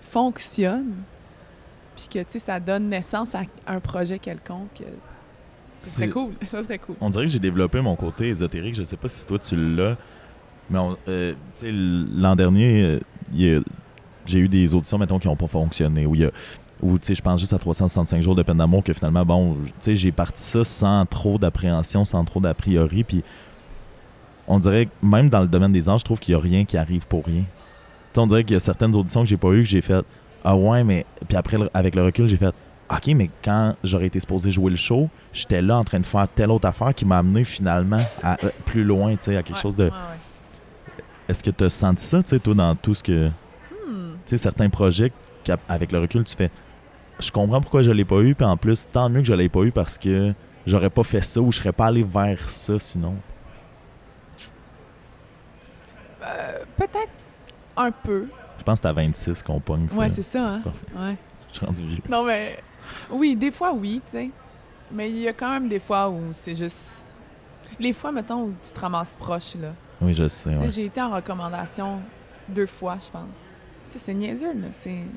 fonctionne, 0.00 0.92
puis 1.96 2.06
que, 2.12 2.18
tu 2.20 2.32
sais, 2.32 2.38
ça 2.38 2.60
donne 2.60 2.88
naissance 2.88 3.34
à 3.34 3.42
un 3.66 3.80
projet 3.80 4.18
quelconque, 4.18 4.80
euh, 4.82 4.84
ça 5.82 5.90
serait 5.90 6.06
C'est- 6.06 6.12
cool. 6.12 6.32
Ça 6.46 6.62
serait 6.62 6.78
cool. 6.78 6.96
On 7.00 7.08
dirait 7.10 7.24
que 7.26 7.30
j'ai 7.30 7.38
développé 7.38 7.80
mon 7.80 7.96
côté 7.96 8.28
ésotérique. 8.28 8.74
Je 8.74 8.82
sais 8.82 8.96
pas 8.98 9.08
si 9.08 9.24
toi 9.24 9.38
tu 9.38 9.56
l'as. 9.56 9.96
Mais 10.68 10.78
euh, 11.08 11.32
tu 11.56 11.66
sais, 11.66 11.72
l'an 11.72 12.36
dernier, 12.36 13.00
euh, 13.34 13.62
j'ai 14.26 14.38
eu 14.38 14.48
des 14.48 14.74
auditions, 14.74 14.98
mettons, 14.98 15.18
qui 15.18 15.26
n'ont 15.26 15.36
pas 15.36 15.48
fonctionné. 15.48 16.04
Où 16.04 16.14
il 16.14 16.20
y 16.20 16.24
a- 16.26 16.30
où, 16.82 16.98
tu 16.98 17.06
sais, 17.06 17.14
je 17.14 17.22
pense 17.22 17.40
juste 17.40 17.54
à 17.54 17.58
365 17.58 18.22
jours 18.22 18.34
de 18.34 18.42
peine 18.42 18.58
d'amour 18.58 18.84
que 18.84 18.92
finalement, 18.92 19.24
bon, 19.24 19.54
tu 19.64 19.72
sais, 19.80 19.96
j'ai 19.96 20.12
parti 20.12 20.42
ça 20.42 20.64
sans 20.64 21.06
trop 21.06 21.38
d'appréhension, 21.38 22.04
sans 22.04 22.24
trop 22.26 22.40
d'a 22.40 22.52
priori. 22.54 23.02
Puis 23.04 23.22
on 24.50 24.58
dirait 24.58 24.86
que 24.86 25.06
même 25.06 25.30
dans 25.30 25.40
le 25.40 25.46
domaine 25.46 25.72
des 25.72 25.88
arts, 25.88 26.00
je 26.00 26.04
trouve 26.04 26.18
qu'il 26.18 26.34
n'y 26.34 26.40
a 26.40 26.42
rien 26.42 26.64
qui 26.64 26.76
arrive 26.76 27.06
pour 27.06 27.24
rien. 27.24 27.44
On 28.16 28.26
dirait 28.26 28.42
qu'il 28.44 28.54
y 28.54 28.56
a 28.56 28.60
certaines 28.60 28.94
auditions 28.96 29.22
que 29.22 29.28
j'ai 29.28 29.36
pas 29.36 29.50
eues 29.52 29.62
que 29.62 29.68
j'ai 29.68 29.80
fait 29.80 30.04
Ah 30.44 30.56
ouais, 30.56 30.82
mais. 30.82 31.06
Puis 31.28 31.36
après, 31.36 31.56
avec 31.72 31.94
le 31.94 32.02
recul, 32.04 32.26
j'ai 32.26 32.36
fait 32.36 32.52
OK, 32.92 33.06
mais 33.14 33.30
quand 33.44 33.76
j'aurais 33.84 34.06
été 34.06 34.18
supposé 34.18 34.50
jouer 34.50 34.72
le 34.72 34.76
show, 34.76 35.08
j'étais 35.32 35.62
là 35.62 35.78
en 35.78 35.84
train 35.84 36.00
de 36.00 36.06
faire 36.06 36.26
telle 36.28 36.50
autre 36.50 36.66
affaire 36.66 36.92
qui 36.92 37.04
m'a 37.04 37.18
amené 37.18 37.44
finalement 37.44 38.04
à, 38.20 38.36
euh, 38.44 38.50
plus 38.64 38.82
loin, 38.82 39.12
tu 39.14 39.22
sais, 39.26 39.36
à 39.36 39.44
quelque 39.44 39.56
Ouais, 39.58 39.62
chose 39.62 39.76
de. 39.76 39.84
ouais, 39.84 39.90
ouais. 39.90 41.04
Est-ce 41.28 41.44
que 41.44 41.50
tu 41.50 41.62
as 41.64 41.70
senti 41.70 42.04
ça, 42.04 42.20
tu 42.22 42.30
sais, 42.30 42.40
toi, 42.40 42.52
dans 42.54 42.74
tout 42.74 42.94
ce 42.96 43.02
que. 43.04 43.28
Hmm. 43.88 44.14
Tu 44.26 44.30
sais, 44.30 44.38
certains 44.38 44.68
projets 44.68 45.12
qu'avec 45.44 45.92
le 45.92 46.00
recul, 46.00 46.24
tu 46.24 46.34
fais 46.34 46.50
Je 47.20 47.30
comprends 47.30 47.60
pourquoi 47.60 47.82
je 47.82 47.92
l'ai 47.92 48.04
pas 48.04 48.20
eu, 48.22 48.34
puis 48.34 48.44
en 48.44 48.56
plus, 48.56 48.88
tant 48.92 49.08
mieux 49.08 49.20
que 49.20 49.26
je 49.28 49.34
l'ai 49.34 49.48
pas 49.48 49.60
eu 49.62 49.70
parce 49.70 49.96
que 49.96 50.34
j'aurais 50.66 50.90
pas 50.90 51.04
fait 51.04 51.22
ça 51.22 51.40
ou 51.40 51.52
je 51.52 51.58
serais 51.58 51.72
pas 51.72 51.86
allé 51.86 52.02
vers 52.02 52.50
ça 52.50 52.76
sinon. 52.80 53.14
Euh, 56.30 56.64
Peut-être 56.76 57.08
un 57.76 57.90
peu. 57.90 58.28
Je 58.58 58.62
pense 58.64 58.78
que 58.80 58.82
c'est 58.82 58.88
à 58.88 58.92
26 58.92 59.42
qu'on 59.42 59.60
pogne 59.60 59.88
ça. 59.88 59.96
Ouais, 59.98 60.08
c'est 60.08 60.22
ça, 60.22 60.44
hein? 60.54 60.60
pas- 60.62 61.00
Ouais. 61.00 61.16
Je 61.50 61.56
suis 61.56 61.66
rendu 61.66 61.82
vieux. 61.86 62.02
Non, 62.08 62.22
mais 62.24 62.58
oui, 63.10 63.34
des 63.36 63.50
fois, 63.50 63.72
oui, 63.72 64.00
tu 64.06 64.12
sais. 64.12 64.30
Mais 64.92 65.08
il 65.10 65.18
y 65.18 65.28
a 65.28 65.32
quand 65.32 65.50
même 65.50 65.68
des 65.68 65.80
fois 65.80 66.08
où 66.10 66.20
c'est 66.32 66.54
juste. 66.54 67.06
Les 67.78 67.92
fois, 67.92 68.12
mettons, 68.12 68.44
où 68.44 68.54
tu 68.62 68.72
te 68.72 68.80
ramasses 68.80 69.14
proche, 69.14 69.54
là. 69.56 69.72
Oui, 70.02 70.14
je 70.14 70.28
sais. 70.28 70.50
Ouais. 70.56 70.68
j'ai 70.70 70.84
été 70.86 71.00
en 71.00 71.10
recommandation 71.10 72.00
deux 72.48 72.66
fois, 72.66 72.96
je 73.04 73.10
pense. 73.10 73.50
C'est 73.90 74.14
niaiseux, 74.14 74.52
là. 74.54 74.68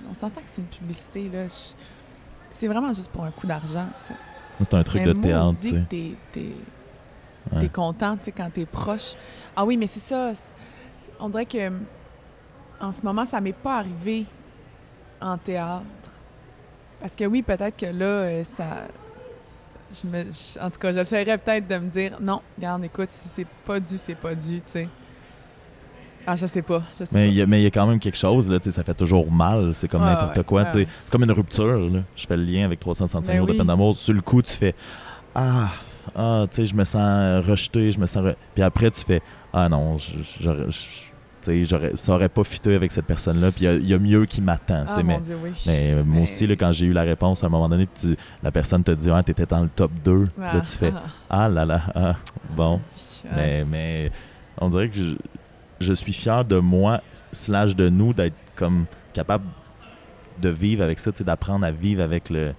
On 0.10 0.14
s'entend 0.14 0.42
que 0.42 0.48
c'est 0.50 0.62
une 0.62 0.68
publicité, 0.68 1.30
là. 1.30 1.48
Je- 1.48 1.74
C'est 2.52 2.68
vraiment 2.68 2.94
juste 2.94 3.10
pour 3.12 3.24
un 3.24 3.32
coup 3.32 3.48
d'argent, 3.48 3.88
c'est 4.62 4.74
un 4.76 4.84
truc 4.84 5.02
Mais 5.02 5.08
de 5.08 5.14
théâtre, 5.14 5.56
tu 5.60 5.70
sais. 5.72 6.16
t'es, 6.32 6.54
Ouais. 7.52 7.68
content, 7.70 8.16
tu 8.18 8.26
sais, 8.26 8.32
quand 8.32 8.50
t'es 8.54 8.66
proche. 8.68 9.16
Ah 9.56 9.66
oui, 9.66 9.76
mais 9.76 9.88
c'est 9.88 10.00
ça. 10.00 10.32
On 11.20 11.30
dirait 11.30 11.46
que 11.46 11.72
en 12.80 12.92
ce 12.92 13.02
moment, 13.02 13.26
ça 13.26 13.40
m'est 13.40 13.54
pas 13.54 13.78
arrivé 13.78 14.26
en 15.22 15.38
théâtre. 15.38 15.84
Parce 17.00 17.16
que 17.16 17.26
oui, 17.26 17.42
peut-être 17.42 17.78
que 17.78 17.86
là, 17.86 18.06
euh, 18.06 18.44
ça... 18.44 18.66
Je 19.92 20.08
me, 20.08 20.24
je- 20.24 20.60
en 20.60 20.70
tout 20.72 20.80
cas, 20.80 20.92
j'essaierais 20.92 21.38
peut-être 21.38 21.68
de 21.68 21.78
me 21.78 21.88
dire, 21.90 22.18
non, 22.20 22.42
regarde, 22.58 22.84
écoute, 22.84 23.10
si 23.12 23.28
c'est 23.30 23.48
pas 23.66 23.80
dû, 23.80 23.96
c'est 23.96 24.16
pas 24.16 24.34
dû, 24.34 24.58
tu 24.60 24.64
sais. 24.66 24.90
Ah, 26.26 26.36
je 26.36 26.46
sais 26.46 26.62
pas, 26.62 26.82
je 26.98 27.04
sais 27.06 27.16
Mais 27.16 27.26
pas. 27.26 27.28
il 27.28 27.34
y, 27.36 27.42
a- 27.42 27.46
mais 27.46 27.60
il 27.60 27.64
y 27.64 27.68
a 27.68 27.72
quand 27.72 27.86
même 27.86 28.00
quelque 28.00 28.18
chose, 28.18 28.50
là, 28.50 28.58
tu 28.60 28.66
sais, 28.66 28.72
ça 28.72 28.84
fait 28.84 28.94
toujours 28.94 29.30
mal. 29.32 29.76
C'est 29.76 29.88
comme 29.90 30.02
Ouais, 30.02 30.10
n'importe 30.10 30.38
ouais, 30.38 30.44
quoi. 30.44 30.62
ouais, 30.62 30.68
tu 30.68 30.72
sais. 30.74 30.78
ouais. 30.80 30.88
C'est 31.06 31.12
comme 31.12 31.24
une 31.24 31.32
rupture. 31.32 31.90
Là. 31.90 32.00
Je 32.16 32.26
fais 32.26 32.38
le 32.38 32.44
lien 32.44 32.66
avec 32.66 32.80
365 32.80 33.32
Ben 33.34 33.38
jours 33.38 33.46
de 33.46 33.52
oui. 33.52 33.58
peine 33.58 33.68
d'amour. 33.68 33.96
Sur 33.98 34.14
le 34.14 34.22
coup, 34.22 34.42
tu 34.42 34.52
fais 34.54 34.74
Ah, 35.36 35.72
ah 36.16 36.46
tu 36.50 36.56
sais, 36.56 36.66
je 36.66 36.76
me 36.76 36.86
sens 36.86 37.46
rejeté, 37.46 37.92
je 37.92 38.00
me 38.00 38.08
sens. 38.08 38.24
re- 38.24 38.36
Puis 38.56 38.64
après, 38.64 38.90
tu 38.90 39.04
fais 39.06 39.22
Ah 39.54 39.70
non, 39.70 39.98
j'aurais- 40.40 41.96
ça 41.96 42.14
aurait 42.16 42.30
pas 42.30 42.44
fité 42.44 42.74
avec 42.76 42.92
cette 42.92 43.06
personne-là. 43.06 43.52
Puis 43.52 43.62
il 43.62 43.66
y 43.66 43.68
a- 43.68 43.74
il 43.76 43.88
y, 43.88 43.94
a 43.94 44.00
mieux 44.00 44.26
qui 44.26 44.42
m'attend. 44.42 44.86
Ah, 44.88 44.98
mais 45.04 45.14
mon 45.16 45.20
Dieu, 45.20 45.38
oui. 45.44 45.52
mais 45.68 46.04
moi 46.04 46.24
aussi, 46.24 46.48
là, 46.48 46.56
quand 46.56 46.72
j'ai 46.72 46.86
eu 46.88 46.94
la 46.94 47.04
réponse 47.04 47.44
à 47.44 47.48
un 47.48 47.50
moment 47.50 47.70
donné, 47.70 47.88
tu- 48.00 48.16
la 48.42 48.52
personne 48.52 48.84
te 48.84 48.92
dit 48.92 49.10
Ah, 49.12 49.22
t'étais 49.24 49.46
dans 49.46 49.62
le 49.62 49.70
top 49.70 49.92
2. 50.04 50.28
Ah, 50.42 50.56
Là, 50.56 50.62
tu 50.62 50.78
fais 50.78 50.92
ah, 50.96 51.04
Ah 51.30 51.50
là 51.50 51.66
là, 51.66 51.82
ah, 51.94 52.16
bon. 52.56 52.80
Mais, 53.36 53.64
mais 53.66 54.12
on 54.60 54.70
dirait 54.70 54.90
que 54.90 54.96
je, 54.96 55.16
je 55.80 55.94
suis 55.94 56.14
fier 56.14 56.44
de 56.46 56.58
moi, 56.58 57.02
slash 57.32 57.76
de 57.76 57.90
nous, 57.90 58.14
d'être 58.14 58.36
comme 58.56 58.86
capable 59.14 59.46
de 60.42 60.50
vivre 60.50 60.84
avec 60.84 61.00
ça, 61.00 61.12
d'apprendre 61.12 61.66
à 61.66 61.72
vivre 61.72 62.02
avec 62.02 62.30
le. 62.30 62.54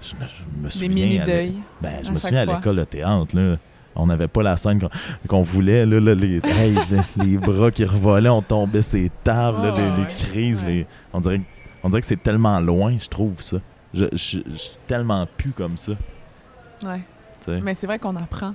Je 0.00 0.14
me, 0.14 0.20
je 0.28 0.58
me 0.58 0.64
Des 0.64 0.70
souviens. 0.70 0.88
mini-deuils. 1.06 1.54
ben, 1.80 1.92
je 2.04 2.10
me 2.10 2.16
souviens 2.16 2.46
à 2.48 2.56
l'école 2.56 2.76
de 2.76 2.84
théâtre, 2.84 3.34
là. 3.36 3.56
On 3.96 4.06
n'avait 4.06 4.28
pas 4.28 4.42
la 4.42 4.56
scène 4.56 4.80
qu'on 5.28 5.42
voulait, 5.42 5.86
là, 5.86 6.00
là, 6.00 6.14
les, 6.14 6.36
hey, 6.44 6.74
les, 7.16 7.24
les 7.24 7.38
bras 7.38 7.70
qui 7.70 7.84
revolaient, 7.84 8.28
on 8.28 8.42
tombait 8.42 8.82
ces 8.82 9.10
tables, 9.22 9.62
là, 9.62 9.72
Oh, 9.74 9.78
les, 9.78 9.90
les 10.02 10.08
ouais. 10.08 10.14
crises. 10.14 10.62
Ouais. 10.64 10.68
Les, 10.68 10.86
on, 11.12 11.20
dirait, 11.20 11.38
que- 11.38 11.44
on 11.84 11.88
dirait 11.90 12.00
que 12.00 12.06
c'est 12.06 12.22
tellement 12.22 12.58
loin, 12.60 12.96
je 12.98 13.08
trouve 13.08 13.40
ça. 13.40 13.58
Je, 13.92 14.06
je, 14.12 14.38
je 14.50 14.56
suis 14.56 14.76
tellement 14.88 15.26
plus 15.36 15.52
comme 15.52 15.76
ça. 15.76 15.92
Ouais. 16.84 17.00
Mais 17.62 17.74
c'est 17.74 17.86
vrai 17.86 17.98
qu'on 17.98 18.16
apprend 18.16 18.54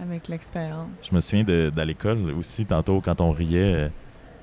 avec 0.00 0.28
l'expérience. 0.28 0.88
Je 1.08 1.14
me 1.14 1.20
souviens 1.20 1.44
de, 1.44 1.70
d'à 1.74 1.84
l'école 1.84 2.32
aussi, 2.36 2.66
tantôt, 2.66 3.00
quand 3.00 3.20
on 3.20 3.30
riait, 3.30 3.90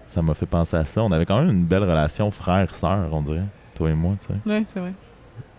ça 0.08 0.22
m'a 0.22 0.34
fait 0.34 0.46
penser 0.46 0.78
à 0.78 0.86
ça. 0.86 1.04
On 1.04 1.12
avait 1.12 1.26
quand 1.26 1.40
même 1.42 1.50
une 1.56 1.66
belle 1.66 1.84
relation 1.84 2.32
frère-sœur, 2.32 3.10
on 3.12 3.22
dirait, 3.22 3.44
toi 3.76 3.90
et 3.90 3.94
moi, 3.94 4.16
tu 4.20 4.28
sais. 4.28 4.34
Oui, 4.46 4.66
c'est 4.74 4.80
vrai. 4.80 4.94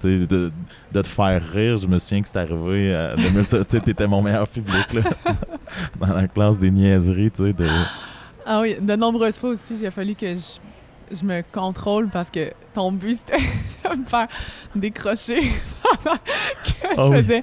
De, 0.02 0.52
de 0.92 1.00
te 1.02 1.08
faire 1.08 1.42
rire, 1.42 1.78
je 1.78 1.86
me 1.86 1.98
souviens 1.98 2.20
que 2.20 2.28
c'est 2.28 2.36
arrivé 2.36 2.94
à 2.94 3.16
2000, 3.16 3.46
tu 3.46 3.56
sais, 3.68 3.80
t'étais 3.80 4.06
mon 4.06 4.20
meilleur 4.20 4.46
public, 4.46 4.92
là, 4.92 5.00
dans 5.98 6.12
la 6.14 6.28
classe 6.28 6.58
des 6.58 6.70
niaiseries. 6.70 7.30
De... 7.38 7.66
Ah 8.44 8.60
oui, 8.60 8.76
de 8.78 8.96
nombreuses 8.96 9.38
fois 9.38 9.50
aussi, 9.50 9.86
a 9.86 9.90
fallu 9.90 10.14
que 10.14 10.34
je, 10.34 11.16
je 11.16 11.24
me 11.24 11.42
contrôle 11.50 12.10
parce 12.10 12.28
que 12.30 12.52
ton 12.74 12.92
but, 12.92 13.16
c'était 13.16 13.38
de 13.94 14.00
me 14.02 14.04
faire 14.06 14.28
décrocher 14.76 15.40
pendant 15.82 16.16
que 16.16 16.22
je 16.82 17.00
Ah 17.00 17.08
oui. 17.08 17.16
faisais 17.16 17.40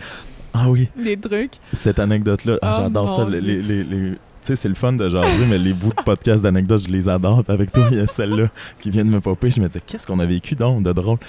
Ah 0.53 0.69
oui, 0.69 0.89
des 0.95 1.17
trucs. 1.17 1.53
cette 1.73 1.97
anecdote-là, 1.97 2.59
ah, 2.61 2.75
Oh 2.77 2.82
j'adore 2.84 3.09
ça. 3.09 3.27
les- 3.27 3.41
les- 3.41 3.84
les- 3.84 4.11
Tu 4.11 4.47
sais, 4.47 4.55
c'est 4.55 4.69
le 4.69 4.75
fun 4.75 4.93
de 4.93 5.07
jaser, 5.07 5.45
mais 5.47 5.59
les 5.59 5.71
bouts 5.73 5.89
de 5.95 6.01
podcast 6.03 6.41
d'anecdotes, 6.43 6.82
je 6.88 6.91
les 6.91 7.07
adore. 7.07 7.43
Puis 7.43 7.53
avec 7.53 7.71
toi, 7.71 7.88
il 7.91 7.97
y 7.97 8.01
a 8.01 8.07
celle-là 8.07 8.47
qui 8.82 8.89
vient 8.89 9.05
de 9.05 9.09
me 9.11 9.19
popper. 9.21 9.51
Je 9.51 9.61
me 9.61 9.67
dis, 9.69 9.79
qu'est-ce 9.86 10.07
qu'on 10.07 10.17
a 10.17 10.25
vécu 10.25 10.55
donc 10.55 10.82
de 10.82 10.91
drôle? 10.91 11.19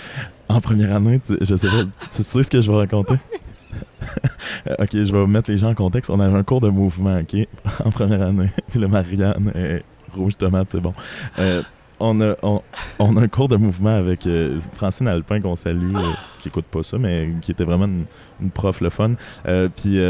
En 0.48 0.60
première 0.60 0.94
année? 0.94 1.20
Tu, 1.20 1.36
je 1.40 1.54
sais 1.54 1.68
pas, 1.68 1.84
tu 2.10 2.22
sais 2.22 2.42
ce 2.42 2.50
que 2.50 2.60
je 2.60 2.70
vais 2.70 2.78
raconter? 2.78 3.14
ok, 4.78 4.90
je 4.92 5.12
vais 5.12 5.26
mettre 5.26 5.50
les 5.50 5.58
gens 5.58 5.70
en 5.70 5.74
contexte. 5.74 6.10
On 6.10 6.20
avait 6.20 6.36
un 6.36 6.42
cours 6.42 6.60
de 6.60 6.68
mouvement, 6.68 7.18
ok, 7.20 7.46
en 7.84 7.90
première 7.90 8.22
année. 8.22 8.50
Puis 8.70 8.78
le 8.78 8.88
Marianne 8.88 9.52
est 9.54 9.82
rouge 10.14 10.36
tomate, 10.36 10.68
c'est 10.70 10.80
bon. 10.80 10.94
Euh, 11.38 11.62
on 12.00 12.20
a, 12.20 12.34
on, 12.42 12.60
on 12.98 13.16
a 13.16 13.22
un 13.22 13.28
cours 13.28 13.48
de 13.48 13.56
mouvement 13.56 13.94
avec 13.94 14.26
euh, 14.26 14.58
Francine 14.74 15.06
Alpin 15.06 15.40
qu'on 15.40 15.56
salue, 15.56 15.94
euh, 15.94 16.10
qui 16.40 16.48
écoute 16.48 16.64
pas 16.66 16.82
ça, 16.82 16.98
mais 16.98 17.30
qui 17.40 17.52
était 17.52 17.64
vraiment 17.64 17.84
une, 17.86 18.06
une 18.40 18.50
prof 18.50 18.80
le 18.80 18.90
fun. 18.90 19.12
Euh, 19.46 19.68
puis 19.74 20.00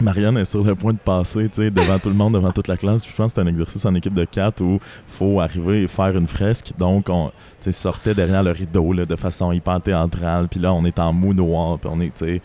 Marianne 0.00 0.38
est 0.38 0.44
sur 0.44 0.62
le 0.62 0.74
point 0.74 0.92
de 0.92 0.98
passer, 0.98 1.48
devant 1.48 1.98
tout 1.98 2.08
le 2.08 2.14
monde, 2.14 2.34
devant 2.34 2.52
toute 2.52 2.68
la 2.68 2.76
classe. 2.76 3.06
Je 3.08 3.14
pense 3.14 3.32
que 3.32 3.40
c'est 3.40 3.46
un 3.46 3.50
exercice 3.50 3.84
en 3.84 3.94
équipe 3.94 4.14
de 4.14 4.24
quatre 4.24 4.62
où 4.62 4.78
faut 5.06 5.40
arriver 5.40 5.82
et 5.82 5.88
faire 5.88 6.16
une 6.16 6.26
fresque. 6.26 6.72
Donc, 6.78 7.08
on 7.08 7.32
sortait 7.72 8.14
derrière 8.14 8.42
le 8.42 8.52
rideau 8.52 8.92
là, 8.92 9.04
de 9.04 9.16
façon 9.16 9.50
hyper 9.52 9.80
théâtrale. 9.80 10.48
Puis 10.48 10.60
là, 10.60 10.72
on 10.72 10.84
est 10.84 10.98
en 10.98 11.12
mou 11.12 11.34
noir, 11.34 11.78
puis 11.78 11.90
on 11.92 12.00
est, 12.00 12.42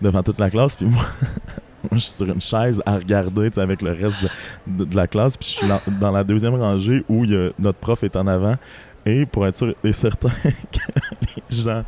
devant 0.00 0.22
toute 0.22 0.38
la 0.38 0.50
classe. 0.50 0.76
Puis 0.76 0.86
moi, 0.86 1.04
je 1.92 1.98
suis 1.98 2.10
sur 2.10 2.26
une 2.26 2.40
chaise 2.40 2.80
à 2.86 2.96
regarder, 2.96 3.50
avec 3.56 3.82
le 3.82 3.92
reste 3.92 4.26
de, 4.66 4.96
la 4.96 5.08
classe. 5.08 5.36
Puis 5.36 5.48
je 5.48 5.66
suis 5.66 5.66
dans, 6.00 6.12
la 6.12 6.22
deuxième 6.22 6.54
rangée 6.54 7.04
où 7.08 7.24
il 7.24 7.52
notre 7.58 7.78
prof 7.78 8.04
est 8.04 8.14
en 8.14 8.26
avant. 8.28 8.56
Et 9.06 9.26
pour 9.26 9.46
être 9.46 9.56
sûr 9.56 9.74
et 9.84 9.92
certain 9.92 10.28
que 10.72 11.40
les 11.50 11.56
gens 11.56 11.84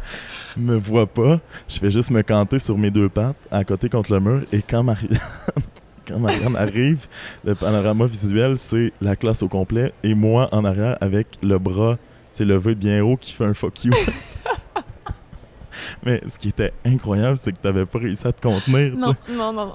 me 0.57 0.77
voient 0.77 1.07
pas, 1.07 1.41
je 1.69 1.79
fais 1.79 1.91
juste 1.91 2.11
me 2.11 2.23
canter 2.23 2.59
sur 2.59 2.77
mes 2.77 2.91
deux 2.91 3.09
pattes 3.09 3.37
à 3.51 3.65
côté 3.65 3.89
contre 3.89 4.13
le 4.13 4.21
mur. 4.21 4.43
Et 4.53 4.63
quand 4.63 4.83
Marianne, 4.83 5.19
quand 6.07 6.19
Marianne 6.19 6.57
arrive, 6.57 7.07
le 7.45 7.55
panorama 7.55 8.07
visuel, 8.07 8.59
c'est 8.59 8.93
la 9.01 9.17
classe 9.17 9.43
au 9.43 9.49
complet 9.49 9.93
et 10.03 10.15
moi 10.15 10.49
en 10.53 10.65
arrière 10.65 10.97
avec 11.01 11.39
le 11.43 11.59
bras 11.59 11.97
levé 12.45 12.75
bien 12.75 13.03
haut 13.03 13.17
qui 13.17 13.33
fait 13.33 13.45
un 13.45 13.55
fuck 13.55 13.85
you. 13.85 13.93
Mais 16.05 16.23
ce 16.27 16.39
qui 16.39 16.49
était 16.49 16.73
incroyable, 16.85 17.37
c'est 17.37 17.53
que 17.53 17.59
tu 17.61 17.67
n'avais 17.67 17.87
pas 17.87 17.99
réussi 17.99 18.27
à 18.27 18.33
te 18.33 18.41
contenir. 18.41 18.97
Non, 18.97 19.15
non, 19.29 19.53
non, 19.53 19.67
non. 19.67 19.73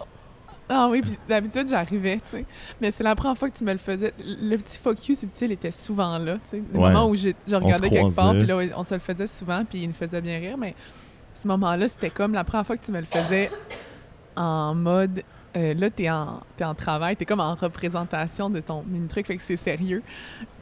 Ah 0.73 0.87
oui, 0.89 1.01
puis 1.01 1.17
d'habitude, 1.27 1.67
j'arrivais, 1.67 2.15
tu 2.17 2.29
sais. 2.37 2.45
Mais 2.79 2.91
c'est 2.91 3.03
la 3.03 3.13
première 3.13 3.37
fois 3.37 3.49
que 3.49 3.57
tu 3.57 3.65
me 3.65 3.73
le 3.73 3.77
faisais. 3.77 4.13
Le 4.25 4.55
petit 4.55 4.77
fuck 4.79 5.05
you 5.09 5.15
subtil 5.15 5.51
était 5.51 5.69
souvent 5.71 6.17
là, 6.17 6.35
tu 6.35 6.41
sais. 6.49 6.63
Le 6.73 6.79
Ouais. 6.79 6.93
moment 6.93 7.07
où 7.09 7.15
je 7.15 7.29
regardais 7.53 7.89
quelque 7.89 8.15
part, 8.15 8.31
puis 8.33 8.45
là, 8.45 8.57
on 8.77 8.83
se 8.85 8.93
le 8.93 8.99
faisait 9.01 9.27
souvent, 9.27 9.65
puis 9.65 9.79
il 9.81 9.87
nous 9.87 9.93
faisait 9.93 10.21
bien 10.21 10.39
rire. 10.39 10.57
Mais 10.57 10.73
ce 11.33 11.45
moment-là, 11.49 11.87
c'était 11.89 12.09
comme 12.09 12.33
la 12.33 12.45
première 12.45 12.65
fois 12.65 12.77
que 12.77 12.85
tu 12.85 12.91
me 12.91 12.99
le 12.99 13.05
faisais 13.05 13.51
en 14.37 14.73
mode. 14.73 15.23
euh, 15.57 15.73
là, 15.73 15.89
t'es 15.89 16.09
en, 16.09 16.39
t'es 16.55 16.63
en 16.63 16.73
travail, 16.73 17.17
t'es 17.17 17.25
comme 17.25 17.41
en 17.41 17.55
représentation 17.55 18.49
de 18.49 18.61
ton 18.61 18.83
mini 18.87 19.09
truc, 19.09 19.27
fait 19.27 19.35
que 19.35 19.41
c'est 19.41 19.57
sérieux. 19.57 20.01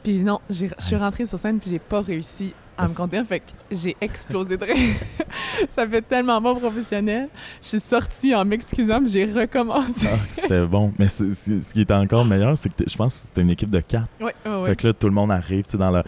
Puis 0.02 0.22
non, 0.22 0.40
je 0.50 0.66
suis 0.78 0.96
rentrée 0.96 1.26
sur 1.26 1.38
scène, 1.38 1.60
puis 1.60 1.70
j'ai 1.70 1.78
pas 1.78 2.00
réussi 2.00 2.52
à 2.84 2.88
me 2.88 2.94
contenir, 2.94 3.24
fait 3.26 3.40
que 3.40 3.44
j'ai 3.70 3.96
explosé 4.00 4.56
de 4.56 4.64
rire. 4.64 4.94
Ça 5.68 5.86
fait 5.86 6.02
tellement 6.02 6.40
bon 6.40 6.56
professionnel. 6.56 7.28
Je 7.62 7.68
suis 7.68 7.80
sortie 7.80 8.34
en 8.34 8.44
m'excusant, 8.44 9.00
j'ai 9.06 9.24
recommencé. 9.30 10.08
Ah, 10.12 10.16
c'était 10.32 10.66
bon. 10.66 10.92
Mais 10.98 11.08
ce 11.08 11.72
qui 11.72 11.82
était 11.82 11.94
encore 11.94 12.24
meilleur, 12.24 12.56
c'est 12.56 12.68
que 12.70 12.84
je 12.88 12.96
pense 12.96 13.20
que 13.20 13.28
c'était 13.28 13.42
une 13.42 13.50
équipe 13.50 13.70
de 13.70 13.80
quatre. 13.80 14.08
Ouais, 14.20 14.34
ouais. 14.44 14.66
Fait 14.70 14.76
que 14.76 14.86
là, 14.88 14.92
tout 14.92 15.06
le 15.08 15.14
monde 15.14 15.30
arrive, 15.30 15.64
tu 15.64 15.72
sais, 15.72 15.78
dans 15.78 15.90
la... 15.90 16.02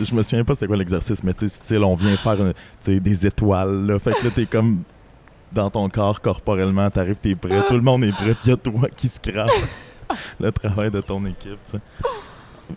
Je 0.00 0.14
me 0.14 0.22
souviens 0.22 0.44
pas 0.44 0.54
c'était 0.54 0.66
quoi 0.66 0.76
l'exercice, 0.76 1.22
mais 1.22 1.34
tu 1.34 1.48
sais, 1.48 1.76
on 1.78 1.94
vient 1.96 2.16
faire 2.16 2.36
une- 2.40 2.98
des 3.00 3.26
étoiles, 3.26 3.86
là. 3.86 3.98
Fait 3.98 4.12
que 4.12 4.24
là, 4.24 4.30
t'es 4.34 4.46
comme 4.46 4.82
dans 5.52 5.70
ton 5.70 5.88
corps, 5.88 6.20
corporellement, 6.20 6.90
t'arrives, 6.90 7.18
t'es 7.20 7.34
prêt, 7.34 7.62
tout 7.68 7.74
le 7.74 7.80
monde 7.82 8.04
est 8.04 8.12
prêt, 8.12 8.34
puis 8.34 8.50
y 8.50 8.52
a 8.52 8.56
toi 8.56 8.88
qui 8.94 9.08
scrape 9.08 9.48
le 10.40 10.50
travail 10.52 10.90
de 10.90 11.00
ton 11.00 11.24
équipe, 11.24 11.58
tu 11.64 11.72
sais. 11.72 11.78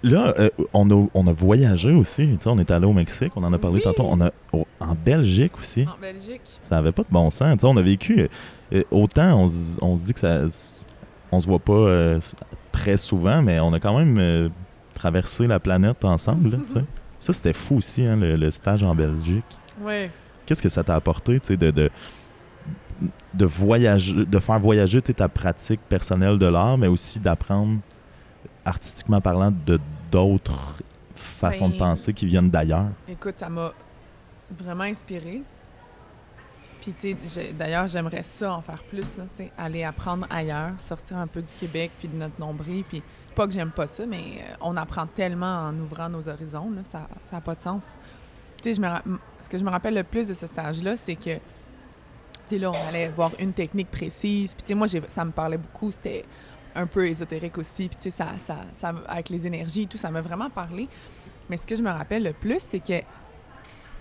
Là, 0.04 0.34
euh, 0.38 0.50
on, 0.74 0.90
a, 0.92 1.08
on 1.14 1.28
a 1.28 1.32
voyagé 1.32 1.92
aussi, 1.92 2.38
on 2.46 2.60
est 2.60 2.70
allé 2.72 2.86
au 2.86 2.94
Mexique, 2.94 3.32
on 3.36 3.44
en 3.44 3.52
a 3.54 3.58
parlé 3.58 3.78
Oui. 3.78 3.82
tantôt, 3.84 4.06
on 4.08 4.22
a 4.22 4.32
en 4.80 4.96
Belgique 4.96 5.58
aussi, 5.58 5.86
En 5.88 6.00
Belgique. 6.00 6.42
ça 6.62 6.78
avait 6.78 6.92
pas 6.92 7.02
de 7.04 7.08
bon 7.12 7.30
sens, 7.32 7.54
tu 7.56 7.60
sais, 7.62 7.66
on 7.66 7.76
a 7.78 7.82
vécu, 7.82 8.22
euh, 8.22 8.28
euh, 8.74 8.84
autant 8.92 9.42
on, 9.42 9.48
se- 9.48 10.04
dit 10.06 10.14
que 10.14 10.20
ça 10.20 10.42
on 11.32 11.40
se 11.40 11.48
voit 11.48 11.60
pas 11.60 11.74
euh, 11.74 12.20
très 12.72 12.98
souvent, 12.98 13.42
mais 13.42 13.60
on 13.60 13.74
a 13.74 13.80
quand 13.80 13.98
même 13.98 14.52
traversé 14.94 15.48
la 15.48 15.60
planète 15.60 16.04
ensemble. 16.06 16.52
là, 16.52 16.58
ça, 17.20 17.34
c'était 17.34 17.54
fou 17.54 17.78
aussi, 17.78 18.04
hein, 18.06 18.16
le, 18.16 18.36
le 18.36 18.52
stage 18.52 18.84
en 18.84 18.94
Belgique. 18.96 19.44
Oui. 19.82 20.10
Qu'est-ce 20.46 20.62
que 20.62 20.70
ça 20.70 20.84
t'a 20.84 20.96
apporté, 20.96 21.40
tu 21.40 21.48
sais, 21.48 21.58
de, 21.58 21.72
de, 21.72 21.90
de 23.34 23.46
voyager, 23.46 24.26
de 24.26 24.40
faire 24.40 24.60
voyager 24.60 25.02
ta 25.02 25.30
pratique 25.30 25.82
personnelle 25.88 26.38
de 26.38 26.46
l'art, 26.48 26.78
mais 26.78 26.88
aussi 26.88 27.20
d'apprendre, 27.20 27.80
artistiquement 28.70 29.20
parlant, 29.22 29.52
de 29.52 29.80
d'autres 30.12 30.76
façons 31.16 31.68
de 31.68 31.74
Ben, 31.74 31.80
penser 31.80 32.14
qui 32.14 32.26
viennent 32.26 32.50
d'ailleurs? 32.50 32.90
Écoute, 33.08 33.36
ça 33.38 33.50
m'a 33.50 33.72
vraiment 34.50 34.84
inspirée. 34.86 35.44
Puis, 36.82 36.94
tu 36.94 37.16
sais, 37.26 37.54
d'ailleurs, 37.54 37.88
j'aimerais 37.88 38.24
ça 38.24 38.54
en 38.54 38.62
faire 38.62 38.82
plus, 38.84 39.18
là, 39.18 39.26
tu 39.36 39.44
sais, 39.44 39.52
aller 39.58 39.84
apprendre 39.84 40.26
ailleurs, 40.30 40.72
sortir 40.78 41.18
un 41.18 41.28
peu 41.28 41.42
du 41.42 41.54
Québec 41.54 41.92
puis 42.00 42.08
de 42.08 42.16
notre 42.16 42.40
nombril. 42.40 42.86
Puis, 42.88 43.04
pas 43.36 43.48
que 43.48 43.54
j'aime 43.54 43.72
pas 43.72 43.86
ça, 43.86 44.06
mais 44.06 44.18
euh, 44.18 44.56
on 44.62 44.78
apprend 44.78 45.06
tellement 45.06 45.68
en 45.68 45.78
ouvrant 45.78 46.08
nos 46.08 46.30
horizons, 46.30 46.72
là, 46.72 46.84
ça 46.84 47.06
n'a 47.32 47.42
pas 47.42 47.56
de 47.56 47.62
sens. 47.62 47.98
Tu 48.62 48.74
sais, 48.74 48.82
ce 49.42 49.50
que 49.50 49.58
je 49.58 49.64
me 49.64 49.70
rappelle 49.70 49.94
le 49.94 50.04
plus 50.04 50.30
de 50.30 50.34
ce 50.34 50.48
stage-là, 50.48 50.96
c'est 50.96 51.16
que, 51.16 51.36
tu 51.36 51.42
sais, 52.48 52.60
là, 52.60 52.72
on 52.72 52.88
allait 52.88 53.10
voir 53.10 53.32
une 53.40 53.52
technique 53.52 53.92
précise. 53.92 54.54
Puis, 54.54 54.64
tu 54.64 54.68
sais, 54.70 54.76
moi, 54.76 54.88
ça 55.10 55.26
me 55.26 55.32
parlait 55.32 55.58
beaucoup, 55.58 55.92
c'était 55.92 56.24
un 56.80 56.88
peu 56.88 57.08
ésotérique 57.08 57.58
aussi. 57.58 57.88
Puis, 57.88 57.98
tu 57.98 58.04
sais, 58.04 58.12
ça, 58.12 58.38
ça, 58.38 58.58
ça, 58.72 58.94
avec 59.08 59.30
les 59.30 59.46
énergies 59.46 59.84
et 59.84 59.88
tout, 59.88 59.98
ça 59.98 60.10
m'a 60.10 60.22
vraiment 60.22 60.50
parlé. 60.50 60.88
Mais 61.50 61.58
ce 61.58 61.68
que 61.68 61.76
je 61.76 61.84
me 61.84 61.90
rappelle 61.90 62.24
le 62.24 62.34
plus, 62.34 62.60
c'est 62.60 62.80
que 62.80 63.02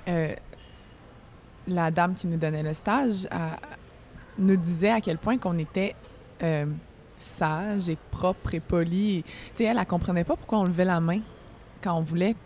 euh, 0.09 0.35
la 1.67 1.91
dame 1.91 2.15
qui 2.15 2.27
nous 2.27 2.39
donnait 2.39 2.63
le 2.63 2.73
stage 2.73 3.29
nous 4.39 4.57
disait 4.57 4.91
à 4.91 5.01
quel 5.01 5.19
point 5.19 5.39
qu'on 5.39 5.59
était 5.59 5.95
euh, 6.43 6.67
sage 7.19 7.89
et 7.89 7.99
propre 8.11 8.55
et 8.55 8.61
poli. 8.61 9.25
Tu 9.25 9.33
sais, 9.57 9.65
elle, 9.65 9.79
elle 9.79 9.87
comprenait 9.87 10.25
pas 10.25 10.37
pourquoi 10.37 10.61
on 10.61 10.65
levait 10.65 10.85
la 10.85 11.01
main 11.01 11.21
quand 11.83 11.95
on 11.95 12.03
voulait 12.03 12.37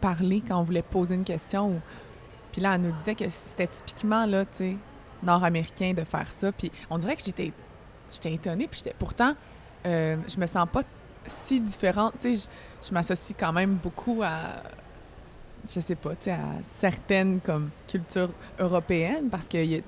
parler, 0.00 0.42
quand 0.46 0.58
on 0.58 0.62
voulait 0.62 0.82
poser 0.82 1.14
une 1.14 1.24
question. 1.24 1.80
Puis 2.52 2.60
là, 2.60 2.74
elle 2.74 2.82
nous 2.82 2.92
disait 2.92 3.14
que 3.14 3.28
c'était 3.28 3.66
typiquement, 3.66 4.26
là, 4.26 4.44
tu 4.44 4.56
sais, 4.56 4.76
nord-américain 5.22 5.94
de 5.94 6.04
faire 6.04 6.30
ça. 6.30 6.52
Puis 6.52 6.70
on 6.90 6.98
dirait 6.98 7.16
que 7.16 7.22
j'étais 7.24 7.52
j'étais 8.10 8.32
étonnée. 8.32 8.68
Puis. 8.68 8.82
Pourtant, 8.98 9.34
euh, 9.86 10.16
je 10.28 10.38
me 10.38 10.46
sens 10.46 10.66
pas 10.70 10.82
si 11.26 11.60
différente. 11.60 12.14
Tu 12.20 12.34
sais, 12.34 12.48
je, 12.82 12.88
je 12.88 12.94
m'associe 12.94 13.36
quand 13.38 13.52
même 13.52 13.74
beaucoup 13.74 14.22
à 14.22 14.62
je 15.68 15.80
sais 15.80 15.94
pas, 15.94 16.10
tu 16.10 16.24
sais, 16.24 16.32
à 16.32 16.44
certaines 16.62 17.40
comme 17.40 17.70
cultures 17.86 18.30
européennes 18.58 19.28
parce 19.30 19.48
que 19.48 19.58
y 19.58 19.76
a- 19.76 19.82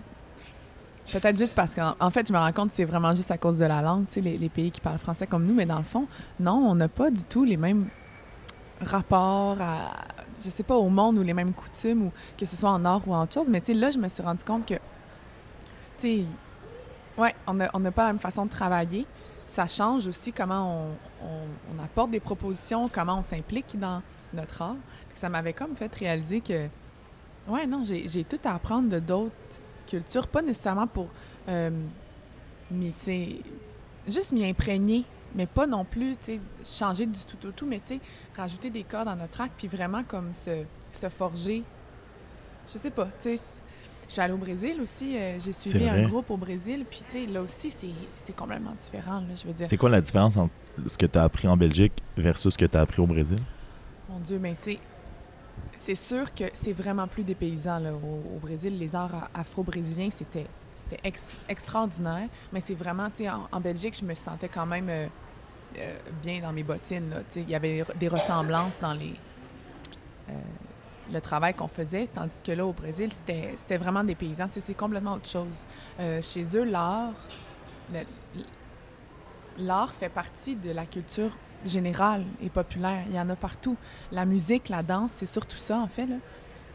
peut-être 1.13 1.37
juste 1.37 1.55
parce 1.55 1.75
qu'en 1.75 1.95
en 1.99 2.11
fait, 2.11 2.27
je 2.29 2.33
me 2.33 2.39
rends 2.39 2.53
compte 2.53 2.71
que 2.71 2.75
c'est 2.77 2.85
vraiment 2.85 3.15
juste 3.15 3.31
à 3.31 3.39
cause 3.39 3.59
de 3.59 3.65
la 3.65 3.81
langue, 3.83 4.07
tu 4.07 4.15
sais, 4.15 4.21
les, 4.21 4.49
pays 4.49 4.71
qui 4.71 4.81
parlent 4.81 4.99
français 4.99 5.27
comme 5.27 5.45
nous, 5.45 5.55
mais 5.55 5.67
dans 5.67 5.79
le 5.79 5.85
fond, 5.85 6.07
non, 6.39 6.65
on 6.69 6.75
n'a 6.75 6.89
pas 6.89 7.11
du 7.11 7.25
tout 7.25 7.45
les 7.45 7.57
mêmes 7.57 7.89
rapports 8.81 9.61
à, 9.61 9.91
je 10.43 10.51
sais 10.51 10.63
pas, 10.63 10.77
au 10.77 10.89
monde 10.89 11.19
ou 11.19 11.23
les 11.23 11.35
mêmes 11.35 11.53
coutumes 11.53 12.07
ou 12.07 12.13
que 12.39 12.47
ce 12.47 12.57
soit 12.57 12.71
en 12.71 12.85
art 12.85 13.03
ou 13.07 13.15
en 13.15 13.23
autre 13.23 13.35
chose, 13.35 13.51
mais 13.51 13.61
tu 13.61 13.73
sais, 13.73 13.75
là, 13.75 13.91
je 13.91 13.99
me 13.99 14.09
suis 14.09 14.23
rendu 14.23 14.45
compte 14.45 14.67
que, 14.67 14.75
tu 14.75 14.81
sais, 15.99 16.25
ouais, 17.19 17.35
on 17.47 17.55
n'a 17.55 17.71
on 17.73 17.81
n'a 17.81 17.91
pas 17.91 18.05
la 18.05 18.13
même 18.13 18.21
façon 18.21 18.45
de 18.47 18.51
travailler. 18.51 19.07
Ça 19.51 19.67
change 19.67 20.07
aussi 20.07 20.33
comment 20.33 20.87
on, 21.25 21.83
apporte 21.83 22.13
des 22.13 22.21
propositions, 22.21 22.89
comment 22.89 23.19
on 23.19 23.23
s'implique 23.23 23.77
dans 23.77 24.01
notre 24.33 24.63
art. 24.63 24.77
Ça 25.17 25.29
m'avait 25.29 25.55
comme 25.55 25.75
fait 25.75 25.93
réaliser 25.93 26.41
que, 26.41 26.69
ouais, 27.49 27.67
non, 27.67 27.83
j'ai 27.83 28.23
tout 28.23 28.39
à 28.45 28.55
apprendre 28.55 28.89
de 28.89 29.01
d'autres 29.01 29.35
cultures, 29.89 30.29
pas 30.29 30.41
nécessairement 30.41 30.87
pour, 30.87 31.09
euh, 31.49 31.69
sais, 32.99 33.41
juste 34.07 34.31
m'y 34.31 34.49
imprégner, 34.49 35.05
mais 35.35 35.47
pas 35.47 35.67
non 35.67 35.85
plus, 35.85 36.15
changer 36.63 37.07
du 37.07 37.25
tout 37.25 37.49
au 37.49 37.51
tout, 37.51 37.67
mais 37.67 37.83
rajouter 38.37 38.71
des 38.71 38.85
cordes 38.85 39.07
dans 39.07 39.17
notre 39.17 39.41
acte, 39.41 39.55
puis 39.59 39.67
vraiment 39.67 40.05
comme 40.05 40.33
se, 40.33 40.63
se 40.93 41.09
forger. 41.09 41.65
Je 42.73 42.79
sais 42.79 42.93
pas, 42.93 43.09
tu 43.21 43.37
sais. 43.37 43.60
Je 44.11 44.15
suis 44.15 44.23
allée 44.23 44.33
au 44.33 44.39
Brésil 44.39 44.81
aussi, 44.83 45.17
euh, 45.17 45.39
j'ai 45.39 45.53
suivi 45.53 45.89
un 45.89 46.03
groupe 46.09 46.33
au 46.33 46.37
Brésil, 46.37 46.85
puis 46.91 47.05
tu 47.09 47.13
sais, 47.13 47.27
là 47.27 47.43
aussi, 47.43 47.71
c'est 47.71 48.35
complètement 48.35 48.73
différent, 48.77 49.21
là, 49.21 49.37
je 49.37 49.47
veux 49.47 49.53
dire. 49.53 49.69
C'est 49.69 49.77
quoi 49.77 49.89
la 49.89 50.01
différence 50.01 50.37
entre 50.37 50.53
ce 50.85 50.99
que 50.99 51.07
tu 51.07 51.17
as 51.17 51.23
appris 51.23 51.47
en 51.47 51.57
Belgique 51.57 51.93
versus 52.17 52.53
ce 52.55 52.59
que 52.59 52.65
tu 52.65 52.77
as 52.77 52.81
appris 52.81 53.01
au 53.01 53.07
Brésil? 53.07 53.39
Mon 54.09 54.19
Dieu, 54.19 54.41
mais 54.41 54.57
tu 54.61 54.73
sais, 54.73 54.79
c'est 55.77 55.95
sûr 55.95 56.35
que 56.35 56.43
c'est 56.55 56.73
vraiment 56.73 57.07
plus 57.07 57.23
des 57.23 57.37
paysans 57.37 57.79
là, 57.79 57.93
au, 57.93 58.37
au 58.37 58.39
Brésil. 58.41 58.77
Les 58.81 58.97
arts 58.97 59.29
afro-brésiliens, 59.33 60.11
c'était 60.11 60.47
c'était 60.75 60.99
ex- 61.05 61.37
extraordinaire. 61.49 62.29
Mais 62.53 62.59
c'est 62.59 62.75
vraiment, 62.75 63.11
tu 63.11 63.19
sais, 63.19 63.31
en, 63.31 63.47
en 63.53 63.61
Belgique, 63.61 63.97
je 64.01 64.05
me 64.05 64.15
sentais 64.15 64.49
quand 64.49 64.67
même 64.67 64.89
euh, 64.89 65.07
euh, 65.79 65.97
bien 66.21 66.41
dans 66.41 66.53
mes 66.53 66.65
bottines. 66.65 67.11
là. 67.11 67.19
Il 67.37 67.49
y 67.49 67.55
avait 67.55 67.85
des 68.01 68.09
ressemblances 68.09 68.81
dans 68.81 68.95
les 68.95 69.15
euh, 70.31 70.33
le 71.13 71.21
travail 71.21 71.55
qu'on 71.55 71.69
faisait, 71.69 72.07
tandis 72.07 72.43
que 72.43 72.53
là, 72.53 72.65
au 72.65 72.73
Brésil, 72.73 73.11
c'était 73.13 73.77
vraiment 73.77 74.05
des 74.05 74.15
paysans. 74.15 74.47
C'est 74.51 74.75
complètement 74.77 75.15
autre 75.15 75.29
chose. 75.29 75.67
Euh, 75.99 76.23
chez 76.23 76.45
eux, 76.57 76.65
l'art, 76.65 77.13
fait 79.95 80.09
partie 80.09 80.57
de 80.57 80.71
la 80.71 80.87
culture 80.87 81.37
générale 81.65 82.25
et 82.43 82.49
populaire. 82.49 83.05
Il 83.09 83.15
y 83.15 83.21
en 83.21 83.29
a 83.29 83.37
partout. 83.37 83.77
La 84.13 84.25
musique, 84.25 84.69
la 84.69 84.83
danse, 84.83 85.13
c'est 85.13 85.27
surtout 85.27 85.59
ça, 85.59 85.79
en 85.79 85.89
fait. 85.89 86.07
Là. 86.07 86.17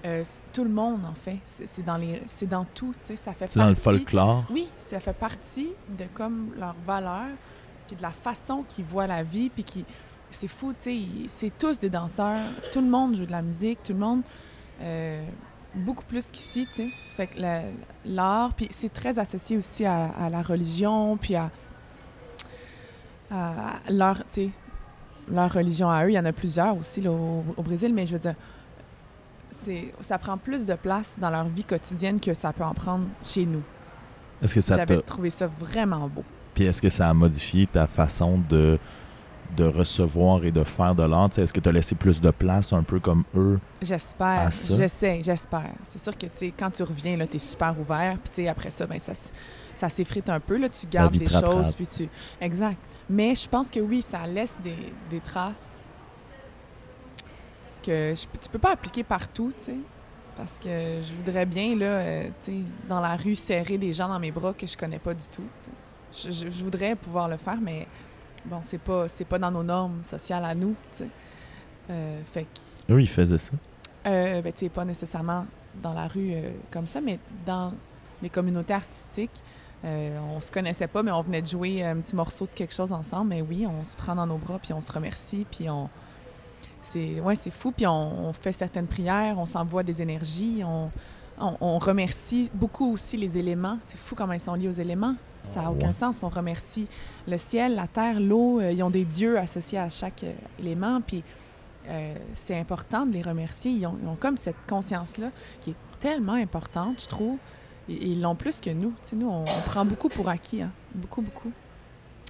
Euh, 0.05 0.23
tout 0.53 0.63
le 0.63 0.69
monde, 0.69 1.03
en 1.05 1.15
fait. 1.15 1.39
C'est 1.45 1.83
dans, 1.83 1.97
les, 1.97 2.21
dans 2.47 2.65
tout. 2.65 2.93
Ça 3.15 3.33
fait 3.33 3.47
C'est 3.47 3.59
dans 3.59 3.69
le 3.69 3.75
folklore. 3.75 4.45
Oui, 4.51 4.69
ça 4.77 4.99
fait 4.99 5.13
partie 5.13 5.71
de 5.97 6.05
comme 6.13 6.51
leur 6.57 6.75
valeur, 6.86 7.29
puis 7.88 7.95
de 7.95 8.01
la 8.01 8.11
façon 8.11 8.63
qu'ils 8.67 8.86
voient 8.86 9.07
la 9.07 9.23
vie, 9.23 9.49
puis 9.49 9.63
qui... 9.63 9.86
C'est 10.32 10.47
fou, 10.47 10.73
tu 10.73 10.89
sais, 10.89 11.01
c'est 11.28 11.57
tous 11.57 11.80
des 11.80 11.89
danseurs. 11.89 12.39
Tout 12.73 12.82
le 12.82 12.88
monde 12.89 13.15
joue 13.15 13.26
de 13.26 13.32
la 13.32 13.41
musique, 13.41 13.80
tout 13.84 13.93
le 13.93 13.99
monde... 13.99 14.21
euh, 14.82 15.23
beaucoup 15.76 16.05
plus 16.05 16.32
qu'ici, 16.32 16.65
tu 16.73 16.84
sais. 16.84 16.89
Ça 17.01 17.15
fait 17.17 17.28
que 17.28 17.39
la- 17.41 17.63
l'art, 18.05 18.53
puis 18.53 18.67
c'est 18.71 18.91
très 18.93 19.19
associé 19.19 19.57
aussi 19.57 19.84
à, 19.86 20.05
à 20.17 20.30
la 20.30 20.41
religion, 20.41 21.17
puis 21.17 21.36
à, 21.36 21.51
à 23.32 23.80
leur, 23.89 24.17
tu 24.19 24.23
sais, 24.30 24.49
leur 25.30 25.51
religion 25.51 25.89
à 25.89 26.05
eux. 26.05 26.11
Il 26.11 26.13
y 26.13 26.19
en 26.19 26.26
a 26.26 26.32
plusieurs 26.34 26.78
aussi 26.78 27.01
là, 27.01 27.11
au, 27.11 27.43
au 27.57 27.63
Brésil, 27.63 27.93
mais 27.93 28.05
je 28.05 28.13
veux 28.13 28.19
dire, 28.19 28.36
c'est, 29.63 29.93
ça 30.01 30.17
prend 30.17 30.38
plus 30.38 30.65
de 30.65 30.76
place 30.76 31.15
dans 31.19 31.30
leur 31.30 31.45
vie 31.45 31.63
quotidienne 31.63 32.19
que 32.19 32.34
ça 32.34 32.53
peut 32.53 32.63
en 32.63 32.73
prendre 32.73 33.05
chez 33.23 33.45
nous. 33.45 33.63
Est-ce 34.41 34.55
que 34.55 34.61
ça 34.61 34.76
J'avais 34.76 35.01
trouvé 35.01 35.30
ça 35.30 35.47
vraiment 35.47 36.07
beau. 36.07 36.23
Puis 36.53 36.65
est-ce 36.65 36.82
que 36.82 36.89
ça 36.89 37.09
a 37.09 37.13
modifié 37.13 37.67
ta 37.67 37.88
façon 37.88 38.39
de, 38.49 38.78
de 39.55 39.65
recevoir 39.65 40.43
et 40.45 40.51
de 40.51 40.63
faire 40.63 40.93
de 40.95 41.03
l'art? 41.03 41.29
Tu 41.29 41.41
Est-ce 41.41 41.53
que 41.53 41.59
tu 41.59 41.69
as 41.69 41.71
laissé 41.71 41.95
plus 41.95 42.21
de 42.21 42.31
place, 42.31 42.73
un 42.73 42.83
peu 42.83 42.99
comme 42.99 43.23
eux? 43.35 43.59
J'espère. 43.81 44.51
J'essaie, 44.77 45.21
j'espère. 45.23 45.71
C'est 45.83 45.99
sûr 45.99 46.17
que, 46.17 46.25
tu 46.27 46.51
quand 46.57 46.69
tu 46.71 46.83
reviens, 46.83 47.17
là, 47.17 47.25
t'es 47.27 47.39
super 47.39 47.75
ouvert. 47.79 48.17
Puis, 48.23 48.31
tu 48.43 48.47
après 48.47 48.71
ça, 48.71 48.85
ben, 48.85 48.99
ça, 48.99 49.13
ça 49.73 49.89
s'effrite 49.89 50.29
un 50.29 50.39
peu, 50.39 50.57
là. 50.57 50.69
Tu 50.69 50.85
gardes 50.87 51.13
des 51.13 51.25
choses, 51.45 51.73
puis 51.75 51.87
tu... 51.87 52.09
Exact. 52.39 52.77
Mais 53.09 53.35
je 53.35 53.47
pense 53.47 53.69
que 53.71 53.79
oui, 53.79 54.01
ça 54.01 54.25
laisse 54.27 54.57
des, 54.63 54.75
des 55.09 55.19
traces 55.19 55.85
que 57.83 58.13
je, 58.15 58.21
tu 58.41 58.49
peux 58.51 58.59
pas 58.59 58.71
appliquer 58.71 59.03
partout, 59.03 59.51
tu 59.57 59.63
sais. 59.65 59.75
Parce 60.35 60.59
que 60.59 60.69
je 61.01 61.13
voudrais 61.13 61.45
bien, 61.45 61.75
là, 61.75 61.85
euh, 61.85 62.29
tu 62.43 62.63
dans 62.89 62.99
la 62.99 63.15
rue, 63.15 63.35
serrer 63.35 63.77
des 63.77 63.93
gens 63.93 64.09
dans 64.09 64.19
mes 64.19 64.31
bras 64.31 64.53
que 64.53 64.67
je 64.67 64.75
connais 64.75 64.99
pas 64.99 65.13
du 65.13 65.23
tout, 65.33 65.43
tu 65.63 65.65
sais. 65.65 66.31
Je, 66.31 66.45
je- 66.45 66.49
je 66.49 66.63
voudrais 66.63 66.95
pouvoir 66.95 67.27
le 67.29 67.37
faire, 67.37 67.57
mais 67.61 67.87
bon, 68.45 68.59
c'est 68.61 68.77
pas, 68.77 69.07
c'est 69.07 69.25
pas 69.25 69.39
dans 69.39 69.51
nos 69.51 69.63
normes 69.63 70.03
sociales 70.03 70.45
à 70.45 70.55
nous. 70.55 70.75
Euh, 71.89 72.21
fait 72.31 72.43
que 72.43 72.93
Eux, 72.93 73.01
ils 73.01 73.09
faisaient 73.09 73.37
ça. 73.37 73.53
euh, 74.07 74.41
ben, 74.41 74.53
tu 74.53 74.59
sais, 74.59 74.69
pas 74.69 74.85
nécessairement 74.85 75.45
dans 75.81 75.93
la 75.93 76.07
rue 76.07 76.31
euh, 76.33 76.51
comme 76.71 76.87
ça, 76.87 77.01
mais 77.01 77.19
dans 77.45 77.73
les 78.21 78.29
communautés 78.29 78.73
artistiques. 78.73 79.43
Euh, 79.83 80.17
on 80.35 80.41
se 80.41 80.49
connaissait 80.51 80.87
pas, 80.87 81.03
mais 81.03 81.11
on 81.11 81.21
venait 81.21 81.41
de 81.41 81.47
jouer 81.47 81.83
un 81.83 81.97
petit 81.97 82.15
morceau 82.15 82.45
de 82.45 82.51
quelque 82.55 82.73
chose 82.73 82.91
ensemble. 82.91 83.29
Mais 83.29 83.41
oui, 83.41 83.67
on 83.67 83.83
se 83.83 83.95
prend 83.95 84.15
dans 84.15 84.25
nos 84.25 84.37
bras, 84.37 84.57
puis 84.57 84.73
on 84.73 84.81
se 84.81 84.91
remercie, 84.91 85.45
puis 85.51 85.69
on... 85.69 85.89
C'est 86.81 87.19
ouais, 87.19 87.35
c'est 87.35 87.51
fou, 87.51 87.71
puis 87.71 87.85
on, 87.87 88.27
on 88.29 88.33
fait 88.33 88.51
certaines 88.51 88.87
prières, 88.87 89.37
on 89.39 89.45
s'envoie 89.45 89.81
des 89.83 90.01
énergies, 90.03 90.61
on, 90.63 90.91
on, 91.39 91.55
on 91.61 91.79
remercie 91.79 92.49
beaucoup 92.53 92.91
aussi 92.93 93.17
les 93.17 93.38
éléments. 93.38 93.77
C'est 93.81 93.97
fou 93.97 94.15
comment 94.15 94.33
ils 94.33 94.39
sont 94.39 94.53
liés 94.55 94.67
aux 94.69 94.71
éléments. 94.71 95.15
Ça 95.43 95.61
n'a 95.61 95.67
Ah, 95.67 95.71
aucun 95.71 95.88
ouais. 95.88 95.93
sens. 95.93 96.23
On 96.23 96.29
remercie 96.29 96.88
le 97.27 97.38
ciel, 97.38 97.75
la 97.75 97.88
terre, 97.88 98.19
l'eau. 98.19 98.59
euh, 98.59 98.71
ils 98.71 98.81
ont 98.83 98.89
des 98.89 99.05
dieux 99.05 99.38
associés 99.38 99.77
à 99.79 99.89
chaque 99.89 100.23
euh, 100.23 100.33
élément, 100.59 101.01
puis 101.01 101.23
euh, 101.88 102.15
c'est 102.33 102.57
important 102.59 103.05
de 103.05 103.13
les 103.13 103.21
remercier. 103.21 103.71
Ils 103.71 103.86
ont, 103.86 103.95
ils 104.01 104.07
ont 104.07 104.15
comme 104.15 104.38
cette 104.38 104.55
conscience-là 104.67 105.29
qui 105.61 105.71
est 105.71 105.75
tellement 105.99 106.33
importante, 106.33 107.01
je 107.01 107.07
trouve. 107.07 107.38
Et- 107.89 108.07
Ils 108.11 108.21
l'ont 108.21 108.36
plus 108.36 108.59
que 108.59 108.71
nous. 108.71 108.89
Tu 109.03 109.09
sais, 109.09 109.15
nous, 109.15 109.29
on, 109.29 109.43
on 109.43 109.61
prend 109.67 109.86
beaucoup 109.86 110.09
pour 110.09 110.29
acquis, 110.29 110.61
hein. 110.63 110.71
beaucoup, 110.95 111.21
beaucoup. 111.21 111.51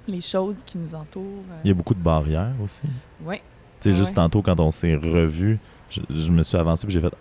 Les 0.07 0.21
choses 0.21 0.57
qui 0.63 0.77
nous 0.77 0.93
entourent. 0.93 1.23
euh, 1.51 1.61
Il 1.63 1.69
y 1.69 1.71
a 1.71 1.73
beaucoup 1.73 1.93
de 1.95 1.99
barrières 2.01 2.53
aussi. 2.63 2.81
ouais. 3.23 3.41
Tu 3.79 3.89
sais, 3.89 3.89
Ouais, 3.89 3.95
juste 4.03 4.15
tantôt, 4.15 4.41
quand 4.41 4.59
on 4.59 4.71
s'est 4.71 4.95
revus, 4.95 5.57
je, 5.89 6.01
je 6.09 6.31
me 6.31 6.43
suis 6.43 6.57
avancé 6.57 6.85
puis 6.85 6.93
j'ai 6.93 6.99
fait 7.01 7.13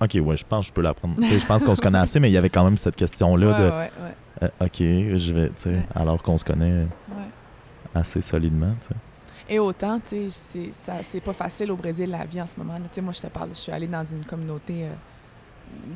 OK, 0.00 0.18
ouais, 0.22 0.36
je 0.36 0.44
pense 0.44 0.66
que 0.66 0.68
je 0.68 0.72
peux 0.72 0.82
l'apprendre. 0.82 1.14
Tu 1.20 1.26
sais, 1.28 1.38
je 1.38 1.46
pense 1.46 1.64
qu'on 1.64 1.74
se 1.74 1.80
connaît 1.80 1.98
assez, 1.98 2.20
mais 2.20 2.28
il 2.30 2.32
y 2.32 2.36
avait 2.36 2.50
quand 2.50 2.64
même 2.64 2.76
cette 2.78 2.96
question-là 2.96 3.46
ouais, 3.46 3.58
de 3.58 3.64
ouais, 3.70 3.90
ouais, 4.02 4.50
euh, 4.60 4.64
OK, 4.66 5.16
je 5.18 5.32
vais, 5.32 5.50
alors 5.94 6.22
qu'on 6.22 6.38
se 6.38 6.44
connaît. 6.44 6.86
assez 7.94 8.20
solidement. 8.20 8.74
Et 9.48 9.58
autant, 9.58 9.98
tu 9.98 10.08
sais, 10.08 10.30
c'est- 10.30 10.72
ça- 10.72 11.02
c'est 11.02 11.20
pas 11.20 11.32
facile 11.32 11.72
au 11.72 11.76
Brésil, 11.76 12.08
la 12.10 12.24
vie 12.24 12.40
en 12.40 12.46
ce 12.46 12.56
moment. 12.56 12.78
sais, 12.92 13.00
moi, 13.00 13.12
je 13.12 13.20
te 13.20 13.26
parle, 13.26 13.48
je 13.50 13.54
suis 13.54 13.72
allée 13.72 13.88
dans 13.88 14.04
une 14.04 14.24
communauté 14.24 14.84
euh, 14.84 14.92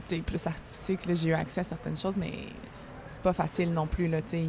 tu 0.07 0.17
sais, 0.17 0.23
plus 0.23 0.45
artistique. 0.47 1.07
là, 1.07 1.15
J'ai 1.15 1.29
eu 1.31 1.35
accès 1.35 1.61
à 1.61 1.65
certaines 1.65 1.97
choses, 1.97 2.17
mais 2.17 2.33
c'est 3.07 3.23
pas 3.23 3.33
facile 3.33 3.73
non 3.73 3.87
plus. 3.87 4.09
Là, 4.09 4.23
tu 4.23 4.31
sais. 4.31 4.47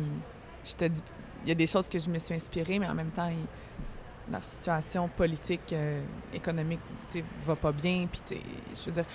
je 0.63 0.73
te 0.73 0.86
dis, 0.86 1.01
il 1.43 1.49
y 1.49 1.51
a 1.51 1.55
des 1.55 1.67
choses 1.67 1.88
que 1.88 1.99
je 1.99 2.09
me 2.09 2.17
suis 2.17 2.33
inspirée, 2.33 2.79
mais 2.79 2.88
en 2.88 2.95
même 2.95 3.11
temps, 3.11 3.27
il- 3.29 3.45
leur 4.32 4.43
situation 4.43 5.07
politique, 5.07 5.71
euh, 5.73 6.01
économique, 6.34 6.80
tu 7.09 7.23
va 7.45 7.55
pas 7.55 7.71
bien. 7.71 8.07
Puis, 8.11 8.38
je 8.73 8.86
veux 8.86 8.91
dire, 8.91 9.05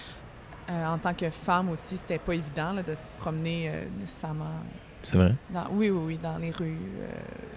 euh, 0.70 0.86
en 0.86 0.98
tant 0.98 1.14
que 1.14 1.28
femme 1.30 1.70
aussi, 1.70 1.96
c'était 1.96 2.18
pas 2.18 2.34
évident 2.34 2.72
là, 2.72 2.82
de 2.82 2.94
se 2.94 3.08
promener 3.18 3.68
euh, 3.68 3.84
nécessairement. 3.98 4.44
C'est 5.02 5.16
vrai? 5.16 5.34
Dans, 5.52 5.64
oui, 5.72 5.88
oui, 5.90 6.02
oui, 6.06 6.18
dans 6.22 6.36
les 6.36 6.50
rues. 6.50 6.76
euh, 7.00 7.08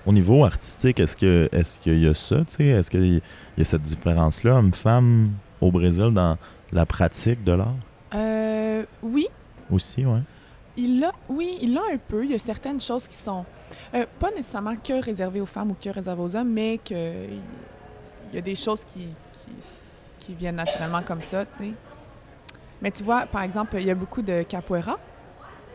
Au 0.05 0.13
niveau 0.13 0.45
artistique, 0.45 0.99
est-ce 0.99 1.17
que 1.17 1.49
est-ce 1.51 1.77
qu'il 1.79 1.99
y 1.99 2.07
a 2.07 2.13
ça, 2.13 2.37
tu 2.45 2.53
sais? 2.55 2.65
Est-ce 2.67 2.89
qu'il 2.89 3.21
y 3.57 3.61
a 3.61 3.63
cette 3.65 3.81
différence-là, 3.81 4.55
homme-femme, 4.55 5.31
au 5.59 5.69
Brésil, 5.69 6.11
dans 6.13 6.37
la 6.71 6.85
pratique 6.85 7.43
de 7.43 7.51
l'art? 7.51 7.75
Euh, 8.15 8.85
oui, 9.01 9.27
aussi, 9.69 10.05
ouais? 10.05 10.21
Il 10.75 10.99
l'a, 10.99 11.11
oui, 11.29 11.57
il 11.61 11.73
l'a 11.73 11.81
un 11.93 11.97
peu. 11.97 12.23
Il 12.23 12.31
y 12.31 12.33
a 12.33 12.39
certaines 12.39 12.79
choses 12.79 13.07
qui 13.07 13.15
sont 13.15 13.45
euh, 13.93 14.05
pas 14.19 14.31
nécessairement 14.31 14.75
que 14.75 15.03
réservées 15.03 15.41
aux 15.41 15.45
femmes 15.45 15.71
ou 15.71 15.77
que 15.79 15.89
réservées 15.89 16.21
aux 16.21 16.35
hommes, 16.35 16.49
mais 16.49 16.79
que 16.79 17.27
il 18.31 18.35
y 18.35 18.37
a 18.39 18.41
des 18.41 18.55
choses 18.55 18.83
qui, 18.83 19.09
viennent 20.29 20.55
naturellement 20.55 21.03
comme 21.03 21.21
ça, 21.21 21.45
tu 21.45 21.57
sais. 21.57 21.73
Mais 22.81 22.89
tu 22.91 23.03
vois, 23.03 23.25
par 23.27 23.43
exemple, 23.43 23.75
il 23.79 23.85
y 23.85 23.91
a 23.91 23.95
beaucoup 23.95 24.21
de 24.21 24.41
capoeira 24.43 24.97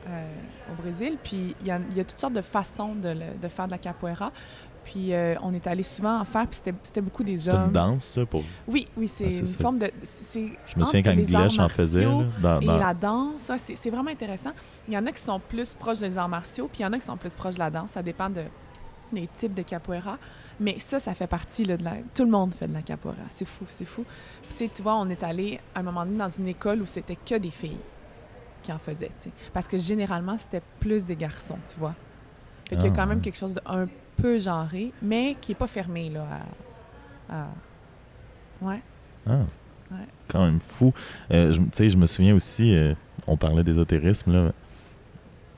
euh, 0.09 0.33
au 0.73 0.83
Brésil, 0.83 1.17
puis 1.23 1.55
il 1.61 1.67
y, 1.67 1.71
a, 1.71 1.79
toutes 2.05 2.19
sortes 2.19 2.33
de 2.33 2.43
façons 2.43 2.95
de 2.95 3.49
faire 3.49 3.67
de 3.67 3.71
la 3.71 3.79
capoeira. 3.79 4.33
Puis 4.91 5.12
euh, 5.12 5.34
on 5.43 5.53
est 5.53 5.66
allé 5.66 5.82
souvent 5.82 6.18
en 6.18 6.24
faire, 6.24 6.47
puis 6.47 6.61
c'était, 6.82 7.03
beaucoup 7.03 7.22
des 7.22 7.36
C'est 7.36 7.51
hommes. 7.51 7.66
une 7.66 7.72
danse, 7.72 8.05
ça, 8.05 8.24
pour... 8.24 8.43
Oui, 8.66 8.89
oui, 8.97 9.07
c'est 9.07 9.26
Ah, 9.26 9.30
c'est 9.32 9.41
une 9.41 9.47
ça. 9.47 9.59
forme 9.59 9.78
de. 9.78 9.91
C'est, 10.03 10.49
Je 10.66 10.78
me 10.80 10.84
souviens 10.86 11.03
quand 11.03 11.14
Glèche 11.14 11.59
en 11.59 11.68
faisait, 11.68 12.07
là, 12.07 12.24
dans, 12.41 12.61
et 12.61 12.64
la 12.66 12.95
danse, 12.95 13.51
ouais, 13.51 13.59
c'est 13.59 13.74
c'est 13.74 13.91
vraiment 13.91 14.11
intéressant. 14.11 14.53
Il 14.89 14.95
y 14.95 14.97
en 14.99 15.05
a 15.05 15.12
qui 15.12 15.20
sont 15.20 15.39
plus 15.41 15.74
proches 15.74 15.99
des 15.99 16.16
arts 16.16 16.30
martiaux, 16.30 16.68
puis 16.72 16.80
il 16.80 16.82
y 16.84 16.86
en 16.86 16.93
a 16.95 16.99
qui 16.99 17.05
sont 17.05 17.18
plus 17.18 17.34
proches 17.34 17.57
de 17.57 17.59
la 17.61 17.68
danse. 17.70 17.91
Ça 17.91 18.03
dépend 18.03 18.30
de, 18.30 18.45
des 19.12 19.28
types 19.36 19.53
de 19.53 19.61
capoeira. 19.61 20.16
Mais 20.59 20.78
ça, 20.78 20.99
ça 20.99 21.12
fait 21.12 21.26
partie 21.26 21.64
là, 21.66 21.76
de 21.76 21.84
la... 21.84 21.97
Tout 22.14 22.24
le 22.24 22.30
monde 22.30 22.55
fait 22.55 22.66
de 22.66 22.72
la 22.72 22.80
capoeira. 22.82 23.16
C'est 23.28 23.45
fou, 23.47 23.66
c'est 23.68 23.84
fou. 23.84 24.05
Puis 24.45 24.53
tu 24.57 24.64
sais, 24.64 24.70
tu 24.74 24.82
vois, 24.82 24.95
on 24.97 25.11
est 25.11 25.22
allé 25.22 25.61
à 25.74 25.80
un 25.80 25.82
moment 25.82 26.07
donné 26.07 26.16
dans 26.16 26.28
une 26.30 26.49
école 26.49 26.80
où 26.80 26.86
c'était 26.86 27.16
que 27.16 27.34
des 27.36 27.51
filles 27.51 27.76
qui 28.62 28.72
en 28.72 28.78
faisaient, 28.78 29.12
tu 29.22 29.24
sais. 29.24 29.30
Parce 29.53 29.68
que 29.68 29.76
généralement, 29.76 30.39
c'était 30.39 30.62
plus 30.80 31.05
des 31.05 31.14
garçons, 31.14 31.59
tu 31.70 31.78
vois. 31.78 31.95
Fait 32.68 32.76
qu'il 32.76 32.86
y 32.86 32.89
a 32.89 32.93
Ah, 32.93 32.97
quand 32.97 33.07
même 33.07 33.20
quelque 33.20 33.36
chose 33.39 33.55
de 33.55 33.61
un 33.66 33.86
peu 34.21 34.39
genré, 34.39 34.93
mais 35.03 35.37
qui 35.41 35.53
est 35.53 35.55
pas 35.55 35.66
fermé, 35.66 36.11
là, 36.11 36.27
à... 37.31 37.43
à- 37.43 37.49
Ouais. 38.61 38.81
Ah, 39.27 39.39
Ouais. 39.91 39.97
Quand 40.29 40.45
même 40.45 40.61
fou. 40.61 40.93
Euh, 41.33 41.53
je- 41.53 41.61
tu 41.61 41.66
sais, 41.73 41.89
je 41.89 41.97
me 41.97 42.07
souviens 42.07 42.35
aussi, 42.35 42.75
euh, 42.77 42.93
on 43.27 43.37
parlait 43.39 43.64
d'ésotérisme, 43.64 44.33
là, 44.33 44.51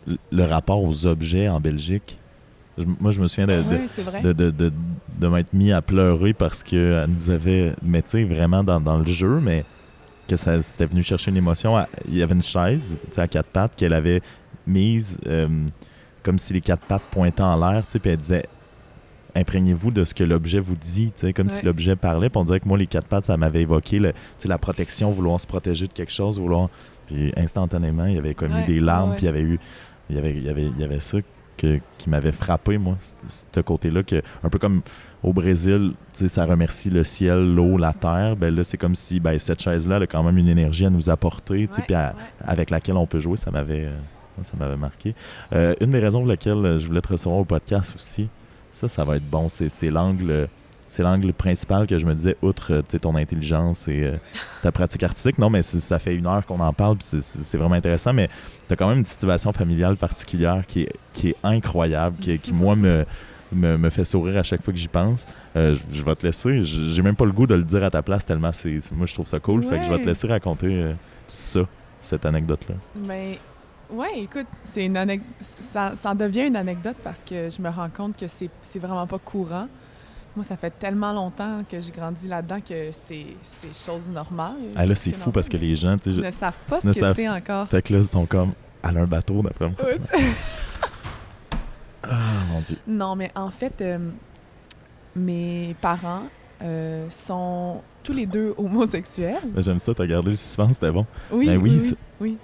le, 0.06 0.16
le 0.30 0.44
rapport 0.44 0.82
aux 0.84 1.06
objets 1.06 1.48
en 1.48 1.58
Belgique. 1.61 2.16
Je- 2.78 2.84
moi, 3.00 3.11
je 3.11 3.20
me 3.20 3.26
souviens 3.26 3.46
de, 3.48 3.54
de- 3.62 3.76
Oui, 3.76 4.22
de, 4.22 4.32
de, 4.32 4.50
de, 4.50 4.72
de 5.18 5.26
m'être 5.28 5.52
mis 5.52 5.72
à 5.72 5.82
pleurer 5.82 6.32
parce 6.32 6.62
qu'elle 6.62 7.06
nous 7.08 7.30
avait, 7.30 7.74
mais 7.82 8.02
tu 8.02 8.11
sais, 8.11 8.24
vraiment 8.24 8.62
dans, 8.62 8.80
dans 8.80 8.98
le 8.98 9.04
jeu, 9.06 9.40
mais 9.40 9.64
que 10.28 10.36
ça 10.36 10.62
c'était 10.62 10.86
venu 10.86 11.02
chercher 11.02 11.32
une 11.32 11.36
émotion. 11.36 11.74
Il 12.06 12.16
y 12.16 12.22
avait 12.22 12.34
une 12.34 12.42
chaise, 12.42 13.00
tu 13.08 13.14
sais, 13.14 13.20
à 13.22 13.26
quatre 13.26 13.48
pattes 13.48 13.74
qu'elle 13.74 13.92
avait 13.94 14.22
mise 14.64 15.18
euh, 15.26 15.48
comme 16.22 16.38
si 16.38 16.52
les 16.52 16.60
quatre 16.60 16.84
pattes 16.86 17.02
pointaient 17.10 17.42
en 17.42 17.56
l'air, 17.56 17.84
tu 17.86 17.92
sais, 17.92 17.98
puis 17.98 18.10
elle 18.10 18.16
disait 18.18 18.44
imprégnez-vous 19.36 19.90
de 19.92 20.04
ce 20.04 20.12
que 20.12 20.24
l'objet 20.24 20.58
vous 20.58 20.74
dit, 20.74 21.12
tu 21.12 21.20
sais, 21.20 21.32
comme 21.32 21.50
si 21.50 21.64
l'objet 21.64 21.94
parlait. 21.94 22.28
Puis 22.28 22.38
on 22.40 22.44
dirait 22.44 22.58
que 22.60 22.66
moi, 22.68 22.76
les 22.76 22.86
quatre 22.88 23.06
pattes, 23.06 23.24
ça 23.24 23.36
m'avait 23.36 23.62
évoqué 23.62 23.98
le, 24.00 24.12
la 24.44 24.58
protection, 24.58 25.10
vouloir 25.12 25.38
se 25.40 25.46
protéger 25.46 25.86
de 25.86 25.92
quelque 25.92 26.10
chose, 26.12 26.40
vouloir. 26.40 26.68
Puis 27.06 27.32
instantanément, 27.36 28.06
il 28.06 28.14
y 28.14 28.18
avait 28.18 28.34
comme 28.34 28.56
eu 28.56 28.64
des 28.66 28.80
larmes, 28.80 29.12
puis 29.12 29.22
il 29.22 29.26
y 29.26 29.28
avait 29.28 29.42
eu. 29.42 29.58
Il 30.08 30.16
y 30.16 30.18
avait, 30.18 30.32
il 30.32 30.42
y 30.42 30.48
avait, 30.48 30.64
il 30.66 30.78
y 30.80 30.82
avait 30.82 30.98
ça 30.98 31.18
que- 31.56 31.78
qui 31.96 32.10
m'avait 32.10 32.32
frappé, 32.32 32.76
moi, 32.78 32.96
ce 33.28 33.60
côté-là, 33.60 34.02
que 34.02 34.20
un 34.42 34.48
peu 34.48 34.58
comme 34.58 34.82
au 35.22 35.32
Brésil, 35.32 35.92
tu 36.12 36.20
sais, 36.24 36.28
ça 36.28 36.44
remercie 36.44 36.90
le 36.90 37.04
ciel, 37.04 37.54
l'eau, 37.54 37.76
la 37.78 37.92
terre. 37.92 38.34
Ben 38.34 38.52
là, 38.52 38.64
c'est 38.64 38.78
comme 38.78 38.96
si 38.96 39.20
ben, 39.20 39.38
cette 39.38 39.60
chaise-là 39.62 39.98
elle 39.98 40.02
a 40.02 40.06
quand 40.08 40.24
même 40.24 40.38
une 40.38 40.48
énergie 40.48 40.86
à 40.86 40.90
nous 40.90 41.08
apporter, 41.10 41.68
tu 41.68 41.74
sais, 41.74 41.80
Ouais, 41.82 41.86
puis 41.86 41.94
ouais. 41.94 42.10
avec 42.44 42.70
laquelle 42.70 42.96
on 42.96 43.06
peut 43.06 43.20
jouer. 43.20 43.36
Ça 43.36 43.52
m'avait, 43.52 43.84
euh, 43.84 43.96
ça 44.43 44.57
m'avait 44.59 44.76
marqué. 44.76 45.14
Euh, 45.53 45.74
une 45.80 45.91
des 45.91 45.99
raisons 45.99 46.20
pour 46.20 46.28
lesquelles 46.28 46.64
euh, 46.64 46.78
je 46.78 46.86
voulais 46.86 47.01
te 47.01 47.09
recevoir 47.09 47.38
au 47.38 47.45
podcast 47.45 47.95
aussi, 47.95 48.28
ça, 48.72 48.88
ça 48.88 49.05
va 49.05 49.16
être 49.16 49.28
bon. 49.28 49.49
C'est, 49.49 49.91
l'angle. 49.91 50.49
C'est 50.88 51.05
l'angle 51.05 51.32
principal 51.32 51.86
que 51.86 52.01
je 52.01 52.07
me 52.07 52.14
disais, 52.14 52.36
outre 52.43 52.82
ton 53.01 53.14
intelligence 53.14 53.86
et 53.86 54.03
euh, 54.03 54.16
ta 54.62 54.72
pratique 54.72 55.03
artistique. 55.05 55.38
Non, 55.38 55.49
mais 55.49 55.62
ça 55.62 56.01
fait 56.01 56.14
une 56.14 56.26
heure 56.26 56.45
qu'on 56.45 56.59
en 56.59 56.72
parle, 56.72 56.97
puis 56.97 57.20
c'est, 57.20 57.59
vraiment 57.59 57.76
intéressant. 57.76 58.12
Mais 58.12 58.28
tu 58.66 58.72
as 58.72 58.76
quand 58.76 58.88
même 58.88 58.99
une 58.99 59.05
situation 59.05 59.53
familiale 59.53 59.97
particulière 59.97 60.64
qui 60.66 60.82
est, 60.82 60.93
qui 61.12 61.28
est 61.30 61.36
incroyable, 61.45 62.16
qui, 62.18 62.38
qui, 62.41 62.53
moi, 62.53 62.74
me, 62.74 63.05
me, 63.53 63.76
me 63.76 63.91
fait 63.91 64.05
sourire 64.05 64.38
à 64.38 64.43
chaque 64.43 64.62
fois 64.62 64.72
que 64.72 64.78
j'y 64.78 64.88
pense. 64.88 65.26
Euh, 65.57 65.74
je, 65.74 65.99
je 65.99 66.05
vais 66.05 66.14
te 66.14 66.26
laisser. 66.26 66.62
J'ai 66.62 67.03
même 67.03 67.16
pas 67.16 67.24
le 67.24 67.32
goût 67.32 67.47
de 67.47 67.55
le 67.55 67.64
dire 67.64 67.84
à 67.84 67.91
ta 67.91 68.03
place 68.03 68.24
tellement 68.24 68.53
c'est, 68.53 68.78
moi, 68.93 69.07
je 69.07 69.14
trouve 69.14 69.26
ça 69.26 69.41
cool. 69.41 69.62
Fait 69.64 69.78
que 69.78 69.84
je 69.84 69.91
vais 69.91 70.01
te 70.01 70.07
laisser 70.07 70.26
raconter 70.26 70.66
euh, 70.66 70.93
ça, 71.28 71.61
cette 71.99 72.24
anecdote-là. 72.26 72.74
Mais 72.97 73.38
ouais, 73.93 74.20
écoute, 74.20 74.47
c'est 74.64 74.86
une 74.86 75.20
ça, 75.41 75.95
ça 75.97 76.11
en 76.11 76.14
devient 76.14 76.47
une 76.47 76.57
anecdote 76.57 76.97
parce 77.03 77.22
que 77.24 77.49
je 77.51 77.61
me 77.62 77.68
rends 77.70 77.88
compte 77.91 78.16
que 78.16 78.26
c'est 78.28 78.51
c'est 78.62 78.78
vraiment 78.78 79.07
pas 79.07 79.18
courant. 79.18 79.66
Moi, 80.36 80.45
ça 80.45 80.57
fait 80.57 80.70
tellement 80.78 81.12
longtemps 81.12 81.59
que 81.68 81.80
j'ai 81.80 81.91
grandi 81.91 82.28
là-dedans 82.28 82.61
que 82.61 82.91
c'est 82.93 83.26
c'est 83.43 83.74
chose 83.74 84.09
normale. 84.11 84.55
Ah, 84.76 84.86
là, 84.86 84.95
c'est 84.95 85.12
fou 85.12 85.32
parce 85.32 85.49
que 85.49 85.57
les 85.57 85.74
gens, 85.76 85.97
tu 85.99 86.11
sais, 86.11 86.16
je- 86.16 86.20
ne 86.20 86.30
savent 86.30 86.57
pas 86.68 86.80
ce 86.80 86.86
que 86.88 86.93
savent- 86.93 87.16
c'est 87.16 87.28
encore. 87.28 87.66
fait 87.68 87.82
que 87.82 87.93
là, 87.95 87.99
ils 88.01 88.09
sont 88.09 88.26
comme, 88.26 88.53
a 88.82 88.88
un 88.91 89.07
bateau, 89.07 89.43
d'après 89.43 89.66
moi. 89.68 89.76
C'est- 89.80 90.22
Ah, 92.03 92.45
mon 92.51 92.61
Dieu. 92.62 92.78
non, 92.86 93.14
mais 93.14 93.30
en 93.34 93.51
fait, 93.51 93.80
euh, 93.82 93.99
mes 95.14 95.76
parents 95.80 96.22
euh, 96.62 97.07
sont 97.11 97.82
tous 98.03 98.12
les 98.12 98.26
deux 98.26 98.55
homosexuels. 98.57 99.36
Mais 99.55 99.62
J'aime 99.62 99.78
ça, 99.78 99.93
t'as 99.95 100.07
gardé 100.07 100.30
le 100.30 100.36
suspense, 100.36 100.74
c'était 100.74 100.91
bon. 100.91 101.07
Oui, 101.30 101.47
Ben 101.47 101.57
oui, 101.59 101.78
oui, 101.80 101.97
oui. 102.20 102.38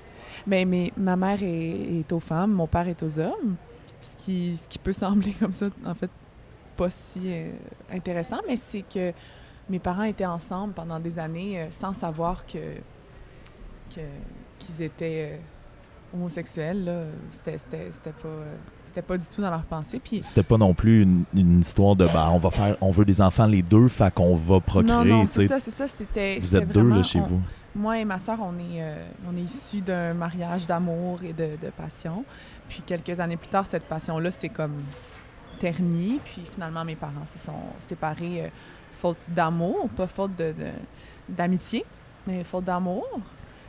Ben, 0.46 0.68
mais 0.68 0.92
ma 0.96 1.16
mère 1.16 1.42
est, 1.42 1.98
est 2.00 2.12
aux 2.12 2.20
femmes, 2.20 2.52
mon 2.52 2.66
père 2.66 2.88
est 2.88 3.02
aux 3.02 3.18
hommes, 3.18 3.56
ce 4.00 4.16
qui, 4.16 4.56
ce 4.56 4.68
qui 4.68 4.78
peut 4.78 4.92
sembler 5.04 5.32
comme 5.32 5.52
ça, 5.52 5.66
en 5.84 5.94
fait, 5.94 6.10
pas 6.76 6.90
si 6.90 7.20
euh, 7.26 7.50
intéressant, 7.92 8.38
mais 8.46 8.56
c'est 8.56 8.82
que 8.82 9.12
mes 9.70 9.78
parents 9.78 10.02
étaient 10.04 10.26
ensemble 10.26 10.74
pendant 10.74 11.00
des 11.00 11.18
années 11.18 11.60
euh, 11.60 11.66
sans 11.70 11.92
savoir 11.92 12.44
que 12.46 12.58
qu'ils 14.58 14.82
étaient 14.82 15.32
euh, 15.34 16.16
homosexuels. 16.16 16.84
là. 16.84 17.02
C'était 17.30 17.56
pas, 17.56 18.28
c'était 18.84 19.02
pas 19.02 19.16
du 19.18 19.26
tout 19.26 19.40
dans 19.40 19.50
leur 19.50 19.62
pensée. 19.62 20.00
Puis 20.02 20.22
C'était 20.22 20.42
pas 20.42 20.58
non 20.58 20.74
plus 20.74 21.02
une, 21.02 21.24
une 21.34 21.60
histoire 21.60 21.96
de, 21.96 22.06
bah, 22.06 22.30
on 22.32 22.38
va 22.38 22.50
faire, 22.50 22.76
on 22.80 22.90
veut 22.90 23.04
des 23.04 23.20
enfants 23.20 23.46
les 23.46 23.62
deux, 23.62 23.88
fait 23.88 24.12
qu'on 24.12 24.36
va 24.36 24.60
procréer, 24.60 24.92
non, 24.96 25.04
non, 25.04 25.22
tu 25.26 25.32
c'est 25.32 25.46
ça, 25.46 25.58
c'est 25.58 25.70
ça. 25.70 25.86
C'était. 25.86 26.38
Vous 26.40 26.56
êtes 26.56 26.68
deux, 26.72 26.88
là, 26.88 27.02
chez 27.02 27.20
on- 27.20 27.26
vous. 27.26 27.40
Moi 27.76 27.98
et 27.98 28.04
ma 28.04 28.18
sœur, 28.18 28.38
on 28.40 28.58
est, 28.58 28.82
euh, 28.82 29.04
on 29.30 29.36
est 29.36 29.42
issus 29.42 29.82
d'un 29.82 30.14
mariage 30.14 30.66
d'amour 30.66 31.22
et 31.22 31.32
de, 31.32 31.56
de 31.60 31.70
passion. 31.70 32.24
Puis 32.68 32.82
quelques 32.86 33.20
années 33.20 33.36
plus 33.36 33.48
tard, 33.48 33.66
cette 33.66 33.84
passion-là 33.84 34.30
s'est 34.30 34.48
comme 34.48 34.82
ternie. 35.60 36.20
Puis 36.24 36.42
finalement, 36.52 36.84
mes 36.84 36.96
parents 36.96 37.26
se 37.26 37.38
sont 37.38 37.52
séparés 37.78 38.44
euh, 38.44 38.48
faute 38.92 39.28
d'amour, 39.30 39.88
pas 39.90 40.06
faute 40.06 40.34
de, 40.36 40.52
de- 40.52 40.72
d'amitié, 41.28 41.84
mais 42.26 42.44
faute 42.44 42.64
d'amour. 42.64 43.06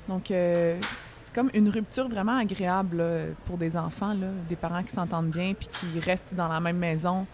Donc, 0.07 0.31
euh, 0.31 0.77
c'est 0.93 1.33
comme 1.35 1.49
une 1.53 1.67
rupture 1.67 2.07
vraiment 2.07 2.37
agréable 2.37 2.97
là, 2.97 3.25
pour 3.45 3.57
des 3.57 3.75
enfants, 3.75 4.13
là, 4.13 4.27
des 4.47 4.55
parents 4.55 4.81
qui 4.83 4.91
s'entendent 4.93 5.31
bien 5.31 5.53
puis 5.53 5.67
qui 5.67 5.99
restent 5.99 6.33
dans 6.33 6.47
la 6.47 6.61
même 6.61 6.77
maison 6.77 7.25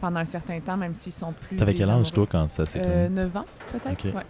pendant 0.00 0.20
un 0.20 0.24
certain 0.24 0.58
temps, 0.60 0.76
même 0.78 0.94
s'ils 0.94 1.12
sont 1.12 1.32
plus. 1.34 1.56
T'avais 1.58 1.74
quel 1.74 1.90
âge, 1.90 2.12
toi, 2.12 2.26
quand 2.28 2.48
ça 2.48 2.64
s'est 2.64 2.80
terminé? 2.80 3.08
9 3.10 3.36
ans, 3.36 3.44
peut-être. 3.72 4.06
Ok. 4.06 4.14
Ouais. 4.14 4.22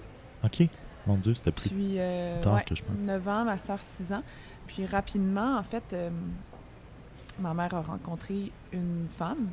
OK. 0.45 0.69
Mon 1.07 1.17
Dieu, 1.17 1.35
c'était 1.35 1.53
plus 1.53 1.69
Puis, 1.71 1.95
euh, 1.99 2.41
tard 2.41 2.55
ouais, 2.55 2.65
que 2.65 2.75
je 2.75 2.83
pense. 2.83 2.99
9 2.99 3.29
ans, 3.29 3.45
ma 3.45 3.57
soeur 3.57 3.81
6 3.81 4.13
ans. 4.13 4.23
Puis 4.67 4.87
rapidement, 4.87 5.59
en 5.59 5.63
fait, 5.63 5.85
euh, 5.93 6.11
ma 7.39 7.53
mère 7.55 7.75
a 7.75 7.83
rencontré 7.83 8.51
une 8.73 9.07
femme. 9.09 9.49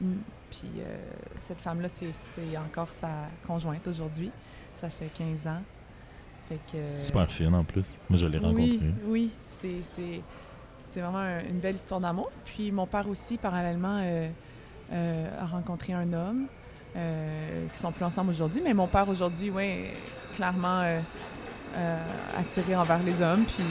Mm, 0.00 0.14
Puis 0.50 0.68
euh, 0.78 0.96
cette 1.38 1.60
femme-là, 1.60 1.88
c'est, 1.88 2.56
encore 2.56 2.92
sa 2.92 3.10
conjointe 3.46 3.86
aujourd'hui. 3.86 4.30
Ça 4.74 4.90
fait 4.90 5.10
15 5.14 5.46
ans. 5.46 5.62
Fait 6.48 6.58
que... 6.72 6.98
Super 7.00 7.30
fine, 7.30 7.54
en 7.54 7.62
plus. 7.64 7.86
Moi, 8.08 8.18
je 8.18 8.26
l'ai 8.26 8.38
rencontré. 8.38 8.80
Oui, 9.06 9.30
oui. 9.60 9.80
C'est, 10.80 11.00
vraiment 11.00 11.18
un- 11.18 11.44
une 11.44 11.60
belle 11.60 11.76
histoire 11.76 12.00
d'amour. 12.00 12.30
Puis 12.44 12.72
mon 12.72 12.86
père 12.86 13.08
aussi, 13.08 13.36
parallèlement, 13.36 13.98
euh, 14.02 14.28
euh, 14.92 15.40
a 15.40 15.46
rencontré 15.46 15.92
un 15.92 16.12
homme. 16.12 16.46
Euh, 16.96 17.68
qui 17.72 17.78
sont 17.78 17.92
plus 17.92 18.04
ensemble 18.04 18.30
aujourd'hui, 18.30 18.60
mais 18.64 18.74
mon 18.74 18.88
père 18.88 19.08
aujourd'hui, 19.08 19.48
oui, 19.48 19.84
clairement 20.36 20.80
euh, 20.82 21.00
euh, 21.76 21.96
attiré 22.38 22.76
envers 22.76 23.00
les 23.04 23.20
hommes. 23.22 23.44
Puis 23.44 23.64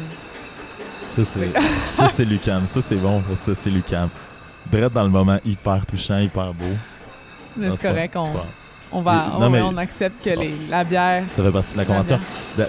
Ça, 1.11 1.25
c'est 1.25 1.51
ça, 1.93 2.07
c'est 2.07 2.25
Lucam. 2.25 2.67
Ça, 2.67 2.81
c'est 2.81 2.95
bon. 2.95 3.23
Ça, 3.35 3.55
c'est 3.55 3.69
Lucam. 3.69 4.09
Brett 4.71 4.91
dans 4.93 5.03
le 5.03 5.09
moment 5.09 5.39
hyper 5.45 5.85
touchant, 5.85 6.19
hyper 6.19 6.53
beau. 6.53 6.65
Mais 7.57 7.71
c'est 7.75 7.87
correct, 7.87 8.15
on, 8.15 8.29
on, 8.91 9.01
va, 9.01 9.27
Non, 9.39 9.47
on, 9.47 9.49
mais- 9.49 9.61
on 9.61 9.77
accepte 9.77 10.23
que 10.23 10.29
les, 10.29 10.53
la 10.69 10.83
bière. 10.83 11.23
Ça 11.35 11.43
fait 11.43 11.51
partie 11.51 11.73
de 11.73 11.77
la 11.79 11.85
convention. 11.85 12.19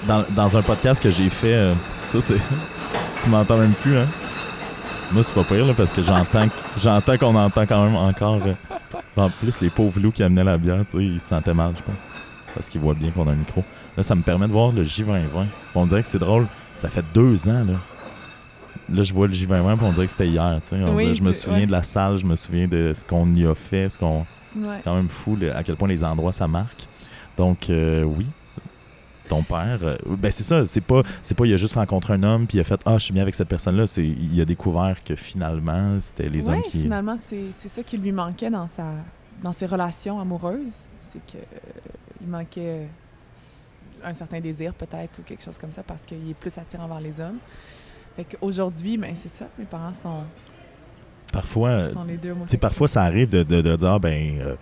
Dans, 0.06 0.24
dans 0.30 0.56
un 0.56 0.62
podcast 0.62 1.02
que 1.02 1.10
j'ai 1.10 1.28
fait, 1.28 1.52
euh, 1.54 1.74
ça 2.06 2.20
c'est. 2.20 2.38
tu 3.22 3.28
m'entends 3.28 3.58
même 3.58 3.72
plus, 3.74 3.96
hein? 3.98 4.06
Moi, 5.12 5.22
c'est 5.24 5.34
pas 5.34 5.44
pire, 5.44 5.66
là, 5.66 5.74
parce 5.76 5.92
que 5.92 6.02
j'entends 6.02 6.48
que- 6.48 6.54
j'entends 6.78 7.18
qu'on 7.18 7.34
entend 7.34 7.66
quand 7.66 7.84
même 7.84 7.96
encore. 7.96 8.38
euh, 8.46 8.54
en 9.16 9.28
plus, 9.28 9.60
les 9.60 9.68
pauvres 9.70 10.00
loups 10.00 10.12
qui 10.12 10.22
amenaient 10.22 10.44
la 10.44 10.56
bière, 10.56 10.84
tu 10.90 10.96
sais, 10.98 11.04
ils 11.04 11.20
se 11.20 11.28
sentaient 11.28 11.52
mal, 11.52 11.72
je 11.76 11.82
pense. 11.82 11.94
Parce 12.54 12.68
qu'ils 12.68 12.80
voient 12.80 12.94
bien 12.94 13.10
qu'on 13.10 13.26
a 13.28 13.32
un 13.32 13.36
micro. 13.36 13.62
Là, 14.00 14.04
ça 14.04 14.14
me 14.14 14.22
permet 14.22 14.46
de 14.46 14.52
voir 14.52 14.72
le 14.72 14.82
J2020. 14.82 15.44
On 15.74 15.84
dirait 15.84 16.00
que 16.00 16.08
c'est 16.08 16.18
drôle. 16.18 16.46
Ça 16.78 16.88
fait 16.88 17.04
deux 17.12 17.46
ans, 17.50 17.64
là. 17.66 17.74
Là, 18.90 19.02
je 19.02 19.12
vois 19.12 19.26
le 19.26 19.34
J2020, 19.34 19.76
puis 19.76 19.86
on 19.86 19.92
dirait 19.92 20.06
que 20.06 20.12
c'était 20.12 20.26
hier, 20.26 20.58
tu 20.62 20.70
sais. 20.70 20.82
On 20.82 20.94
Oui, 20.94 21.02
dirait- 21.04 21.14
je 21.16 21.22
me 21.22 21.32
souviens 21.32 21.58
ouais. 21.60 21.66
de 21.66 21.72
la 21.72 21.82
salle, 21.82 22.16
je 22.16 22.24
me 22.24 22.34
souviens 22.34 22.66
de 22.66 22.92
ce 22.94 23.04
qu'on 23.04 23.30
y 23.34 23.44
a 23.44 23.54
fait, 23.54 23.90
ce 23.90 23.98
qu'on. 23.98 24.20
Ouais. 24.56 24.68
C'est 24.76 24.84
quand 24.84 24.94
même 24.96 25.10
fou 25.10 25.36
le- 25.36 25.54
à 25.54 25.62
quel 25.62 25.76
point 25.76 25.86
les 25.86 26.02
endroits 26.02 26.32
ça 26.32 26.48
marque. 26.48 26.88
Donc 27.36 27.68
euh, 27.68 28.02
oui, 28.04 28.24
ton 29.28 29.42
père, 29.42 29.80
euh, 29.82 29.96
ben 30.06 30.32
c'est 30.32 30.44
ça, 30.44 30.64
c'est 30.64 30.80
pas 30.80 31.02
c'est 31.22 31.36
pas 31.36 31.44
il 31.44 31.52
a 31.52 31.58
juste 31.58 31.74
rencontré 31.74 32.14
un 32.14 32.22
homme 32.22 32.46
puis 32.46 32.56
il 32.56 32.60
a 32.62 32.64
fait 32.64 32.80
ah 32.86 32.94
je 32.96 33.04
suis 33.04 33.12
bien 33.12 33.22
avec 33.22 33.34
cette 33.34 33.48
personne 33.48 33.76
là, 33.76 33.86
c'est 33.86 34.04
il 34.06 34.40
a 34.40 34.46
découvert 34.46 34.96
que 35.04 35.14
finalement 35.14 35.98
c'était 36.00 36.30
les 36.30 36.48
Ouais, 36.48 36.54
hommes 36.56 36.62
qui 36.62 36.80
finalement, 36.80 37.16
c'est 37.18 37.52
ça 37.52 37.82
qui 37.82 37.98
lui 37.98 38.12
manquait 38.12 38.48
dans, 38.50 38.66
sa, 38.66 38.84
dans 39.42 39.52
ses 39.52 39.66
relations 39.66 40.18
amoureuses. 40.18 40.86
C'est 40.96 41.20
que 41.26 41.36
euh, 41.36 41.80
il 42.22 42.28
manquait 42.28 42.88
un 44.04 44.14
certain 44.14 44.40
désir, 44.40 44.74
peut-être, 44.74 45.18
ou 45.18 45.22
quelque 45.22 45.42
chose 45.42 45.58
comme 45.58 45.72
ça, 45.72 45.82
parce 45.82 46.02
qu'il 46.02 46.30
est 46.30 46.34
plus 46.34 46.56
attirant 46.58 46.86
vers 46.88 47.00
les 47.00 47.20
hommes. 47.20 47.38
Fait 48.16 48.24
qu'aujourd'hui, 48.24 48.96
ben, 48.98 49.14
c'est 49.14 49.28
ça. 49.28 49.46
Mes 49.58 49.64
parents 49.64 49.94
sont, 49.94 50.22
parfois 51.32 51.68
euh, 51.68 51.92
sont 51.92 52.04
les 52.04 52.16
deux 52.16 52.34
parfois 52.58 52.88
ça 52.88 53.02
arrive 53.02 53.30
de, 53.30 53.42
de, 53.42 53.60
de 53.60 53.76
dire 53.76 53.88
ah, 53.92 53.98
ben 54.00 54.38
euh, 54.40 54.56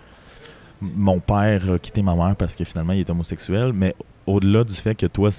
mon 0.81 1.19
père 1.19 1.71
a 1.71 1.79
quitté 1.79 2.01
ma 2.03 2.15
mère 2.15 2.35
parce 2.35 2.55
que 2.55 2.63
finalement 2.63 2.93
il 2.93 2.99
est 2.99 3.09
homosexuel, 3.09 3.73
mais 3.73 3.95
au-delà 4.27 4.63
du 4.63 4.75
fait 4.75 4.93
que 4.95 5.07
toi 5.07 5.29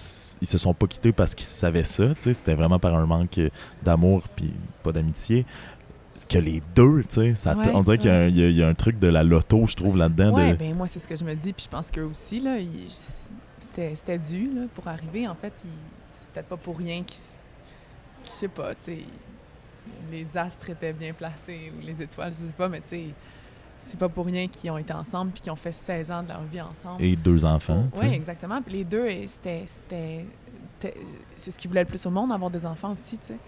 ils 0.41 0.47
se 0.47 0.59
sont 0.59 0.75
pas 0.75 0.87
quittés 0.89 1.13
parce 1.13 1.35
qu'ils 1.37 1.47
savaient 1.47 1.85
ça, 1.85 2.05
c'était 2.19 2.55
vraiment 2.55 2.79
par 2.81 2.95
un 2.97 3.07
manque 3.07 3.41
d'amour 3.83 4.23
puis 4.35 4.53
pas 4.83 4.93
d'amitié. 4.93 5.47
Que 6.29 6.39
les 6.39 6.63
deux, 6.77 7.03
tu 7.09 7.35
sais, 7.35 7.49
Ouais, 7.57 7.71
on 7.75 7.83
dirait 7.83 7.99
qu'il 7.99 8.57
y 8.57 8.63
a 8.63 8.69
un 8.69 8.75
truc 8.75 9.01
de 9.01 9.09
la 9.09 9.25
loto, 9.25 9.67
je 9.67 9.75
trouve, 9.75 9.97
là-dedans. 9.97 10.33
Ouais, 10.33 10.53
de... 10.53 10.57
ben 10.59 10.77
moi, 10.77 10.87
c'est 10.87 11.01
ce 11.01 11.09
que 11.09 11.17
je 11.17 11.25
me 11.25 11.35
dis. 11.35 11.53
Puis 11.53 11.65
je 11.65 11.69
pense 11.69 11.91
qu'eux 11.91 12.05
aussi, 12.05 12.39
là, 12.39 12.57
ils- 12.59 12.87
c'était 13.61 13.95
c'était 13.95 14.19
dû 14.19 14.51
là, 14.55 14.63
pour 14.75 14.87
arriver. 14.89 15.29
En 15.29 15.35
fait, 15.35 15.53
c'est 15.59 16.29
peut-être 16.33 16.47
pas 16.49 16.57
pour 16.57 16.77
rien 16.79 17.03
qu'ils... 17.03 17.17
s- 17.17 17.39
Je 18.27 18.31
sais 18.31 18.49
pas, 18.49 18.75
tu 18.75 18.81
sais... 18.85 18.99
Les 20.11 20.37
astres 20.37 20.71
étaient 20.71 20.93
bien 20.93 21.13
placés, 21.13 21.73
ou 21.77 21.85
les 21.85 22.01
étoiles, 22.03 22.33
je 22.33 22.39
sais 22.39 22.53
pas, 22.57 22.69
mais 22.69 22.81
tu 22.81 22.89
sais... 22.89 23.05
C'est 23.83 23.99
pas 23.99 24.11
pour 24.11 24.27
rien 24.27 24.47
qu'ils 24.47 24.71
ont 24.71 24.77
été 24.77 24.93
ensemble 24.93 25.31
puis 25.33 25.41
qu'ils 25.41 25.51
ont 25.53 25.57
fait 25.57 25.73
16 25.73 26.11
ans 26.11 26.23
de 26.23 26.29
leur 26.29 26.43
vie 26.43 26.61
ensemble. 26.61 27.03
Et 27.03 27.17
deux 27.17 27.47
enfants. 27.47 27.85
tu 27.95 28.01
Oui, 28.01 28.09
exactement. 28.13 28.61
Puis 28.61 28.75
les 28.75 28.85
deux, 28.85 29.09
c'était... 29.27 29.65
C'est 31.37 31.51
ce 31.51 31.59
qu'ils 31.59 31.69
voulaient 31.71 31.83
le 31.85 31.89
plus 31.89 32.05
au 32.07 32.11
monde, 32.11 32.31
avoir 32.31 32.51
des 32.51 32.65
enfants 32.67 32.93
aussi, 32.93 33.17
tu 33.19 33.27
sais. 33.29 33.39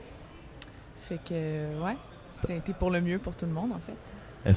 Fait 1.03 1.19
que, 1.23 1.83
ouais, 1.85 1.97
c'était 2.31 2.57
été 2.57 2.73
pour 2.73 2.91
le 2.91 3.01
mieux 3.03 3.19
pour 3.19 3.35
tout 3.37 3.45
le 3.47 3.53
monde, 3.53 3.73
en 3.73 3.81
fait. 3.81 4.53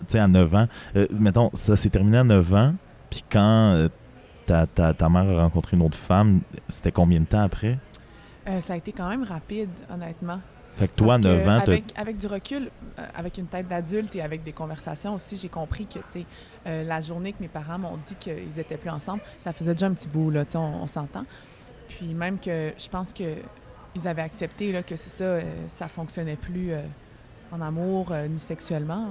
Tu 0.00 0.04
sais, 0.12 0.18
à 0.20 0.28
9 0.28 0.54
ans, 0.54 0.68
euh, 0.96 1.06
mettons, 1.10 1.50
ça 1.54 1.76
s'est 1.76 1.90
terminé 1.90 2.18
à 2.18 2.24
9 2.24 2.54
ans, 2.54 2.74
puis 3.10 3.24
quand 3.28 3.72
euh, 3.74 3.88
ta, 4.48 4.66
ta, 4.66 4.94
ta 4.94 5.08
mère 5.08 5.28
a 5.28 5.42
rencontré 5.42 5.76
une 5.76 5.82
autre 5.82 5.98
femme, 5.98 6.40
c'était 6.68 6.90
combien 6.90 7.20
de 7.20 7.26
temps 7.26 7.42
après? 7.42 7.78
Euh, 8.48 8.60
ça 8.60 8.72
a 8.72 8.76
été 8.76 8.92
quand 8.92 9.08
même 9.08 9.22
rapide, 9.22 9.68
honnêtement. 9.92 10.40
Fait 10.76 10.88
que 10.88 10.94
toi, 10.94 11.14
à 11.14 11.18
Parce 11.18 11.34
que 11.34 11.44
9 11.44 11.48
ans, 11.48 11.60
avec, 11.60 11.84
avec 11.96 12.16
du 12.16 12.26
recul, 12.26 12.70
euh, 12.98 13.02
avec 13.14 13.36
une 13.36 13.46
tête 13.46 13.68
d'adulte 13.68 14.16
et 14.16 14.22
avec 14.22 14.42
des 14.44 14.52
conversations 14.52 15.14
aussi, 15.14 15.36
j'ai 15.36 15.48
compris 15.48 15.86
que, 15.86 15.98
tu 15.98 16.20
sais, 16.20 16.26
euh, 16.66 16.84
la 16.84 17.00
journée 17.00 17.32
que 17.32 17.42
mes 17.42 17.48
parents 17.48 17.78
m'ont 17.78 17.98
dit 18.06 18.14
qu'ils 18.14 18.58
étaient 18.58 18.76
plus 18.78 18.90
ensemble, 18.90 19.20
ça 19.40 19.52
faisait 19.52 19.72
déjà 19.72 19.86
un 19.86 19.92
petit 19.92 20.08
bout, 20.08 20.30
là, 20.30 20.44
on, 20.54 20.58
on 20.58 20.86
s'entend. 20.86 21.24
Puis 21.88 22.14
même 22.14 22.38
que 22.38 22.72
je 22.78 22.88
pense 22.88 23.12
que 23.12 23.24
ils 23.94 24.06
avaient 24.06 24.22
accepté 24.22 24.72
là, 24.72 24.82
que 24.82 24.96
c'est 24.96 25.10
ça, 25.10 25.24
euh, 25.24 25.42
ça 25.66 25.88
fonctionnait 25.88 26.36
plus 26.36 26.72
euh, 26.72 26.82
en 27.52 27.60
amour 27.60 28.12
ni 28.30 28.38
sexuellement. 28.38 29.08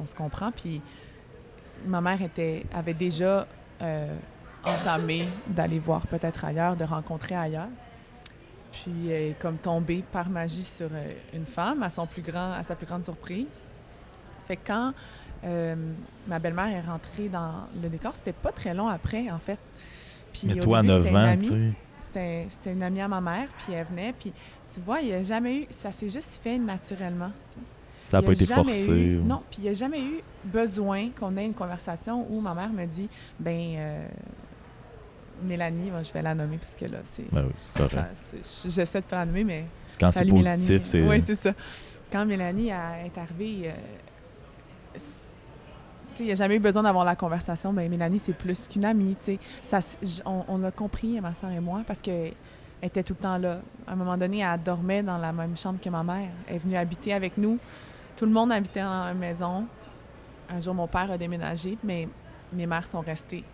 On, 0.00 0.06
se 0.06 0.14
comprend. 0.14 0.52
Puis 0.52 0.80
ma 1.86 2.00
mère 2.00 2.22
était, 2.22 2.64
avait 2.72 2.94
déjà 2.94 3.46
entamé 4.66 5.28
d'aller 5.46 5.78
voir 5.78 6.06
peut-être 6.06 6.44
ailleurs, 6.44 6.76
de 6.76 6.84
rencontrer 6.84 7.34
ailleurs. 7.34 7.68
Puis 8.72 9.08
elle 9.08 9.22
est 9.30 9.38
comme 9.38 9.56
tombée 9.56 10.04
par 10.12 10.28
magie 10.28 10.62
sur 10.62 10.88
euh, 10.92 11.12
une 11.34 11.46
femme 11.46 11.82
à 11.82 11.88
son 11.88 12.06
plus 12.06 12.22
grand, 12.22 12.52
à 12.52 12.62
sa 12.62 12.74
plus 12.74 12.86
grande 12.86 13.04
surprise. 13.04 13.46
Fait 14.46 14.56
que 14.56 14.66
quand 14.66 14.92
euh, 15.44 15.74
ma 16.26 16.38
belle-mère 16.38 16.66
est 16.68 16.80
rentrée 16.86 17.28
dans 17.28 17.66
le 17.82 17.88
décor, 17.88 18.14
c'était 18.14 18.32
pas 18.32 18.52
très 18.52 18.74
long 18.74 18.88
après, 18.88 19.30
en 19.30 19.38
fait. 19.38 19.58
Puis 20.32 20.48
mais 20.48 20.60
toi, 20.60 20.78
à 20.78 20.82
début, 20.82 20.94
9 20.94 21.02
c'était 21.02 21.10
une 21.10 21.16
ans, 21.16 21.26
tu 21.98 22.04
sais. 22.12 22.46
C'était 22.48 22.72
une 22.72 22.82
amie 22.82 23.00
à 23.00 23.08
ma 23.08 23.20
mère, 23.20 23.48
puis 23.58 23.72
elle 23.72 23.86
venait, 23.86 24.12
puis 24.18 24.32
tu 24.72 24.80
vois, 24.80 25.00
il 25.00 25.06
n'y 25.08 25.12
a 25.14 25.22
jamais 25.22 25.56
eu, 25.62 25.66
ça 25.70 25.90
s'est 25.90 26.08
juste 26.08 26.40
fait 26.42 26.58
naturellement. 26.58 27.30
Ça 28.04 28.18
n'a 28.18 28.22
pas 28.26 28.32
été 28.32 28.44
forcé. 28.64 28.90
eu- 28.92 29.18
ou- 29.20 29.24
Non, 29.24 29.42
puis 29.50 29.58
il 29.60 29.64
n'y 29.64 29.70
a 29.70 29.74
jamais 29.74 30.00
eu 30.02 30.20
besoin 30.44 31.08
qu'on 31.18 31.36
ait 31.36 31.44
une 31.46 31.54
conversation 31.54 32.26
où 32.30 32.40
ma 32.40 32.54
mère 32.54 32.70
me 32.70 32.84
dit, 32.84 33.08
ben 33.40 33.74
euh, 33.76 34.06
Mélanie, 35.42 35.90
bon, 35.90 36.02
je 36.02 36.12
vais 36.12 36.22
la 36.22 36.34
nommer 36.34 36.56
parce 36.58 36.74
que 36.74 36.86
là, 36.86 36.98
c'est. 37.04 37.30
Ben 37.32 37.44
oui, 37.46 37.52
c'est 37.58 37.76
correct. 37.76 38.16
J'essaie 38.66 39.00
de 39.00 39.06
pas 39.06 39.16
la 39.16 39.26
nommer, 39.26 39.44
mais. 39.44 39.64
C'est 39.86 40.00
quand 40.00 40.10
c'est 40.12 40.24
positif, 40.24 40.84
c'est. 40.84 41.06
Oui, 41.06 41.20
c'est 41.20 41.34
ça. 41.34 41.52
Quand 42.10 42.24
Mélanie 42.24 42.72
a- 42.72 43.04
est 43.04 43.18
arrivée, 43.18 43.70
euh, 43.70 44.98
il 46.18 46.24
n'y 46.26 46.32
a 46.32 46.34
jamais 46.34 46.56
eu 46.56 46.60
besoin 46.60 46.82
d'avoir 46.82 47.04
la 47.04 47.14
conversation. 47.16 47.72
Ben, 47.72 47.90
Mélanie, 47.90 48.18
c'est 48.18 48.32
plus 48.32 48.66
qu'une 48.68 48.84
amie. 48.84 49.16
tu 49.22 49.32
sais. 49.34 49.38
Ça, 49.62 49.80
on, 50.24 50.44
on 50.48 50.58
l'a 50.58 50.70
compris, 50.70 51.20
ma 51.20 51.34
soeur 51.34 51.50
et 51.50 51.60
moi, 51.60 51.82
parce 51.86 52.00
qu'elle 52.00 52.32
était 52.82 53.02
tout 53.02 53.14
le 53.18 53.22
temps 53.22 53.36
là. 53.38 53.58
À 53.86 53.92
un 53.92 53.96
moment 53.96 54.16
donné, 54.16 54.38
elle 54.40 54.62
dormait 54.62 55.02
dans 55.02 55.18
la 55.18 55.32
même 55.32 55.56
chambre 55.56 55.78
que 55.80 55.90
ma 55.90 56.02
mère. 56.02 56.30
Elle 56.48 56.56
est 56.56 56.58
venue 56.60 56.76
habiter 56.76 57.12
avec 57.12 57.36
nous. 57.36 57.58
Tout 58.16 58.24
le 58.24 58.32
monde 58.32 58.50
habitait 58.52 58.80
dans 58.82 59.04
la 59.04 59.14
maison. 59.14 59.66
Un 60.48 60.60
jour, 60.60 60.74
mon 60.74 60.86
père 60.86 61.10
a 61.10 61.18
déménagé, 61.18 61.76
mais 61.84 62.08
mes 62.52 62.66
mères 62.66 62.86
sont 62.86 63.00
restées 63.00 63.44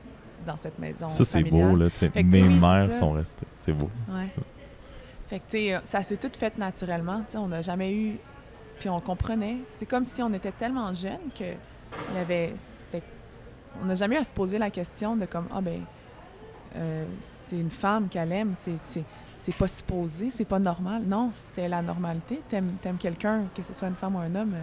dans 0.46 0.56
cette 0.56 0.78
maison. 0.78 1.08
ça, 1.08 1.24
c'est 1.24 1.42
beau, 1.44 1.76
là. 1.76 1.86
que, 1.90 2.06
Mes 2.22 2.42
oui, 2.42 2.58
mères 2.60 2.92
ça. 2.92 2.98
sont 2.98 3.12
restées. 3.12 3.46
C'est 3.64 3.72
beau. 3.72 3.90
Ouais. 4.08 4.28
Fait 5.28 5.38
que, 5.38 5.44
tu 5.50 5.58
sais, 5.68 5.80
ça 5.84 6.02
s'est 6.02 6.16
tout 6.16 6.30
fait 6.36 6.56
naturellement. 6.58 7.22
On 7.36 7.48
n'a 7.48 7.62
jamais 7.62 7.92
eu. 7.94 8.18
Puis 8.78 8.88
on 8.88 9.00
comprenait. 9.00 9.58
C'est 9.70 9.86
comme 9.86 10.04
si 10.04 10.22
on 10.22 10.32
était 10.34 10.52
tellement 10.52 10.92
jeunes 10.92 11.30
que 11.38 11.44
il 12.10 12.16
y 12.16 12.18
avait. 12.18 12.52
c'était- 12.56 13.02
On 13.82 13.86
n'a 13.86 13.94
jamais 13.94 14.16
eu 14.16 14.18
à 14.18 14.24
se 14.24 14.32
poser 14.32 14.58
la 14.58 14.70
question 14.70 15.16
de 15.16 15.24
comme, 15.26 15.46
ah 15.54 15.60
ben, 15.60 15.80
euh, 16.76 17.04
c'est 17.20 17.58
une 17.58 17.70
femme 17.70 18.08
qu'elle 18.08 18.32
aime, 18.32 18.52
c'est, 18.54 18.72
c'est, 18.82 19.04
c'est 19.36 19.54
pas 19.54 19.66
supposé, 19.66 20.30
c'est 20.30 20.44
pas 20.44 20.58
normal. 20.58 21.02
Non, 21.06 21.28
c'était 21.30 21.68
la 21.68 21.80
normalité. 21.82 22.40
T'aimes, 22.48 22.72
t'aimes 22.80 22.96
quelqu'un, 22.98 23.44
que 23.54 23.62
ce 23.62 23.72
soit 23.72 23.88
une 23.88 23.94
femme 23.94 24.16
ou 24.16 24.18
un 24.18 24.34
homme. 24.34 24.54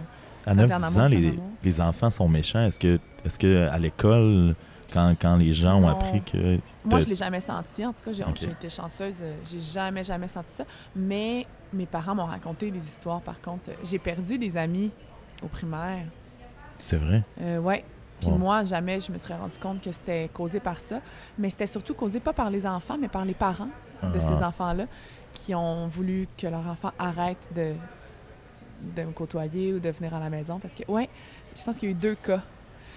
À 0.46 0.50
Quand 0.50 0.54
9 0.56 0.68
t'es 0.68 0.74
en 0.74 0.78
10 0.78 0.84
amour, 0.84 0.98
ans, 1.02 1.08
t'es 1.10 1.16
en 1.16 1.20
les, 1.20 1.38
les 1.64 1.80
enfants 1.80 2.10
sont 2.10 2.28
méchants. 2.28 2.62
Est-ce 2.64 2.78
que, 2.78 2.98
est-ce 3.24 3.38
que 3.38 3.68
à 3.68 3.78
l'école, 3.78 4.54
quand, 4.92 5.14
quand 5.20 5.36
les 5.36 5.52
gens 5.52 5.76
ont 5.76 5.80
Non. 5.82 5.88
appris 5.88 6.22
que. 6.22 6.58
Moi, 6.84 7.00
je 7.00 7.08
l'ai 7.08 7.14
jamais 7.14 7.40
senti. 7.40 7.84
En 7.84 7.92
tout 7.92 8.02
cas, 8.04 8.12
j'ai, 8.12 8.24
été 8.50 8.68
chanceuse. 8.68 9.18
euh, 9.22 9.34
J'ai 9.50 9.60
jamais, 9.60 10.02
jamais 10.04 10.28
senti 10.28 10.54
ça. 10.54 10.64
Mais 10.94 11.46
mes 11.72 11.86
parents 11.86 12.14
m'ont 12.14 12.24
raconté 12.26 12.70
des 12.70 12.80
histoires, 12.80 13.20
par 13.20 13.40
contre. 13.40 13.70
J'ai 13.84 13.98
perdu 13.98 14.38
des 14.38 14.56
amis 14.56 14.90
au 15.42 15.46
primaire. 15.48 16.06
C'est 16.78 16.96
vrai? 16.96 17.22
Euh, 17.40 17.58
ouais. 17.58 17.84
Puis 18.20 18.28
Wow. 18.28 18.36
moi, 18.38 18.64
jamais 18.64 19.00
je 19.00 19.10
me 19.12 19.16
serais 19.18 19.36
rendu 19.36 19.58
compte 19.58 19.80
que 19.80 19.92
c'était 19.92 20.28
causé 20.32 20.60
par 20.60 20.78
ça. 20.78 21.00
Mais 21.38 21.48
c'était 21.50 21.66
surtout 21.66 21.94
causé 21.94 22.20
pas 22.20 22.32
par 22.34 22.50
les 22.50 22.66
enfants, 22.66 22.98
mais 23.00 23.08
par 23.08 23.24
les 23.24 23.34
parents 23.34 23.68
de 24.02 24.18
Ah. 24.18 24.20
ces 24.20 24.42
enfants-là 24.42 24.84
qui 25.32 25.54
ont 25.54 25.86
voulu 25.88 26.28
que 26.36 26.46
leur 26.46 26.66
enfant 26.66 26.90
arrête 26.98 27.48
de, 27.54 27.74
de 28.96 29.02
me 29.04 29.12
côtoyer 29.12 29.72
ou 29.72 29.78
de 29.78 29.88
venir 29.90 30.12
à 30.14 30.18
la 30.20 30.28
maison. 30.28 30.58
Parce 30.58 30.74
que, 30.74 30.82
ouais, 30.90 31.08
je 31.56 31.62
pense 31.62 31.78
qu'il 31.78 31.88
y 31.88 31.92
a 31.92 31.94
eu 31.94 31.98
deux 31.98 32.14
cas. 32.14 32.42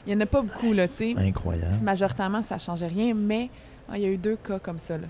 Il 0.05 0.09
n'y 0.15 0.21
en 0.21 0.21
a 0.21 0.25
pas 0.25 0.41
beaucoup, 0.41 0.73
là, 0.73 0.87
tu 0.87 0.93
sais. 0.93 1.13
Incroyable. 1.17 1.75
Majoritairement, 1.83 2.41
ça 2.41 2.57
changeait 2.57 2.87
rien, 2.87 3.13
mais 3.13 3.49
ah, 3.89 3.97
il 3.97 4.03
y 4.03 4.05
a 4.05 4.09
eu 4.09 4.17
deux 4.17 4.35
cas 4.35 4.59
comme 4.59 4.77
ça, 4.79 4.97
là. 4.97 5.07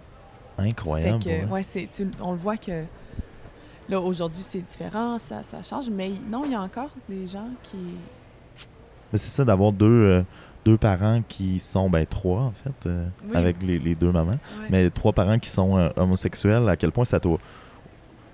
Incroyable. 0.58 1.24
Fait 1.24 1.30
que, 1.30 1.46
ouais. 1.46 1.52
ouais, 1.52 1.64
c'est, 1.64 1.90
tu- 1.92 2.12
on 2.22 2.32
le 2.32 2.38
voit 2.38 2.58
que 2.58 2.84
là, 3.90 4.00
aujourd'hui, 4.00 4.44
c'est 4.44 4.60
différent, 4.62 5.18
ça, 5.18 5.42
ça 5.42 5.62
change, 5.64 5.90
mais 5.90 6.12
non, 6.30 6.44
il 6.46 6.52
y 6.52 6.56
a 6.56 6.62
encore 6.62 6.92
des 7.10 7.26
gens 7.26 7.48
qui. 7.64 7.78
Mais 9.12 9.18
c'est 9.18 9.32
ça 9.32 9.44
d'avoir 9.44 9.72
deux, 9.72 9.86
euh, 9.88 10.24
deux 10.64 10.78
parents 10.78 11.22
qui 11.28 11.60
sont, 11.60 11.90
ben 11.90 12.06
trois 12.06 12.42
en 12.42 12.52
fait, 12.52 12.88
euh, 12.88 13.08
Oui. 13.26 13.36
avec 13.36 13.62
les, 13.64 13.80
les 13.80 13.96
deux 13.96 14.12
mamans, 14.12 14.38
mais 14.70 14.90
trois 14.92 15.12
parents 15.12 15.40
qui 15.40 15.50
sont 15.50 15.76
euh, 15.78 15.90
homosexuels, 15.98 16.70
à 16.70 16.76
quel 16.78 16.92
point 16.92 17.06
ça 17.06 17.20
t'a, 17.20 17.30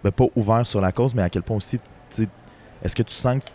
ben, 0.04 0.12
pas 0.12 0.26
ouvert 0.36 0.66
sur 0.68 0.82
la 0.82 0.92
cause, 0.92 1.16
mais 1.16 1.22
à 1.22 1.30
quel 1.30 1.42
point 1.44 1.56
aussi, 1.58 1.80
est-ce 2.84 2.96
que 2.96 3.04
tu 3.04 3.14
sens 3.16 3.40
que 3.40 3.50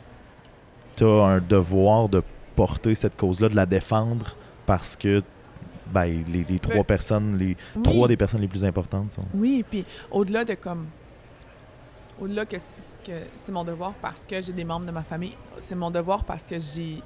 tu 0.97 1.05
as 1.05 1.25
un 1.27 1.41
devoir 1.41 2.09
de 2.09 2.23
porter 2.57 2.95
cette 2.95 3.17
cause-là, 3.17 3.49
de 3.49 3.57
la 3.57 3.67
défendre 3.67 4.37
parce 4.67 4.97
que 4.97 5.23
ben, 5.87 6.25
les, 6.29 6.45
les 6.45 6.59
trois 6.59 6.77
Ben, 6.77 6.85
personnes, 6.85 7.37
les 7.37 7.57
Oui. 7.77 7.83
trois 7.83 8.09
des 8.09 8.17
personnes 8.17 8.41
les 8.41 8.49
plus 8.49 8.65
importantes 8.65 9.13
sont. 9.13 9.25
Oui, 9.35 9.65
puis 9.69 9.85
au-delà 10.11 10.45
de 10.45 10.55
comme. 10.55 10.87
Au-delà 12.21 12.47
que 12.47 12.57
c'est 12.59 13.03
que 13.05 13.19
c'est 13.37 13.51
mon 13.53 13.65
devoir 13.65 13.93
parce 14.01 14.25
que 14.25 14.41
j'ai 14.41 14.53
des 14.53 14.65
membres 14.65 14.87
de 14.87 14.93
ma 14.93 15.03
famille, 15.03 15.37
c'est 15.59 15.75
mon 15.75 15.91
devoir 15.91 16.25
parce 16.25 16.45
que 16.45 16.59
j'ai 16.59 17.03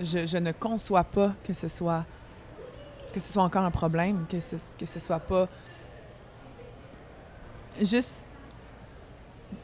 je, 0.00 0.26
je 0.26 0.38
ne 0.38 0.52
conçois 0.52 1.04
pas 1.04 1.34
que 1.44 1.52
ce 1.52 1.68
soit 1.68 2.04
que 3.12 3.20
ce 3.20 3.32
soit 3.32 3.42
encore 3.42 3.64
un 3.64 3.70
problème, 3.70 4.24
que 4.28 4.38
ce, 4.40 4.56
que 4.78 4.86
ce 4.86 4.98
soit 5.00 5.18
pas 5.20 5.48
juste 7.80 8.24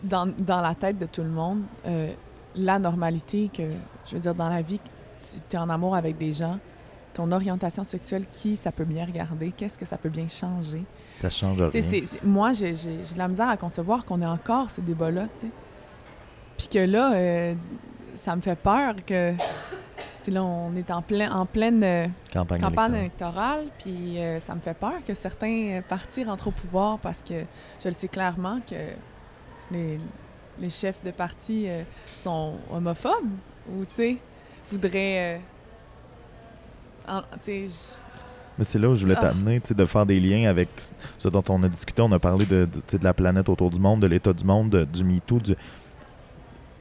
dans, 0.02 0.26
dans 0.38 0.60
la 0.60 0.74
tête 0.74 0.98
de 0.98 1.06
tout 1.06 1.22
le 1.22 1.28
monde, 1.30 1.62
euh, 1.86 2.12
la 2.56 2.78
normalité 2.78 3.50
que, 3.52 3.62
je 4.06 4.14
veux 4.14 4.20
dire, 4.20 4.34
dans 4.34 4.48
la 4.48 4.62
vie, 4.62 4.80
tu 5.48 5.56
es 5.56 5.58
en 5.58 5.68
amour 5.68 5.94
avec 5.96 6.16
des 6.18 6.32
gens, 6.32 6.58
ton 7.14 7.32
orientation 7.32 7.82
sexuelle, 7.84 8.26
qui 8.30 8.56
ça 8.56 8.72
peut 8.72 8.84
bien 8.84 9.04
regarder, 9.06 9.50
qu'est-ce 9.50 9.78
que 9.78 9.86
ça 9.86 9.96
peut 9.96 10.10
bien 10.10 10.28
changer? 10.28 10.84
Ça 11.22 11.30
change 11.30 11.60
rien. 11.62 12.00
Moi, 12.24 12.52
j'ai 12.52 12.72
de 12.72 13.18
la 13.18 13.28
misère 13.28 13.48
à 13.48 13.56
concevoir 13.56 14.04
qu'on 14.04 14.20
ait 14.20 14.26
encore 14.26 14.70
ces 14.70 14.82
débats-là, 14.82 15.24
tu 15.34 15.46
sais. 15.46 15.52
Puis 16.58 16.68
que 16.68 16.78
là, 16.78 17.12
euh, 17.14 17.54
ça 18.14 18.36
me 18.36 18.40
fait 18.40 18.58
peur 18.58 18.94
que... 19.06 19.32
Tu 19.32 19.38
sais, 20.20 20.30
là, 20.30 20.42
on 20.42 20.74
est 20.74 20.90
en, 20.90 21.02
plein, 21.02 21.30
en 21.30 21.46
pleine 21.46 21.84
euh, 21.84 22.06
Campagne, 22.32 22.60
campagne 22.60 22.94
électorale. 22.94 23.60
électorale, 23.60 23.66
puis 23.78 24.18
euh, 24.18 24.40
ça 24.40 24.54
me 24.54 24.60
fait 24.60 24.74
peur 24.74 25.04
que 25.06 25.14
certains 25.14 25.80
partis 25.86 26.24
rentrent 26.24 26.48
au 26.48 26.52
pouvoir 26.52 26.98
parce 26.98 27.22
que 27.22 27.44
je 27.82 27.88
le 27.88 27.92
sais 27.92 28.08
clairement 28.08 28.58
que 28.68 28.74
les, 29.70 30.00
les 30.58 30.70
chefs 30.70 31.02
de 31.04 31.10
parti 31.10 31.68
sont 32.20 32.54
homophobes 32.72 33.30
ou, 33.70 33.84
tu 33.84 33.94
sais, 33.94 34.16
voudraient... 34.70 35.36
euh, 35.36 35.38
en- 37.08 37.22
Mais 38.58 38.64
c'est 38.64 38.78
là 38.78 38.88
où 38.88 38.94
je 38.94 39.02
voulais 39.02 39.14
Ah. 39.18 39.28
t'amener, 39.28 39.60
de 39.60 39.84
faire 39.84 40.06
des 40.06 40.18
liens 40.18 40.48
avec 40.48 40.68
ce 41.18 41.28
dont 41.28 41.44
on 41.48 41.62
a 41.62 41.68
discuté. 41.68 42.02
On 42.02 42.10
a 42.12 42.18
parlé 42.18 42.44
de, 42.46 42.66
de, 42.90 42.98
de 42.98 43.04
la 43.04 43.14
planète 43.14 43.48
autour 43.48 43.70
du 43.70 43.78
monde, 43.78 44.00
de 44.00 44.06
l'état 44.06 44.32
du 44.32 44.44
monde, 44.44 44.70
de- 44.70 44.84
du 44.84 45.04
MeToo, 45.04 45.38
du... 45.38 45.54
Tu 45.54 45.58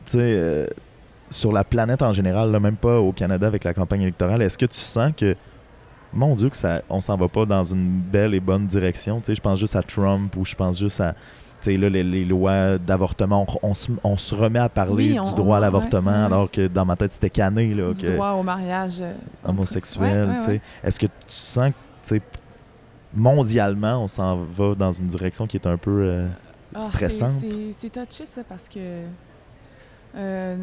sais, 0.05 0.17
euh, 0.19 0.67
sur 1.29 1.51
la 1.51 1.63
planète 1.63 2.01
en 2.01 2.13
général, 2.13 2.51
là, 2.51 2.59
même 2.59 2.75
pas 2.77 2.99
au 2.99 3.11
Canada 3.11 3.47
avec 3.47 3.63
la 3.63 3.73
campagne 3.73 4.01
électorale, 4.03 4.41
est-ce 4.41 4.57
que 4.57 4.65
tu 4.67 4.77
sens 4.77 5.11
que, 5.17 5.35
mon 6.13 6.35
Dieu, 6.35 6.49
que 6.49 6.55
ça, 6.57 6.81
on 6.89 7.01
s'en 7.01 7.17
va 7.17 7.27
pas 7.27 7.45
dans 7.45 7.63
une 7.63 7.99
belle 7.99 8.33
et 8.35 8.39
bonne 8.39 8.67
direction? 8.67 9.19
Tu 9.19 9.25
sais, 9.27 9.35
je 9.35 9.41
pense 9.41 9.59
juste 9.59 9.75
à 9.75 9.81
Trump 9.83 10.35
ou 10.37 10.45
je 10.45 10.55
pense 10.55 10.79
juste 10.79 11.01
à... 11.01 11.13
Là, 11.67 11.89
les, 11.89 12.03
les 12.03 12.25
lois 12.25 12.77
d'avortement, 12.77 13.45
on, 13.63 13.69
on 13.69 13.73
se, 13.73 13.91
on 14.03 14.17
se 14.17 14.33
remet 14.35 14.59
à 14.59 14.69
parler 14.69 15.11
Oui, 15.13 15.19
on- 15.19 15.23
du 15.29 15.33
droit 15.35 15.57
à 15.57 15.59
l'avortement, 15.59 16.11
ouais, 16.11 16.17
ouais. 16.17 16.23
alors 16.25 16.51
que 16.51 16.67
dans 16.67 16.85
ma 16.85 16.95
tête, 16.95 17.13
c'était 17.13 17.29
cané, 17.29 17.73
là, 17.73 17.91
du 17.93 18.01
que 18.01 18.11
droit 18.13 18.31
au 18.31 18.43
mariage 18.43 19.01
euh, 19.01 19.13
homosexuel, 19.45 20.37
Ouais. 20.47 20.61
Est-ce 20.83 20.99
que 20.99 21.07
tu 21.07 21.11
sens 21.27 21.71
que, 22.07 22.15
mondialement, 23.13 24.03
on 24.03 24.07
s'en 24.07 24.37
va 24.43 24.75
dans 24.75 24.91
une 24.91 25.07
direction 25.07 25.47
qui 25.47 25.57
est 25.57 25.67
un 25.67 25.77
peu 25.77 26.01
euh, 26.03 26.27
Ah, 26.73 26.79
stressante? 26.81 27.31
c'est- 27.71 27.89
touché, 27.89 28.25
ça, 28.25 28.43
parce 28.47 28.67
que. 28.69 29.03
euh, 30.15 30.55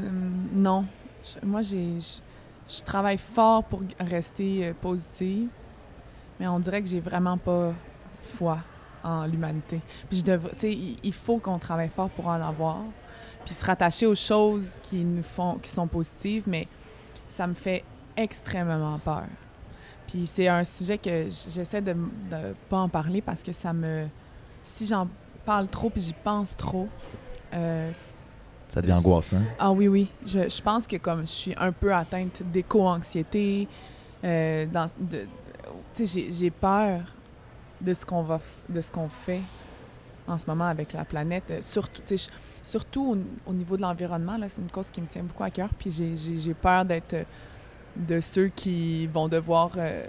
non. 0.55 0.85
Je- 1.25 1.47
moi, 1.47 1.63
j'ai. 1.63 1.99
Je, 1.99 2.77
je 2.77 2.83
travaille 2.83 3.19
fort 3.19 3.65
pour 3.65 3.81
rester 4.01 4.73
positive, 4.81 5.49
mais 6.39 6.47
on 6.49 6.59
dirait 6.59 6.83
que 6.83 6.89
j'ai 6.89 7.01
vraiment 7.01 7.37
pas 7.39 7.73
foi 8.23 8.59
en 9.05 9.27
l'humanité. 9.27 9.81
Puis 10.09 10.19
je 10.21 10.25
devrais. 10.25 10.53
Tu 10.55 10.59
sais, 10.61 10.73
il, 10.73 10.99
il 11.03 11.13
faut 11.13 11.39
qu'on 11.39 11.59
travaille 11.59 11.89
fort 11.89 12.11
pour 12.11 12.27
en 12.29 12.41
avoir, 12.41 12.79
puis 13.45 13.55
se 13.55 13.65
rattacher 13.65 14.07
aux 14.07 14.15
choses 14.15 14.79
qui 14.83 15.05
nous 15.05 15.23
font. 15.23 15.57
qui 15.57 15.71
sont 15.71 15.87
positives, 15.87 16.45
mais 16.47 16.67
ça 17.29 17.47
me 17.47 17.55
fait 17.55 17.85
extrêmement 18.17 18.99
peur. 18.99 19.25
Puis 20.07 20.27
c'est 20.27 20.49
un 20.49 20.65
sujet 20.65 20.99
que 20.99 21.27
j'essaie 21.49 21.81
de, 21.81 21.93
de 21.93 22.55
pas 22.69 22.79
en 22.79 22.89
parler 22.89 23.23
parce 23.23 23.43
que 23.43 23.53
ça 23.53 23.73
me. 23.73 24.07
Si 24.63 24.87
j'en 24.87 25.09
parle 25.45 25.69
trop 25.69 25.91
puis 25.91 26.01
j'y 26.03 26.13
pense 26.13 26.57
trop. 26.57 26.89
euh, 27.55 27.91
ça 28.69 28.81
devient 28.81 28.95
angoissant. 28.95 29.41
ah 29.59 29.71
oui, 29.73 29.89
oui. 29.89 30.09
Je, 30.25 30.49
je 30.49 30.63
pense 30.63 30.87
que 30.87 30.97
comme 30.97 31.21
je 31.21 31.27
suis 31.33 31.55
un 31.59 31.73
peu 31.73 31.93
atteinte 31.95 32.43
d'éco-anxiété, 32.53 33.69
euh, 34.25 34.67
j'ai 35.99 36.51
peur 36.51 37.01
de 37.83 37.95
ce 37.95 38.07
qu'on 38.07 38.23
va, 38.23 38.41
de 38.69 38.81
ce 38.81 38.91
qu'on 38.91 39.09
fait 39.09 39.41
en 40.29 40.39
ce 40.39 40.47
moment 40.47 40.67
avec 40.67 40.93
la 40.93 41.05
planète. 41.05 41.45
Euh, 41.51 41.59
Surtout, 41.63 42.03
surtout 42.63 43.13
au, 43.47 43.51
au 43.51 43.53
niveau 43.53 43.77
de 43.77 43.83
l'environnement, 43.83 44.37
là, 44.37 44.49
c'est 44.49 44.63
une 44.63 44.71
cause 44.71 44.91
qui 44.91 45.01
me 45.01 45.07
tient 45.07 45.25
beaucoup 45.25 45.43
à 45.43 45.51
cœur. 45.51 45.69
Puis 45.79 45.91
j'ai- 45.91 46.17
j'ai 46.17 46.37
j'ai 46.37 46.55
peur 46.55 46.85
d'être 46.85 47.15
euh, 47.15 47.25
de 47.97 48.21
ceux 48.21 48.49
qui 48.49 49.07
vont 49.09 49.29
devoir 49.29 49.71
euh, 49.77 50.07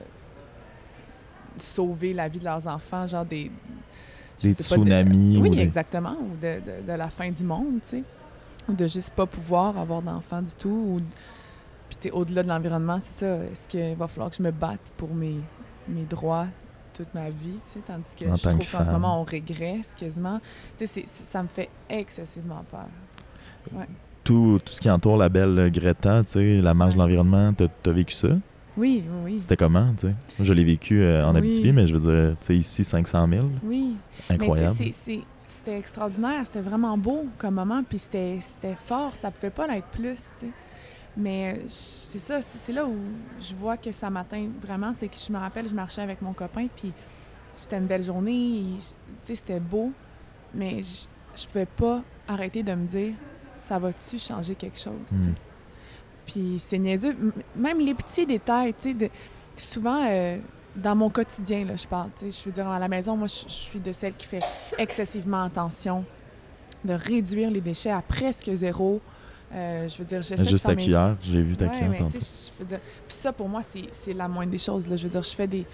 sauver 1.57 2.13
la 2.13 2.27
vie 2.27 2.39
de 2.39 2.45
leurs 2.45 2.67
enfants, 2.67 3.05
genre 3.07 3.25
des 3.25 3.51
Des 4.41 4.53
sais 4.53 4.63
pas, 4.69 4.77
de- 4.77 4.83
tsunamis 4.85 5.37
oui, 5.41 5.49
ou 5.49 5.55
des- 5.55 5.61
exactement, 5.61 6.15
ou 6.19 6.35
de, 6.41 6.59
de- 6.59 6.87
de 6.87 6.93
la 6.93 7.09
fin 7.09 7.29
du 7.31 7.43
monde, 7.43 7.79
tu 7.83 7.89
sais. 7.89 8.03
Ou 8.69 8.73
de 8.73 8.87
juste 8.87 9.11
pas 9.11 9.25
pouvoir 9.25 9.77
avoir 9.77 10.01
d'enfants 10.01 10.41
du 10.41 10.53
tout. 10.53 10.69
Ou... 10.69 11.01
Puis, 11.89 12.09
au-delà 12.11 12.43
de 12.43 12.47
l'environnement, 12.47 12.97
c'est 13.01 13.25
ça. 13.25 13.35
Est-ce 13.51 13.67
qu'il 13.67 13.95
va 13.95 14.07
falloir 14.07 14.29
que 14.29 14.37
je 14.37 14.43
me 14.43 14.51
batte 14.51 14.91
pour 14.95 15.13
mes, 15.13 15.35
mes 15.89 16.03
droits 16.03 16.47
toute 16.93 17.13
ma 17.13 17.29
vie, 17.29 17.59
tu 17.67 17.73
sais, 17.73 17.79
tandis 17.85 18.15
que 18.15 18.25
En 18.29 18.35
je 18.35 18.41
trouve 18.49 18.59
que 18.59 18.71
qu'en 18.77 18.83
ce 18.83 18.91
moment, 18.91 19.21
on 19.21 19.23
régresse 19.23 19.93
quasiment. 19.95 20.39
Tu 20.77 20.85
sais, 20.87 21.03
ça 21.07 21.41
me 21.43 21.47
fait 21.47 21.69
excessivement 21.89 22.63
peur. 22.69 22.87
Tout, 24.23 24.59
tout 24.63 24.73
ce 24.73 24.79
qui 24.79 24.89
entoure 24.89 25.17
la 25.17 25.27
belle 25.29 25.59
euh, 25.59 25.69
Greta, 25.69 26.23
tu 26.23 26.31
sais, 26.31 26.61
la 26.61 26.73
marche 26.73 26.93
de 26.93 26.99
l'environnement, 26.99 27.51
t'as 27.53 27.67
as 27.85 27.91
vécu 27.91 28.13
ça? 28.13 28.29
Oui, 28.77 29.03
oui. 29.23 29.39
C'était 29.39 29.57
comment, 29.57 29.93
tu 29.97 30.07
sais? 30.07 30.15
Je 30.39 30.53
l'ai 30.53 30.63
vécu 30.63 31.01
euh, 31.01 31.25
en 31.27 31.31
Oui. 31.33 31.39
Abitibi, 31.39 31.73
mais 31.73 31.85
je 31.85 31.93
veux 31.95 31.99
dire, 31.99 32.35
tu 32.39 32.47
sais, 32.47 32.55
ici, 32.55 32.83
500 32.85 33.27
000, 33.29 33.47
Oui. 33.63 33.97
incroyable. 34.29 34.77
C'était 35.45 35.77
extraordinaire, 35.77 36.41
c'était 36.45 36.61
vraiment 36.61 36.97
beau 36.97 37.25
comme 37.37 37.55
moment, 37.55 37.83
puis 37.87 37.99
c'était 37.99 38.37
c'était 38.41 38.75
fort, 38.75 39.13
ça 39.15 39.29
pouvait 39.29 39.51
pas 39.51 39.67
l'être 39.67 39.87
plus, 39.87 40.31
tu 40.39 40.45
sais. 40.47 40.51
Mais 41.15 41.53
euh, 41.57 41.63
c'est 41.67 42.19
ça, 42.19 42.41
c'est 42.41 42.73
là 42.73 42.85
où 42.85 42.95
je 43.39 43.53
vois 43.53 43.77
que 43.77 43.91
ça 43.91 44.09
m'atteint 44.09 44.47
vraiment, 44.61 44.93
c'est 44.97 45.07
que 45.07 45.15
je 45.15 45.31
me 45.31 45.37
rappelle, 45.37 45.67
je 45.67 45.73
marchais 45.73 46.01
avec 46.01 46.21
mon 46.21 46.33
copain, 46.33 46.67
puis 46.75 46.91
c'était 47.55 47.77
une 47.77 47.85
belle 47.85 48.01
journée, 48.01 48.63
c'était 49.21 49.59
beau, 49.59 49.91
mais 50.55 50.81
je, 50.81 51.05
je 51.39 51.45
pouvais 51.47 51.67
pas 51.67 52.01
arrêter 52.27 52.63
de 52.63 52.73
me 52.73 52.87
dire, 52.87 53.13
ça 53.61 53.77
va-tu 53.77 54.17
changer 54.17 54.55
quelque 54.55 54.79
chose. 54.79 55.11
Mm. 55.11 55.33
Puis 56.25 56.55
c'est 56.57 56.79
niaiseux, 56.79 57.15
même 57.55 57.79
les 57.79 57.93
petits 57.93 58.25
détails, 58.25 58.73
tu 58.73 58.81
sais, 58.89 58.93
de- 58.95 59.09
souvent 59.55 60.03
euh, 60.07 60.39
dans 60.75 60.95
mon 60.95 61.09
quotidien, 61.11 61.63
là, 61.65 61.75
je 61.75 61.85
parle, 61.87 62.09
tu 62.17 62.31
sais, 62.31 62.39
je 62.41 62.45
veux 62.49 62.53
dire, 62.53 62.67
à 62.67 62.79
la 62.79 62.87
maison, 62.87 63.15
moi, 63.15 63.27
je 63.27 63.43
je 63.43 63.53
suis 63.53 63.79
de 63.79 63.91
celle 63.91 64.15
qui 64.15 64.25
fait 64.25 64.41
excessivement 64.79 65.43
attention 65.43 66.05
de 66.83 66.93
réduire 66.93 67.51
les 67.51 67.61
déchets 67.61 67.91
à 67.91 68.01
presque 68.01 68.49
zéro. 68.55 68.99
Euh, 69.53 69.87
je 69.87 69.97
veux 69.99 70.05
dire, 70.05 70.21
j'essaie 70.21 70.43
de 70.43 70.49
Juste 70.49 70.65
ta 70.65 70.75
cuillère, 70.75 71.15
j'ai 71.21 71.41
vu 71.41 71.55
ta 71.55 71.65
Ouais, 71.65 71.71
cuillère 71.71 71.95
tantôt. 71.97 72.17
tu 72.17 72.23
sais, 72.25 72.51
je 72.57 72.63
veux 72.63 72.67
dire, 72.69 72.79
puis 73.07 73.15
ça 73.15 73.31
pour 73.31 73.47
moi 73.47 73.61
c'est 73.91 74.13
la 74.13 74.27
moindre 74.27 74.51
des 74.51 74.57
choses 74.57 74.87
là. 74.87 74.95
Je 74.95 75.03
veux 75.03 75.09
dire, 75.09 75.21
je 75.23 75.29
fais 75.35 75.47
des 75.47 75.65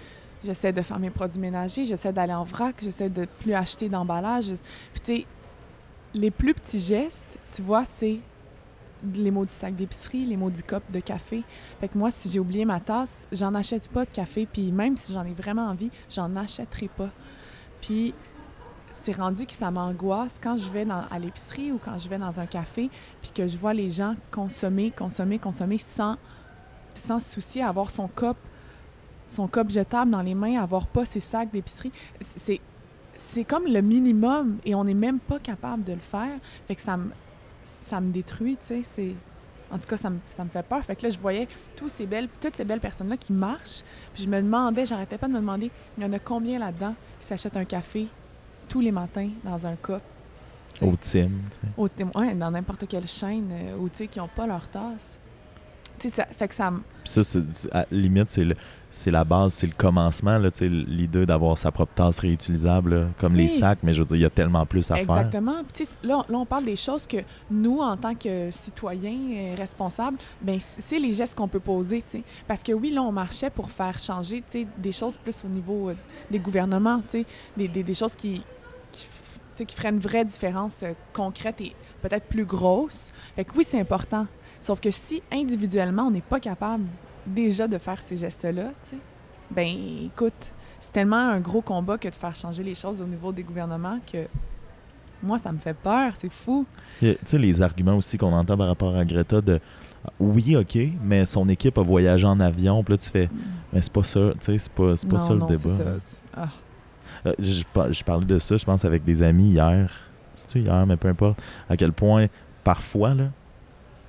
j'essaie 0.44 0.72
de 0.72 0.82
faire 0.82 0.98
mes 0.98 1.10
produits 1.10 1.38
ménagers, 1.40 1.84
j'essaie 1.84 2.12
d'aller 2.12 2.32
en 2.34 2.44
vrac, 2.44 2.76
j'essaie 2.82 3.08
de 3.08 3.26
plus 3.40 3.54
acheter 3.54 3.88
d'emballage. 3.88 4.46
Puis 4.92 5.00
tu 5.00 5.06
sais 5.16 5.26
les 6.12 6.30
plus 6.30 6.54
petits 6.54 6.80
gestes, 6.80 7.38
tu 7.52 7.62
vois, 7.62 7.84
c'est 7.86 8.18
les 9.14 9.30
maudits 9.30 9.54
sacs 9.54 9.76
d'épicerie, 9.76 10.26
les 10.26 10.36
maudits 10.36 10.62
copes 10.62 10.90
de 10.90 11.00
café. 11.00 11.42
Fait 11.80 11.88
que 11.88 11.96
moi, 11.96 12.10
si 12.10 12.28
j'ai 12.30 12.38
oublié 12.40 12.64
ma 12.66 12.80
tasse, 12.80 13.26
j'en 13.32 13.54
achète 13.54 13.88
pas 13.88 14.04
de 14.04 14.10
café. 14.10 14.46
Puis 14.52 14.72
même 14.72 14.96
si 14.96 15.14
j'en 15.14 15.24
ai 15.24 15.32
vraiment 15.32 15.68
envie, 15.68 15.90
j'en 16.10 16.34
achèterai 16.36 16.88
pas. 16.88 17.08
Puis 17.80 18.12
c'est 18.90 19.16
rendu 19.16 19.46
que 19.46 19.52
ça 19.52 19.70
m'angoisse 19.70 20.38
quand 20.42 20.56
je 20.56 20.68
vais 20.68 20.84
dans- 20.84 21.04
à 21.10 21.18
l'épicerie 21.18 21.72
ou 21.72 21.78
quand 21.82 21.98
je 21.98 22.08
vais 22.08 22.18
dans 22.18 22.40
un 22.40 22.46
café, 22.46 22.90
puis 23.22 23.30
que 23.30 23.46
je 23.46 23.56
vois 23.56 23.74
les 23.74 23.90
gens 23.90 24.14
consommer, 24.30 24.90
consommer, 24.90 25.38
consommer 25.38 25.78
sans, 25.78 26.16
sans 26.94 27.18
à 27.60 27.68
avoir 27.68 27.90
son 27.90 28.08
cop, 28.08 28.36
son 29.28 29.46
cop 29.46 29.70
jetable 29.70 30.10
dans 30.10 30.22
les 30.22 30.34
mains, 30.34 30.60
avoir 30.60 30.86
pas 30.86 31.04
ses 31.04 31.20
sacs 31.20 31.50
d'épicerie. 31.50 31.92
C'est 32.20 32.60
c'est 33.16 33.44
comme 33.44 33.66
le 33.66 33.82
minimum 33.82 34.56
et 34.64 34.74
on 34.74 34.82
n'est 34.82 34.94
même 34.94 35.18
pas 35.20 35.38
capable 35.38 35.84
de 35.84 35.92
le 35.92 35.98
faire. 36.00 36.38
Fait 36.66 36.74
que 36.74 36.80
ça 36.80 36.96
me 36.96 37.10
ça 37.64 38.00
me 38.00 38.10
détruit, 38.10 38.56
tu 38.56 38.66
sais, 38.66 38.80
c'est 38.82 39.14
en 39.70 39.78
tout 39.78 39.86
cas 39.86 39.96
ça 39.98 40.10
me, 40.10 40.18
ça 40.30 40.42
me 40.42 40.48
fait 40.48 40.62
peur. 40.64 40.82
Fait 40.84 40.96
que 40.96 41.02
là 41.04 41.10
je 41.10 41.18
voyais 41.18 41.46
ces 41.88 42.06
belles 42.06 42.28
toutes 42.40 42.56
ces 42.56 42.64
belles 42.64 42.80
personnes 42.80 43.08
là 43.08 43.16
qui 43.16 43.32
marchent, 43.32 43.82
puis 44.14 44.24
je 44.24 44.28
me 44.28 44.40
demandais, 44.40 44.84
j'arrêtais 44.86 45.18
pas 45.18 45.28
de 45.28 45.32
me 45.32 45.38
demander, 45.38 45.70
il 45.98 46.02
y 46.02 46.06
en 46.06 46.12
a 46.12 46.18
combien 46.18 46.58
là-dedans 46.58 46.94
qui 47.20 47.26
s'achètent 47.26 47.56
un 47.58 47.64
café 47.64 48.08
tous 48.70 48.80
les 48.80 48.92
matins 48.92 49.28
dans 49.44 49.66
un 49.66 49.74
cup 49.76 50.00
Au 50.80 50.94
team, 50.96 51.42
au 51.76 51.88
ouais, 52.14 52.32
dans 52.34 52.50
n'importe 52.50 52.86
quelle 52.88 53.06
chaîne 53.06 53.50
euh, 53.52 53.76
ou 53.76 53.88
tu 53.90 53.96
sais 53.96 54.06
qui 54.06 54.18
n'ont 54.18 54.28
pas 54.34 54.46
leur 54.46 54.66
tasse. 54.68 55.18
Tu 55.98 56.08
sais, 56.08 56.14
ça 56.16 56.24
fait 56.24 56.48
que 56.48 56.54
ça 56.54 56.72
ça, 57.04 57.20
à 57.72 57.84
limite, 57.90 58.30
c'est 58.30 58.44
le- 58.44 58.54
c'est 58.88 59.10
la 59.10 59.22
base, 59.22 59.52
c'est 59.52 59.66
le 59.66 59.74
commencement, 59.76 60.38
là, 60.38 60.50
tu 60.50 60.58
sais, 60.60 60.68
l'idée 60.68 61.26
d'avoir 61.26 61.58
sa 61.58 61.70
propre 61.70 61.92
tasse 61.94 62.20
réutilisable, 62.20 62.94
là, 62.94 63.06
comme 63.18 63.34
les 63.36 63.48
sacs, 63.48 63.80
mais 63.82 63.92
je 63.92 64.00
veux 64.00 64.06
dire, 64.06 64.16
il 64.16 64.22
y 64.22 64.24
a 64.24 64.30
tellement 64.30 64.64
plus 64.64 64.90
à 64.90 64.94
faire. 64.94 65.02
Exactement. 65.02 65.56
Là, 66.02 66.24
là, 66.26 66.38
on 66.38 66.46
parle 66.46 66.64
des 66.64 66.76
choses 66.76 67.06
que 67.06 67.18
nous, 67.50 67.80
en 67.80 67.98
tant 67.98 68.14
que 68.14 68.50
citoyens 68.50 69.18
euh, 69.34 69.54
responsables, 69.58 70.16
ben 70.40 70.58
c'est 70.60 70.98
les 70.98 71.12
gestes 71.12 71.34
qu'on 71.34 71.48
peut 71.48 71.60
poser. 71.60 72.00
tu 72.10 72.18
sais. 72.18 72.22
Parce 72.48 72.62
que 72.62 72.72
oui, 72.72 72.90
là, 72.92 73.02
on 73.02 73.12
marchait 73.12 73.50
pour 73.50 73.70
faire 73.70 73.98
changer 73.98 74.38
tu 74.50 74.60
sais, 74.60 74.66
des 74.78 74.92
choses 74.92 75.18
plus 75.18 75.36
au 75.44 75.48
niveau 75.48 75.90
euh, 75.90 75.94
des 76.30 76.38
gouvernements, 76.38 77.00
tu 77.10 77.18
sais, 77.20 77.26
des, 77.56 77.68
des, 77.68 77.82
des 77.82 77.94
choses 77.94 78.14
qui, 78.16 78.40
qui, 79.64 79.76
f- 79.76 79.76
tu 79.76 79.76
sais, 79.76 79.76
qui 79.76 79.76
feraient 79.76 79.90
une 79.90 79.98
vraie 79.98 80.24
différence 80.24 80.82
euh, 80.82 80.92
concrète 81.12 81.60
et 81.60 81.72
peut-être 82.02 82.26
plus 82.26 82.44
grosse. 82.44 83.10
Fait 83.36 83.44
que 83.44 83.52
oui, 83.56 83.64
c'est 83.66 83.80
important. 83.80 84.26
Sauf 84.60 84.80
que 84.80 84.90
si 84.90 85.22
individuellement, 85.32 86.04
on 86.04 86.10
n'est 86.10 86.20
pas 86.20 86.40
capable 86.40 86.84
déjà 87.26 87.66
de 87.68 87.78
faire 87.78 88.00
ces 88.00 88.16
gestes-là, 88.16 88.70
ben 89.50 89.66
écoute, 90.06 90.52
c'est 90.78 90.92
tellement 90.92 91.16
un 91.16 91.40
gros 91.40 91.60
combat 91.62 91.98
que 91.98 92.08
de 92.08 92.14
faire 92.14 92.34
changer 92.34 92.62
les 92.62 92.74
choses 92.74 93.00
au 93.02 93.06
niveau 93.06 93.32
des 93.32 93.42
gouvernements 93.42 93.98
que 94.10 94.26
moi, 95.22 95.38
ça 95.38 95.52
me 95.52 95.58
fait 95.58 95.74
peur, 95.74 96.12
c'est 96.16 96.32
fou. 96.32 96.64
Tu 97.00 97.14
sais, 97.26 97.36
les 97.38 97.60
arguments 97.60 97.96
aussi 97.96 98.16
qu'on 98.16 98.32
entend 98.32 98.56
par 98.56 98.68
rapport 98.68 98.96
à 98.96 99.04
Greta 99.04 99.40
de 99.42 99.60
oui, 100.18 100.56
OK, 100.56 100.78
mais 101.02 101.26
son 101.26 101.46
équipe 101.50 101.76
a 101.76 101.82
voyagé 101.82 102.26
en 102.26 102.40
avion, 102.40 102.82
puis 102.82 102.94
là, 102.94 102.98
tu 102.98 103.10
fais, 103.10 103.28
mais 103.70 103.82
c'est 103.82 103.92
pas 103.92 104.02
ça, 104.02 104.30
tu 104.40 104.46
sais, 104.46 104.56
c'est 104.58 104.72
pas, 104.72 104.94
pas 104.94 105.16
Non, 105.16 105.18
ça 105.18 105.32
le 105.34 105.38
non, 105.40 105.46
débat. 105.46 105.76
ça, 105.76 105.84
ah. 106.34 106.48
Euh, 107.26 107.32
je, 107.38 107.62
par- 107.72 107.92
je 107.92 108.02
parlais 108.04 108.24
de 108.26 108.38
ça, 108.38 108.56
je 108.56 108.64
pense, 108.64 108.84
avec 108.84 109.04
des 109.04 109.22
amis 109.22 109.50
hier. 109.50 109.90
C'est-tu 110.32 110.60
hier, 110.60 110.86
mais 110.86 110.96
peu 110.96 111.08
importe. 111.08 111.38
À 111.68 111.76
quel 111.76 111.92
point, 111.92 112.26
parfois, 112.64 113.14
là, 113.14 113.24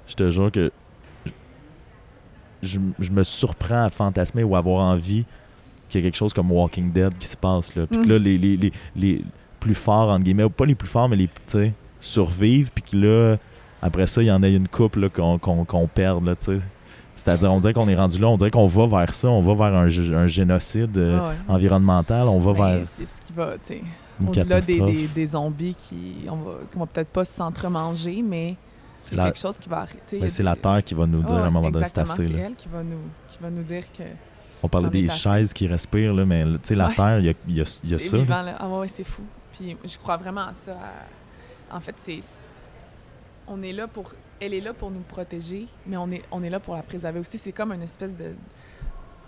je 0.07 0.15
te 0.15 0.31
jure 0.31 0.51
que 0.51 0.71
je, 2.61 2.79
je 2.99 3.11
me 3.11 3.23
surprends 3.23 3.83
à 3.85 3.89
fantasmer 3.89 4.43
ou 4.43 4.55
avoir 4.55 4.83
envie 4.85 5.25
qu'il 5.89 5.99
y 5.99 6.03
ait 6.03 6.07
quelque 6.07 6.17
chose 6.17 6.33
comme 6.33 6.51
Walking 6.51 6.91
Dead 6.91 7.17
qui 7.17 7.27
se 7.27 7.35
passe. 7.37 7.75
Là. 7.75 7.87
Puis 7.87 7.97
que 7.99 8.05
Mm. 8.05 8.09
là, 8.09 8.17
les, 8.19 8.37
les, 8.37 8.57
les, 8.57 8.71
les 8.95 9.23
plus 9.59 9.73
forts, 9.75 10.09
entre 10.09 10.23
guillemets, 10.23 10.43
ou 10.43 10.49
pas 10.49 10.65
les 10.65 10.75
plus 10.75 10.87
forts, 10.87 11.09
mais 11.09 11.15
les, 11.17 11.27
tu 11.27 11.33
sais, 11.47 11.73
survivent. 11.99 12.71
Puis 12.73 12.83
que 12.83 12.97
là, 12.97 13.37
après 13.81 14.07
ça, 14.07 14.21
il 14.21 14.27
y 14.27 14.31
en 14.31 14.43
a 14.43 14.47
une 14.47 14.67
couple 14.67 15.09
qu'on, 15.09 15.37
qu'on 15.39 15.87
perde. 15.87 16.25
Là, 16.25 16.35
tu 16.35 16.59
sais. 16.59 16.65
C'est-à-dire, 17.23 17.51
on 17.53 17.59
dirait 17.59 17.73
qu'on 17.73 17.87
est 17.87 17.95
rendu 17.95 18.19
là, 18.19 18.27
on 18.29 18.37
dirait 18.37 18.49
qu'on 18.51 18.65
va 18.67 18.87
vers 18.87 19.13
ça, 19.13 19.27
on 19.29 19.41
va 19.43 19.53
vers 19.53 19.77
un, 19.77 19.85
un 19.85 20.27
génocide 20.27 20.97
euh, 20.97 21.19
ouais. 21.29 21.35
environnemental, 21.47 22.27
on 22.27 22.39
va 22.39 22.53
Mais 22.53 22.77
vers 22.77 22.85
c'est 22.85 23.05
ce 23.05 23.21
qui 23.21 23.31
va, 23.33 23.53
tu 23.53 23.59
sais. 23.65 23.81
une 24.19 24.29
Au-delà 24.29 24.43
des, 24.43 24.49
catastrophe. 24.77 24.91
des, 24.95 25.07
des 25.07 25.27
zombies 25.27 25.75
qui, 25.75 26.15
on 26.29 26.79
va, 26.79 26.85
peut-être 26.87 27.09
pas 27.09 27.23
s'entre-manger, 27.23 28.23
mais 28.23 28.55
C'est 28.97 29.15
la, 29.15 29.25
quelque 29.25 29.37
chose 29.39 29.59
qui 29.59 29.69
va 29.69 29.81
arrêter. 29.81 30.19
ben, 30.19 30.29
c'est 30.29 30.41
la 30.43 30.55
Terre 30.55 30.83
qui 30.83 30.95
va 30.95 31.05
nous 31.05 31.21
dire 31.21 31.35
à 31.35 31.45
un 31.45 31.49
moment 31.51 31.69
donné, 31.69 31.85
c'est 31.85 31.99
assez. 31.99 32.27
C'est 32.27 32.33
elle 32.33 32.55
qui 32.55 32.67
va, 32.69 32.81
nous, 32.81 32.97
qui 33.27 33.37
va 33.39 33.49
nous 33.51 33.63
dire 33.63 33.83
que 33.95 34.03
On 34.63 34.67
parlait 34.67 34.89
des 34.89 35.07
assez. 35.07 35.19
chaises 35.19 35.53
qui 35.53 35.67
respirent, 35.67 36.13
là, 36.15 36.25
mais 36.25 36.43
tu 36.43 36.59
sais, 36.63 36.75
la 36.75 36.87
Ouais. 36.87 36.95
Terre, 36.95 37.19
il 37.19 37.25
y 37.25 37.29
a, 37.29 37.33
y 37.47 37.61
a- 37.61 37.79
y 37.85 37.93
a 37.93 37.99
c'est 37.99 38.07
ça. 38.07 38.17
vivant. 38.17 38.41
Là. 38.41 38.55
Ah 38.59 38.67
ouais, 38.67 38.87
c'est 38.87 39.03
fou. 39.03 39.21
Puis 39.53 39.77
je 39.85 39.97
crois 39.99 40.17
vraiment 40.17 40.47
à 40.47 40.53
ça. 40.55 40.71
à- 40.71 41.75
En 41.77 41.79
fait, 41.79 41.95
c'est 41.97 42.19
on 43.47 43.61
est 43.61 43.73
là 43.73 43.87
pour 43.87 44.11
elle 44.41 44.55
est 44.55 44.61
là 44.61 44.73
pour 44.73 44.91
nous 44.91 45.01
protéger, 45.01 45.67
mais 45.85 45.95
on 45.95 46.11
est 46.11 46.23
on 46.31 46.43
est 46.43 46.49
là 46.49 46.59
pour 46.59 46.75
la 46.75 46.81
préserver 46.81 47.19
aussi. 47.19 47.37
C'est 47.37 47.51
comme 47.51 47.71
une 47.71 47.83
espèce 47.83 48.15
de 48.17 48.33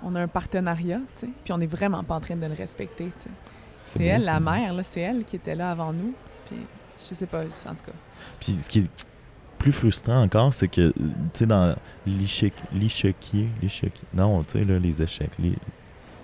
on 0.03 0.15
a 0.15 0.21
un 0.21 0.27
partenariat, 0.27 0.99
tu 1.15 1.27
sais, 1.27 1.31
puis 1.43 1.53
on 1.53 1.57
n'est 1.57 1.67
vraiment 1.67 2.03
pas 2.03 2.15
en 2.15 2.19
train 2.19 2.35
de 2.35 2.45
le 2.45 2.53
respecter, 2.53 3.05
tu 3.05 3.23
sais. 3.23 3.29
C'est 3.85 4.03
elle, 4.03 4.25
ça. 4.25 4.33
la 4.33 4.39
mère, 4.39 4.73
là, 4.73 4.83
c'est 4.83 5.01
elle 5.01 5.23
qui 5.23 5.35
était 5.35 5.55
là 5.55 5.71
avant 5.71 5.93
nous. 5.93 6.13
Puis 6.45 6.57
je 6.99 7.13
sais 7.13 7.25
pas, 7.25 7.43
en 7.43 7.75
tout 7.75 7.85
cas. 7.85 7.91
Puis 8.39 8.53
ce 8.53 8.69
qui 8.69 8.79
est 8.79 8.89
plus 9.57 9.71
frustrant 9.71 10.23
encore, 10.23 10.53
c'est 10.53 10.67
que, 10.67 10.91
tu 10.91 11.03
sais, 11.33 11.45
dans 11.45 11.75
l'échec, 12.05 12.53
l'échiquier, 12.73 13.47
non, 14.13 14.43
tu 14.43 14.53
sais, 14.53 14.63
là, 14.63 14.79
les 14.79 15.01
échecs, 15.01 15.31
les... 15.39 15.53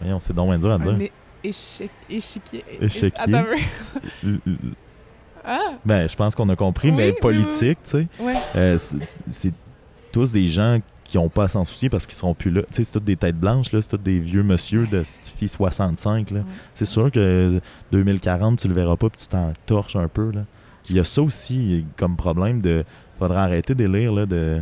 Voyons, 0.02 0.20
c'est 0.20 0.34
donc 0.34 0.50
bien 0.50 0.60
dur 0.60 0.72
à 0.72 0.80
dire. 0.80 1.10
échiquier. 1.44 1.90
Échiquier. 2.10 3.44
Ah, 5.52 5.74
Ben, 5.86 6.08
je 6.08 6.16
pense 6.16 6.36
qu'on 6.36 6.48
a 6.50 6.56
compris, 6.56 6.90
Oui, 6.92 6.96
mais 6.98 7.06
oui, 7.08 7.12
oui. 7.16 7.20
politique, 7.22 7.80
tu 7.84 7.90
sais, 7.92 8.08
euh, 8.56 8.78
c'est 9.30 9.54
tous 10.12 10.32
des 10.32 10.48
gens 10.48 10.80
qui 11.04 11.18
ont 11.18 11.30
pas 11.30 11.46
à 11.46 11.48
s'en 11.48 11.66
soucier 11.66 11.90
parce 11.90 12.06
qu'ils 12.06 12.16
seront 12.18 12.36
plus 12.36 12.52
là. 12.52 12.62
Tu 12.64 12.68
sais, 12.72 12.84
c'est 12.84 12.94
toutes 12.94 13.04
des 13.06 13.16
têtes 13.16 13.40
blanches, 13.40 13.72
là, 13.72 13.82
c'est 13.82 13.90
tous 13.90 13.98
des 13.98 14.20
vieux 14.20 14.44
monsieur 14.44 14.86
de 14.86 15.02
Stifi 15.02 15.48
65, 15.48 16.30
là. 16.32 16.42
C'est 16.76 16.86
sûr 16.86 17.12
que 17.12 17.60
2040, 17.92 18.60
tu 18.60 18.68
le 18.68 18.76
verras 18.76 18.96
pas 18.96 19.10
puis 19.10 19.20
tu 19.22 19.28
t'en 19.28 19.52
torches 19.66 19.96
un 19.96 20.08
peu. 20.08 20.30
Là. 20.32 20.42
Il 20.90 20.96
y 20.96 21.00
a 21.00 21.04
ça 21.04 21.22
aussi 21.24 21.86
comme 21.98 22.16
problème 22.16 22.62
de. 22.62 22.86
Faudrait 23.18 23.40
arrêter 23.40 23.74
de 23.76 23.86
lire 23.86 24.14
là, 24.14 24.26
de, 24.28 24.62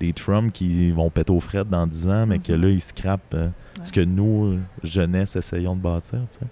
des 0.00 0.12
Trump 0.12 0.52
qui 0.52 0.90
vont 0.92 1.08
péter 1.08 1.32
aux 1.32 1.40
frettes 1.40 1.70
dans 1.70 1.86
10 1.86 2.06
ans, 2.08 2.26
mais 2.26 2.40
que 2.40 2.52
Mhm. 2.52 2.60
là, 2.62 2.68
ils 2.68 2.80
scrapent 2.82 3.34
euh, 3.34 3.48
ce 3.84 3.90
que 3.92 4.00
nous, 4.02 4.46
euh, 4.54 4.58
jeunesse, 4.82 5.34
essayons 5.36 5.74
de 5.76 5.80
bâtir. 5.80 6.18
tu 6.32 6.38
sais. 6.40 6.46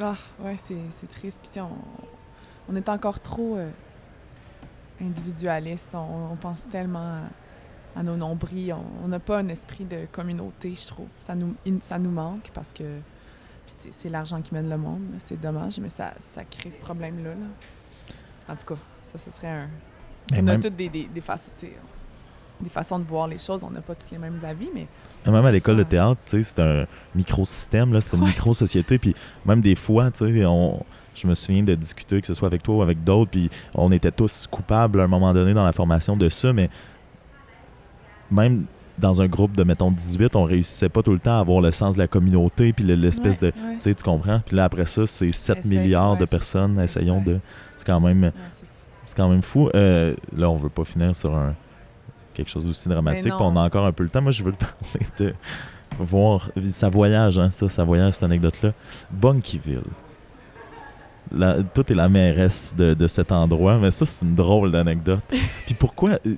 Ah, 0.00 0.14
ouais, 0.40 0.56
c'est 0.58 1.08
triste. 1.08 1.40
Puis, 1.50 1.60
on, 1.60 1.68
on 2.68 2.76
est 2.76 2.88
encore 2.88 3.20
trop 3.20 3.56
euh, 3.56 3.70
individualiste. 5.00 5.94
On, 5.94 6.32
on 6.32 6.36
pense 6.36 6.68
tellement 6.68 7.20
à, 7.96 8.00
à 8.00 8.02
nos 8.02 8.16
nombrils. 8.16 8.72
On- 8.72 9.08
n'a 9.08 9.18
pas 9.20 9.38
un 9.38 9.46
esprit 9.46 9.84
de 9.84 10.06
communauté, 10.10 10.74
je 10.74 10.86
trouve. 10.86 11.08
Ça 11.18 11.34
nous, 11.34 11.54
ça 11.80 11.98
nous 11.98 12.10
manque 12.10 12.50
parce 12.54 12.72
que 12.72 12.84
c'est 13.90 14.08
l'argent 14.08 14.40
qui 14.40 14.54
mène 14.54 14.68
le 14.68 14.78
monde. 14.78 15.02
C'est 15.18 15.40
dommage, 15.40 15.78
mais 15.78 15.88
ça, 15.88 16.12
ça 16.18 16.44
crée 16.44 16.70
ce 16.70 16.78
problème-là. 16.80 17.30
là. 17.30 18.52
En 18.52 18.56
tout 18.56 18.74
cas, 18.74 18.80
ça, 19.02 19.18
ce 19.18 19.30
serait 19.30 19.48
un. 19.48 19.68
Mais 20.30 20.38
on 20.40 20.42
même, 20.42 20.58
a 20.60 20.62
toutes 20.62 20.76
des, 20.76 20.88
des, 20.88 21.04
des, 21.06 21.20
façons, 21.20 21.50
des 21.60 22.68
de 22.98 23.04
voir 23.08 23.26
les 23.28 23.38
choses. 23.38 23.62
On 23.62 23.70
n'a 23.70 23.82
pas 23.82 23.94
tous 23.94 24.10
les 24.10 24.18
mêmes 24.18 24.38
avis, 24.42 24.70
mais 24.74 24.86
même 25.26 25.44
à 25.44 25.50
l'école 25.52 25.76
de 25.76 25.82
théâtre, 25.82 26.20
c'est 26.26 26.58
un 26.60 26.86
microsystème, 27.14 27.98
c'est 28.00 28.14
une 28.16 28.22
Ouais. 28.22 28.28
micro-société. 28.28 28.98
Puis 28.98 29.14
même 29.44 29.60
des 29.60 29.74
fois, 29.74 30.10
on. 30.46 30.82
Je 31.14 31.26
me 31.26 31.34
souviens 31.34 31.62
de 31.62 31.74
discuter, 31.74 32.20
que 32.20 32.26
ce 32.26 32.34
soit 32.34 32.48
avec 32.48 32.62
toi 32.62 32.76
ou 32.76 32.82
avec 32.82 33.04
d'autres, 33.04 33.30
puis 33.30 33.48
on 33.74 33.92
était 33.92 34.10
tous 34.10 34.46
coupables 34.50 35.00
à 35.00 35.04
un 35.04 35.08
moment 35.08 35.32
donné 35.32 35.54
dans 35.54 35.64
la 35.64 35.72
formation 35.72 36.16
de 36.16 36.28
ça, 36.28 36.52
mais 36.52 36.68
même 38.30 38.66
dans 38.98 39.20
un 39.22 39.26
groupe 39.26 39.56
de, 39.56 39.64
mettons, 39.64 39.90
18, 39.90 40.36
on 40.36 40.44
réussissait 40.44 40.88
pas 40.88 41.02
tout 41.02 41.12
le 41.12 41.18
temps 41.18 41.36
à 41.36 41.40
avoir 41.40 41.60
le 41.60 41.72
sens 41.72 41.94
de 41.94 41.98
la 42.00 42.06
communauté, 42.08 42.72
puis 42.72 42.84
le- 42.84 42.94
l'espèce 42.94 43.40
Ouais, 43.40 43.52
de... 43.52 43.56
ouais. 43.66 43.74
Tu 43.76 43.80
sais, 43.82 43.94
tu 43.94 44.04
comprends? 44.04 44.40
Puis 44.46 44.56
là, 44.56 44.64
après 44.64 44.86
ça, 44.86 45.06
c'est 45.06 45.32
7 45.32 45.58
Essaye, 45.58 45.70
milliards 45.78 46.16
de 46.16 46.20
ouais, 46.22 46.26
personnes. 46.28 46.78
Essayons 46.78 47.20
de... 47.20 47.40
C'est 47.76 47.86
quand 47.86 48.00
même... 48.00 48.30
C'est- 49.04 49.16
quand 49.16 49.28
même 49.28 49.42
fou. 49.42 49.68
Euh, 49.74 50.14
là, 50.36 50.48
on 50.48 50.56
veut 50.56 50.68
pas 50.70 50.84
finir 50.84 51.14
sur 51.14 51.34
un 51.36 51.54
quelque 52.32 52.48
chose 52.48 52.64
d'aussi 52.66 52.88
dramatique. 52.88 53.24
Puis 53.32 53.32
on 53.38 53.54
a 53.56 53.60
encore 53.60 53.84
un 53.84 53.92
peu 53.92 54.02
le 54.02 54.08
temps. 54.08 54.22
Moi, 54.22 54.32
je 54.32 54.42
veux 54.42 54.52
te 54.52 54.64
parler 54.64 55.06
de 55.20 55.34
voir 56.00 56.50
sa 56.72 56.88
voyage, 56.88 57.38
hein, 57.38 57.50
ça, 57.50 57.68
sa 57.68 57.84
voyage, 57.84 58.14
cette 58.14 58.22
anecdote-là. 58.24 58.72
Bunkyville. 59.10 59.82
La, 61.32 61.62
toi, 61.62 61.82
t'es 61.82 61.94
la 61.94 62.08
mairesse 62.08 62.74
de, 62.76 62.94
de 62.94 63.06
cet 63.08 63.32
endroit, 63.32 63.78
mais 63.78 63.90
ça, 63.90 64.04
c'est 64.04 64.24
une 64.24 64.34
drôle 64.34 64.70
d'anecdote. 64.70 65.24
Puis 65.66 65.74
pourquoi, 65.74 66.18
euh, 66.26 66.34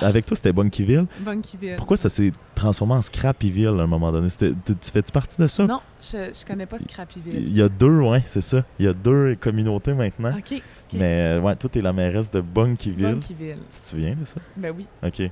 avec 0.00 0.26
toi, 0.26 0.34
c'était 0.36 0.52
Bunkyville, 0.52 1.06
Bunkyville. 1.20 1.76
pourquoi 1.76 1.96
ça 1.96 2.08
s'est 2.08 2.32
transformé 2.54 2.94
en 2.94 3.02
Scrappyville 3.02 3.68
à 3.78 3.82
un 3.82 3.86
moment 3.86 4.10
donné? 4.10 4.28
Tu 4.38 4.54
fais-tu 4.92 5.12
partie 5.12 5.40
de 5.40 5.46
ça? 5.46 5.66
Non, 5.66 5.80
je, 6.00 6.32
je 6.34 6.44
connais 6.46 6.66
pas 6.66 6.78
Scrappyville. 6.78 7.34
Il 7.48 7.54
y 7.54 7.62
a 7.62 7.68
deux, 7.68 8.00
ouais, 8.00 8.22
c'est 8.26 8.40
ça. 8.40 8.64
Il 8.78 8.86
y 8.86 8.88
a 8.88 8.92
deux 8.94 9.36
communautés 9.40 9.92
maintenant. 9.94 10.32
OK. 10.36 10.62
Mais 10.94 11.36
euh, 11.36 11.40
ouais, 11.40 11.54
toi, 11.54 11.70
t'es 11.72 11.82
la 11.82 11.92
mairesse 11.92 12.30
de 12.30 12.40
Bunkyville. 12.40 13.14
Bunkyville. 13.14 13.58
Tu 13.70 13.80
te 13.80 13.86
souviens 13.86 14.16
de 14.18 14.24
ça? 14.24 14.40
Ben 14.56 14.74
oui. 14.76 14.86
OK. 15.06 15.30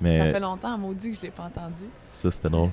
Mais 0.00 0.18
Ça 0.18 0.32
fait 0.32 0.40
longtemps, 0.40 0.76
maudit, 0.78 1.10
que 1.12 1.16
je 1.18 1.22
l'ai 1.22 1.30
pas 1.30 1.44
entendu. 1.44 1.84
ça, 2.10 2.30
c'était 2.30 2.50
drôle. 2.50 2.70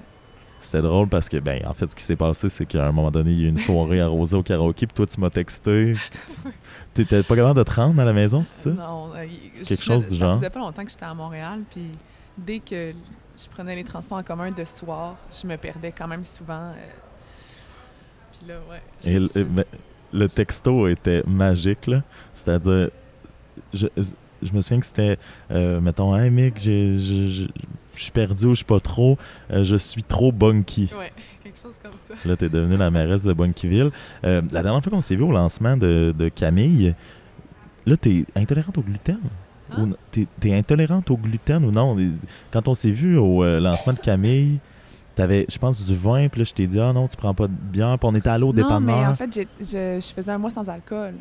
C'était 0.63 0.81
drôle 0.81 1.09
parce 1.09 1.27
que, 1.27 1.37
ben, 1.37 1.61
en 1.67 1.73
fait, 1.73 1.91
ce 1.91 1.95
qui 1.95 2.03
s'est 2.03 2.15
passé, 2.15 2.47
c'est 2.47 2.65
qu'à 2.65 2.87
un 2.87 2.91
moment 2.91 3.11
donné, 3.11 3.31
il 3.31 3.39
y 3.39 3.43
a 3.43 3.47
eu 3.47 3.49
une 3.49 3.57
soirée 3.57 3.99
arrosée 4.01 4.37
au 4.37 4.43
karaoké, 4.43 4.87
puis 4.87 4.95
toi, 4.95 5.05
tu 5.05 5.19
m'as 5.19 5.29
texté. 5.29 5.93
T'étais 6.93 7.21
pas 7.23 7.35
capable 7.35 7.57
de 7.59 7.63
te 7.63 7.73
rendre 7.73 7.99
à 8.01 8.05
la 8.05 8.13
maison, 8.13 8.43
c'est 8.43 8.69
ça? 8.69 8.75
Non, 8.75 9.09
euh, 9.15 9.25
Quelque 9.65 9.81
je- 9.81 9.85
chose 9.85 10.05
du 10.07 10.17
ça 10.17 10.25
genre. 10.25 10.37
faisait 10.37 10.49
pas 10.49 10.59
longtemps 10.59 10.83
que 10.85 10.89
j'étais 10.91 11.05
à 11.05 11.13
Montréal, 11.13 11.59
puis 11.69 11.89
dès 12.37 12.59
que 12.59 12.93
je 13.37 13.49
prenais 13.51 13.75
les 13.75 13.83
transports 13.83 14.17
en 14.19 14.23
commun 14.23 14.51
de 14.51 14.63
soir, 14.63 15.15
je 15.29 15.45
me 15.47 15.57
perdais 15.57 15.91
quand 15.91 16.07
même 16.07 16.23
souvent. 16.23 16.71
euh, 16.71 16.75
Puis 18.31 18.47
là, 18.47 18.55
ouais. 18.69 18.81
je- 19.03 19.39
Et 19.39 19.65
le, 20.13 20.29
texto 20.29 20.87
était 20.87 21.23
magique, 21.27 21.87
là. 21.87 22.03
C'est-à-dire, 22.33 22.89
je, 23.73 23.87
je 24.45 24.53
me 24.53 24.61
souviens 24.61 24.79
que 24.79 24.85
c'était, 24.85 25.17
euh, 25.51 25.79
mettons, 25.81 26.15
Hey, 26.15 26.29
Mick, 26.29 26.59
j'ai- 26.59 26.99
je 26.99 27.27
je- 27.27 27.47
je 27.95 28.01
suis 28.03 28.11
perdu 28.11 28.45
ou 28.45 28.49
je 28.51 28.55
suis 28.57 28.65
pas 28.65 28.79
trop, 28.79 29.17
euh, 29.51 29.63
je 29.63 29.75
suis 29.75 30.03
trop 30.03 30.31
bunky. 30.31 30.89
Ouais, 30.97 31.11
quelque 31.43 31.59
chose 31.59 31.77
comme 31.81 31.93
ça. 31.97 32.15
Là, 32.27 32.35
t'es 32.35 32.49
devenue 32.49 32.77
la 32.77 32.89
mairesse 32.91 33.23
de 33.23 33.33
Bunkyville. 33.33 33.91
Euh, 34.23 34.41
la 34.51 34.63
dernière 34.63 34.81
fois 34.83 34.91
qu'on 34.91 35.01
s'est 35.01 35.15
vu 35.15 35.23
au 35.23 35.31
lancement 35.31 35.77
de, 35.77 36.13
de 36.17 36.29
Camille, 36.29 36.95
là, 37.85 37.95
t'es 37.97 38.25
intolérante 38.35 38.77
au 38.77 38.81
gluten? 38.81 39.19
Hein? 39.71 39.75
Ou 39.77 39.83
n- 39.85 39.95
T'es 40.11 40.27
t'es 40.39 40.53
intolérante 40.55 41.09
au 41.11 41.17
gluten 41.17 41.63
ou 41.65 41.71
non? 41.71 41.95
Quand 42.51 42.67
on 42.67 42.73
s'est 42.73 42.91
vu 42.91 43.17
au 43.17 43.43
euh, 43.43 43.59
lancement 43.59 43.93
de 43.93 43.99
Camille, 43.99 44.59
t'avais, 45.15 45.45
je 45.49 45.57
pense, 45.59 45.83
du 45.85 45.95
vin, 45.95 46.27
puis 46.29 46.39
là, 46.41 46.45
je 46.45 46.53
t'ai 46.53 46.65
dit, 46.67 46.79
ah 46.79 46.91
non, 46.93 47.07
tu 47.07 47.15
prends 47.17 47.33
pas 47.35 47.47
de 47.47 47.53
bière, 47.53 47.97
puis 47.99 48.09
on 48.11 48.15
était 48.15 48.29
allé 48.29 48.43
au 48.43 48.47
Non, 48.53 48.53
mais 48.53 48.63
dépanneur. 48.63 49.11
en 49.11 49.15
fait, 49.15 49.31
j'ai- 49.33 49.47
je, 49.59 49.99
je 50.07 50.13
faisais 50.13 50.31
un 50.31 50.37
mois 50.39 50.49
sans 50.49 50.67
alcool. 50.67 51.13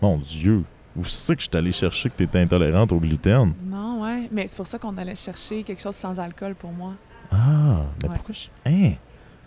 Mon 0.00 0.18
Dieu! 0.18 0.62
Où 0.96 1.04
c'est 1.04 1.36
que 1.36 1.42
je 1.42 1.48
suis 1.48 1.56
allé 1.56 1.72
chercher 1.72 2.10
que 2.10 2.16
t'étais 2.16 2.40
intolérante 2.40 2.90
au 2.92 2.98
gluten? 2.98 3.54
Non, 3.64 4.02
ouais. 4.02 4.28
Mais 4.32 4.46
c'est 4.46 4.56
pour 4.56 4.66
ça 4.66 4.78
qu'on 4.78 4.96
allait 4.98 5.14
chercher 5.14 5.62
quelque 5.62 5.80
chose 5.80 5.94
sans 5.94 6.18
alcool 6.18 6.54
pour 6.56 6.72
moi. 6.72 6.94
Ah, 7.30 7.84
mais 8.02 8.08
Ouais. 8.08 8.14
pourquoi 8.16 8.34
je... 8.34 8.48
Hein? 8.66 8.94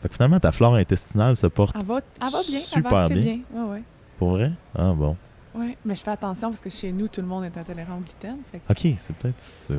Fait 0.01 0.07
que 0.09 0.13
finalement, 0.15 0.39
ta 0.39 0.51
flore 0.51 0.75
intestinale 0.75 1.35
se 1.35 1.47
porte 1.47 1.75
Elle 1.79 1.85
va, 1.85 1.95
elle 2.21 2.29
va 2.29 2.41
bien, 2.47 2.57
elle 2.57 2.63
Super 2.63 2.91
va 2.91 3.03
assez 3.05 3.13
bien. 3.15 3.23
bien. 3.51 3.63
Ouais, 3.63 3.69
ouais. 3.71 3.83
pour 4.17 4.29
vrai? 4.31 4.51
Ah 4.75 4.93
bon. 4.93 5.17
Ouais, 5.53 5.77
mais 5.85 5.95
je 5.95 6.01
fais 6.01 6.11
attention 6.11 6.49
parce 6.49 6.61
que 6.61 6.69
chez 6.69 6.91
nous, 6.91 7.07
tout 7.09 7.21
le 7.21 7.27
monde 7.27 7.43
est 7.43 7.57
intolérant 7.57 7.97
au 7.97 7.99
gluten. 7.99 8.37
Fait 8.51 8.59
que, 8.59 8.71
Ok, 8.71 8.95
c'est 8.97 9.15
peut-être 9.15 9.39
ça. 9.39 9.73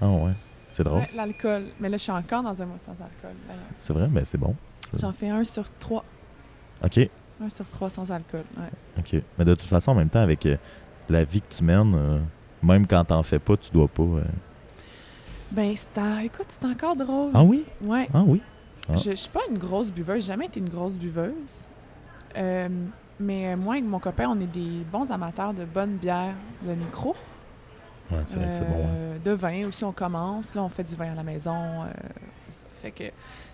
Ah 0.00 0.10
ouais, 0.10 0.32
c'est 0.68 0.82
drôle. 0.84 0.98
ouais, 1.00 1.10
l'alcool. 1.14 1.66
Mais 1.80 1.88
là, 1.88 1.96
je 1.96 2.02
suis 2.02 2.12
encore 2.12 2.42
dans 2.42 2.60
un 2.62 2.66
mois 2.66 2.78
sans 2.78 2.92
alcool. 2.92 3.34
C'est 3.78 3.92
vrai, 3.92 4.08
mais 4.10 4.24
c'est 4.24 4.38
bon. 4.38 4.54
J'en 4.94 5.12
fais 5.12 5.30
un 5.30 5.42
sur 5.44 5.64
trois. 5.78 6.04
Ok, 6.84 7.00
Un 7.42 7.48
sur 7.48 7.66
trois 7.66 7.90
sans 7.90 8.10
alcool. 8.10 8.44
Ouais. 8.56 8.70
ok. 8.98 9.22
Mais 9.38 9.44
de 9.44 9.54
toute 9.54 9.68
façon, 9.68 9.90
en 9.92 9.94
même 9.94 10.08
temps, 10.08 10.20
avec 10.22 10.46
euh, 10.46 10.56
la 11.08 11.24
vie 11.24 11.40
que 11.42 11.54
tu 11.54 11.62
mènes, 11.64 11.94
euh, 11.94 12.18
même 12.62 12.86
quand 12.86 13.04
t'en 13.04 13.22
fais 13.22 13.38
pas, 13.38 13.56
tu 13.56 13.70
dois 13.70 13.88
pas. 13.88 14.02
euh. 14.02 14.22
Ben, 15.50 15.74
c'est 15.76 16.24
écoute, 16.24 16.46
c'est 16.48 16.64
encore 16.64 16.96
drôle. 16.96 17.30
Ah 17.34 17.42
oui? 17.44 17.64
Ouais. 17.82 18.08
Ah 18.12 18.22
oui? 18.26 18.40
Ah. 18.88 18.96
Je, 18.96 19.10
je 19.10 19.14
suis 19.16 19.30
pas 19.30 19.40
une 19.50 19.58
grosse 19.58 19.90
buveuse, 19.92 20.22
j'ai 20.22 20.28
jamais 20.28 20.46
été 20.46 20.60
une 20.60 20.68
grosse 20.68 20.98
buveuse. 20.98 21.32
Euh, 22.36 22.68
mais 23.20 23.52
euh, 23.52 23.56
moi 23.56 23.78
et 23.78 23.82
mon 23.82 23.98
copain, 23.98 24.28
on 24.28 24.40
est 24.40 24.46
des 24.46 24.84
bons 24.90 25.10
amateurs 25.10 25.54
de 25.54 25.64
bonnes 25.64 25.96
bières 25.96 26.34
de 26.66 26.72
micro. 26.74 27.14
Ouais, 28.10 28.18
c'est 28.26 28.36
vrai 28.38 28.48
que 28.48 28.54
c'est 28.54 28.64
bon. 28.68 28.84
hein. 28.84 28.88
Euh, 28.94 29.18
De 29.24 29.30
vin 29.32 29.66
aussi, 29.66 29.84
on 29.84 29.92
commence. 29.92 30.54
Là, 30.54 30.62
on 30.62 30.68
fait 30.68 30.84
du 30.84 30.94
vin 30.94 31.12
à 31.12 31.14
la 31.14 31.22
maison. 31.22 31.82
euh, 31.82 31.86
c'est 32.40 32.52
ça. 32.52 32.64
Fait 32.80 32.90
que 32.92 33.04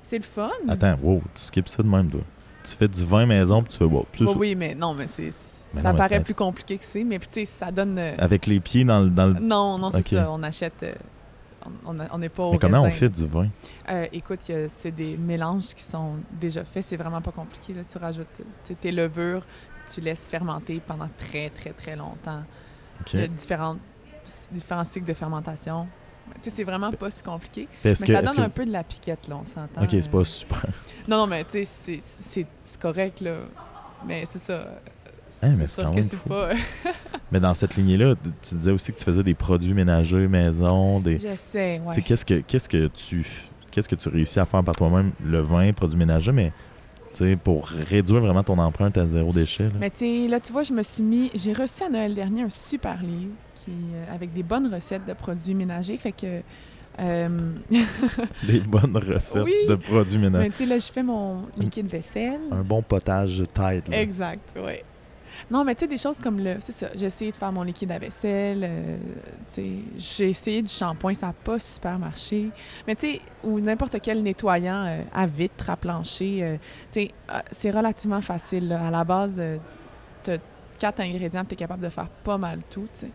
c'est 0.03 0.19
le 0.19 0.25
fun. 0.25 0.51
Attends, 0.69 0.97
wow, 1.03 1.23
tu 1.35 1.41
skips 1.43 1.69
ça 1.69 1.83
de 1.83 1.89
même, 1.89 2.11
toi? 2.11 2.21
Tu 2.65 2.77
fais 2.77 2.89
du 2.89 3.05
vin 3.05 3.27
maison, 3.27 3.63
puis 3.63 3.73
tu 3.73 3.79
fais, 3.79 3.85
wow, 3.85 4.07
c'est 4.13 4.27
ça. 4.27 4.37
oui, 4.39 4.55
mais 4.55 4.75
non, 4.75 4.95
mais 4.95 5.07
c'est 5.07 5.31
Mais 5.75 5.81
ça 5.81 5.93
non, 5.93 5.99
paraît 5.99 6.23
plus 6.23 6.35
compliqué 6.35 6.79
que 6.79 6.85
c'est. 6.85 7.03
Mais 7.05 7.19
puis, 7.19 7.29
tu 7.29 7.41
sais, 7.41 7.45
ça 7.45 7.71
donne. 7.71 7.99
euh, 7.99 8.15
Avec 8.19 8.47
les 8.47 8.61
pieds 8.61 8.85
dans 8.85 9.01
le. 9.01 9.11
Dans 9.11 9.27
le... 9.27 9.35
Non, 9.41 9.79
non, 9.79 9.91
c'est 9.91 10.07
ça. 10.09 10.31
On 10.31 10.43
achète. 10.43 10.83
euh, 10.83 10.93
on- 11.85 12.19
n'est 12.19 12.29
pas 12.29 12.43
au 12.45 12.53
Mais 12.53 12.59
comment 12.59 12.83
on 12.83 12.91
fait 12.91 13.09
du 13.09 13.27
vin? 13.27 13.49
Euh, 13.89 14.07
écoute, 14.13 14.41
c'est 14.69 14.91
des 14.91 15.17
mélanges 15.17 15.75
qui 15.75 15.83
sont 15.83 16.15
déjà 16.41 16.65
faits. 16.65 16.85
C'est 16.89 16.97
vraiment 16.97 17.21
pas 17.21 17.31
compliqué. 17.31 17.73
Là. 17.73 17.83
Tu 17.85 17.99
rajoutes 17.99 18.27
tes 18.81 18.93
levures, 18.93 19.45
tu 19.93 20.01
laisses 20.01 20.29
fermenter 20.29 20.81
pendant 20.87 21.09
très, 21.17 21.51
très, 21.51 21.71
très 21.71 21.97
longtemps. 21.97 22.43
Il 23.13 23.21
y 23.21 23.23
a 23.23 23.29
différentes, 23.29 23.79
différents 24.53 24.85
cycles 24.85 25.07
de 25.07 25.15
fermentation. 25.15 25.87
Sais, 26.40 26.51
c'est 26.51 26.65
vraiment 26.65 26.90
pas 26.93 27.11
si 27.11 27.23
compliqué. 27.23 27.69
Mais 27.85 27.93
que. 27.93 28.07
ça 28.07 28.23
donne 28.23 28.35
que- 28.35 28.40
un 28.40 28.49
peu 28.49 28.65
de 28.65 28.73
la 28.73 28.82
piquette, 28.82 29.28
là, 29.28 29.39
on 29.40 29.44
s'entend. 29.44 29.82
Ok, 29.82 29.90
c'est 29.90 30.09
Euh, 30.09 30.11
pas 30.11 30.24
super. 30.24 30.62
Non, 31.09 31.19
non, 31.19 31.27
mais 31.28 31.44
tu 31.44 31.65
sais, 31.65 32.01
c'est- 32.19 32.78
correct, 32.81 33.20
là. 33.20 33.36
Mais 34.07 34.24
c'est 34.31 34.39
ça. 34.40 34.66
Hein, 35.43 35.55
mais 35.57 35.66
sûr 35.66 35.90
que 35.94 36.03
c'est 36.03 36.19
pas... 36.19 36.51
Mais 37.32 37.40
dans 37.40 37.55
cette 37.55 37.77
lignée-là, 37.77 38.15
tu- 38.43 38.55
disais 38.57 38.70
aussi 38.73 38.93
que 38.93 38.99
tu 38.99 39.05
faisais 39.05 39.23
des 39.23 39.35
produits 39.35 39.73
ménagers, 39.73 40.28
maison, 40.28 41.01
des. 41.01 41.19
J'essaie, 41.19 41.81
Tu 41.81 41.89
ouais. 41.89 41.94
sais, 41.94 42.03
qu'est-ce 42.03 42.24
que 42.27 42.35
qu'est-ce 42.40 42.69
que 42.69 42.86
tu 42.89 43.24
qu'est-ce 43.70 43.89
que 43.89 43.94
tu 43.94 44.09
réussis 44.11 44.39
à 44.39 44.44
faire 44.44 44.62
par 44.62 44.77
toi-même 44.77 45.12
le 45.24 45.40
vin, 45.40 45.73
produits 45.73 45.99
ménagers, 45.99 46.32
mais 46.32 46.53
tu 47.15 47.24
sais 47.24 47.36
pour 47.36 47.66
réduire 47.69 48.20
vraiment 48.20 48.43
ton 48.43 48.59
empreinte 48.59 48.99
à 48.99 49.07
zéro 49.07 49.32
déchet. 49.32 49.65
là? 49.65 49.70
Mais 49.81 49.89
tu 49.90 49.99
sais, 49.99 50.28
là, 50.28 50.39
tu 50.40 50.53
vois, 50.53 50.62
je 50.65 50.74
me 50.74 50.82
suis 50.82 51.03
mis... 51.03 51.31
J'ai 51.35 51.55
reçu 51.55 51.82
à 51.82 51.89
Noël 51.89 52.15
dernier 52.15 52.43
un 52.43 52.51
super 52.51 53.01
livre 53.03 53.32
qui, 53.65 53.71
euh, 53.95 54.15
avec 54.15 54.33
des 54.33 54.43
bonnes 54.43 54.73
recettes 54.73 55.05
de 55.07 55.13
produits 55.13 55.55
ménagers. 55.55 55.97
Fait 55.97 56.13
que... 56.13 56.41
euh, 57.01 57.53
Des 58.47 58.61
bonnes 58.61 58.97
recettes 58.97 59.45
Oui. 59.45 59.55
de 59.69 59.75
produits 59.75 60.19
ménagers. 60.19 60.45
mais 60.47 60.51
tu 60.51 60.57
sais, 60.59 60.67
là, 60.67 60.79
je 60.79 60.93
fais 60.93 61.03
mon 61.03 61.47
liquide 61.57 61.87
vaisselle. 61.87 62.41
Un 62.51 62.63
bon 62.63 62.83
potage 62.83 63.43
Tide. 63.55 63.89
là. 63.89 64.01
Exact, 64.01 64.55
oui. 64.57 64.75
Non, 65.51 65.65
mais 65.65 65.75
tu 65.75 65.81
sais, 65.81 65.87
des 65.89 65.97
choses 65.97 66.19
comme 66.21 66.39
le. 66.39 66.57
C'est 66.61 66.73
ça. 66.73 66.89
J'ai 66.95 67.07
essayé 67.07 67.33
de 67.33 67.37
faire 67.37 67.51
mon 67.51 67.63
liquide 67.63 67.91
à 67.91 67.99
vaisselle. 67.99 68.61
euh, 68.65 68.97
sais, 69.49 69.71
j'ai 69.97 70.29
essayé 70.29 70.61
du 70.63 70.69
shampoing, 70.69 71.15
ça 71.15 71.29
n'a 71.29 71.33
pas 71.33 71.59
super 71.59 71.99
marché. 71.99 72.51
Mais 72.87 72.95
tu 72.95 73.13
sais, 73.13 73.21
ou 73.43 73.59
n'importe 73.59 73.97
quel 74.03 74.23
nettoyant 74.23 74.85
euh, 74.87 75.03
à 75.13 75.27
vitre, 75.27 75.71
à 75.71 75.77
plancher, 75.77 76.59
tu 76.93 77.01
sais, 77.01 77.11
euh, 77.31 77.41
c'est 77.51 77.71
relativement 77.71 78.21
facile. 78.21 78.69
là. 78.69 78.87
À 78.89 78.91
la 78.91 79.05
base, 79.05 79.43
tu 80.23 80.31
as 80.33 80.39
quatre 80.79 81.01
ingrédients, 81.01 81.45
tu 81.47 81.55
es 81.55 81.57
capable 81.57 81.83
de 81.83 81.89
faire 81.89 82.09
pas 82.09 82.37
mal 82.39 82.59
tout, 82.71 82.85
tu 82.93 83.07
sais. 83.07 83.11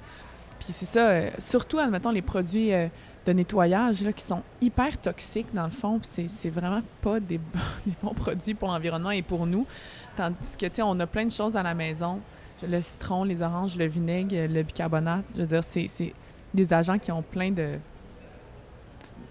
Puis 0.60 0.70
c'est 0.72 0.86
ça, 0.86 1.10
euh, 1.10 1.30
surtout, 1.40 1.78
admettons, 1.80 2.12
les 2.12 2.22
produits 2.22 2.74
euh, 2.74 2.88
de 3.26 3.34
nettoyage 3.34 4.02
là, 4.04 4.14
qui 4.14 4.24
sont 4.24 4.42
hyper 4.62 4.98
toxiques, 5.00 5.54
dans 5.54 5.66
le 5.66 5.72
fond, 5.72 6.00
puis 6.00 6.10
c'est- 6.28 6.50
vraiment 6.50 6.82
pas 7.02 7.20
des, 7.20 7.38
bons- 7.38 7.60
des 7.86 7.94
bons 8.02 8.14
produits 8.14 8.54
pour 8.54 8.70
l'environnement 8.70 9.12
et 9.12 9.22
pour 9.22 9.46
nous. 9.46 9.66
Tandis 10.16 10.56
que, 10.58 10.66
tu 10.66 10.76
sais, 10.76 10.82
on 10.82 11.00
a 11.00 11.06
plein 11.08 11.26
de 11.26 11.32
choses 11.32 11.56
à 11.56 11.64
la 11.64 11.74
maison. 11.74 12.20
Le 12.68 12.82
citron, 12.82 13.24
les 13.24 13.42
oranges, 13.42 13.76
le 13.78 13.86
vinaigre, 13.86 14.36
le 14.52 14.64
bicarbonate. 14.64 15.24
Je 15.36 15.42
veux 15.42 15.48
dire, 15.48 15.64
c'est 15.64 16.14
des 16.54 16.74
agents 16.74 16.98
qui 16.98 17.12
ont 17.12 17.22
plein 17.22 17.52
de 17.52 17.78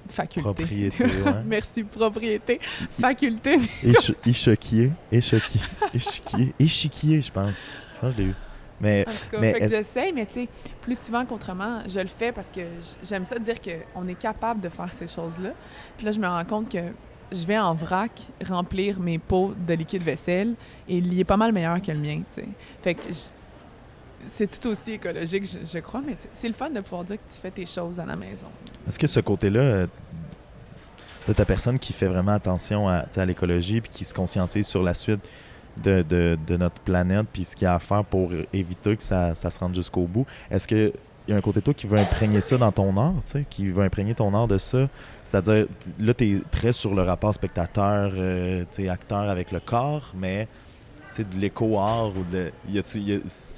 facultés. 0.09 0.43
Propriété, 0.43 1.05
ouais. 1.05 1.33
Merci, 1.45 1.83
propriété. 1.83 2.61
Faculté. 3.01 3.57
Éche- 3.83 4.15
Échoquier. 4.25 4.93
Échoquier. 5.11 5.61
Échiquier. 5.93 6.55
Échiquier, 6.61 7.23
je 7.23 7.33
pense. 7.33 7.57
Je 7.57 8.01
pense 8.01 8.11
que 8.15 8.17
je 8.17 8.23
l'ai 8.23 8.29
eu. 8.31 8.35
Mais 8.81 9.05
En 9.09 9.11
tout 9.11 9.31
cas, 9.31 9.39
Mais 9.41 9.53
fait 9.53 9.61
que 9.61 10.15
mais 10.15 10.27
tu 10.27 10.33
sais, 10.33 10.49
plus 10.81 10.99
souvent 10.99 11.25
qu'autrement, 11.25 11.81
je 11.89 12.01
le 12.01 12.09
fais 12.09 12.33
parce 12.33 12.51
que 12.51 12.61
j'aime 13.05 13.25
ça 13.25 13.39
dire 13.39 13.57
qu'on 13.61 14.07
est 14.09 14.19
capable 14.19 14.61
de 14.61 14.69
faire 14.69 14.93
ces 14.93 15.07
choses-là. 15.07 15.51
Puis 15.97 16.07
là, 16.07 16.13
je 16.13 16.19
me 16.21 16.27
rends 16.27 16.45
compte 16.45 16.71
que 16.71 16.79
je 17.33 17.47
vais 17.47 17.59
en 17.59 17.75
vrac 17.75 18.13
remplir 18.47 19.01
mes 19.01 19.19
pots 19.19 19.55
de 19.67 19.75
liquide 19.75 20.03
vaisselle 20.03 20.55
et 20.89 20.99
il 20.99 21.13
y 21.13 21.21
est 21.21 21.25
pas 21.25 21.37
mal 21.37 21.53
meilleur 21.53 21.81
que 21.81 21.91
le 21.91 21.99
mien, 21.99 22.23
tu 22.33 22.43
sais. 22.43 22.49
Fait 22.83 22.95
que 22.95 23.03
c'est 24.27 24.61
tout 24.61 24.69
aussi 24.69 24.93
écologique, 24.93 25.45
je, 25.45 25.59
je 25.67 25.79
crois, 25.79 26.03
mais 26.05 26.17
c'est 26.35 26.49
le 26.49 26.55
fun 26.55 26.71
de 26.71 26.81
pouvoir 26.81 27.05
dire 27.05 27.17
que 27.17 27.33
tu 27.33 27.41
fais 27.41 27.51
tes 27.51 27.67
choses 27.67 27.99
à 27.99 28.05
la 28.07 28.17
maison. 28.17 28.49
est-ce 28.87 28.99
que 28.99 29.07
ce 29.07 29.21
côté-là 29.21 29.61
euh, 29.61 29.87
de 31.29 31.33
ta 31.33 31.45
personne 31.45 31.79
qui 31.79 31.93
fait 31.93 32.07
vraiment 32.07 32.33
attention 32.33 32.89
à, 32.89 33.07
à 33.17 33.25
l'écologie 33.25 33.81
puis 33.81 33.91
qui 33.91 34.05
se 34.05 34.15
conscientise 34.15 34.67
sur 34.67 34.83
la 34.83 34.95
suite 34.95 35.21
de, 35.83 36.03
de- 36.03 36.39
de 36.47 36.57
notre 36.57 36.81
planète 36.81 37.27
puis 37.33 37.45
ce 37.45 37.55
qu'il 37.57 37.65
y 37.65 37.69
a 37.69 37.75
à 37.75 37.79
faire 37.79 38.05
pour 38.05 38.31
éviter 38.53 38.97
que 38.97 39.03
ça, 39.03 39.35
ça 39.35 39.51
se 39.51 39.59
rende 39.61 39.75
jusqu'au 39.75 40.03
bout, 40.07 40.27
est-ce 40.51 40.67
que 40.69 40.93
il 41.29 41.33
y 41.33 41.35
a 41.35 41.39
un 41.39 41.41
côté 41.41 41.59
de 41.59 41.65
toi 41.65 41.75
qui 41.75 41.89
veut 41.89 41.99
imprégner 41.99 42.41
ça 42.41 42.57
dans 42.57 42.71
ton 42.71 42.97
art, 42.97 43.15
tu 43.25 43.33
sais, 43.33 43.45
qui 43.51 43.69
veut 43.69 43.83
imprégner 43.83 44.15
ton 44.15 44.33
art 44.33 44.47
de 44.47 44.59
ça? 44.59 44.89
C'est-à-dire, 45.25 45.67
là, 45.99 46.15
tu 46.15 46.37
es 46.37 46.41
très 46.53 46.71
sur 46.71 46.95
le 46.95 47.03
rapport 47.03 47.35
spectateur, 47.35 48.13
euh, 48.15 48.61
tu 48.71 48.83
sais, 48.85 48.89
acteur 48.89 49.29
avec 49.29 49.51
le 49.51 49.59
corps, 49.59 50.13
mais 50.17 50.47
tu 51.11 51.17
sais, 51.17 51.25
de 51.25 51.35
l'éco-art 51.35 52.11
ou 52.17 52.23
de. 52.33 52.53
Y 52.69 52.79
a-tu, 52.79 53.01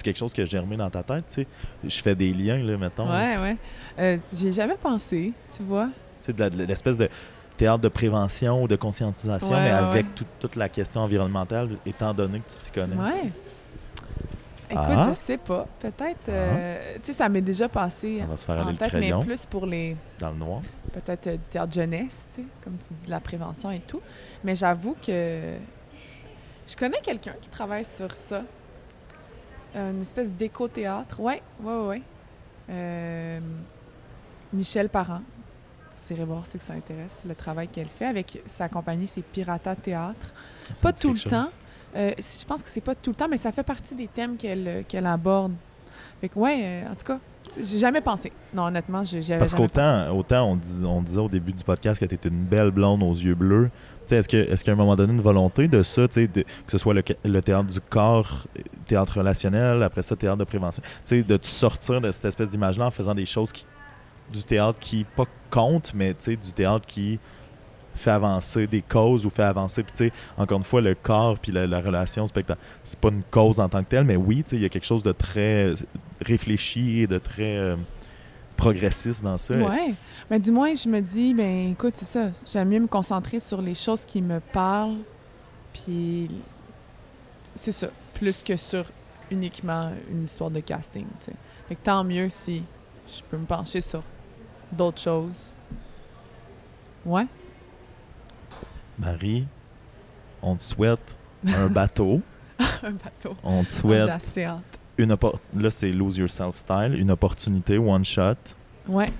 quelque 0.02 0.16
chose 0.16 0.32
qui 0.32 0.40
a 0.40 0.46
germé 0.46 0.78
dans 0.78 0.88
ta 0.88 1.02
tête, 1.02 1.24
tu 1.28 1.34
sais? 1.42 1.46
Je 1.84 2.00
fais 2.02 2.14
des 2.14 2.32
liens, 2.32 2.56
là, 2.62 2.78
mettons. 2.78 3.06
Ouais, 3.06 3.36
ouais. 3.36 3.56
Euh, 3.98 4.16
J'ai 4.32 4.50
jamais 4.52 4.76
pensé, 4.80 5.34
tu 5.54 5.62
vois. 5.62 5.88
Tu 6.22 6.26
sais, 6.26 6.32
de 6.32 6.40
la- 6.40 6.48
de 6.48 6.64
l'espèce 6.64 6.96
de 6.96 7.10
théâtre 7.58 7.80
de 7.80 7.88
prévention 7.88 8.62
ou 8.62 8.68
de 8.68 8.76
conscientisation, 8.76 9.50
Ouais, 9.54 9.64
mais 9.64 9.70
avec 9.70 10.14
tout- 10.14 10.24
toute 10.40 10.56
la 10.56 10.70
question 10.70 11.02
environnementale, 11.02 11.68
étant 11.84 12.14
donné 12.14 12.40
que 12.40 12.50
tu 12.50 12.58
t'y 12.60 12.70
connais. 12.70 12.96
Ouais. 12.96 13.30
Écoute, 14.70 14.84
Ah. 14.96 15.06
je 15.08 15.14
sais 15.14 15.38
pas. 15.38 15.66
Peut-être. 15.80 16.28
euh, 16.28 16.94
Tu 16.96 17.00
sais, 17.04 17.12
ça 17.14 17.28
m'est 17.28 17.40
déjà 17.40 17.68
passé 17.68 18.20
On 18.22 18.26
va 18.26 18.36
se 18.36 18.44
faire 18.46 18.60
aller 18.60 18.72
le 18.72 18.76
tête, 18.78 18.92
mais 18.92 18.98
crayon 19.00 19.20
plus 19.22 19.46
pour 19.46 19.66
les. 19.66 19.96
dans 20.18 20.30
le 20.30 20.36
noir. 20.36 20.60
peut-être 20.92 21.26
euh, 21.26 21.36
du 21.36 21.46
théâtre 21.48 21.72
jeunesse, 21.72 22.28
tu 22.34 22.42
sais, 22.42 22.46
comme 22.62 22.76
tu 22.76 22.92
dis, 22.94 23.06
de 23.06 23.10
la 23.10 23.20
prévention 23.20 23.70
et 23.70 23.80
tout. 23.80 24.00
Mais 24.44 24.54
j'avoue 24.54 24.94
que 25.04 25.54
je 26.66 26.76
connais 26.76 27.00
quelqu'un 27.02 27.34
qui 27.40 27.48
travaille 27.48 27.84
sur 27.84 28.10
ça. 28.14 28.42
Une 29.74 30.00
espèce 30.02 30.30
d'éco-théâtre. 30.32 31.20
Ouais, 31.20 31.42
ouais, 31.62 31.74
ouais, 31.74 31.86
ouais. 31.86 32.02
Euh, 32.70 33.40
Michel 34.52 34.88
Parent. 34.88 35.20
Vous 35.98 36.14
irez 36.14 36.24
voir 36.24 36.42
que 36.44 36.58
ça 36.58 36.72
intéresse, 36.74 37.22
le 37.26 37.34
travail 37.34 37.68
qu'elle 37.68 37.88
fait 37.88 38.06
avec 38.06 38.40
sa 38.46 38.68
compagnie, 38.68 39.08
c'est 39.08 39.22
Pirata 39.22 39.74
Théâtre. 39.74 40.32
Ça 40.74 40.82
Pas 40.82 40.92
tout 40.92 41.10
le 41.12 41.16
chose. 41.18 41.30
temps. 41.32 41.48
Euh, 41.96 42.12
je 42.18 42.44
pense 42.44 42.62
que 42.62 42.68
c'est 42.68 42.80
pas 42.82 42.94
tout 42.94 43.10
le 43.10 43.16
temps, 43.16 43.28
mais 43.28 43.36
ça 43.38 43.50
fait 43.52 43.62
partie 43.62 43.94
des 43.94 44.06
thèmes 44.08 44.36
qu'elle 44.36 44.68
euh, 44.68 44.82
qu'elle 44.86 45.06
aborde. 45.06 45.52
Fait 46.20 46.28
que, 46.28 46.38
ouais, 46.38 46.58
euh, 46.62 46.92
en 46.92 46.94
tout 46.94 47.06
cas, 47.06 47.18
j'ai 47.56 47.78
jamais 47.78 48.00
pensé. 48.00 48.30
Non, 48.52 48.64
honnêtement, 48.64 49.02
j'ai- 49.02 49.22
j'y 49.22 49.32
avais 49.32 49.40
Parce 49.40 49.52
jamais 49.52 49.66
pensé. 49.68 49.80
qu'autant 49.80 50.16
autant 50.16 50.50
on, 50.52 50.56
dis- 50.56 50.84
on 50.84 51.00
disait 51.02 51.18
au 51.18 51.28
début 51.28 51.52
du 51.52 51.64
podcast 51.64 51.98
que 52.00 52.04
tu 52.04 52.14
étais 52.14 52.28
une 52.28 52.44
belle 52.44 52.70
blonde 52.70 53.02
aux 53.02 53.14
yeux 53.14 53.34
bleus. 53.34 53.70
Est-ce 54.10 54.28
que- 54.28 54.36
est-ce 54.36 54.64
qu'à 54.64 54.72
un 54.72 54.76
moment 54.76 54.96
donné, 54.96 55.12
une 55.12 55.20
volonté 55.20 55.68
de 55.68 55.82
ça, 55.82 56.06
de- 56.06 56.26
que 56.26 56.44
ce 56.68 56.78
soit 56.78 56.94
le, 56.94 57.02
le 57.24 57.40
théâtre 57.42 57.68
du 57.68 57.80
corps, 57.80 58.46
théâtre 58.86 59.18
relationnel, 59.18 59.82
après 59.82 60.02
ça, 60.02 60.16
théâtre 60.16 60.38
de 60.38 60.44
prévention, 60.44 60.82
de 61.10 61.36
te 61.36 61.46
sortir 61.46 62.00
de 62.00 62.10
cette 62.10 62.24
espèce 62.24 62.48
d'image-là 62.48 62.86
en 62.86 62.90
faisant 62.90 63.14
des 63.14 63.26
choses 63.26 63.52
qui, 63.52 63.66
du 64.32 64.42
théâtre 64.42 64.78
qui, 64.78 65.04
pas 65.04 65.24
compte, 65.50 65.92
mais 65.94 66.14
du 66.14 66.52
théâtre 66.52 66.86
qui 66.86 67.18
fait 67.94 68.10
avancer 68.10 68.66
des 68.66 68.82
causes 68.82 69.26
ou 69.26 69.30
fait 69.30 69.42
avancer. 69.42 69.82
Puis, 69.82 70.12
encore 70.36 70.58
une 70.58 70.64
fois, 70.64 70.80
le 70.80 70.94
corps 70.94 71.38
puis 71.38 71.52
la, 71.52 71.66
la 71.66 71.80
relation 71.80 72.26
spectacle, 72.26 72.60
c'est 72.84 72.98
pas 72.98 73.08
une 73.08 73.24
cause 73.24 73.60
en 73.60 73.68
tant 73.68 73.82
que 73.82 73.88
telle, 73.88 74.04
mais 74.04 74.16
oui, 74.16 74.44
il 74.52 74.60
y 74.60 74.64
a 74.64 74.68
quelque 74.68 74.86
chose 74.86 75.02
de 75.02 75.12
très 75.12 75.74
réfléchi 76.24 77.00
et 77.00 77.06
de 77.06 77.18
très 77.18 77.56
euh, 77.56 77.76
progressiste 78.56 79.22
dans 79.22 79.36
ça. 79.36 79.56
Ouais. 79.56 79.94
Mais 80.30 80.38
du 80.38 80.52
moins, 80.52 80.74
je 80.74 80.88
me 80.88 81.00
dis, 81.00 81.34
ben 81.34 81.72
écoute, 81.72 81.94
c'est 81.96 82.06
ça. 82.06 82.30
J'aime 82.46 82.68
mieux 82.68 82.80
me 82.80 82.86
concentrer 82.86 83.40
sur 83.40 83.60
les 83.60 83.74
choses 83.74 84.04
qui 84.04 84.22
me 84.22 84.40
parlent. 84.40 84.98
Puis 85.72 86.28
c'est 87.54 87.72
ça. 87.72 87.88
Plus 88.14 88.42
que 88.42 88.56
sur 88.56 88.84
uniquement 89.30 89.90
une 90.10 90.24
histoire 90.24 90.50
de 90.50 90.60
casting. 90.60 91.06
Fait 91.68 91.74
que 91.74 91.80
tant 91.82 92.02
mieux 92.02 92.28
si 92.30 92.62
je 93.08 93.22
peux 93.30 93.36
me 93.36 93.46
pencher 93.46 93.80
sur 93.80 94.02
d'autres 94.72 95.00
choses. 95.00 95.50
Ouais. 97.04 97.26
Marie, 98.98 99.46
on 100.42 100.56
te 100.56 100.62
souhaite 100.62 101.16
un 101.46 101.66
bateau. 101.68 102.20
Un 102.82 102.90
bateau. 102.92 103.36
On 103.44 103.62
te 103.62 103.68
Ah, 103.68 103.68
J'ai 103.68 103.68
souhaite 103.68 104.08
hâte. 104.44 104.62
une 104.96 105.12
Là, 105.56 105.70
c'est 105.70 105.90
Lose 105.92 106.16
Yourself 106.16 106.56
Style, 106.56 106.96
une 106.98 107.10
opportunité, 107.10 107.78
one 107.78 108.04
shot. 108.04 108.34
Ouais. 108.88 109.10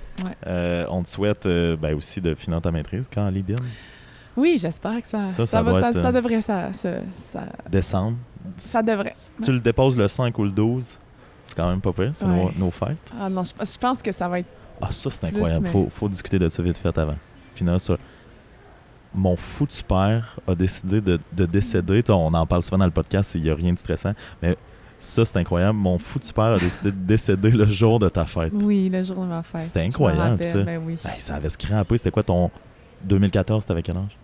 Euh, 0.47 0.85
on 0.89 1.03
te 1.03 1.09
souhaite 1.09 1.45
euh, 1.45 1.77
ben, 1.77 1.95
aussi 1.95 2.19
de 2.19 2.33
finir 2.35 2.61
ta 2.61 2.71
maîtrise 2.71 3.07
quand 3.13 3.31
bien. 3.41 3.55
Oui, 4.35 4.57
j'espère 4.59 4.99
que 5.01 5.07
ça, 5.07 5.21
Ça, 5.23 5.45
ça, 5.45 5.45
ça 5.47 5.63
va, 5.63 5.79
ça, 5.79 5.89
être, 5.89 5.97
ça 6.01 6.07
euh, 6.07 6.11
devrait, 6.11 6.41
ça, 6.41 6.69
Décembre. 7.69 8.17
ça 8.57 8.81
devrait. 8.81 9.11
Si 9.13 9.31
tu 9.43 9.51
le 9.51 9.59
déposes 9.59 9.97
le 9.97 10.07
5 10.07 10.37
ou 10.39 10.43
le 10.45 10.51
12, 10.51 10.97
C'est 11.45 11.55
quand 11.55 11.69
même 11.69 11.81
pas 11.81 11.93
pire, 11.93 12.11
c'est 12.13 12.25
Ouais. 12.25 12.45
nos, 12.57 12.65
nos 12.65 12.71
fêtes. 12.71 13.13
Ah 13.19 13.29
non, 13.29 13.43
je, 13.43 13.51
je 13.59 13.77
pense 13.77 14.01
que 14.01 14.11
ça 14.11 14.27
va 14.27 14.39
être. 14.39 14.47
Ah, 14.81 14.87
ça, 14.91 15.09
c'est 15.09 15.19
Plus, 15.21 15.27
incroyable. 15.37 15.63
mais- 15.65 15.71
Faut, 15.71 15.87
faut 15.89 16.09
discuter 16.09 16.39
de 16.39 16.49
ça 16.49 16.61
vite 16.63 16.77
fait 16.77 16.97
avant. 16.97 17.15
Finir 17.55 17.79
ça. 17.81 17.97
Mon 19.13 19.35
foutu 19.35 19.83
père 19.83 20.37
a 20.47 20.53
décidé 20.55 21.01
de, 21.01 21.19
de 21.33 21.45
décéder. 21.45 22.03
T'sais, 22.03 22.13
on 22.13 22.27
en 22.33 22.45
parle 22.45 22.61
souvent 22.61 22.77
dans 22.77 22.85
le 22.85 22.91
podcast, 22.91 23.33
il 23.35 23.41
n'y 23.41 23.49
a 23.49 23.55
rien 23.55 23.73
de 23.73 23.79
stressant. 23.79 24.13
Mais 24.41 24.55
ça, 24.99 25.25
c'est 25.25 25.37
incroyable. 25.37 25.77
Mon 25.77 25.97
foutu 25.97 26.31
père 26.31 26.43
a 26.45 26.59
décidé 26.59 26.91
de 26.91 26.97
décéder 26.97 27.49
le 27.51 27.65
jour 27.65 27.97
de 27.99 28.07
ta 28.07 28.25
fête. 28.25 28.53
Oui, 28.53 28.87
le 28.89 29.01
jour 29.03 29.23
de 29.23 29.27
ma 29.29 29.41
fête. 29.43 29.61
C'était 29.61 29.81
incroyable, 29.81 30.29
rappelle, 30.31 30.45
ça. 30.45 30.61
Ben 30.63 30.81
oui. 30.85 30.95
Ça 31.17 31.35
avait 31.35 31.49
scrappé. 31.49 31.97
C'était 31.97 32.11
quoi 32.11 32.23
ton 32.23 32.51
2014? 33.03 33.65
T'avais 33.65 33.81
quel 33.81 33.97
âge? 33.97 34.15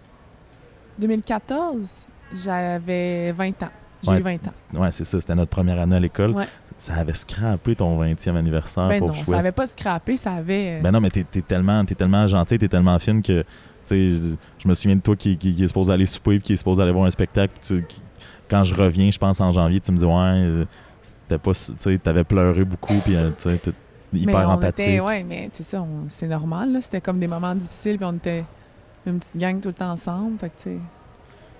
2014, 0.99 2.05
j'avais 2.33 3.31
20 3.31 3.63
ans. 3.63 3.69
J'ai 4.03 4.11
Ouais. 4.11 4.19
eu 4.19 4.23
20 4.23 4.47
ans. 4.47 4.53
Ouais, 4.81 4.91
c'est 4.91 5.03
ça. 5.03 5.19
C'était 5.19 5.35
notre 5.35 5.49
première 5.49 5.79
année 5.79 5.95
à 5.95 5.99
l'école. 5.99 6.31
Ouais. 6.31 6.47
Ça 6.77 6.93
avait 6.95 7.13
scrappé 7.13 7.75
ton 7.75 7.97
20e 8.01 8.35
anniversaire 8.35 8.89
ben 8.89 8.99
pour 8.99 9.07
non, 9.09 9.15
ça 9.25 9.37
avait 9.39 9.51
pas 9.53 9.65
scrappé, 9.67 10.17
ça 10.17 10.33
avait. 10.33 10.79
euh, 10.79 10.81
Ben 10.81 10.91
non, 10.91 10.99
mais 10.99 11.09
t'es 11.09 11.23
t'es 11.23 11.41
tellement, 11.41 11.83
t'es 11.85 11.95
tellement 11.95 12.27
gentil, 12.27 12.57
t'es 12.57 12.67
tellement 12.67 12.99
fine 12.99 13.21
que, 13.21 13.41
tu 13.41 13.45
sais, 13.85 14.09
je, 14.09 14.35
je 14.59 14.67
me 14.67 14.73
souviens 14.73 14.97
de 14.97 15.01
toi 15.01 15.15
qui, 15.15 15.37
qui, 15.37 15.53
qui 15.55 15.63
est 15.63 15.67
supposé 15.67 15.93
aller 15.93 16.05
souper, 16.05 16.31
puis 16.31 16.41
qui 16.41 16.53
est 16.53 16.57
supposé 16.57 16.81
aller 16.81 16.91
voir 16.91 17.05
un 17.05 17.11
spectacle. 17.11 17.53
puis 17.61 17.77
tu- 17.77 17.85
qui- 17.85 18.01
quand 18.49 18.63
je 18.63 18.75
reviens, 18.75 19.09
je 19.09 19.17
pense 19.17 19.39
en 19.41 19.51
janvier, 19.53 19.79
tu 19.79 19.91
me 19.91 19.97
dis 19.97 20.05
ouais, 20.05 20.11
euh, 20.13 20.65
c'était 21.01 21.37
pas, 21.39 21.51
tu 21.53 21.71
sais, 21.79 21.97
t'avais 21.97 22.23
pleuré 22.25 22.65
beaucoup, 22.65 22.99
puis 23.03 23.15
euh, 23.15 23.29
tu 23.29 23.49
sais, 23.49 23.57
t'es 23.57 23.71
mais 24.13 24.19
hyper 24.19 24.47
on 24.49 24.51
empathique. 24.53 24.85
était- 24.87 24.99
ouais, 24.99 25.23
mais 25.23 25.49
c'est 25.53 25.63
ça, 25.63 25.83
c'est 26.09 26.27
normal. 26.27 26.73
là. 26.73 26.81
C'était 26.81 27.01
comme 27.01 27.19
des 27.19 27.27
moments 27.27 27.55
difficiles, 27.55 27.97
puis 27.97 28.05
on 28.05 28.13
était 28.17 28.43
une 29.07 29.19
petite 29.19 29.37
gang 29.37 29.61
tout 29.61 29.69
le 29.69 29.73
temps 29.73 29.91
ensemble. 29.91 30.37
Fait 30.39 30.49
que, 30.49 30.55
tu 30.57 30.63
sais, 30.63 30.77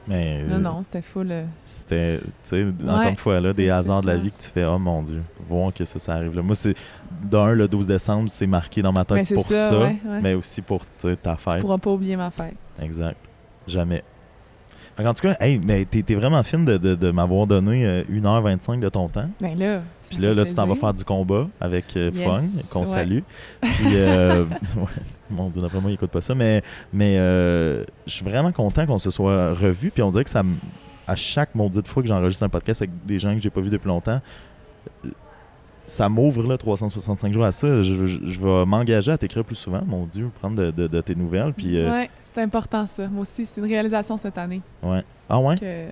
Mais 0.08 0.44
non, 0.44 0.56
euh, 0.56 0.60
non, 0.60 0.84
c'était 0.84 1.02
full. 1.02 1.32
euh, 1.32 1.46
c'était, 1.66 2.20
tu 2.20 2.26
sais, 2.44 2.66
encore 2.88 3.02
une 3.10 3.16
fois 3.16 3.40
là, 3.40 3.54
des 3.54 3.70
hasards 3.70 4.02
de 4.04 4.08
la 4.08 4.18
vie 4.18 4.32
que 4.32 4.42
tu 4.42 4.50
fais, 4.50 4.64
oh 4.66 4.78
mon 4.78 5.02
dieu, 5.02 5.24
voir 5.50 5.74
que 5.74 5.84
ça, 5.86 5.98
ça 5.98 6.14
arrive 6.14 6.36
là. 6.36 6.42
Moi, 6.44 6.54
c'est 6.56 6.76
d'un 7.24 7.52
le 7.54 7.68
12 7.68 7.88
décembre, 7.88 8.30
c'est 8.30 8.46
marqué 8.48 8.82
dans 8.82 8.92
ma 8.94 9.04
tête 9.04 9.28
ben, 9.30 9.36
pour 9.36 9.48
ça, 9.48 9.70
ça, 9.70 9.80
ouais, 9.80 9.98
ouais. 10.06 10.22
mais 10.22 10.34
aussi 10.36 10.62
pour 10.62 10.84
tu 11.00 11.16
ta 11.18 11.36
Tu 11.36 11.42
fête. 11.44 11.60
pourras 11.62 11.78
pas 11.80 11.92
oublier 11.92 12.16
ma 12.16 12.30
fête. 12.30 12.56
Exact. 12.82 13.18
Jamais. 13.68 14.04
Qu'en 14.98 15.14
tout 15.14 15.24
cas, 15.28 15.36
hey, 15.42 15.60
mais 15.66 15.84
t'es 15.86 16.16
vraiment 16.16 16.42
fine 16.44 16.64
de, 16.64 16.78
de, 16.78 16.96
de 16.96 17.12
m'avoir 17.12 17.48
donné 17.48 17.86
euh, 17.86 18.04
1h25 18.10 18.80
de 18.80 18.88
ton 18.88 19.10
temps. 19.10 19.28
Ben 19.42 19.58
là. 19.58 19.82
Puis 20.10 20.20
là, 20.20 20.34
là 20.34 20.46
tu 20.46 20.54
t'en 20.54 20.68
vas 20.68 20.76
faire 20.76 20.94
du 20.94 21.04
combat 21.04 21.48
avec 21.60 21.96
euh, 21.98 22.12
Yes, 22.14 22.70
qu'on 22.72 22.80
ouais. 22.82 22.86
salue. 22.86 23.20
Puis, 23.62 23.86
euh, 23.96 24.46
Dieu, 25.30 25.62
d'après 25.62 25.82
moi, 25.82 25.92
il 25.92 25.96
écoute 25.96 26.12
pas 26.12 26.22
ça. 26.22 26.36
Mais, 26.36 26.62
mais 26.94 27.18
euh, 27.18 27.84
je 28.06 28.12
suis 28.14 28.26
vraiment 28.26 28.52
content 28.52 28.86
qu'on 28.86 29.00
se 29.00 29.12
soit 29.12 29.54
revus. 29.54 29.92
Puis 29.92 30.04
on 30.04 30.12
dirait 30.12 30.24
que 30.24 30.30
ça 30.30 30.44
à 31.08 31.16
chaque 31.16 31.54
maudite 31.56 31.88
fois 31.88 32.02
que 32.02 32.10
j'enregistre 32.10 32.44
un 32.44 32.50
podcast 32.50 32.82
avec 32.82 32.92
des 33.06 33.20
gens 33.20 33.36
que 33.36 33.42
j'ai 33.42 33.50
pas 33.52 33.62
vus 33.62 33.70
depuis 33.70 33.88
longtemps, 33.88 34.20
euh, 35.06 35.10
ça 35.88 36.10
m'ouvre 36.10 36.48
là 36.48 36.58
365 36.58 37.32
jours 37.32 37.46
à 37.46 37.52
ça. 37.52 37.82
Je, 37.84 38.06
je- 38.06 38.20
je 38.26 38.40
vais 38.40 38.66
m'engager 38.66 39.12
à 39.12 39.18
t'écrire 39.18 39.44
plus 39.46 39.56
souvent, 39.56 39.82
mon 39.86 40.06
Dieu, 40.06 40.32
prendre 40.40 40.56
de, 40.56 40.72
de- 40.72 40.88
de 40.88 41.02
tes 41.02 41.14
nouvelles. 41.14 41.54
Puis, 41.54 41.78
euh, 41.78 41.92
Ouais, 41.92 42.10
c'est 42.24 42.42
important 42.42 42.88
ça. 42.88 43.08
Moi 43.08 43.22
aussi, 43.22 43.46
c'est 43.46 43.60
une 43.62 43.68
réalisation 43.68 44.18
cette 44.18 44.38
année. 44.38 44.62
ouais. 44.82 45.04
Ah 45.30 45.40
ouais? 45.40 45.56
que- 45.58 45.90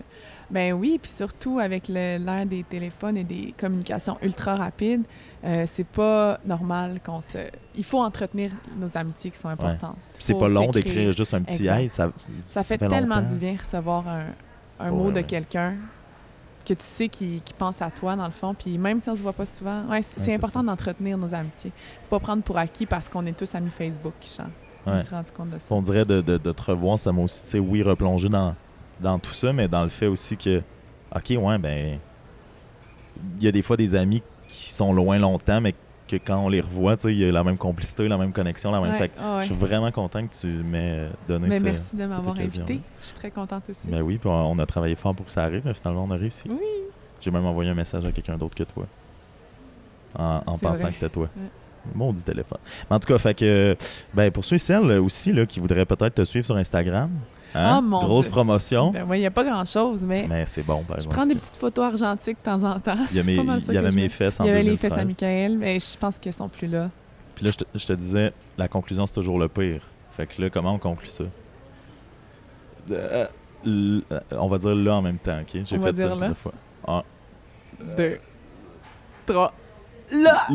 ben 0.54 0.72
oui, 0.74 1.00
puis 1.02 1.10
surtout 1.12 1.58
avec 1.58 1.88
l'ère 1.88 2.46
des 2.46 2.64
téléphones 2.64 3.18
et 3.18 3.24
des 3.24 3.56
communications 3.58 4.18
ultra 4.22 4.56
rapides, 4.56 5.02
euh, 5.44 5.64
c'est 5.66 5.88
pas 5.88 6.40
normal 6.46 7.00
qu'on 7.04 7.22
se. 7.22 7.40
Il 7.76 7.84
faut 7.84 8.00
entretenir 8.00 8.52
nos 8.80 8.96
amitiés 8.96 9.32
qui 9.32 9.38
sont 9.40 9.50
importantes. 9.50 9.98
Puis 10.14 10.24
c'est 10.24 10.38
pas 10.38 10.48
long 10.48 10.70
d'écrire 10.70 11.12
juste 11.12 11.34
un 11.34 11.42
petit 11.42 11.66
hey, 11.68 11.90
ça, 11.90 12.12
Ça 12.40 12.64
fait, 12.64 12.78
tellement 12.78 13.16
longtemps. 13.20 13.32
du 13.32 13.38
bien 13.38 13.56
recevoir 13.58 14.06
un, 14.80 14.92
mot 14.92 15.10
de 15.10 15.16
ouais. 15.16 15.24
quelqu'un 15.24 15.76
que 16.66 16.74
tu 16.76 16.84
sais 16.84 17.10
qui, 17.10 17.42
qui 17.44 17.54
pense 17.54 17.82
à 17.82 17.90
toi 17.90 18.16
dans 18.16 18.26
le 18.26 18.32
fond, 18.32 18.54
puis 18.54 18.78
même 18.78 19.00
si 19.00 19.10
on 19.10 19.16
se 19.16 19.22
voit 19.24 19.34
pas 19.34 19.46
souvent, 19.46 19.84
ouais, 19.90 20.02
c'est 20.02 20.22
Ouais, 20.28 20.36
important 20.36 20.64
d'entretenir 20.64 21.18
nos 21.18 21.34
amitiés. 21.34 21.72
Faut 22.04 22.20
pas 22.20 22.20
prendre 22.20 22.44
pour 22.44 22.58
acquis 22.60 22.86
parce 22.86 23.10
qu'on 23.10 23.26
est 23.26 23.38
tous 23.38 23.54
amis 23.56 23.72
Facebook. 23.72 24.14
Je 24.22 24.44
me 24.92 24.96
Ouais. 24.96 25.02
suis 25.04 25.14
rendu 25.16 25.32
compte 25.32 25.50
de 25.50 25.58
ça. 25.58 25.74
On 25.74 25.82
dirait 25.82 26.06
de, 26.06 26.22
de, 26.22 26.38
de 26.38 26.52
te 26.52 26.62
revoir, 26.62 27.00
ça 27.00 27.12
m'a 27.12 27.22
aussi, 27.22 27.42
tu 27.44 27.50
sais, 27.50 27.60
oui, 27.60 27.82
replongé 27.84 28.30
dans, 28.30 28.54
dans 29.00 29.20
tout 29.20 29.34
ça, 29.34 29.54
mais 29.54 29.68
dans 29.68 29.84
le 29.84 29.90
fait 29.90 30.08
aussi 30.08 30.38
que, 30.38 30.62
OK, 31.16 31.30
ouais, 31.38 31.58
ben, 31.58 32.00
il 33.38 33.44
y 33.44 33.48
a 33.48 33.52
des 33.52 33.62
fois 33.62 33.78
des 33.78 33.96
amis 33.96 34.22
qui 34.48 34.70
sont 34.72 34.94
loin 34.94 35.18
longtemps, 35.18 35.62
mais 35.62 35.74
que 36.08 36.16
quand 36.18 36.40
on 36.40 36.50
les 36.50 36.62
revoit, 36.62 36.98
tu 36.98 37.04
sais, 37.04 37.14
il 37.14 37.20
y 37.20 37.26
a 37.26 37.32
la 37.32 37.44
même 37.44 37.58
complicité, 37.58 38.08
la 38.08 38.18
même 38.18 38.34
connexion, 38.34 38.72
la 38.72 38.82
même. 38.82 38.92
Ouais, 38.92 38.98
Fait 38.98 39.10
que 39.10 39.20
ouais. 39.20 39.42
Je 39.42 39.46
suis 39.48 39.56
vraiment 39.56 39.92
content 39.92 40.26
que 40.28 40.34
tu 40.34 40.48
m'aies 40.48 41.10
donné 41.28 41.48
Mais 41.48 41.60
ce- 41.60 41.64
merci 41.64 41.96
de 41.96 42.06
m'avoir 42.06 42.38
invité. 42.38 42.82
Je 43.00 43.06
suis 43.06 43.14
très 43.16 43.32
contente 43.32 43.64
aussi. 43.70 43.88
Ben 43.88 44.02
oui, 44.02 44.18
puis 44.18 44.30
on 44.30 44.60
a 44.60 44.66
travaillé 44.66 44.96
fort 44.96 45.16
pour 45.16 45.26
que 45.26 45.32
ça 45.32 45.44
arrive, 45.44 45.62
mais 45.66 45.74
finalement, 45.74 46.04
on 46.04 46.12
a 46.12 46.18
réussi. 46.18 46.44
Oui. 46.50 46.60
J'ai 47.22 47.32
même 47.32 47.46
envoyé 47.46 47.70
un 47.70 47.76
message 47.76 48.06
à 48.06 48.12
quelqu'un 48.12 48.38
d'autre 48.38 48.56
que 48.56 48.64
toi. 48.64 48.86
En, 50.16 50.42
pensant 50.58 50.74
vrai. 50.74 50.88
que 50.90 50.94
c'était 50.96 51.10
toi. 51.10 51.30
Ouais. 51.36 51.50
Maudit 51.96 52.24
téléphone. 52.24 52.60
Mais 52.90 52.96
en 52.96 53.00
tout 53.00 53.08
cas, 53.08 53.18
fait 53.18 53.34
que, 53.34 53.76
ben, 54.14 54.32
pour 54.32 54.46
ceux 54.46 54.56
et 54.56 54.60
celles 54.60 54.92
aussi 55.00 55.34
là, 55.34 55.46
qui 55.46 55.60
voudraient 55.60 55.86
peut-être 55.86 56.16
te 56.16 56.24
suivre 56.24 56.46
sur 56.46 56.56
Instagram, 56.56 57.10
hein, 57.54 57.78
Oh, 57.78 57.82
mon 57.82 58.04
grosse 58.06 58.26
Dieu. 58.26 58.32
promotion. 58.32 58.92
Ben 58.92 59.06
il 59.14 59.20
n'y 59.20 59.26
a 59.26 59.32
pas 59.32 59.44
grand-chose, 59.44 60.04
mais 60.06 60.26
Mais 60.30 60.46
c'est 60.48 60.64
bon, 60.64 60.84
par 60.84 61.00
je 61.00 61.08
prends 61.08 61.26
des 61.26 61.36
petites 61.36 61.56
photos 61.56 61.86
argentiques 61.86 62.38
de 62.38 62.44
temps 62.52 62.64
en 62.64 62.80
temps. 62.80 62.98
Il 63.12 63.18
y, 63.18 63.20
a 63.22 63.24
mes- 63.24 63.36
il 63.36 63.74
y 63.74 63.78
avait 63.78 63.92
mes 63.92 64.10
fesses 64.10 64.40
en 64.40 64.44
Il 64.44 64.48
y 64.48 64.50
avait 64.52 64.64
les 64.64 64.72
2013. 64.78 64.92
fesses 64.92 65.00
à 65.00 65.06
Michael, 65.06 65.58
mais 65.58 65.80
je 65.80 65.98
pense 65.98 66.18
qu'elles 66.20 66.34
sont 66.34 66.50
plus 66.50 66.68
là. 66.68 66.90
Puis 67.36 67.46
là, 67.46 67.52
je 67.52 67.58
te, 67.58 67.64
je 67.74 67.86
te 67.88 67.94
disais, 67.94 68.32
la 68.58 68.68
conclusion, 68.68 69.06
c'est 69.08 69.14
toujours 69.14 69.40
le 69.40 69.48
pire. 69.50 69.82
Fait 70.12 70.28
que 70.28 70.42
là, 70.42 70.50
comment 70.50 70.74
on 70.74 70.80
conclut 70.80 71.10
ça? 71.10 71.24
Euh, 72.92 73.26
l- 73.66 74.04
euh, 74.12 74.20
on 74.32 74.50
va 74.50 74.58
dire 74.58 74.76
là 74.76 74.96
en 74.96 75.02
même 75.02 75.18
temps, 75.18 75.40
OK? 75.40 75.62
J'ai 75.64 75.80
fait 75.80 75.96
ça 75.98 76.14
une 76.14 76.36
fois. 76.36 76.52
Ah, 76.88 77.04
Deux, 77.98 78.20
trois, 79.26 79.54
là! 80.12 80.48